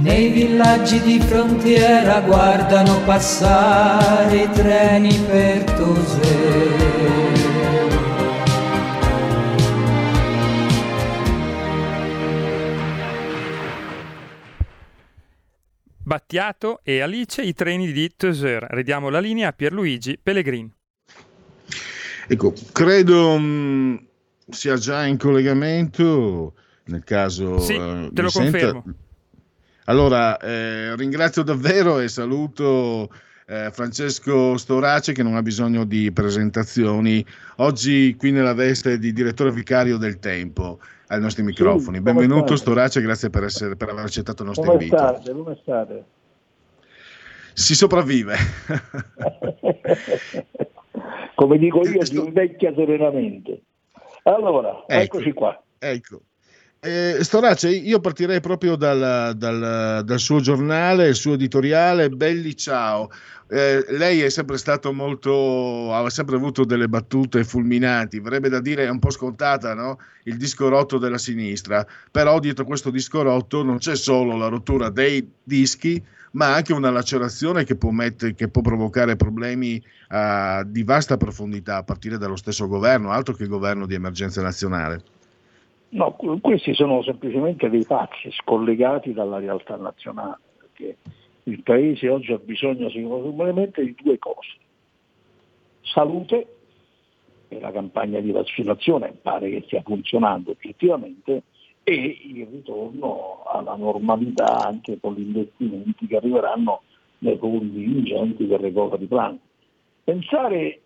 Nei 0.00 0.28
villaggi 0.28 1.00
di 1.02 1.20
frontiera 1.20 2.20
guardano 2.20 3.00
passare 3.04 4.36
i 4.36 4.50
treni 4.52 5.12
per 5.28 5.64
Tosè. 5.64 7.27
Battiato 16.38 16.80
e 16.82 17.00
Alice 17.00 17.40
i 17.40 17.54
treni 17.54 17.90
di 17.90 18.12
Teseur. 18.14 18.66
Ridiamo 18.68 19.08
la 19.08 19.18
linea 19.18 19.48
a 19.48 19.52
Pierluigi 19.52 20.18
Pellegrini. 20.22 20.70
Ecco, 22.26 22.52
credo 22.70 23.38
mh, 23.38 24.06
sia 24.50 24.76
già 24.76 25.06
in 25.06 25.16
collegamento 25.16 26.52
nel 26.84 27.02
caso 27.02 27.58
Sì, 27.60 27.72
eh, 27.76 28.10
te 28.12 28.20
lo 28.20 28.28
senta. 28.28 28.58
confermo. 28.58 28.84
Allora, 29.86 30.36
eh, 30.36 30.94
ringrazio 30.96 31.42
davvero 31.42 31.98
e 31.98 32.08
saluto 32.08 33.10
eh, 33.46 33.70
Francesco 33.72 34.58
Storace 34.58 35.12
che 35.14 35.22
non 35.22 35.34
ha 35.34 35.40
bisogno 35.40 35.84
di 35.84 36.12
presentazioni. 36.12 37.24
Oggi 37.56 38.14
qui 38.18 38.32
nella 38.32 38.52
veste 38.52 38.98
di 38.98 39.14
direttore 39.14 39.50
vicario 39.50 39.96
del 39.96 40.18
Tempo 40.18 40.78
ai 41.06 41.20
nostri 41.22 41.42
microfoni. 41.42 42.00
come 42.00 42.00
Benvenuto 42.02 42.54
state? 42.54 42.56
Storace, 42.60 43.00
grazie 43.00 43.30
per, 43.30 43.44
essere- 43.44 43.76
per 43.76 43.88
aver 43.88 44.04
accettato 44.04 44.42
il 44.42 44.48
nostro 44.48 44.66
Come 44.66 44.82
invito. 44.84 44.94
state? 44.98 45.32
Come 45.32 45.58
state? 45.62 46.04
Si 47.58 47.74
sopravvive. 47.74 48.36
Come 51.34 51.58
dico 51.58 51.80
io, 51.88 52.04
si 52.04 52.14
invecchia 52.14 52.72
serenamente. 52.72 53.62
Allora, 54.22 54.84
Ecco. 54.86 55.16
eccoci 55.16 55.32
qua. 55.32 55.60
Ecco. 55.76 56.20
Eh, 56.80 57.16
Storace, 57.22 57.68
io 57.70 57.98
partirei 57.98 58.38
proprio 58.38 58.76
dal, 58.76 59.34
dal- 59.36 60.04
dal 60.04 60.18
suo 60.20 60.38
giornale, 60.38 61.08
il 61.08 61.16
suo 61.16 61.32
editoriale, 61.34 62.10
Belli 62.10 62.54
Ciao. 62.54 63.10
Eh, 63.48 63.84
lei 63.88 64.20
è 64.20 64.28
sempre 64.28 64.56
stato 64.56 64.92
molto, 64.92 65.92
ha 65.92 66.08
sempre 66.10 66.36
avuto 66.36 66.64
delle 66.64 66.86
battute 66.86 67.42
fulminanti, 67.42 68.20
verrebbe 68.20 68.48
da 68.48 68.60
dire 68.60 68.84
è 68.84 68.88
un 68.88 69.00
po' 69.00 69.10
scontata, 69.10 69.74
no? 69.74 69.98
Il 70.24 70.36
disco 70.36 70.68
rotto 70.68 70.98
della 70.98 71.18
sinistra, 71.18 71.84
però 72.12 72.38
dietro 72.38 72.64
questo 72.64 72.90
disco 72.90 73.22
rotto 73.22 73.64
non 73.64 73.78
c'è 73.78 73.96
solo 73.96 74.36
la 74.36 74.46
rottura 74.46 74.90
dei 74.90 75.28
dischi, 75.42 76.00
ma 76.32 76.54
anche 76.54 76.72
una 76.72 76.90
lacerazione 76.90 77.64
che 77.64 77.76
può, 77.76 77.90
mettere- 77.90 78.34
che 78.34 78.48
può 78.48 78.62
provocare 78.62 79.16
problemi 79.16 79.82
eh, 80.10 80.62
di 80.66 80.82
vasta 80.82 81.16
profondità 81.16 81.76
a 81.76 81.82
partire 81.82 82.18
dallo 82.18 82.36
stesso 82.36 82.66
governo, 82.66 83.10
altro 83.10 83.34
che 83.34 83.46
governo 83.46 83.86
di 83.86 83.94
emergenza 83.94 84.42
nazionale. 84.42 85.02
No, 85.90 86.12
que- 86.12 86.40
questi 86.40 86.74
sono 86.74 87.02
semplicemente 87.02 87.70
dei 87.70 87.84
pazzi 87.84 88.30
scollegati 88.32 89.12
dalla 89.12 89.38
realtà 89.38 89.76
nazionale, 89.76 90.38
perché 90.58 90.96
il 91.44 91.62
Paese 91.62 92.08
oggi 92.08 92.32
ha 92.32 92.38
bisogno 92.38 92.90
sicuramente 92.90 93.82
di 93.82 93.96
due 94.02 94.18
cose. 94.18 94.56
Salute, 95.80 96.46
e 97.48 97.60
la 97.60 97.72
campagna 97.72 98.20
di 98.20 98.30
vaccinazione 98.30 99.16
pare 99.22 99.48
che 99.48 99.62
stia 99.66 99.82
funzionando 99.82 100.50
oggettivamente, 100.50 101.44
e 101.88 102.18
il 102.22 102.46
ritorno 102.46 103.44
alla 103.46 103.74
normalità 103.74 104.66
anche 104.66 104.98
con 105.00 105.14
gli 105.14 105.22
investimenti 105.22 106.06
che 106.06 106.16
arriveranno 106.16 106.82
nei 107.20 107.38
fondi 107.38 107.82
ingenti 107.82 108.46
del 108.46 108.58
recovery 108.58 109.06
plan. 109.06 109.38
Pensare 110.04 110.82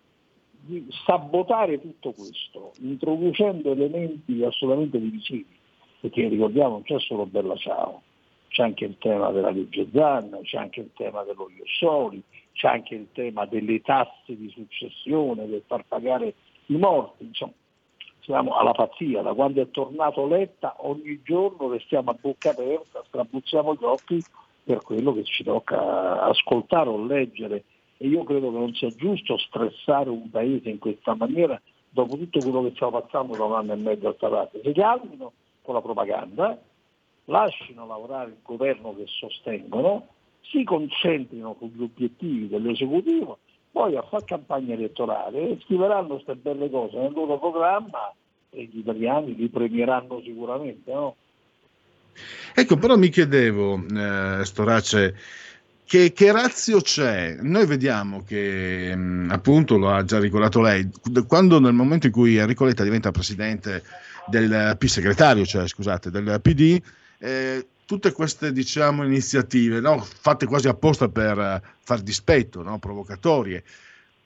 di 0.61 0.87
sabotare 1.05 1.81
tutto 1.81 2.13
questo, 2.13 2.71
introducendo 2.79 3.73
elementi 3.73 4.41
assolutamente 4.43 4.97
divisivi, 4.97 5.45
perché 5.99 6.29
ricordiamo 6.29 6.69
non 6.69 6.83
c'è 6.83 6.97
solo 6.99 7.25
Bella 7.25 7.57
Ciao, 7.57 8.01
c'è 8.47 8.63
anche 8.63 8.85
il 8.85 8.97
tema 8.97 9.29
della 9.31 9.49
legge 9.49 9.87
Zan, 9.93 10.39
c'è 10.43 10.57
anche 10.57 10.79
il 10.79 10.91
tema 10.95 11.23
dello 11.23 11.49
Iossoli, 11.57 12.23
c'è 12.53 12.69
anche 12.69 12.95
il 12.95 13.07
tema 13.11 13.45
delle 13.45 13.81
tasse 13.81 14.37
di 14.37 14.49
successione, 14.49 15.47
del 15.47 15.63
far 15.67 15.83
pagare 15.85 16.33
i 16.67 16.77
morti, 16.77 17.25
insomma 17.25 17.51
siamo 18.23 18.55
alla 18.55 18.71
pazzia, 18.71 19.21
da 19.21 19.33
quando 19.33 19.61
è 19.61 19.69
tornato 19.69 20.25
Letta 20.25 20.75
ogni 20.79 21.21
giorno 21.23 21.69
restiamo 21.69 22.11
a 22.11 22.17
bocca 22.19 22.51
aperta, 22.51 23.03
strabuzziamo 23.07 23.73
gli 23.75 23.83
occhi 23.83 24.23
per 24.63 24.81
quello 24.81 25.13
che 25.13 25.23
ci 25.23 25.43
tocca 25.43 26.23
ascoltare 26.23 26.89
o 26.89 27.05
leggere 27.05 27.63
e 27.97 28.07
io 28.07 28.23
credo 28.23 28.51
che 28.51 28.57
non 28.57 28.73
sia 28.73 28.89
giusto 28.95 29.37
stressare 29.37 30.09
un 30.09 30.29
paese 30.29 30.69
in 30.69 30.79
questa 30.79 31.15
maniera 31.15 31.59
dopo 31.89 32.17
tutto 32.17 32.41
quello 32.41 32.63
che 32.63 32.71
stiamo 32.71 32.99
passando 32.99 33.35
da 33.35 33.43
un 33.43 33.53
anno 33.53 33.73
e 33.73 33.75
mezzo 33.75 34.07
a 34.07 34.13
parte. 34.13 34.61
Si 34.63 34.71
calmino 34.71 35.33
con 35.61 35.75
la 35.75 35.81
propaganda, 35.81 36.57
lasciano 37.25 37.85
lavorare 37.85 38.31
il 38.31 38.37
governo 38.41 38.95
che 38.95 39.05
sostengono, 39.07 40.07
si 40.41 40.63
concentrino 40.63 41.55
sugli 41.59 41.83
obiettivi 41.83 42.47
dell'esecutivo, 42.47 43.39
poi 43.73 43.97
a 43.97 44.03
fare 44.03 44.23
campagna 44.23 44.75
elettorale 44.75 45.57
scriveranno 45.63 46.21
queste 46.21 46.35
belle 46.35 46.69
cose 46.69 46.95
nel 46.95 47.11
loro 47.11 47.39
programma 47.39 48.13
e 48.51 48.69
gli 48.71 48.77
italiani 48.77 49.35
li 49.35 49.49
premieranno 49.49 50.21
sicuramente. 50.23 50.93
No? 50.93 51.15
Ecco, 52.53 52.77
però 52.77 52.95
mi 52.97 53.09
chiedevo, 53.09 53.83
eh, 53.95 54.45
Storace, 54.45 55.15
che, 55.85 56.13
che 56.13 56.31
razio 56.31 56.81
c'è? 56.81 57.37
Noi 57.41 57.65
vediamo 57.65 58.23
che, 58.23 58.95
mh, 58.95 59.29
appunto, 59.31 59.77
lo 59.77 59.89
ha 59.89 60.03
già 60.03 60.19
ricordato 60.19 60.61
lei, 60.61 60.87
quando 61.27 61.59
nel 61.59 61.73
momento 61.73 62.05
in 62.05 62.13
cui 62.13 62.37
Enrico 62.37 62.65
Letta 62.65 62.83
diventa 62.83 63.09
presidente 63.09 63.81
del 64.27 64.75
P 64.77 64.85
segretario, 64.85 65.45
cioè 65.45 65.67
scusate, 65.67 66.11
del 66.11 66.39
PD, 66.43 66.79
eh, 67.17 67.65
tutte 67.85 68.11
queste 68.11 68.51
diciamo, 68.51 69.03
iniziative 69.03 69.79
no? 69.79 69.99
fatte 69.99 70.45
quasi 70.45 70.67
apposta 70.67 71.09
per 71.09 71.37
eh, 71.37 71.61
far 71.81 72.01
dispetto, 72.01 72.61
no? 72.61 72.79
provocatorie, 72.79 73.63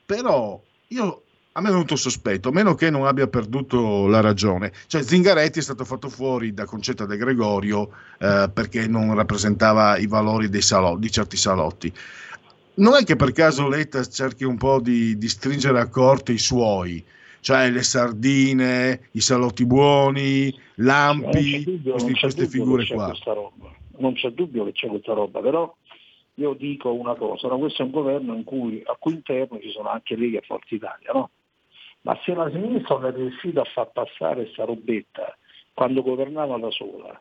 però 0.05 0.61
io 0.87 1.21
a 1.57 1.61
me 1.61 1.69
è 1.69 1.71
venuto 1.71 1.95
sospetto, 1.95 2.49
a 2.49 2.51
meno 2.51 2.75
che 2.75 2.91
non 2.91 3.07
abbia 3.07 3.27
perduto 3.27 4.05
la 4.05 4.21
ragione. 4.21 4.71
Cioè 4.85 5.01
Zingaretti 5.01 5.57
è 5.57 5.63
stato 5.63 5.85
fatto 5.85 6.07
fuori 6.07 6.53
da 6.53 6.65
Concetta 6.65 7.07
De 7.07 7.17
Gregorio 7.17 7.89
eh, 8.19 8.47
perché 8.53 8.87
non 8.87 9.15
rappresentava 9.15 9.97
i 9.97 10.05
valori 10.05 10.61
salotti, 10.61 10.99
di 10.99 11.11
certi 11.11 11.35
salotti. 11.35 11.91
Non 12.75 12.93
è 12.93 13.03
che 13.03 13.15
per 13.15 13.31
caso 13.31 13.67
Letta 13.67 14.05
cerchi 14.05 14.43
un 14.43 14.57
po' 14.57 14.79
di, 14.79 15.17
di 15.17 15.27
stringere 15.27 15.79
a 15.79 15.87
corte 15.87 16.31
i 16.31 16.37
suoi, 16.37 17.03
cioè 17.39 17.69
le 17.69 17.83
sardine, 17.83 19.09
i 19.11 19.21
salotti 19.21 19.65
buoni, 19.65 20.53
Lampi, 20.75 21.63
dubbio, 21.63 21.91
questi, 21.93 22.13
queste 22.13 22.47
figure 22.47 22.85
qua. 22.85 23.13
Non 23.99 24.13
c'è 24.13 24.29
dubbio 24.29 24.65
che 24.65 24.73
c'è 24.73 24.87
questa 24.87 25.13
roba, 25.13 25.39
però 25.39 25.73
io 26.35 26.53
dico 26.53 26.93
una 26.93 27.15
cosa, 27.15 27.47
no? 27.47 27.57
questo 27.57 27.81
è 27.81 27.85
un 27.85 27.91
governo 27.91 28.35
in 28.35 28.43
cui, 28.43 28.81
a 28.85 28.95
cui 28.99 29.13
interno 29.13 29.59
ci 29.59 29.71
sono 29.71 29.89
anche 29.89 30.15
Lega 30.15 30.37
e 30.39 30.43
Forza 30.45 30.75
Italia, 30.75 31.11
no? 31.13 31.31
Ma 32.01 32.17
se 32.23 32.33
la 32.33 32.49
sinistra 32.51 32.99
non 32.99 33.05
è 33.09 33.15
riuscita 33.15 33.61
a 33.61 33.65
far 33.65 33.91
passare 33.91 34.43
questa 34.43 34.63
robetta 34.63 35.35
quando 35.73 36.03
governava 36.03 36.57
da 36.57 36.69
sola, 36.69 37.19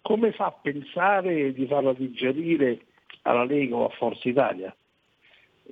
come 0.00 0.32
fa 0.32 0.46
a 0.46 0.52
pensare 0.52 1.52
di 1.52 1.66
farla 1.66 1.92
digerire 1.92 2.80
alla 3.22 3.44
Lega 3.44 3.76
o 3.76 3.86
a 3.86 3.90
Forza 3.90 4.28
Italia? 4.28 4.74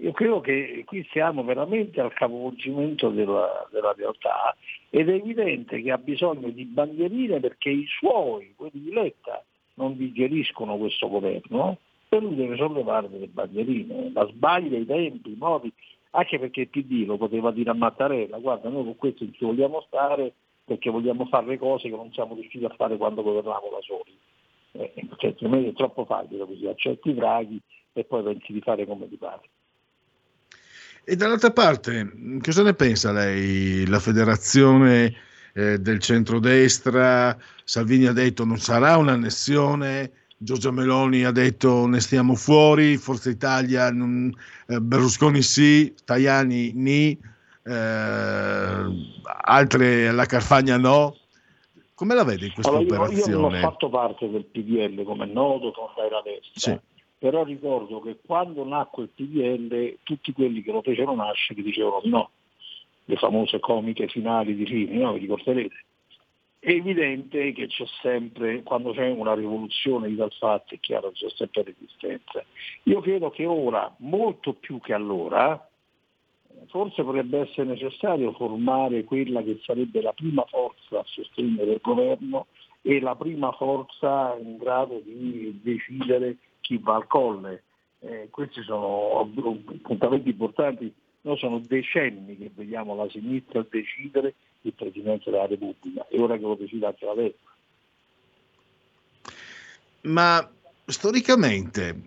Io 0.00 0.12
credo 0.12 0.40
che 0.40 0.84
qui 0.86 1.06
siamo 1.10 1.44
veramente 1.44 2.00
al 2.00 2.14
capovolgimento 2.14 3.10
della, 3.10 3.68
della, 3.70 3.92
realtà 3.92 4.56
ed 4.88 5.10
è 5.10 5.14
evidente 5.14 5.82
che 5.82 5.90
ha 5.90 5.98
bisogno 5.98 6.48
di 6.48 6.64
bandierine 6.64 7.40
perché 7.40 7.68
i 7.68 7.86
suoi, 7.86 8.54
quelli 8.56 8.82
di 8.82 8.90
Letta, 8.90 9.44
non 9.74 9.96
digeriscono 9.96 10.76
questo 10.76 11.08
governo 11.08 11.78
e 12.08 12.20
lui 12.20 12.34
deve 12.34 12.56
sollevare 12.56 13.10
delle 13.10 13.26
bandierine, 13.26 14.12
la 14.12 14.26
sbaglia 14.28 14.78
i 14.78 14.86
tempi, 14.86 15.32
i 15.32 15.36
modi, 15.36 15.72
anche 16.10 16.38
perché 16.38 16.62
il 16.62 16.68
PD 16.68 17.04
lo 17.06 17.16
poteva 17.16 17.50
dire 17.50 17.70
a 17.70 17.74
Mattarella, 17.74 18.38
guarda 18.38 18.68
noi 18.70 18.84
con 18.84 18.96
questo 18.96 19.24
ci 19.30 19.44
vogliamo 19.44 19.82
stare 19.86 20.32
perché 20.64 20.90
vogliamo 20.90 21.26
fare 21.26 21.46
le 21.46 21.58
cose 21.58 21.88
che 21.88 21.96
non 21.96 22.12
siamo 22.12 22.34
riusciti 22.34 22.64
a 22.64 22.74
fare 22.76 22.96
quando 22.96 23.22
governavamo 23.22 23.68
da 23.70 23.80
soli. 23.80 24.16
Eh, 24.72 24.92
cioè, 25.18 25.34
è 25.34 25.72
troppo 25.74 26.04
facile 26.06 26.46
così, 26.46 26.66
accetti 26.66 27.10
i 27.10 27.14
draghi 27.14 27.60
e 27.92 28.04
poi 28.04 28.22
pensi 28.22 28.52
di 28.52 28.60
fare 28.60 28.86
come 28.86 29.08
ti 29.08 29.16
pare. 29.16 29.42
E 31.04 31.16
dall'altra 31.16 31.50
parte, 31.50 32.12
cosa 32.40 32.62
ne 32.62 32.74
pensa 32.74 33.10
lei? 33.10 33.84
La 33.88 33.98
federazione 33.98 35.12
eh, 35.52 35.78
del 35.78 35.98
centrodestra, 35.98 37.36
Salvini 37.64 38.06
ha 38.06 38.12
detto 38.12 38.44
non 38.44 38.58
sarà 38.58 38.96
un'annessione, 38.98 40.12
Giorgia 40.36 40.70
Meloni 40.70 41.24
ha 41.24 41.32
detto 41.32 41.86
ne 41.86 41.98
stiamo 41.98 42.36
fuori, 42.36 42.96
Forza 42.98 43.30
Italia, 43.30 43.90
non, 43.90 44.32
eh, 44.68 44.80
Berlusconi 44.80 45.42
sì, 45.42 45.92
Tajani 46.04 46.72
ni, 46.74 47.18
eh, 47.64 48.84
altre 49.42 50.08
alla 50.08 50.26
Carfagna 50.26 50.76
no. 50.76 51.16
Come 51.94 52.14
la 52.14 52.24
vede 52.24 52.46
in 52.46 52.52
questa 52.52 52.70
allora, 52.70 53.02
operazione? 53.02 53.30
Io, 53.32 53.36
io 53.36 53.40
non 53.40 53.54
ho 53.54 53.58
fatto 53.58 53.88
parte 53.88 54.30
del 54.30 54.44
PDL, 54.44 55.02
come 55.02 55.24
è 55.24 55.32
noto, 55.32 55.72
fondai 55.72 56.10
la 56.10 56.22
destra. 56.24 56.72
Sì 56.72 56.90
però 57.22 57.44
ricordo 57.44 58.00
che 58.00 58.18
quando 58.26 58.64
nacque 58.64 59.04
il 59.04 59.10
PDL 59.14 59.98
tutti 60.02 60.32
quelli 60.32 60.60
che 60.60 60.72
lo 60.72 60.82
fecero 60.82 61.14
nascere 61.14 61.62
dicevano 61.62 62.00
di 62.02 62.08
no, 62.08 62.30
le 63.04 63.14
famose 63.14 63.60
comiche 63.60 64.08
finali 64.08 64.56
di 64.56 64.66
Fini, 64.66 64.98
no? 64.98 65.12
vi 65.12 65.20
ricorderete. 65.20 65.84
È 66.58 66.70
evidente 66.70 67.52
che 67.52 67.68
c'è 67.68 67.84
sempre, 68.00 68.64
quando 68.64 68.90
c'è 68.90 69.08
una 69.08 69.34
rivoluzione 69.34 70.08
di 70.08 70.16
tal 70.16 70.32
fatto, 70.32 70.74
è 70.74 70.80
chiaro 70.80 71.12
che 71.12 71.26
c'è 71.26 71.30
sempre 71.36 71.62
resistenza. 71.62 72.44
Io 72.84 73.00
credo 73.00 73.30
che 73.30 73.46
ora, 73.46 73.94
molto 73.98 74.54
più 74.54 74.80
che 74.80 74.92
allora, 74.92 75.64
forse 76.70 77.04
potrebbe 77.04 77.38
essere 77.38 77.68
necessario 77.68 78.32
formare 78.32 79.04
quella 79.04 79.44
che 79.44 79.60
sarebbe 79.62 80.02
la 80.02 80.12
prima 80.12 80.44
forza 80.48 80.98
a 80.98 81.04
sostegno 81.06 81.64
del 81.64 81.78
governo 81.80 82.48
e 82.80 82.98
la 82.98 83.14
prima 83.14 83.52
forza 83.52 84.36
in 84.42 84.56
grado 84.56 85.00
di 85.04 85.60
decidere 85.62 86.36
chi 86.62 86.78
va 86.78 86.94
al 86.94 87.06
colle. 87.06 87.64
Eh, 87.98 88.28
questi 88.30 88.62
sono 88.62 89.20
appuntamenti 89.20 90.30
importanti, 90.30 90.92
noi 91.20 91.38
sono 91.38 91.60
decenni 91.60 92.36
che 92.36 92.50
vediamo 92.52 92.96
la 92.96 93.08
sinistra 93.10 93.64
decidere 93.68 94.34
il 94.62 94.72
Presidente 94.72 95.30
della 95.30 95.46
Repubblica 95.46 96.06
e 96.08 96.18
ora 96.18 96.36
che 96.36 96.42
lo 96.42 96.54
decide 96.54 96.86
anche 96.86 97.04
la 97.04 97.14
destra. 97.14 97.50
Ma 100.02 100.50
storicamente, 100.84 102.00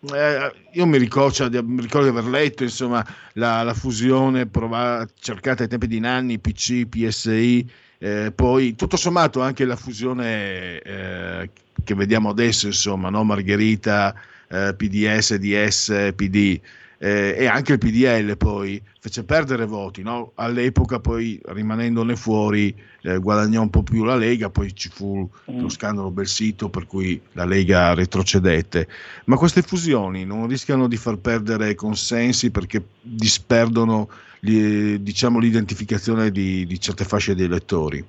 eh, 0.00 0.52
io 0.72 0.86
mi 0.86 0.96
ricordo, 0.96 1.32
cioè, 1.32 1.62
mi 1.62 1.82
ricordo, 1.82 2.10
di 2.10 2.16
aver 2.16 2.30
letto 2.30 2.62
insomma, 2.62 3.04
la, 3.34 3.62
la 3.62 3.74
fusione 3.74 4.46
provata, 4.46 5.06
cercata 5.18 5.64
ai 5.64 5.68
tempi 5.68 5.86
di 5.86 6.00
Nanni, 6.00 6.38
PC, 6.38 6.86
PSI, 6.86 7.70
eh, 8.02 8.32
poi 8.34 8.74
tutto 8.74 8.96
sommato 8.96 9.40
anche 9.40 9.64
la 9.64 9.76
fusione 9.76 10.80
eh, 10.80 11.50
che 11.84 11.94
vediamo 11.94 12.30
adesso, 12.30 12.66
insomma, 12.66 13.10
no? 13.10 13.22
Margherita, 13.22 14.12
eh, 14.48 14.74
PDS, 14.76 15.36
DS, 15.36 16.12
PD 16.16 16.60
eh, 17.02 17.34
e 17.36 17.46
anche 17.46 17.72
il 17.72 17.78
PDL 17.78 18.36
poi 18.36 18.80
fece 19.00 19.24
perdere 19.24 19.66
voti, 19.66 20.02
no? 20.02 20.30
all'epoca 20.36 21.00
poi 21.00 21.40
rimanendone 21.46 22.14
fuori 22.14 22.72
eh, 23.02 23.18
guadagnò 23.18 23.62
un 23.62 23.70
po' 23.70 23.82
più 23.82 24.04
la 24.04 24.14
Lega, 24.14 24.50
poi 24.50 24.72
ci 24.72 24.88
fu 24.88 25.28
mm. 25.50 25.60
lo 25.60 25.68
scandalo 25.68 26.12
Belsito 26.12 26.68
per 26.68 26.86
cui 26.86 27.20
la 27.32 27.44
Lega 27.44 27.94
retrocedette, 27.94 28.86
ma 29.24 29.36
queste 29.36 29.62
fusioni 29.62 30.24
non 30.24 30.46
rischiano 30.46 30.86
di 30.86 30.96
far 30.96 31.16
perdere 31.16 31.74
consensi 31.74 32.52
perché 32.52 32.84
disperdono 33.00 34.08
diciamo, 34.38 35.40
l'identificazione 35.40 36.30
di, 36.30 36.64
di 36.66 36.78
certe 36.78 37.02
fasce 37.02 37.34
di 37.34 37.42
elettori? 37.42 38.04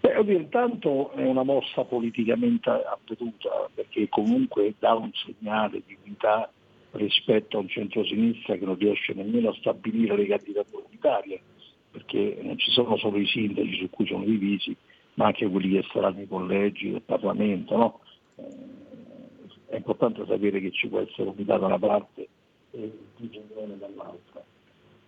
Beh, 0.00 0.14
oddio, 0.14 0.36
intanto 0.36 1.10
è 1.12 1.24
una 1.24 1.42
mossa 1.42 1.84
politicamente 1.84 2.68
avveduta 2.68 3.48
perché 3.74 4.08
comunque 4.10 4.74
dà 4.78 4.94
un 4.94 5.10
segnale 5.12 5.82
di 5.86 5.96
unità 6.04 6.50
rispetto 6.92 7.56
a 7.56 7.60
un 7.60 7.68
centro-sinistra 7.68 8.56
che 8.56 8.64
non 8.64 8.76
riesce 8.76 9.12
nemmeno 9.14 9.50
a 9.50 9.54
stabilire 9.54 10.16
le 10.16 10.26
candidature 10.26 10.84
unitarie, 10.86 11.40
perché 11.90 12.38
non 12.42 12.58
ci 12.58 12.70
sono 12.70 12.96
solo 12.96 13.18
i 13.18 13.26
sindaci 13.26 13.76
su 13.76 13.90
cui 13.90 14.06
sono 14.06 14.24
divisi, 14.24 14.74
ma 15.14 15.26
anche 15.26 15.48
quelli 15.48 15.80
che 15.80 15.86
saranno 15.92 16.20
i 16.20 16.28
collegi 16.28 16.90
del 16.90 17.02
Parlamento. 17.02 17.76
No? 17.76 18.00
Eh, 18.36 18.76
è 19.70 19.76
importante 19.76 20.24
sapere 20.26 20.60
che 20.60 20.70
ci 20.70 20.88
può 20.88 21.00
essere 21.00 21.28
unità 21.28 21.58
da 21.58 21.66
una 21.66 21.78
parte 21.78 22.28
e 22.70 22.92
divisione 23.16 23.76
dall'altra 23.78 24.42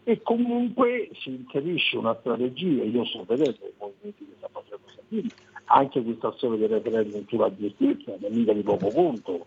e 0.05 0.23
comunque 0.23 1.11
si 1.20 1.31
inserisce 1.31 1.97
una 1.97 2.16
strategia, 2.19 2.82
io 2.82 3.05
sto 3.05 3.24
vedendo 3.27 3.66
i 3.66 3.73
movimenti 3.78 4.24
che 4.24 4.35
sta 4.39 4.48
facendo 4.51 4.85
Salvini, 4.86 5.28
anche 5.66 6.02
questa 6.02 6.28
azione 6.28 6.57
del 6.57 6.69
referendum 6.69 7.24
sulla 7.28 7.55
giustizia, 7.55 8.16
non 8.19 8.32
è 8.32 8.35
mica 8.35 8.52
di 8.52 8.62
poco 8.62 8.89
conto, 8.89 9.47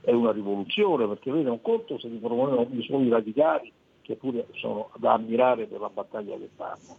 è 0.00 0.12
una 0.12 0.32
rivoluzione, 0.32 1.06
perché 1.06 1.30
vede 1.30 1.50
un 1.50 1.60
conto 1.60 1.98
se 1.98 2.08
si 2.08 2.16
promuovono 2.16 2.66
i 2.70 2.82
suoi 2.82 3.08
radicali, 3.08 3.72
che 4.02 4.16
pure 4.16 4.46
sono 4.54 4.90
da 4.96 5.14
ammirare 5.14 5.66
per 5.66 5.80
la 5.80 5.88
battaglia 5.88 6.36
che 6.36 6.50
fanno, 6.54 6.96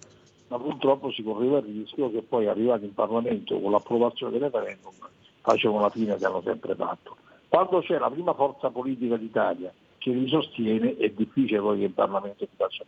ma 0.47 0.59
purtroppo 0.59 1.11
si 1.11 1.21
correva 1.21 1.59
il 1.59 1.65
rischio 1.65 2.11
che 2.11 2.23
poi 2.23 2.47
arrivati 2.47 2.85
in 2.85 2.93
Parlamento 2.93 3.59
con 3.59 3.71
l'approvazione 3.71 4.31
del 4.33 4.49
referendum 4.49 4.93
facevano 5.41 5.81
la 5.81 5.89
fine 5.89 6.17
che 6.17 6.25
hanno 6.25 6.41
sempre 6.43 6.73
fatto. 6.75 7.17
Quando 7.47 7.81
c'è 7.81 7.99
la 7.99 8.09
prima 8.09 8.33
forza 8.33 8.69
politica 8.69 9.15
d'Italia 9.17 9.71
che 9.99 10.09
li 10.11 10.27
sostiene, 10.27 10.97
è 10.97 11.09
difficile 11.09 11.59
poi 11.59 11.79
che 11.79 11.85
il 11.85 11.91
Parlamento 11.91 12.45
si 12.45 12.55
faccia 12.55 12.83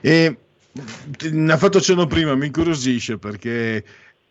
E 0.00 0.36
ne 1.30 1.52
ha 1.52 1.56
fatto 1.56 1.80
cenno 1.80 2.06
prima, 2.06 2.34
mi 2.34 2.46
incuriosisce 2.46 3.18
perché 3.18 3.84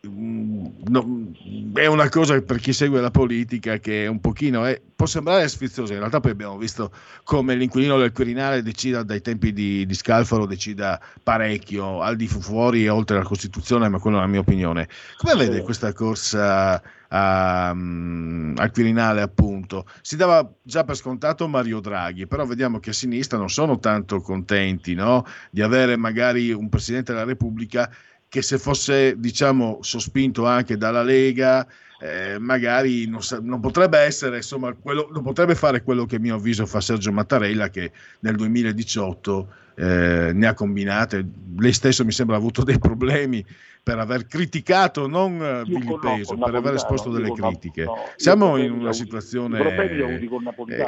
no, 0.03 1.31
è 1.73 1.85
una 1.85 2.09
cosa 2.09 2.41
per 2.41 2.57
chi 2.57 2.73
segue 2.73 2.99
la 2.99 3.11
politica 3.11 3.77
che 3.77 4.05
è 4.05 4.07
un 4.07 4.19
pochino 4.19 4.65
è, 4.65 4.81
può 4.95 5.05
sembrare 5.05 5.47
sfiziosa 5.47 5.93
in 5.93 5.99
realtà 5.99 6.19
poi 6.19 6.31
abbiamo 6.31 6.57
visto 6.57 6.91
come 7.23 7.53
l'inquilino 7.53 7.99
del 7.99 8.11
Quirinale 8.11 8.63
decida 8.63 9.03
dai 9.03 9.21
tempi 9.21 9.53
di, 9.53 9.85
di 9.85 9.93
Scalfaro 9.93 10.47
decida 10.47 10.99
parecchio 11.21 12.01
al 12.01 12.15
di 12.15 12.27
fuori 12.27 12.85
e 12.85 12.89
oltre 12.89 13.17
la 13.17 13.23
Costituzione 13.23 13.89
ma 13.89 13.99
quella 13.99 14.17
è 14.17 14.21
la 14.21 14.27
mia 14.27 14.39
opinione 14.39 14.89
come 15.17 15.35
vede 15.35 15.61
questa 15.61 15.93
corsa 15.93 16.81
a, 17.13 17.71
um, 17.73 18.53
al 18.57 18.71
Quirinale 18.71 19.21
appunto. 19.21 19.85
Si 20.01 20.15
dava 20.15 20.49
già 20.61 20.83
per 20.83 20.95
scontato 20.95 21.47
Mario 21.47 21.79
Draghi, 21.79 22.25
però 22.25 22.45
vediamo 22.45 22.79
che 22.79 22.91
a 22.91 22.93
sinistra 22.93 23.37
non 23.37 23.49
sono 23.49 23.79
tanto 23.79 24.21
contenti 24.21 24.93
no? 24.93 25.25
di 25.49 25.61
avere 25.61 25.97
magari 25.97 26.51
un 26.51 26.69
Presidente 26.69 27.11
della 27.11 27.25
Repubblica 27.25 27.91
che 28.31 28.41
se 28.41 28.57
fosse 28.57 29.19
diciamo 29.19 29.79
sospinto 29.81 30.45
anche 30.45 30.77
dalla 30.77 31.03
Lega 31.03 31.67
eh, 31.99 32.39
magari 32.39 33.05
non, 33.05 33.19
non, 33.41 33.59
potrebbe 33.59 33.99
essere 33.99 34.37
insomma 34.37 34.73
quello, 34.73 35.09
non 35.11 35.21
potrebbe 35.21 35.53
fare 35.53 35.83
quello 35.83 36.05
che 36.05 36.15
a 36.15 36.19
mio 36.19 36.35
avviso 36.35 36.65
fa 36.65 36.79
Sergio 36.79 37.11
Mattarella 37.11 37.69
che 37.69 37.91
nel 38.21 38.37
2018 38.37 39.47
eh, 39.75 40.31
ne 40.33 40.47
ha 40.47 40.53
combinate. 40.53 41.27
Lei 41.57 41.73
stesso 41.73 42.05
mi 42.05 42.13
sembra 42.13 42.37
ha 42.37 42.39
avuto 42.39 42.63
dei 42.63 42.79
problemi 42.79 43.45
per 43.83 43.99
aver 43.99 44.27
criticato, 44.27 45.07
non 45.07 45.41
eh, 45.43 45.63
vilipeso, 45.65 46.37
per 46.37 46.55
aver 46.55 46.75
esposto 46.75 47.09
delle 47.11 47.33
critiche. 47.33 47.83
no, 47.83 47.95
io 47.95 48.13
Siamo 48.15 48.55
in 48.55 48.71
una 48.71 48.93
situazione... 48.93 49.57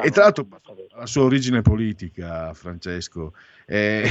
e 0.02 0.10
tra 0.10 0.22
l'altro 0.22 0.46
la 0.96 1.06
sua 1.06 1.24
origine 1.24 1.60
politica, 1.60 2.54
Francesco. 2.54 3.34
eh, 3.66 4.08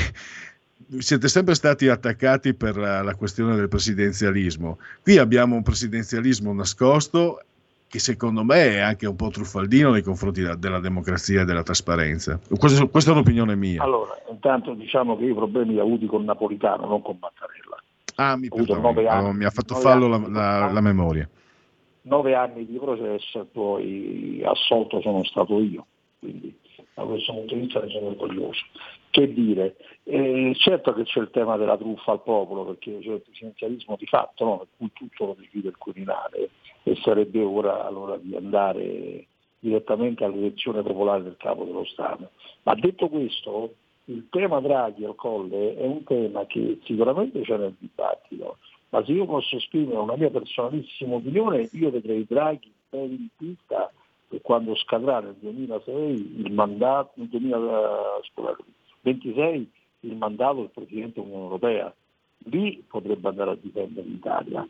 siete 0.99 1.27
sempre 1.27 1.55
stati 1.55 1.87
attaccati 1.87 2.53
per 2.53 2.77
la, 2.77 3.01
la 3.01 3.15
questione 3.15 3.55
del 3.55 3.67
presidenzialismo. 3.69 4.77
Qui 5.01 5.17
abbiamo 5.17 5.55
un 5.55 5.63
presidenzialismo 5.63 6.53
nascosto 6.53 7.41
che 7.87 7.99
secondo 7.99 8.43
me 8.43 8.71
è 8.71 8.79
anche 8.79 9.05
un 9.05 9.15
po' 9.15 9.29
truffaldino 9.29 9.91
nei 9.91 10.01
confronti 10.01 10.41
da- 10.41 10.55
della 10.55 10.79
democrazia 10.79 11.41
e 11.41 11.45
della 11.45 11.61
trasparenza. 11.61 12.39
Questo- 12.57 12.89
questa 12.89 13.11
è 13.11 13.13
un'opinione 13.13 13.55
mia. 13.55 13.83
Allora, 13.83 14.11
intanto 14.31 14.73
diciamo 14.73 15.15
che 15.15 15.25
i 15.25 15.33
problemi 15.33 15.73
li 15.73 15.79
ho 15.79 15.83
avuti 15.83 16.07
con 16.07 16.23
Napolitano, 16.23 16.87
non 16.87 17.01
con 17.03 17.17
Mattarella. 17.19 17.77
ah, 18.15 18.35
mi, 18.37 18.47
perdoni, 18.49 18.81
nove 18.81 19.07
anni- 19.07 19.27
oh, 19.27 19.31
mi 19.33 19.43
ha 19.45 19.49
fatto 19.51 19.75
fallo 19.75 20.07
la, 20.07 20.17
la- 20.27 20.71
la 20.71 20.81
memoria. 20.81 21.27
Nove 22.05 22.35
anni 22.35 22.65
di 22.65 22.77
processo 22.77 23.41
e 23.41 23.45
poi 23.45 24.41
assolto 24.43 24.99
sono 25.01 25.23
stato 25.23 25.59
io, 25.61 25.85
quindi 26.19 26.53
da 26.95 27.03
questo 27.03 27.31
punto 27.33 27.53
di 27.55 27.61
vista 27.61 27.79
ne 27.79 27.89
sono 27.89 28.07
orgoglioso. 28.07 28.61
Che 29.13 29.31
dire, 29.31 29.75
eh, 30.05 30.55
certo 30.55 30.91
che 30.95 31.03
c'è 31.03 31.19
il 31.19 31.29
tema 31.29 31.55
della 31.55 31.77
truffa 31.77 32.13
al 32.13 32.23
popolo, 32.23 32.65
perché 32.65 32.97
c'è 32.99 33.11
il 33.11 33.21
presidenzialismo 33.21 33.95
di 33.95 34.07
fatto, 34.07 34.43
no? 34.43 34.67
per 34.75 34.89
tutto 34.91 35.25
lo 35.25 35.35
decide 35.37 35.67
il 35.67 35.77
Quirinale 35.77 36.49
e 36.81 36.95
sarebbe 36.95 37.43
ora 37.43 37.85
allora 37.85 38.17
di 38.17 38.35
andare 38.35 39.27
direttamente 39.59 40.23
all'elezione 40.23 40.81
popolare 40.81 41.21
del 41.21 41.37
capo 41.37 41.63
dello 41.63 41.85
Stato. 41.85 42.31
Ma 42.63 42.73
detto 42.73 43.07
questo, 43.07 43.75
il 44.05 44.29
tema 44.31 44.59
Draghi 44.61 45.05
al 45.05 45.13
Colle 45.13 45.77
è 45.77 45.85
un 45.85 46.03
tema 46.05 46.47
che 46.47 46.79
sicuramente 46.83 47.41
c'è 47.41 47.57
nel 47.57 47.75
dibattito, 47.77 48.57
ma 48.89 49.05
se 49.05 49.11
io 49.11 49.27
posso 49.27 49.57
esprimere 49.57 49.99
una 49.99 50.15
mia 50.15 50.31
personalissima 50.31 51.17
opinione, 51.17 51.69
io 51.73 51.91
vedrei 51.91 52.25
Draghi 52.27 52.73
per 52.89 53.03
in 53.03 53.27
pista 53.37 53.91
quando 54.41 54.75
scadrà 54.75 55.19
nel 55.19 55.35
2006 55.39 56.41
il 56.45 56.51
mandato, 56.51 57.11
nel 57.17 57.27
2000, 57.27 58.19
scusate, 58.23 58.63
26 59.03 59.71
il 60.01 60.15
mandato 60.15 60.55
del 60.55 60.69
Presidente 60.73 61.19
dell'Unione 61.19 61.43
Europea. 61.43 61.93
Lì 62.45 62.83
potrebbe 62.87 63.29
andare 63.29 63.51
a 63.51 63.57
difendere 63.59 64.07
l'Italia, 64.07 64.67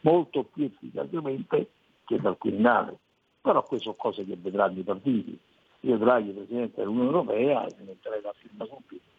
molto 0.00 0.44
più 0.44 0.64
efficacemente 0.64 1.68
che 2.04 2.20
dal 2.20 2.36
Quirinale. 2.36 2.98
Però 3.40 3.62
queste 3.62 3.84
sono 3.84 3.96
cose 3.96 4.24
che 4.24 4.36
vedranno 4.38 4.80
i 4.80 4.82
partiti. 4.82 5.38
Io 5.80 5.96
Draghi, 5.98 6.32
Presidente 6.32 6.80
dell'Unione 6.80 7.08
Europea, 7.08 7.66
mi 7.78 7.86
metterei 7.86 8.20
la 8.22 8.34
firma 8.36 8.64
subito. 8.64 9.14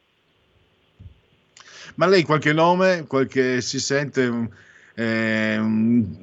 Ma 1.95 2.05
lei 2.07 2.23
qualche 2.23 2.53
nome, 2.53 3.05
qualche 3.07 3.61
si 3.61 3.79
sente, 3.79 4.49
eh, 4.93 5.59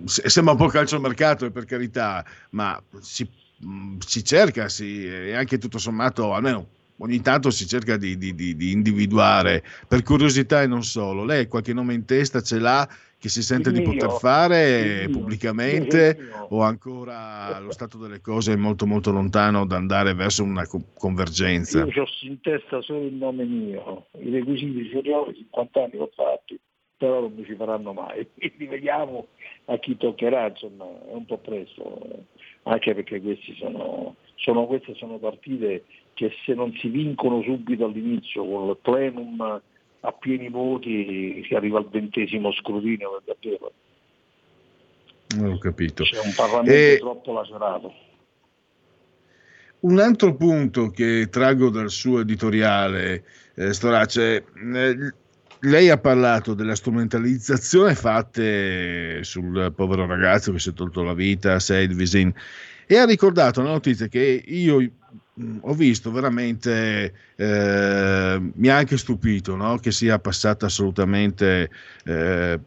sembra 0.05 0.53
un 0.53 0.59
po' 0.59 0.67
calciomercato, 0.67 1.47
eh, 1.47 1.51
per 1.51 1.65
carità, 1.65 2.25
ma 2.51 2.81
si, 3.01 3.29
mm, 3.65 3.99
si 3.99 4.23
cerca, 4.23 4.69
si, 4.69 5.07
e 5.07 5.35
anche 5.35 5.59
tutto 5.59 5.79
sommato, 5.79 6.35
almeno 6.35 6.67
ogni 6.99 7.21
tanto 7.21 7.51
si 7.51 7.67
cerca 7.67 7.97
di, 7.97 8.17
di- 8.17 8.35
di- 8.35 8.57
di 8.57 8.71
individuare, 8.73 9.63
per 9.89 10.03
curiosità 10.03 10.63
e 10.63 10.67
non 10.67 10.83
solo. 10.83 11.25
Lei 11.25 11.47
qualche 11.49 11.73
nome 11.73 11.95
in 11.95 12.05
testa 12.05 12.41
ce 12.41 12.59
l'ha 12.59 12.89
che 13.19 13.29
si 13.31 13.43
sente 13.43 13.71
Il 13.71 13.77
di 13.77 13.81
mio, 13.81 13.93
poter 13.93 14.11
fare 14.11 15.09
pubblicamente 15.11 16.17
mio. 16.19 16.47
o 16.51 16.61
ancora 16.63 17.59
lo 17.59 17.71
stato 17.71 17.97
delle 17.97 18.21
cose 18.21 18.53
è 18.53 18.57
molto 18.57 18.87
molto 18.87 19.11
lontano 19.11 19.65
da 19.65 19.77
andare 19.77 20.13
verso 20.13 20.43
una 20.45 20.67
co- 20.67 20.85
convergenza? 20.95 21.79
Io 21.87 22.03
ho 22.03 22.07
in 22.21 22.41
testa 22.41 22.83
solo 22.83 23.05
il 23.07 23.15
nome 23.15 23.45
mio, 23.45 24.07
i 24.21 24.31
requisiti 24.31 25.09
ho, 25.11 25.33
50 25.33 25.83
anni 25.85 25.97
l'ho 25.97 26.11
fatti, 26.15 26.59
però 26.99 27.21
non 27.21 27.33
mi 27.35 27.45
ci 27.47 27.55
faranno 27.57 27.95
mai. 27.95 28.27
Quindi 28.37 28.67
vediamo 28.67 29.29
a 29.67 29.79
chi 29.79 29.97
toccherà, 29.97 30.49
insomma, 30.49 30.85
è 30.85 31.15
un 31.15 31.25
po' 31.25 31.39
presto, 31.39 32.27
anche 32.65 32.95
perché 32.95 33.23
questi 33.23 33.55
sono, 33.57 34.17
sono- 34.37 34.67
queste 34.67 34.95
sono 34.97 35.17
partite 35.19 35.85
che 36.15 36.33
se 36.45 36.55
non 36.55 36.73
si 36.79 36.89
vincono 36.89 37.43
subito 37.43 37.85
all'inizio 37.85 38.45
con 38.47 38.69
il 38.69 38.79
plenum 38.81 39.61
a 40.01 40.13
pieni 40.13 40.49
voti 40.49 41.43
si 41.47 41.55
arriva 41.55 41.79
al 41.79 41.89
ventesimo 41.89 42.53
scrutinio 42.53 43.11
per 43.11 43.35
davvero. 43.35 43.73
Non 45.37 45.53
ho 45.53 45.59
capito. 45.59 46.05
C'è 46.05 46.21
un 46.23 46.33
Parlamento 46.35 46.73
E- 46.73 46.99
troppo 46.99 47.33
lacerato. 47.33 47.93
Un 49.81 49.99
altro 49.99 50.35
punto 50.35 50.91
che 50.91 51.29
traggo 51.31 51.69
dal 51.69 51.91
suo 51.91 52.21
editoriale, 52.21 53.25
eh, 53.55 53.73
Storace, 53.75 54.47
eh, 54.75 55.15
lei 55.61 55.91
ha 55.91 55.99
parlato 55.99 56.55
della 56.55 56.75
strumentalizzazione 56.75 57.95
fatte 57.95 59.23
sul 59.25 59.73
povero 59.75 60.07
ragazzo 60.07 60.53
che 60.53 60.59
si 60.59 60.71
è 60.71 60.73
tolto 60.73 61.03
la 61.03 61.15
vita, 61.15 61.59
Said 61.59 61.93
Visin, 61.93 62.33
e 62.87 62.97
ha 62.97 63.05
ricordato 63.05 63.61
una 63.61 63.71
notizia 63.71 64.07
che 64.07 64.43
io 64.47 64.91
ho 65.61 65.75
visto 65.75 66.13
veramente, 66.13 67.13
eh, 67.35 68.41
mi 68.55 68.69
ha 68.69 68.77
anche 68.77 68.97
stupito 68.97 69.57
no? 69.57 69.79
che 69.79 69.91
sia 69.91 70.19
passata 70.19 70.67
assolutamente 70.67 71.71
eh, 72.05 72.61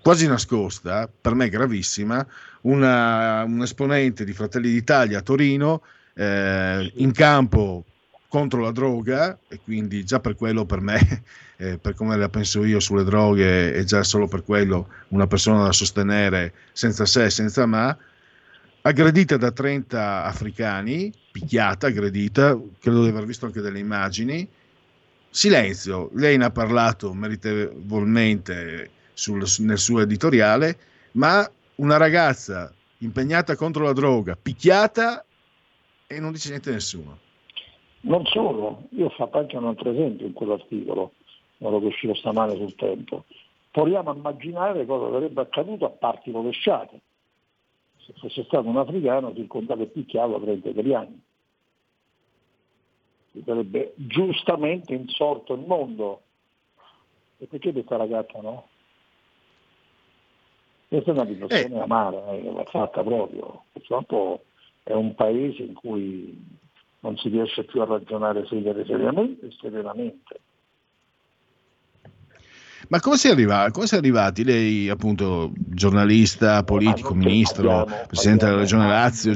quasi 0.00 0.26
nascosta, 0.26 1.08
per 1.08 1.34
me 1.34 1.48
gravissima, 1.48 2.24
una, 2.62 3.42
un 3.44 3.62
esponente 3.62 4.24
di 4.24 4.32
Fratelli 4.32 4.70
d'Italia 4.70 5.18
a 5.18 5.22
Torino 5.22 5.82
eh, 6.14 6.92
in 6.96 7.12
campo 7.12 7.84
contro 8.28 8.62
la 8.62 8.70
droga 8.70 9.38
e 9.48 9.60
quindi 9.62 10.04
già 10.04 10.20
per 10.20 10.36
quello 10.36 10.64
per 10.64 10.80
me, 10.80 11.22
eh, 11.58 11.78
per 11.78 11.94
come 11.94 12.16
la 12.16 12.28
penso 12.28 12.64
io 12.64 12.80
sulle 12.80 13.04
droghe, 13.04 13.74
è 13.74 13.84
già 13.84 14.02
solo 14.02 14.26
per 14.26 14.44
quello 14.44 14.88
una 15.08 15.26
persona 15.26 15.64
da 15.64 15.72
sostenere 15.72 16.52
senza 16.72 17.04
se 17.04 17.30
senza 17.30 17.66
ma, 17.66 17.96
aggredita 18.82 19.36
da 19.36 19.52
30 19.52 20.24
africani, 20.24 21.12
picchiata, 21.30 21.86
aggredita, 21.86 22.58
credo 22.80 23.02
di 23.02 23.08
aver 23.08 23.24
visto 23.24 23.46
anche 23.46 23.60
delle 23.60 23.78
immagini. 23.78 24.46
Silenzio, 25.30 26.10
lei 26.14 26.36
ne 26.36 26.44
ha 26.46 26.50
parlato 26.50 27.12
meritevolmente 27.14 28.90
sul- 29.14 29.44
nel 29.60 29.78
suo 29.78 30.00
editoriale, 30.00 30.76
ma 31.12 31.48
una 31.76 31.96
ragazza 31.96 32.72
impegnata 32.98 33.56
contro 33.56 33.84
la 33.84 33.92
droga, 33.92 34.36
picchiata 34.40 35.24
e 36.06 36.20
non 36.20 36.32
dice 36.32 36.50
niente 36.50 36.70
a 36.70 36.74
nessuno. 36.74 37.18
Non 38.02 38.26
solo, 38.26 38.88
io 38.90 39.08
fatto 39.10 39.38
anche 39.38 39.56
un 39.56 39.66
altro 39.66 39.90
esempio 39.92 40.26
in 40.26 40.32
quell'articolo, 40.32 41.12
quello 41.58 41.80
che 41.80 41.88
è 41.88 42.14
stamane 42.16 42.56
sul 42.56 42.74
tempo. 42.74 43.24
Proviamo 43.70 44.10
a 44.10 44.14
immaginare 44.14 44.84
cosa 44.84 45.12
sarebbe 45.12 45.40
accaduto 45.40 45.86
a 45.86 45.90
parti 45.90 46.30
rovesciate. 46.30 47.00
Se 48.14 48.20
fosse 48.20 48.44
stato 48.44 48.68
un 48.68 48.76
africano 48.76 49.34
circondato 49.34 49.82
e 49.82 49.86
picchiato 49.86 50.32
da 50.32 50.38
30 50.38 50.68
italiani. 50.68 51.22
Si 53.32 53.42
sarebbe 53.44 53.94
giustamente 53.96 54.94
insorto 54.94 55.54
il 55.54 55.64
mondo. 55.66 56.22
E 57.38 57.46
perché 57.46 57.72
questa 57.72 57.96
ragazza 57.96 58.40
no? 58.40 58.68
Questa 60.88 61.10
è 61.10 61.14
una 61.14 61.24
dimostrazione 61.24 61.80
amara, 61.80 62.32
eh, 62.32 62.64
fatta 62.66 63.02
proprio. 63.02 63.64
Purtroppo 63.72 64.44
è 64.82 64.92
un 64.92 65.14
paese 65.14 65.62
in 65.62 65.74
cui 65.74 66.60
non 67.00 67.16
si 67.16 67.28
riesce 67.30 67.64
più 67.64 67.80
a 67.80 67.86
ragionare 67.86 68.46
seria- 68.46 68.74
seriamente 68.84 69.46
e 69.46 69.50
serenamente. 69.52 70.40
Ma 72.92 73.00
come 73.00 73.16
si, 73.16 73.28
arriva, 73.28 73.70
come 73.70 73.86
si 73.86 73.94
è 73.94 73.96
arrivati? 73.96 74.44
Lei, 74.44 74.90
appunto, 74.90 75.50
giornalista, 75.56 76.62
politico, 76.62 77.14
ministro, 77.14 77.84
parliamo- 77.84 78.06
presidente 78.06 78.44
della 78.44 78.58
Regione 78.58 78.86
Lazio, 78.86 79.34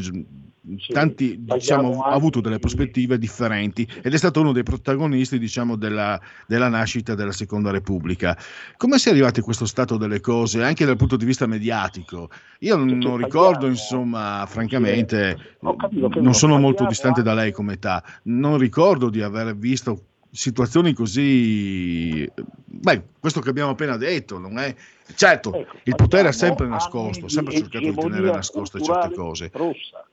tanti, 0.93 1.39
diciamo, 1.41 2.03
ha 2.03 2.11
avuto 2.11 2.43
delle 2.43 2.59
prospettive 2.59 3.17
differenti 3.17 3.89
ed 4.03 4.13
è 4.13 4.17
stato 4.19 4.43
uno 4.43 4.53
dei 4.53 4.63
protagonisti, 4.63 5.39
diciamo, 5.39 5.75
della, 5.77 6.21
della 6.47 6.69
nascita 6.69 7.15
della 7.15 7.33
Seconda 7.33 7.71
Repubblica. 7.71 8.37
Come 8.77 8.99
si 8.99 9.09
è 9.09 9.13
arrivati 9.13 9.41
a 9.41 9.43
questo 9.43 9.65
stato 9.65 9.97
delle 9.97 10.21
cose, 10.21 10.63
anche 10.63 10.85
dal 10.85 10.97
punto 10.97 11.17
di 11.17 11.25
vista 11.25 11.47
mediatico? 11.47 12.29
Io 12.59 12.77
non, 12.77 12.89
non 12.99 13.17
ricordo, 13.17 13.67
insomma, 13.69 14.45
francamente, 14.47 15.57
non 15.61 16.11
no, 16.15 16.33
sono 16.35 16.59
molto 16.59 16.85
distante 16.85 17.23
da 17.23 17.33
lei 17.33 17.53
come 17.53 17.73
età, 17.73 18.05
non 18.25 18.59
ricordo 18.59 19.09
di 19.09 19.23
aver 19.23 19.57
visto 19.57 20.09
situazioni 20.31 20.93
così 20.93 22.29
beh 22.35 23.03
questo 23.21 23.41
che 23.41 23.49
abbiamo 23.49 23.71
appena 23.71 23.97
detto 23.97 24.39
non 24.39 24.59
è 24.59 24.75
certo 25.15 25.67
il 25.85 25.95
potere 25.95 26.29
è 26.29 26.33
sempre 26.33 26.67
nascosto 26.67 27.27
ha 27.27 27.29
sempre 27.29 27.55
cercato 27.55 27.85
di 27.85 27.95
tenere 27.95 28.31
nascoste 28.31 28.83
certe 28.83 29.15
cose 29.15 29.51
rossa. 29.53 30.07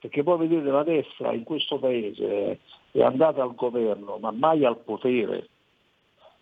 Perché 0.00 0.22
poi 0.22 0.46
vedete 0.46 0.70
la 0.70 0.84
destra 0.84 1.32
in 1.32 1.42
questo 1.42 1.78
paese 1.78 2.60
è 2.92 3.02
andata 3.02 3.42
al 3.42 3.54
governo, 3.54 4.18
ma 4.18 4.30
mai 4.30 4.64
al 4.64 4.78
potere. 4.78 5.48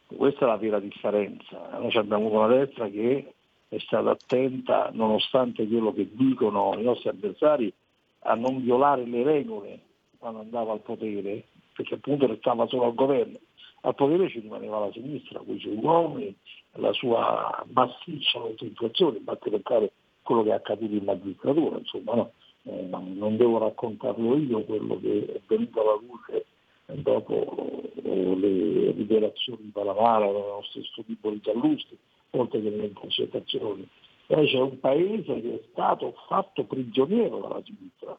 Questa 0.06 0.44
è 0.44 0.48
la 0.48 0.56
vera 0.56 0.78
differenza. 0.78 1.78
Noi 1.78 1.94
abbiamo 1.96 2.28
una 2.28 2.54
destra 2.54 2.88
che 2.88 3.32
è 3.68 3.78
stata 3.78 4.10
attenta, 4.10 4.90
nonostante 4.92 5.66
quello 5.66 5.92
che 5.92 6.08
dicono 6.12 6.74
i 6.78 6.82
nostri 6.82 7.08
avversari, 7.08 7.72
a 8.20 8.34
non 8.34 8.62
violare 8.62 9.06
le 9.06 9.22
regole 9.22 9.80
quando 10.18 10.40
andava 10.40 10.72
al 10.72 10.80
potere, 10.80 11.44
perché 11.76 11.94
appunto 11.94 12.26
restava 12.26 12.66
solo 12.66 12.86
al 12.86 12.94
governo. 12.94 13.38
al 13.82 13.94
potere 13.94 14.28
ci 14.28 14.40
rimaneva 14.40 14.80
la 14.80 14.90
sinistra, 14.92 15.38
con 15.38 15.54
i 15.54 15.60
suoi 15.60 15.76
uomini, 15.76 16.34
la 16.72 16.92
sua 16.92 17.64
massiccia 17.72 18.38
autorizzazione, 18.38 19.18
basta 19.18 19.50
pensare 19.50 19.92
quello 20.22 20.42
che 20.42 20.50
è 20.50 20.54
accaduto 20.54 20.94
in 20.94 21.04
magistratura, 21.04 21.78
insomma, 21.78 22.14
no? 22.14 22.32
eh, 22.64 22.88
non 22.88 23.36
devo 23.36 23.58
raccontarlo 23.58 24.36
io 24.36 24.64
quello 24.64 24.98
che 24.98 25.34
è 25.34 25.40
venuto 25.46 25.80
alla 25.80 26.00
luce 26.00 26.46
dopo 26.86 27.82
eh, 28.02 28.36
le 28.36 28.90
rivelazioni 28.92 29.64
di 29.64 29.70
Palamara, 29.70 30.30
lo 30.30 30.64
stesso 30.68 31.02
tipo 31.04 31.30
di 31.30 31.40
Giallusti, 31.40 31.96
oltre 32.30 32.60
che 32.60 32.70
le 32.70 32.86
intercettazioni. 32.86 33.88
C'è 34.26 34.58
un 34.58 34.80
paese 34.80 35.40
che 35.40 35.54
è 35.54 35.60
stato 35.70 36.12
fatto 36.26 36.64
prigioniero 36.64 37.38
dalla 37.38 37.62
sinistra 37.64 38.16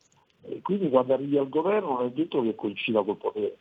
e 0.50 0.60
quindi 0.62 0.90
quando 0.90 1.14
arrivi 1.14 1.38
al 1.38 1.50
governo 1.50 1.98
non 1.98 2.08
è 2.08 2.12
detto 2.12 2.42
che 2.42 2.56
coincida 2.56 3.02
col 3.04 3.18
potere. 3.18 3.58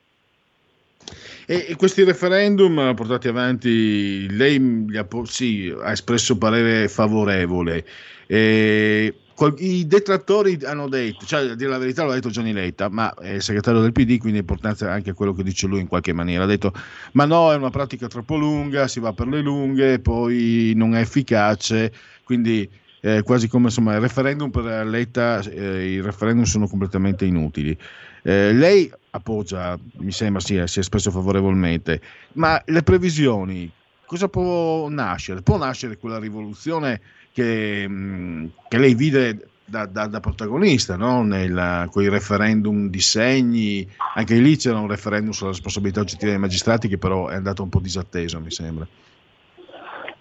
E, 1.46 1.74
questi 1.76 2.02
referendum 2.04 2.94
portati 2.94 3.28
avanti, 3.28 4.28
lei 4.34 4.86
ha, 4.96 5.06
sì, 5.24 5.72
ha 5.80 5.92
espresso 5.92 6.38
parere 6.38 6.88
favorevole. 6.88 7.84
E 8.26 9.14
i 9.58 9.86
detrattori 9.86 10.58
hanno 10.64 10.88
detto, 10.88 11.26
cioè 11.26 11.50
a 11.50 11.54
dire 11.54 11.68
la 11.68 11.78
verità 11.78 12.04
l'ha 12.04 12.14
detto 12.14 12.30
Gianni 12.30 12.52
Letta, 12.52 12.88
ma 12.88 13.12
è 13.14 13.38
segretario 13.38 13.80
del 13.80 13.92
PD, 13.92 14.18
quindi 14.18 14.38
è 14.38 14.40
importante 14.40 14.86
anche 14.86 15.12
quello 15.12 15.34
che 15.34 15.42
dice 15.42 15.66
lui 15.66 15.80
in 15.80 15.86
qualche 15.86 16.12
maniera. 16.12 16.44
Ha 16.44 16.46
detto, 16.46 16.72
ma 17.12 17.26
no, 17.26 17.52
è 17.52 17.56
una 17.56 17.70
pratica 17.70 18.08
troppo 18.08 18.36
lunga, 18.36 18.88
si 18.88 18.98
va 18.98 19.12
per 19.12 19.28
le 19.28 19.42
lunghe, 19.42 20.00
poi 20.00 20.72
non 20.74 20.94
è 20.94 21.00
efficace, 21.00 21.92
quindi 22.24 22.68
eh, 23.00 23.22
quasi 23.22 23.48
come 23.48 23.66
insomma 23.66 23.94
il 23.94 24.00
referendum 24.00 24.50
per 24.50 24.86
Letta, 24.86 25.40
eh, 25.40 25.92
i 25.92 26.00
referendum 26.00 26.44
sono 26.44 26.66
completamente 26.66 27.24
inutili. 27.24 27.76
Eh, 28.22 28.52
lei 28.52 28.90
appoggia, 29.10 29.78
mi 29.98 30.12
sembra 30.12 30.40
sia, 30.40 30.66
si 30.66 30.78
è 30.78 30.80
espresso 30.80 31.10
favorevolmente, 31.10 32.00
ma 32.32 32.60
le 32.66 32.82
previsioni, 32.82 33.70
cosa 34.04 34.28
può 34.28 34.88
nascere? 34.88 35.42
Può 35.42 35.56
nascere 35.56 35.96
quella 35.96 36.18
rivoluzione 36.18 37.00
che, 37.32 37.86
mm, 37.88 38.46
che 38.68 38.78
lei 38.78 38.94
vide 38.94 39.48
da, 39.66 39.84
da, 39.84 40.06
da 40.06 40.20
protagonista 40.20 40.96
no? 40.96 41.22
Nel, 41.22 41.88
con 41.90 42.02
i 42.02 42.08
referendum 42.08 42.88
di 42.88 43.00
segni, 43.00 43.86
anche 44.14 44.36
lì 44.38 44.56
c'era 44.56 44.78
un 44.78 44.88
referendum 44.88 45.32
sulla 45.32 45.50
responsabilità 45.50 46.00
oggettiva 46.00 46.30
dei 46.30 46.40
magistrati 46.40 46.88
che 46.88 46.98
però 46.98 47.28
è 47.28 47.34
andato 47.34 47.62
un 47.62 47.68
po' 47.68 47.80
disatteso, 47.80 48.40
mi 48.40 48.50
sembra. 48.50 48.86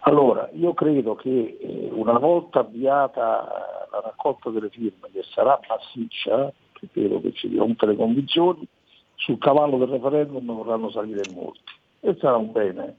Allora, 0.07 0.47
io 0.53 0.75
credo 0.75 1.15
che 1.15 1.57
eh, 1.59 1.89
una 1.91 2.19
volta 2.19 2.59
avviata 2.59 3.87
la 3.89 4.01
raccolta 4.01 4.51
delle 4.51 4.69
firme, 4.69 5.09
che 5.11 5.23
sarà 5.23 5.59
massiccia, 5.67 6.53
credo 6.91 7.19
che 7.21 7.33
ci 7.33 7.49
diano 7.49 7.67
tutte 7.69 7.87
le 7.87 7.95
condizioni, 7.95 8.67
sul 9.15 9.39
cavallo 9.39 9.77
del 9.77 9.87
referendum 9.87 10.45
vorranno 10.45 10.91
salire 10.91 11.23
molti. 11.33 11.73
E 12.01 12.15
sarà 12.19 12.37
un 12.37 12.51
bene, 12.51 12.97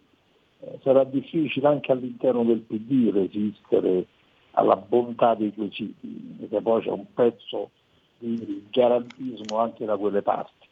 eh, 0.58 0.80
sarà 0.82 1.04
difficile 1.04 1.68
anche 1.68 1.92
all'interno 1.92 2.42
del 2.42 2.62
PD 2.62 3.12
resistere 3.12 4.06
alla 4.52 4.74
bontà 4.74 5.36
dei 5.36 5.54
quesiti, 5.54 6.36
perché 6.40 6.60
poi 6.60 6.82
c'è 6.82 6.90
un 6.90 7.06
pezzo 7.14 7.70
di 8.18 8.66
garantismo 8.68 9.58
anche 9.58 9.84
da 9.84 9.96
quelle 9.96 10.22
parti. 10.22 10.66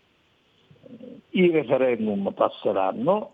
Eh, 0.89 1.21
I 1.31 1.51
referendum 1.53 2.33
passeranno 2.33 3.34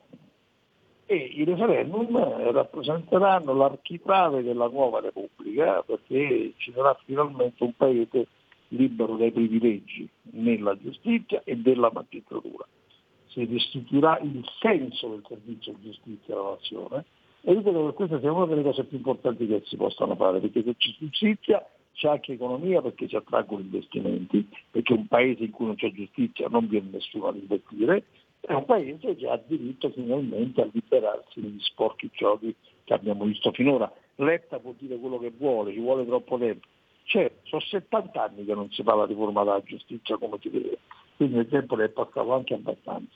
e 1.11 1.17
i 1.17 1.43
referendum 1.43 2.17
rappresenteranno 2.53 3.53
l'architrave 3.53 4.45
della 4.45 4.69
nuova 4.69 5.01
Repubblica 5.01 5.83
perché 5.83 6.53
ci 6.59 6.71
sarà 6.73 6.97
finalmente 7.05 7.65
un 7.65 7.73
paese 7.77 8.29
libero 8.69 9.17
dai 9.17 9.33
privilegi 9.33 10.09
nella 10.35 10.79
giustizia 10.79 11.43
e 11.43 11.57
della 11.57 11.91
magistratura. 11.93 12.65
Si 13.27 13.45
restituirà 13.45 14.21
il 14.21 14.45
senso 14.61 15.09
del 15.09 15.25
servizio 15.27 15.75
di 15.81 15.91
giustizia 15.91 16.37
alla 16.37 16.51
nazione 16.51 17.05
e 17.41 17.55
io 17.55 17.63
credo 17.63 17.87
che 17.87 17.95
questa 17.95 18.21
sia 18.21 18.31
una 18.31 18.47
delle 18.47 18.63
cose 18.63 18.85
più 18.85 18.99
importanti 18.99 19.49
che 19.49 19.63
si 19.65 19.75
possano 19.75 20.15
fare, 20.15 20.39
perché 20.39 20.63
se 20.63 20.77
c'è 20.77 20.91
giustizia 20.97 21.67
c'è 21.93 22.09
anche 22.09 22.35
economia 22.35 22.83
perché 22.83 23.09
ci 23.09 23.17
attraggono 23.17 23.63
investimenti, 23.63 24.47
perché 24.71 24.93
un 24.93 25.09
paese 25.09 25.43
in 25.43 25.51
cui 25.51 25.67
non 25.67 25.75
c'è 25.75 25.91
giustizia 25.91 26.47
non 26.49 26.69
viene 26.69 26.91
nessuno 26.93 27.27
ad 27.27 27.37
investire, 27.37 28.05
è 28.41 28.53
un 28.53 28.65
paese 28.65 29.15
che 29.17 29.29
ha 29.29 29.41
diritto 29.47 29.91
finalmente 29.91 30.63
a 30.63 30.69
liberarsi 30.73 31.41
degli 31.41 31.61
sporchi 31.61 32.11
giochi 32.13 32.55
che 32.85 32.95
abbiamo 32.95 33.25
visto 33.25 33.53
finora. 33.53 33.91
Letta 34.17 34.59
può 34.59 34.75
dire 34.79 34.99
quello 34.99 35.19
che 35.19 35.33
vuole, 35.37 35.73
ci 35.73 35.81
vuole 35.81 36.07
troppo 36.07 36.39
tempo. 36.39 36.67
Certo, 37.05 37.41
sono 37.45 37.63
70 37.63 38.23
anni 38.23 38.45
che 38.45 38.55
non 38.55 38.71
si 38.71 38.83
parla 38.83 39.07
di 39.07 39.15
riforma 39.15 39.45
della 39.45 39.63
giustizia 39.63 40.17
come 40.17 40.39
si 40.41 40.49
vede, 40.49 40.79
quindi 41.17 41.39
il 41.39 41.49
tempo 41.49 41.75
ne 41.77 41.85
è 41.85 41.89
passato 41.89 42.33
anche 42.33 42.55
abbastanza. 42.55 43.15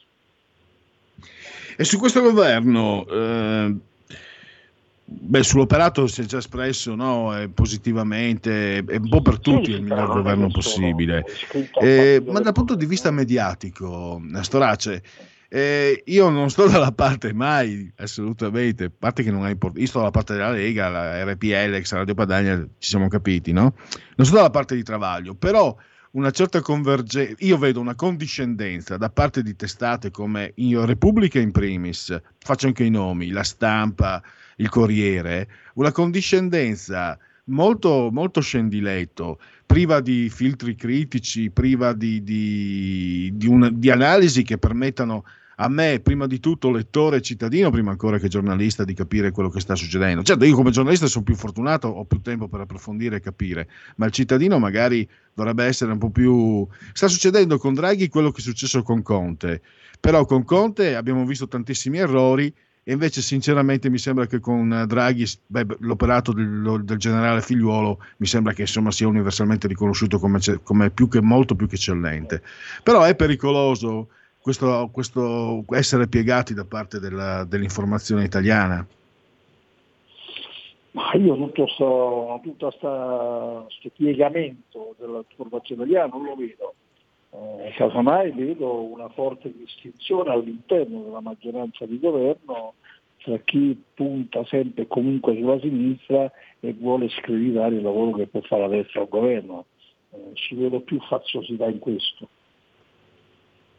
E 1.77 1.85
su 1.85 1.99
questo 1.99 2.21
governo, 2.21 3.07
eh, 3.07 3.75
beh, 5.05 5.43
sull'operato 5.43 6.07
si 6.07 6.23
è 6.23 6.25
già 6.25 6.39
espresso 6.39 6.95
no, 6.95 7.39
eh, 7.39 7.49
positivamente, 7.49 8.79
è 8.79 8.97
un 8.97 9.09
po' 9.09 9.23
per 9.23 9.39
tutti 9.39 9.71
il 9.71 9.83
miglior 9.83 10.09
governo 10.09 10.49
possibile, 10.49 11.25
eh, 11.81 12.23
ma 12.27 12.41
dal 12.41 12.53
punto 12.53 12.75
di 12.75 12.87
vista 12.87 13.11
mediatico, 13.11 14.21
Storace, 14.41 15.03
eh, 15.49 16.03
io 16.07 16.31
non 16.31 16.51
sto 16.51 16.67
dalla 16.69 16.93
parte 16.93 17.33
mai, 17.33 17.93
assolutamente, 17.97 18.85
a 18.85 18.91
parte 18.99 19.23
che 19.23 19.31
non 19.31 19.47
è 19.47 19.51
importante, 19.51 19.83
io 19.83 19.87
sto 19.87 19.99
dalla 19.99 20.11
parte 20.11 20.35
della 20.35 20.51
Lega, 20.51 20.89
la 20.89 21.25
RPL, 21.25 21.75
ex 21.75 21.93
Radio 21.93 22.15
Padania, 22.15 22.57
ci 22.79 22.89
siamo 22.89 23.09
capiti, 23.09 23.53
no? 23.53 23.75
Non 24.17 24.27
sto 24.27 24.37
dalla 24.37 24.51
parte 24.51 24.75
di 24.75 24.83
Travaglio, 24.83 25.35
però 25.35 25.77
una 26.13 26.31
certa 26.31 26.61
convergenza, 26.61 27.35
io 27.39 27.59
vedo 27.59 27.81
una 27.81 27.95
condiscendenza 27.95 28.97
da 28.97 29.11
parte 29.11 29.43
di 29.43 29.55
testate 29.57 30.11
come 30.11 30.53
in 30.57 30.85
Repubblica 30.87 31.39
in 31.39 31.51
primis, 31.51 32.17
faccio 32.39 32.67
anche 32.67 32.85
i 32.85 32.91
nomi, 32.91 33.31
la 33.31 33.43
stampa, 33.43 34.23
il 34.57 34.69
Corriere, 34.69 35.49
una 35.75 35.93
condiscendenza 35.93 37.19
molto, 37.47 38.11
molto 38.13 38.41
scendiletto, 38.41 39.39
priva 39.67 40.01
di 40.01 40.29
filtri 40.31 40.75
critici, 40.75 41.51
priva 41.51 41.93
di, 41.93 42.23
di, 42.23 43.33
di, 43.35 43.47
una, 43.47 43.71
di 43.71 43.91
analisi 43.91 44.43
che 44.43 44.59
permettano 44.59 45.25
a 45.59 45.69
me, 45.69 46.01
prima 46.01 46.27
di 46.27 46.41
tutto 46.41 46.71
lettore 46.71 47.19
e 47.19 47.21
cittadino, 47.21 47.71
prima 47.71 47.93
ancora 47.93 48.19
che 48.19 48.29
giornalista, 48.29 48.85
di 48.85 48.93
capire 48.93 49.31
quello 49.31 49.51
che 49.51 49.61
sta 49.61 49.77
succedendo. 49.77 50.23
Certo, 50.25 50.45
io 50.45 50.55
come 50.55 50.71
giornalista 50.71 51.07
sono 51.07 51.25
più 51.25 51.37
fortunato, 51.37 51.87
ho 51.87 52.05
più 52.05 52.21
tempo 52.21 52.49
per 52.49 52.61
approfondire 52.61 53.17
e 53.17 53.21
capire, 53.21 53.69
ma 53.97 54.07
il 54.07 54.13
cittadino 54.13 54.59
magari 54.59 55.09
dovrebbe 55.33 55.65
essere 55.65 55.93
un 55.93 55.99
po' 55.99 56.11
più... 56.11 56.67
Sta 56.93 57.07
succedendo 57.07 57.59
con 57.59 57.75
Draghi 57.75 58.09
quello 58.09 58.33
che 58.33 58.41
è 58.41 58.43
successo 58.43 58.83
con 58.83 59.03
Conte, 59.03 59.63
però 60.01 60.25
con 60.25 60.45
Conte 60.45 60.97
abbiamo 60.97 61.25
visto 61.25 61.47
tantissimi 61.47 61.99
errori 61.99 62.53
e 62.87 62.93
invece 62.93 63.23
sinceramente 63.23 63.89
mi 63.89 63.97
sembra 63.97 64.27
che 64.27 64.41
con 64.41 64.85
Draghi 64.87 65.25
beh, 65.47 65.79
l'operato 65.81 66.33
del, 66.33 66.83
del, 66.85 66.99
generale 66.99 67.41
figliuolo 67.41 67.99
mi 68.19 68.27
sembra 68.27 68.53
che 68.53 68.61
insomma 68.63 68.91
sia 68.91 69.09
universalmente 69.09 69.67
riconosciuto 69.67 70.19
come, 70.19 70.39
come 70.63 70.91
più 70.91 71.09
che, 71.09 71.23
molto 71.23 71.55
più 71.55 71.67
che 71.67 71.77
eccellente. 71.77 72.43
Però 72.83 73.03
è 73.03 73.17
pericoloso 73.17 74.09
questo, 74.39 74.91
questo 74.93 75.65
essere 75.71 76.09
piegati 76.09 76.53
da 76.53 76.67
parte 76.67 77.01
della, 77.01 77.45
dell'informazione 77.45 78.25
italiana? 78.25 78.87
Ma 80.91 81.15
io 81.15 81.37
tutto 81.37 81.65
questo 81.65 82.43
piegamento 83.97 84.95
dell'informazione 84.99 85.85
italiana 85.85 86.13
non 86.13 86.25
lo 86.25 86.37
vedo. 86.37 86.75
Eh, 87.35 87.73
casomai 87.77 88.31
vedo 88.31 88.85
una 88.85 89.09
forte 89.09 89.53
distinzione 89.53 90.31
all'interno 90.31 91.03
della 91.03 91.21
maggioranza 91.21 91.85
di 91.85 91.99
governo 91.99 92.75
tra 93.25 93.37
chi 93.39 93.77
punta 93.95 94.45
sempre 94.45 94.83
e 94.83 94.87
comunque 94.87 95.35
sulla 95.35 95.59
sinistra 95.59 96.31
e 96.61 96.73
vuole 96.79 97.09
screditare 97.09 97.75
il 97.75 97.83
lavoro 97.83 98.17
che 98.19 98.27
può 98.27 98.41
fare 98.43 98.63
la 98.63 98.69
destra 98.69 99.01
al 99.01 99.09
governo. 99.09 99.65
Eh, 100.11 100.31
ci 100.35 100.55
vedo 100.55 100.81
più 100.81 101.01
faziosità 101.01 101.67
in 101.67 101.79
questo. 101.81 102.29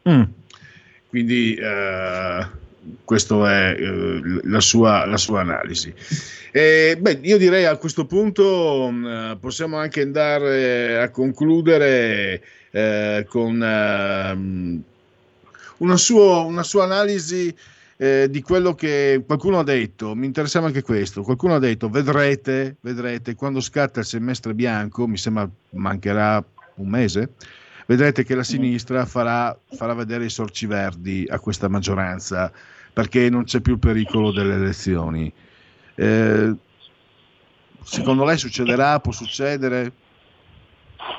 Mm. 0.08 0.22
Quindi 1.08 1.54
eh, 1.54 2.46
questa 3.04 3.70
è 3.70 3.80
eh, 3.80 4.20
la, 4.42 4.60
sua, 4.60 5.06
la, 5.06 5.16
sua, 5.16 5.40
analisi. 5.40 5.94
E, 6.52 6.98
beh, 7.00 7.20
io 7.22 7.38
direi 7.38 7.64
a 7.64 7.76
questo 7.76 8.04
punto 8.04 8.88
mm, 8.90 9.32
possiamo 9.40 9.78
anche 9.78 10.02
andare 10.02 10.98
a 11.00 11.10
concludere 11.10 12.42
eh, 12.76 13.24
con 13.26 13.62
ehm, 13.62 14.82
una, 15.78 15.96
sua, 15.96 16.40
una, 16.40 16.62
sua, 16.62 16.84
analisi 16.84 17.54
eh, 17.96 18.28
di 18.28 18.42
quello 18.42 18.74
che 18.74 19.22
qualcuno 19.24 19.58
ha 19.58 19.64
detto. 19.64 20.14
Mi 20.14 20.26
interessava 20.26 20.66
anche 20.66 20.82
questo. 20.82 21.22
Qualcuno 21.22 21.54
ha 21.54 21.58
detto: 21.58 21.88
vedrete, 21.88 22.76
vedrete 22.80 23.34
quando 23.34 23.60
scatta 23.60 24.00
il 24.00 24.06
semestre 24.06 24.52
bianco, 24.52 25.06
mi 25.06 25.16
sembra 25.16 25.48
mancherà 25.70 26.44
un 26.74 26.88
mese 26.88 27.30
vedrete 27.86 28.24
che 28.24 28.34
la 28.34 28.42
sinistra 28.42 29.06
farà, 29.06 29.56
farà 29.76 29.94
vedere 29.94 30.24
i 30.24 30.28
sorci 30.28 30.66
verdi 30.66 31.24
a 31.28 31.38
questa 31.38 31.68
maggioranza 31.68 32.50
perché 32.92 33.30
non 33.30 33.44
c'è 33.44 33.60
più 33.60 33.74
il 33.74 33.78
pericolo 33.78 34.32
delle 34.32 34.54
elezioni. 34.54 35.32
Eh, 35.94 36.52
secondo 37.84 38.24
lei 38.24 38.36
succederà? 38.36 38.98
Può 38.98 39.12
succedere? 39.12 39.92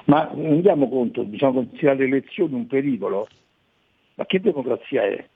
Ma 0.06 0.30
rendiamo 0.34 0.90
conto, 0.90 1.24
diciamo, 1.24 1.68
sia 1.78 1.94
le 1.94 2.06
elezioni 2.06 2.54
un 2.54 2.68
pericolo? 2.68 3.28
Ma 4.16 4.26
che 4.26 4.40
democrazia 4.40 5.04
è? 5.04 5.28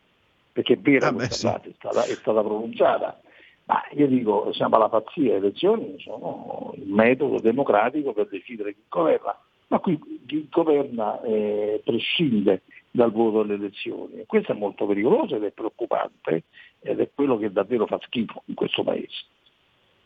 perché 0.51 0.73
è 0.73 0.77
vera 0.77 1.07
Ah, 1.07 1.11
beh, 1.13 1.29
sì. 1.29 1.47
è 1.47 1.71
stata, 1.73 2.03
è 2.03 2.13
stata 2.15 2.41
pronunciata. 2.43 3.19
Ma 3.65 3.81
io 3.93 4.07
dico, 4.07 4.51
siamo 4.53 4.75
alla 4.75 4.89
pazzia, 4.89 5.31
le 5.31 5.37
elezioni 5.37 5.95
sono 5.99 6.73
il 6.75 6.87
metodo 6.87 7.39
democratico 7.39 8.11
per 8.11 8.27
decidere 8.27 8.73
chi 8.73 8.81
governa, 8.89 9.37
ma 9.67 9.79
qui 9.79 9.99
chi 10.25 10.47
governa 10.49 11.21
eh, 11.21 11.81
prescinde 11.83 12.63
dal 12.89 13.11
voto 13.11 13.43
delle 13.43 13.53
elezioni. 13.53 14.19
E 14.19 14.25
questo 14.25 14.51
è 14.51 14.55
molto 14.55 14.85
pericoloso 14.85 15.35
ed 15.35 15.43
è 15.43 15.51
preoccupante 15.51 16.43
ed 16.81 16.99
è 16.99 17.09
quello 17.13 17.37
che 17.37 17.51
davvero 17.51 17.85
fa 17.85 17.99
schifo 18.01 18.41
in 18.45 18.55
questo 18.55 18.83
paese. 18.83 19.25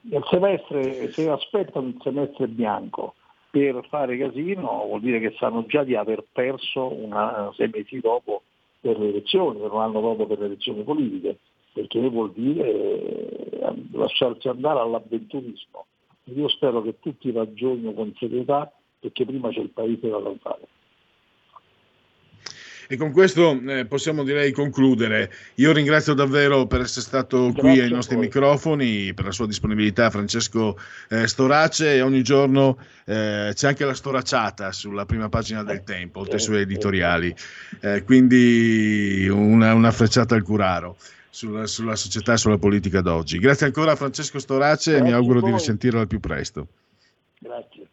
Il 0.02 0.24
semestre, 0.30 1.12
se 1.12 1.30
aspettano 1.30 1.88
il 1.88 1.98
semestre 2.02 2.48
bianco 2.48 3.16
per 3.56 3.86
fare 3.88 4.18
casino, 4.18 4.84
vuol 4.86 5.00
dire 5.00 5.22
che 5.22 5.34
sanno 5.38 5.66
già 5.66 5.86
di 5.86 5.96
aver 5.96 6.26
perso 6.30 6.94
una, 6.94 7.50
sei 7.56 7.70
mesi 7.72 8.02
dopo 8.02 8.42
per 8.82 9.00
le 9.00 9.08
elezioni, 9.08 9.60
per 9.60 9.72
un 9.72 9.80
anno 9.80 10.02
dopo 10.02 10.28
per 10.28 10.40
le 10.40 10.48
elezioni 10.48 10.84
politiche, 10.84 11.38
perché 11.72 12.02
vuol 12.10 12.34
dire 12.34 12.70
eh, 12.70 13.74
lasciarsi 13.94 14.50
andare 14.50 14.80
all'avventurismo. 14.80 15.86
Io 16.34 16.50
spero 16.50 16.82
che 16.82 17.00
tutti 17.00 17.32
ragionino 17.32 17.94
con 17.94 18.14
serietà 18.18 18.70
perché 19.00 19.24
prima 19.24 19.50
c'è 19.52 19.62
il 19.62 19.70
paese 19.70 20.10
da 20.10 20.20
salvare. 20.22 20.68
E 22.88 22.98
con 22.98 23.12
questo 23.12 23.60
eh, 23.68 23.86
possiamo 23.86 24.24
direi 24.24 24.52
concludere. 24.52 25.32
Io 25.56 25.72
ringrazio 25.72 26.14
davvero 26.14 26.68
per 26.68 26.82
essere 26.82 27.02
stato 27.02 27.52
qui 27.52 27.54
Grazie 27.54 27.82
ai 27.84 27.92
a 27.92 27.96
nostri 27.96 28.18
microfoni, 28.18 29.14
per 29.14 29.26
la 29.26 29.32
sua 29.32 29.48
disponibilità 29.48 30.10
Francesco 30.10 30.78
eh, 31.10 31.28
Storace 31.28 31.96
e 31.96 32.02
ogni 32.02 32.22
giorno 32.22 32.78
eh, 33.06 33.52
c'è 33.54 33.68
anche 33.68 33.86
la 33.86 33.94
storacciata 33.94 34.72
sulla 34.72 35.06
prima 35.06 35.30
pagina 35.30 35.64
del 35.64 35.84
Tempo, 35.84 36.20
oltre 36.20 36.36
ai 36.36 36.42
suoi 36.42 36.62
editoriali. 36.62 37.36
Eh, 37.80 38.04
quindi 38.04 39.28
una, 39.30 39.74
una 39.74 39.92
frecciata 39.92 40.36
al 40.36 40.44
curaro. 40.44 40.98
Sulla, 41.36 41.68
sulla 41.68 41.98
società 41.98 42.32
e 42.32 42.38
sulla 42.38 42.58
politica 42.58 43.02
d'oggi. 43.02 43.40
Grazie 43.40 43.66
ancora 43.66 43.92
a 43.92 43.96
Francesco 43.98 44.40
Storace 44.40 44.96
e 44.96 45.02
mi 45.02 45.12
auguro 45.12 45.42
di 45.42 45.52
risentirlo 45.52 46.00
al 46.00 46.08
più 46.08 46.22
presto. 46.22 46.68
Grazie. 47.38 47.85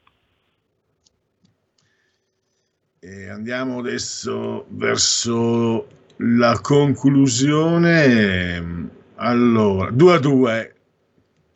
E 3.04 3.28
andiamo 3.28 3.80
adesso 3.80 4.64
verso 4.68 5.88
la 6.18 6.56
conclusione. 6.60 8.90
Allora, 9.16 9.90
2 9.90 10.14
a 10.14 10.18
2. 10.20 10.74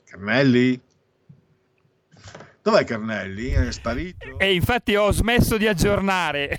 Carnelli? 0.06 0.80
Dov'è 2.62 2.82
Carnelli? 2.82 3.50
È 3.50 3.70
sparito? 3.70 4.40
E 4.40 4.54
infatti 4.54 4.96
ho 4.96 5.12
smesso 5.12 5.56
di 5.56 5.68
aggiornare. 5.68 6.58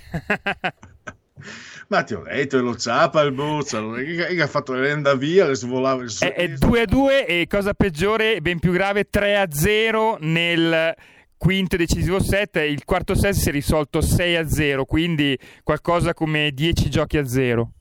Ma 1.88 2.02
ti 2.02 2.14
ho 2.14 2.22
detto, 2.22 2.58
lo 2.62 2.74
ciapa 2.74 3.20
il 3.20 3.32
bozza, 3.32 3.82
che 3.92 4.40
ha 4.40 4.46
fatto 4.46 4.72
l'enda 4.72 5.14
via, 5.14 5.46
le 5.46 5.54
svolava 5.54 6.02
il 6.02 6.16
È, 6.18 6.32
è 6.32 6.48
2 6.48 6.80
a 6.80 6.86
2 6.86 7.26
e 7.26 7.46
cosa 7.46 7.74
peggiore, 7.74 8.40
ben 8.40 8.58
più 8.58 8.72
grave, 8.72 9.10
3 9.10 9.38
a 9.38 9.48
0 9.50 10.16
nel 10.20 10.94
quinto 11.38 11.76
e 11.76 11.78
decisivo 11.78 12.20
set. 12.20 12.56
Il 12.56 12.84
quarto 12.84 13.14
set 13.14 13.32
si 13.32 13.48
è 13.48 13.52
risolto 13.52 14.02
6 14.02 14.36
a 14.36 14.46
0, 14.46 14.84
quindi 14.84 15.38
qualcosa 15.62 16.12
come 16.12 16.50
10 16.52 16.90
giochi 16.90 17.16
a 17.16 17.26
0. 17.26 17.72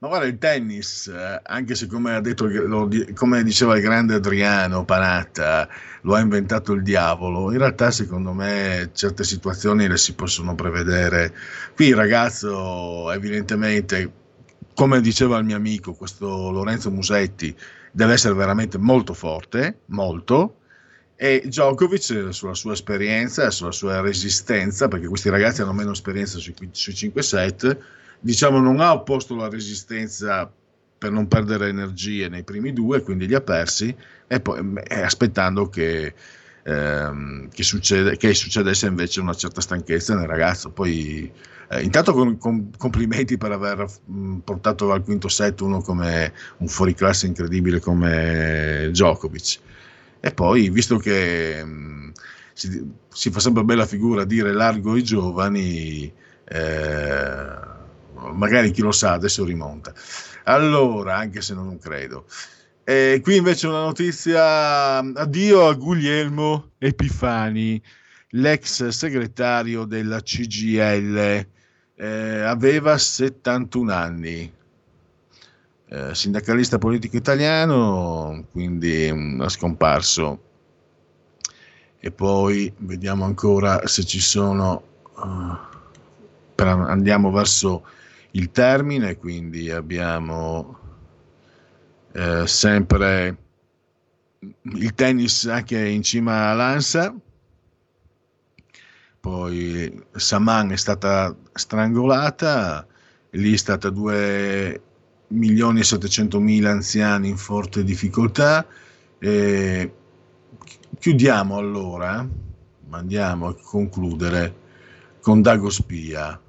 Ma 0.00 0.06
guarda, 0.06 0.26
il 0.26 0.38
tennis, 0.38 1.08
eh, 1.08 1.40
anche 1.42 1.74
se 1.74 1.88
come, 1.88 2.14
ha 2.14 2.20
detto, 2.20 2.48
come 3.14 3.42
diceva 3.42 3.74
il 3.74 3.82
grande 3.82 4.14
Adriano 4.14 4.84
Panatta, 4.84 5.68
lo 6.02 6.14
ha 6.14 6.20
inventato 6.20 6.72
il 6.72 6.84
diavolo, 6.84 7.50
in 7.50 7.58
realtà 7.58 7.90
secondo 7.90 8.32
me 8.32 8.90
certe 8.92 9.24
situazioni 9.24 9.88
le 9.88 9.96
si 9.96 10.14
possono 10.14 10.54
prevedere. 10.54 11.34
Qui 11.74 11.86
il 11.86 11.96
ragazzo 11.96 13.10
evidentemente, 13.10 14.12
come 14.72 15.00
diceva 15.00 15.36
il 15.38 15.44
mio 15.44 15.56
amico, 15.56 15.94
questo 15.94 16.52
Lorenzo 16.52 16.92
Musetti, 16.92 17.52
deve 17.90 18.12
essere 18.12 18.34
veramente 18.34 18.78
molto 18.78 19.14
forte, 19.14 19.80
molto, 19.86 20.57
e 21.20 21.42
Djokovic 21.46 22.28
sulla 22.32 22.54
sua 22.54 22.74
esperienza, 22.74 23.50
sulla 23.50 23.72
sua 23.72 24.00
resistenza, 24.00 24.86
perché 24.86 25.08
questi 25.08 25.28
ragazzi 25.28 25.62
hanno 25.62 25.72
meno 25.72 25.90
esperienza 25.90 26.38
sui, 26.38 26.54
sui 26.70 26.94
5 26.94 27.22
set, 27.22 27.78
diciamo 28.20 28.60
non 28.60 28.78
ha 28.78 28.92
opposto 28.92 29.34
la 29.34 29.48
resistenza 29.48 30.48
per 30.96 31.10
non 31.10 31.26
perdere 31.26 31.70
energie 31.70 32.28
nei 32.28 32.44
primi 32.44 32.72
due, 32.72 33.02
quindi 33.02 33.26
li 33.26 33.34
ha 33.34 33.40
persi, 33.40 33.92
e 34.28 34.38
poi 34.38 34.74
eh, 34.84 35.00
aspettando 35.00 35.68
che, 35.68 36.14
ehm, 36.62 37.48
che, 37.48 37.62
succede, 37.64 38.16
che 38.16 38.32
succedesse 38.32 38.86
invece 38.86 39.18
una 39.20 39.34
certa 39.34 39.60
stanchezza 39.60 40.14
nel 40.14 40.28
ragazzo. 40.28 40.70
Poi 40.70 41.32
eh, 41.70 41.82
intanto 41.82 42.12
con, 42.12 42.38
con- 42.38 42.70
complimenti 42.76 43.36
per 43.36 43.50
aver 43.50 43.86
mh, 44.04 44.36
portato 44.38 44.92
al 44.92 45.02
quinto 45.02 45.26
set 45.26 45.60
uno 45.62 45.80
come 45.80 46.32
un 46.58 46.68
fuoriclasse 46.68 47.26
incredibile 47.26 47.80
come 47.80 48.86
Djokovic. 48.90 49.58
E 50.20 50.32
poi, 50.32 50.68
visto 50.70 50.96
che 50.98 51.64
mh, 51.64 52.12
si, 52.52 52.90
si 53.08 53.30
fa 53.30 53.40
sempre 53.40 53.64
bella 53.64 53.86
figura 53.86 54.24
dire 54.24 54.52
largo 54.52 54.96
i 54.96 55.02
giovani, 55.02 56.12
eh, 56.44 57.58
magari 58.32 58.70
chi 58.70 58.80
lo 58.80 58.92
sa 58.92 59.12
adesso 59.12 59.44
rimonta. 59.44 59.92
Allora, 60.44 61.16
anche 61.16 61.40
se 61.40 61.54
non 61.54 61.78
credo. 61.78 62.26
E 62.84 63.20
qui 63.22 63.36
invece 63.36 63.66
una 63.66 63.82
notizia, 63.82 64.96
addio 64.96 65.68
a 65.68 65.74
Guglielmo 65.74 66.70
Epifani, 66.78 67.80
l'ex 68.30 68.88
segretario 68.88 69.84
della 69.84 70.20
CGL, 70.22 71.46
eh, 71.96 72.40
aveva 72.40 72.96
71 72.96 73.92
anni. 73.92 74.52
Eh, 75.90 76.14
sindacalista 76.14 76.76
politico 76.76 77.16
italiano, 77.16 78.44
quindi 78.52 79.08
mm, 79.10 79.42
è 79.42 79.48
scomparso. 79.48 80.42
E 81.98 82.10
poi 82.10 82.72
vediamo 82.78 83.24
ancora 83.24 83.86
se 83.86 84.04
ci 84.04 84.20
sono. 84.20 84.82
per- 86.54 86.66
andiamo 86.66 87.30
verso 87.30 87.86
il 88.32 88.50
termine, 88.50 89.16
quindi 89.16 89.70
abbiamo 89.70 90.78
eh, 92.12 92.46
sempre 92.46 93.36
il 94.62 94.94
tennis 94.94 95.46
anche 95.46 95.78
in 95.88 96.02
cima 96.02 96.50
all'Ansa. 96.50 97.14
Poi 99.20 100.04
Saman 100.12 100.70
è 100.72 100.76
stata 100.76 101.34
strangolata, 101.52 102.86
lì 103.30 103.54
è 103.54 103.56
stata 103.56 103.90
2 103.90 104.82
milioni 105.28 105.80
e 105.80 105.84
700 105.84 106.40
mila 106.40 106.70
anziani 106.70 107.28
in 107.28 107.36
forte 107.36 107.84
difficoltà. 107.84 108.66
E 109.18 109.92
chiudiamo 110.98 111.56
allora, 111.56 112.26
andiamo 112.90 113.48
a 113.48 113.54
concludere 113.54 114.54
con 115.20 115.42
Dago 115.42 115.70
Spia. 115.70 116.40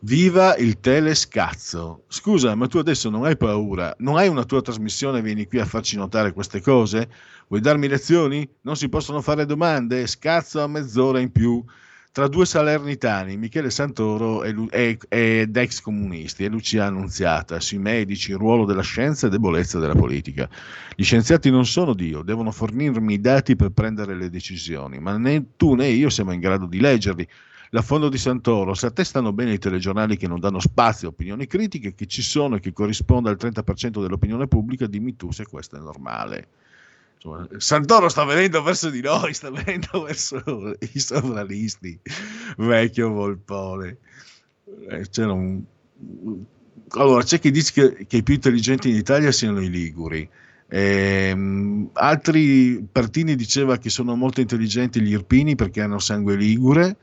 Viva 0.00 0.54
il 0.56 0.78
telescazzo! 0.78 2.04
Scusa, 2.06 2.54
ma 2.54 2.68
tu 2.68 2.78
adesso 2.78 3.10
non 3.10 3.24
hai 3.24 3.36
paura? 3.36 3.94
Non 3.98 4.16
hai 4.16 4.28
una 4.28 4.44
tua 4.44 4.62
trasmissione 4.62 5.22
vieni 5.22 5.46
qui 5.46 5.58
a 5.58 5.64
farci 5.64 5.96
notare 5.96 6.32
queste 6.32 6.60
cose? 6.60 7.08
Vuoi 7.48 7.60
darmi 7.60 7.88
lezioni? 7.88 8.48
Non 8.60 8.76
si 8.76 8.88
possono 8.88 9.20
fare 9.20 9.46
domande? 9.46 10.06
Scazzo 10.06 10.62
a 10.62 10.68
mezz'ora 10.68 11.18
in 11.18 11.32
più. 11.32 11.64
Tra 12.16 12.28
due 12.28 12.46
salernitani, 12.46 13.36
Michele 13.36 13.68
Santoro 13.68 14.42
ed 14.42 15.54
ex 15.54 15.80
comunisti 15.82 16.44
e 16.44 16.48
Lucia 16.48 16.86
Annunziata, 16.86 17.60
sui 17.60 17.76
medici, 17.76 18.30
il 18.30 18.38
ruolo 18.38 18.64
della 18.64 18.80
scienza 18.80 19.26
e 19.26 19.30
debolezza 19.30 19.78
della 19.78 19.94
politica. 19.94 20.48
Gli 20.94 21.04
scienziati 21.04 21.50
non 21.50 21.66
sono 21.66 21.92
Dio, 21.92 22.22
devono 22.22 22.52
fornirmi 22.52 23.12
i 23.12 23.20
dati 23.20 23.54
per 23.54 23.68
prendere 23.68 24.14
le 24.14 24.30
decisioni, 24.30 24.98
ma 24.98 25.18
né 25.18 25.56
tu 25.58 25.74
né 25.74 25.88
io 25.88 26.08
siamo 26.08 26.32
in 26.32 26.40
grado 26.40 26.64
di 26.64 26.80
leggerli. 26.80 27.28
L'affondo 27.68 28.08
di 28.08 28.16
Santoro, 28.16 28.72
se 28.72 28.86
a 28.86 28.90
te 28.90 29.04
stanno 29.04 29.34
bene 29.34 29.52
i 29.52 29.58
telegiornali 29.58 30.16
che 30.16 30.26
non 30.26 30.40
danno 30.40 30.58
spazio 30.58 31.08
a 31.08 31.10
opinioni 31.10 31.46
critiche, 31.46 31.94
che 31.94 32.06
ci 32.06 32.22
sono 32.22 32.56
e 32.56 32.60
che 32.60 32.72
corrisponde 32.72 33.28
al 33.28 33.36
30% 33.38 34.00
dell'opinione 34.00 34.46
pubblica, 34.46 34.86
dimmi 34.86 35.16
tu 35.16 35.32
se 35.32 35.44
questo 35.44 35.76
è 35.76 35.80
normale. 35.80 36.48
Insomma, 37.16 37.48
Santoro 37.58 38.08
sta 38.08 38.24
venendo 38.24 38.62
verso 38.62 38.90
di 38.90 39.00
noi, 39.00 39.34
sta 39.34 39.50
venendo 39.50 40.02
verso 40.04 40.42
i 40.92 40.98
sovranisti, 40.98 41.98
vecchio 42.58 43.10
volpone. 43.10 43.98
Eh, 44.88 45.08
c'era 45.10 45.32
un- 45.32 45.62
Allora, 46.90 47.22
c'è 47.24 47.38
chi 47.40 47.50
dice 47.50 47.72
che, 47.72 48.06
che 48.06 48.16
i 48.18 48.22
più 48.22 48.34
intelligenti 48.34 48.88
in 48.90 48.96
Italia 48.96 49.32
siano 49.32 49.60
i 49.60 49.70
liguri. 49.70 50.28
Ehm, 50.68 51.90
altri 51.94 52.84
Pertini 52.90 53.34
diceva 53.36 53.78
che 53.78 53.88
sono 53.90 54.14
molto 54.16 54.40
intelligenti 54.40 55.00
gli 55.00 55.12
irpini 55.12 55.54
perché 55.54 55.80
hanno 55.80 55.98
sangue 55.98 56.36
ligure 56.36 56.96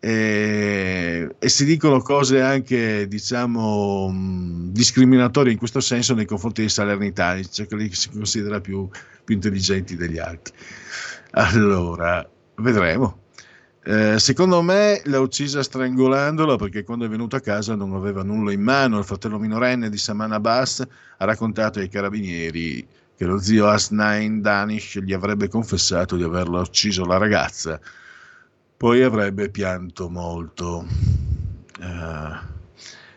e, 0.00 1.34
e 1.38 1.48
si 1.48 1.64
dicono 1.64 2.00
cose 2.00 2.40
anche 2.40 3.08
diciamo 3.08 4.08
mh, 4.08 4.72
discriminatorie 4.72 5.52
in 5.52 5.58
questo 5.58 5.80
senso 5.80 6.14
nei 6.14 6.26
confronti 6.26 6.60
dei 6.60 6.70
salernitani, 6.70 7.50
cioè 7.50 7.66
quelli 7.66 7.88
che 7.88 7.94
si 7.94 8.10
considera 8.10 8.60
più, 8.60 8.88
più 9.24 9.34
intelligenti 9.34 9.96
degli 9.96 10.18
altri. 10.18 10.54
Allora, 11.32 12.28
vedremo. 12.56 13.22
Eh, 13.86 14.18
secondo 14.18 14.62
me 14.62 15.02
l'ha 15.04 15.20
uccisa 15.20 15.62
strangolandola 15.62 16.56
perché 16.56 16.84
quando 16.84 17.04
è 17.04 17.08
venuta 17.08 17.36
a 17.36 17.40
casa 17.40 17.74
non 17.74 17.92
aveva 17.92 18.22
nulla 18.22 18.52
in 18.52 18.62
mano. 18.62 18.98
Il 18.98 19.04
fratello 19.04 19.38
minorenne 19.38 19.90
di 19.90 19.98
Saman 19.98 20.32
Abbas 20.32 20.86
ha 21.18 21.24
raccontato 21.24 21.80
ai 21.80 21.88
carabinieri 21.88 22.86
che 23.16 23.24
lo 23.26 23.38
zio 23.38 23.68
Asnain 23.68 24.40
Danish 24.40 24.98
gli 25.00 25.12
avrebbe 25.12 25.48
confessato 25.48 26.16
di 26.16 26.22
averla 26.22 26.60
ucciso 26.60 27.04
la 27.04 27.18
ragazza, 27.18 27.78
poi 28.76 29.02
avrebbe 29.02 29.50
pianto 29.50 30.08
molto. 30.08 30.86
Uh, 31.80 32.52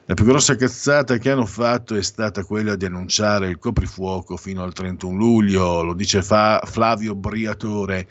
la 0.09 0.13
più 0.13 0.23
grossa 0.25 0.55
cazzata 0.55 1.17
che 1.17 1.31
hanno 1.31 1.45
fatto 1.45 1.95
è 1.95 2.01
stata 2.01 2.43
quella 2.43 2.75
di 2.75 2.85
annunciare 2.85 3.49
il 3.49 3.57
coprifuoco 3.57 4.37
fino 4.37 4.63
al 4.63 4.73
31 4.73 5.17
luglio, 5.17 5.83
lo 5.83 5.93
dice 5.93 6.21
Fa- 6.21 6.61
Flavio 6.65 7.13
Briatore 7.15 8.07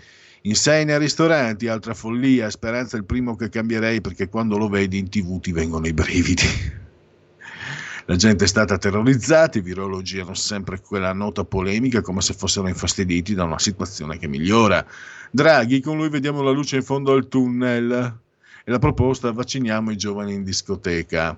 in 0.46 0.54
sei 0.54 0.84
nei 0.84 0.98
ristoranti, 0.98 1.66
altra 1.66 1.92
follia, 1.92 2.50
speranza 2.50 2.96
il 2.96 3.04
primo 3.04 3.34
che 3.34 3.48
cambierei 3.48 4.00
perché 4.00 4.28
quando 4.28 4.56
lo 4.56 4.68
vedi 4.68 4.98
in 4.98 5.08
tv 5.08 5.40
ti 5.40 5.50
vengono 5.50 5.86
i 5.88 5.92
brividi. 5.92 6.84
La 8.08 8.14
gente 8.14 8.44
è 8.44 8.46
stata 8.46 8.78
terrorizzata, 8.78 9.58
i 9.58 9.62
virologi 9.62 10.20
hanno 10.20 10.34
sempre 10.34 10.80
quella 10.80 11.12
nota 11.12 11.44
polemica 11.44 12.02
come 12.02 12.20
se 12.20 12.34
fossero 12.34 12.68
infastiditi 12.68 13.34
da 13.34 13.42
una 13.42 13.58
situazione 13.58 14.16
che 14.16 14.28
migliora. 14.28 14.86
Draghi, 15.32 15.80
con 15.80 15.96
lui 15.96 16.08
vediamo 16.08 16.40
la 16.40 16.52
luce 16.52 16.76
in 16.76 16.84
fondo 16.84 17.12
al 17.12 17.26
tunnel 17.26 18.20
e 18.64 18.70
la 18.70 18.78
proposta 18.78 19.32
vacciniamo 19.32 19.90
i 19.90 19.96
giovani 19.96 20.34
in 20.34 20.44
discoteca. 20.44 21.36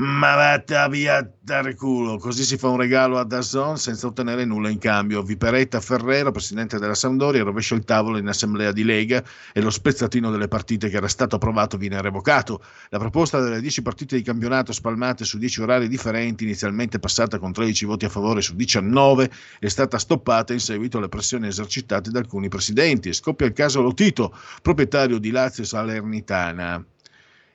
Ma 0.00 0.36
vatta 0.36 0.86
via 0.86 1.28
dare 1.40 1.74
culo, 1.74 2.18
così 2.18 2.44
si 2.44 2.56
fa 2.56 2.68
un 2.68 2.76
regalo 2.76 3.18
a 3.18 3.24
Dazon 3.24 3.78
senza 3.78 4.06
ottenere 4.06 4.44
nulla 4.44 4.68
in 4.68 4.78
cambio. 4.78 5.24
Viperetta 5.24 5.80
Ferrero, 5.80 6.30
presidente 6.30 6.78
della 6.78 6.94
Sampdoria, 6.94 7.42
rovescia 7.42 7.74
il 7.74 7.82
tavolo 7.82 8.16
in 8.16 8.28
assemblea 8.28 8.70
di 8.70 8.84
Lega 8.84 9.24
e 9.52 9.60
lo 9.60 9.70
spezzatino 9.70 10.30
delle 10.30 10.46
partite 10.46 10.88
che 10.88 10.98
era 10.98 11.08
stato 11.08 11.34
approvato 11.34 11.76
viene 11.76 12.00
revocato. 12.00 12.62
La 12.90 12.98
proposta 13.00 13.40
delle 13.40 13.60
10 13.60 13.82
partite 13.82 14.14
di 14.14 14.22
campionato 14.22 14.72
spalmate 14.72 15.24
su 15.24 15.36
10 15.36 15.62
orari 15.62 15.88
differenti, 15.88 16.44
inizialmente 16.44 17.00
passata 17.00 17.40
con 17.40 17.52
13 17.52 17.84
voti 17.84 18.04
a 18.04 18.08
favore 18.08 18.40
su 18.40 18.54
19, 18.54 19.28
è 19.58 19.66
stata 19.66 19.98
stoppata 19.98 20.52
in 20.52 20.60
seguito 20.60 20.98
alle 20.98 21.08
pressioni 21.08 21.48
esercitate 21.48 22.12
da 22.12 22.20
alcuni 22.20 22.46
presidenti. 22.46 23.12
Scoppia 23.12 23.46
il 23.46 23.52
caso 23.52 23.80
Lotito, 23.80 24.32
proprietario 24.62 25.18
di 25.18 25.32
Lazio 25.32 25.64
Salernitana. 25.64 26.84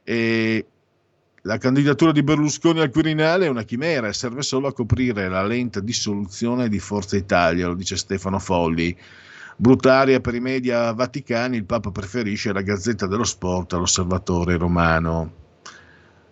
E 0.05 0.65
la 1.45 1.57
candidatura 1.57 2.13
di 2.13 2.23
Berlusconi 2.23 2.79
al 2.79 2.89
Quirinale 2.89 3.47
è 3.47 3.49
una 3.49 3.63
chimera 3.63 4.07
e 4.07 4.13
serve 4.13 4.43
solo 4.43 4.67
a 4.67 4.73
coprire 4.73 5.27
la 5.27 5.45
lenta 5.45 5.81
dissoluzione 5.81 6.69
di 6.69 6.79
Forza 6.79 7.17
Italia, 7.17 7.67
lo 7.67 7.73
dice 7.73 7.97
Stefano 7.97 8.39
Folli. 8.39 8.95
Brutaria 9.57 10.21
per 10.21 10.35
i 10.35 10.39
media 10.39 10.93
vaticani, 10.93 11.57
il 11.57 11.65
Papa 11.65 11.91
preferisce 11.91 12.53
la 12.53 12.61
Gazzetta 12.61 13.07
dello 13.07 13.25
Sport 13.25 13.73
all'Osservatore 13.73 14.55
Romano. 14.57 15.41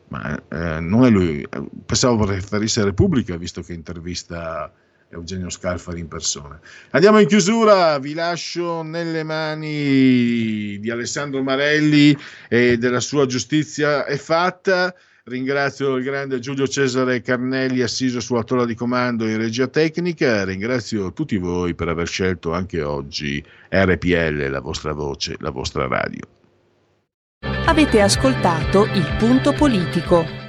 Ma 0.08 0.42
eh, 0.48 0.80
non 0.80 1.04
è 1.06 1.10
lui, 1.10 1.46
pensavo 1.86 2.26
preferisse 2.26 2.84
Repubblica, 2.84 3.36
visto 3.36 3.62
che 3.62 3.74
intervista 3.74 4.72
Eugenio 5.12 5.50
Scalfari 5.50 6.00
in 6.00 6.08
persona. 6.08 6.60
Andiamo 6.92 7.20
in 7.20 7.28
chiusura, 7.28 8.00
vi 8.00 8.14
lascio 8.14 8.82
nelle 8.82 9.24
mani 9.24 10.80
di 10.80 10.90
Alessandro 10.90 11.42
Marelli 11.44 12.18
e 12.48 12.78
della 12.78 13.00
sua 13.00 13.26
giustizia 13.26 14.06
è 14.06 14.18
fatta. 14.18 14.94
Ringrazio 15.24 15.98
il 15.98 16.04
grande 16.04 16.40
Giulio 16.40 16.68
Cesare 16.68 17.22
Carnelli 17.22 17.82
assiso 17.82 18.20
sulla 18.20 18.44
tolla 18.44 18.66
di 18.66 18.74
comando 18.74 19.28
in 19.28 19.38
regia 19.38 19.68
tecnica. 19.68 20.44
Ringrazio 20.44 21.14
tutti 21.14 21.38
voi 21.38 21.76
per 21.76 21.90
aver 21.90 22.08
scelto 22.08 22.54
anche 22.54 22.82
oggi 22.82 23.44
RPL, 23.70 24.50
la 24.50 24.62
vostra 24.62 24.94
voce, 24.94 25.36
la 25.40 25.52
vostra 25.52 25.88
radio. 25.88 26.24
Avete 27.66 28.02
ascoltato 28.02 28.86
il 28.86 29.16
punto 29.18 29.54
politico. 29.54 30.41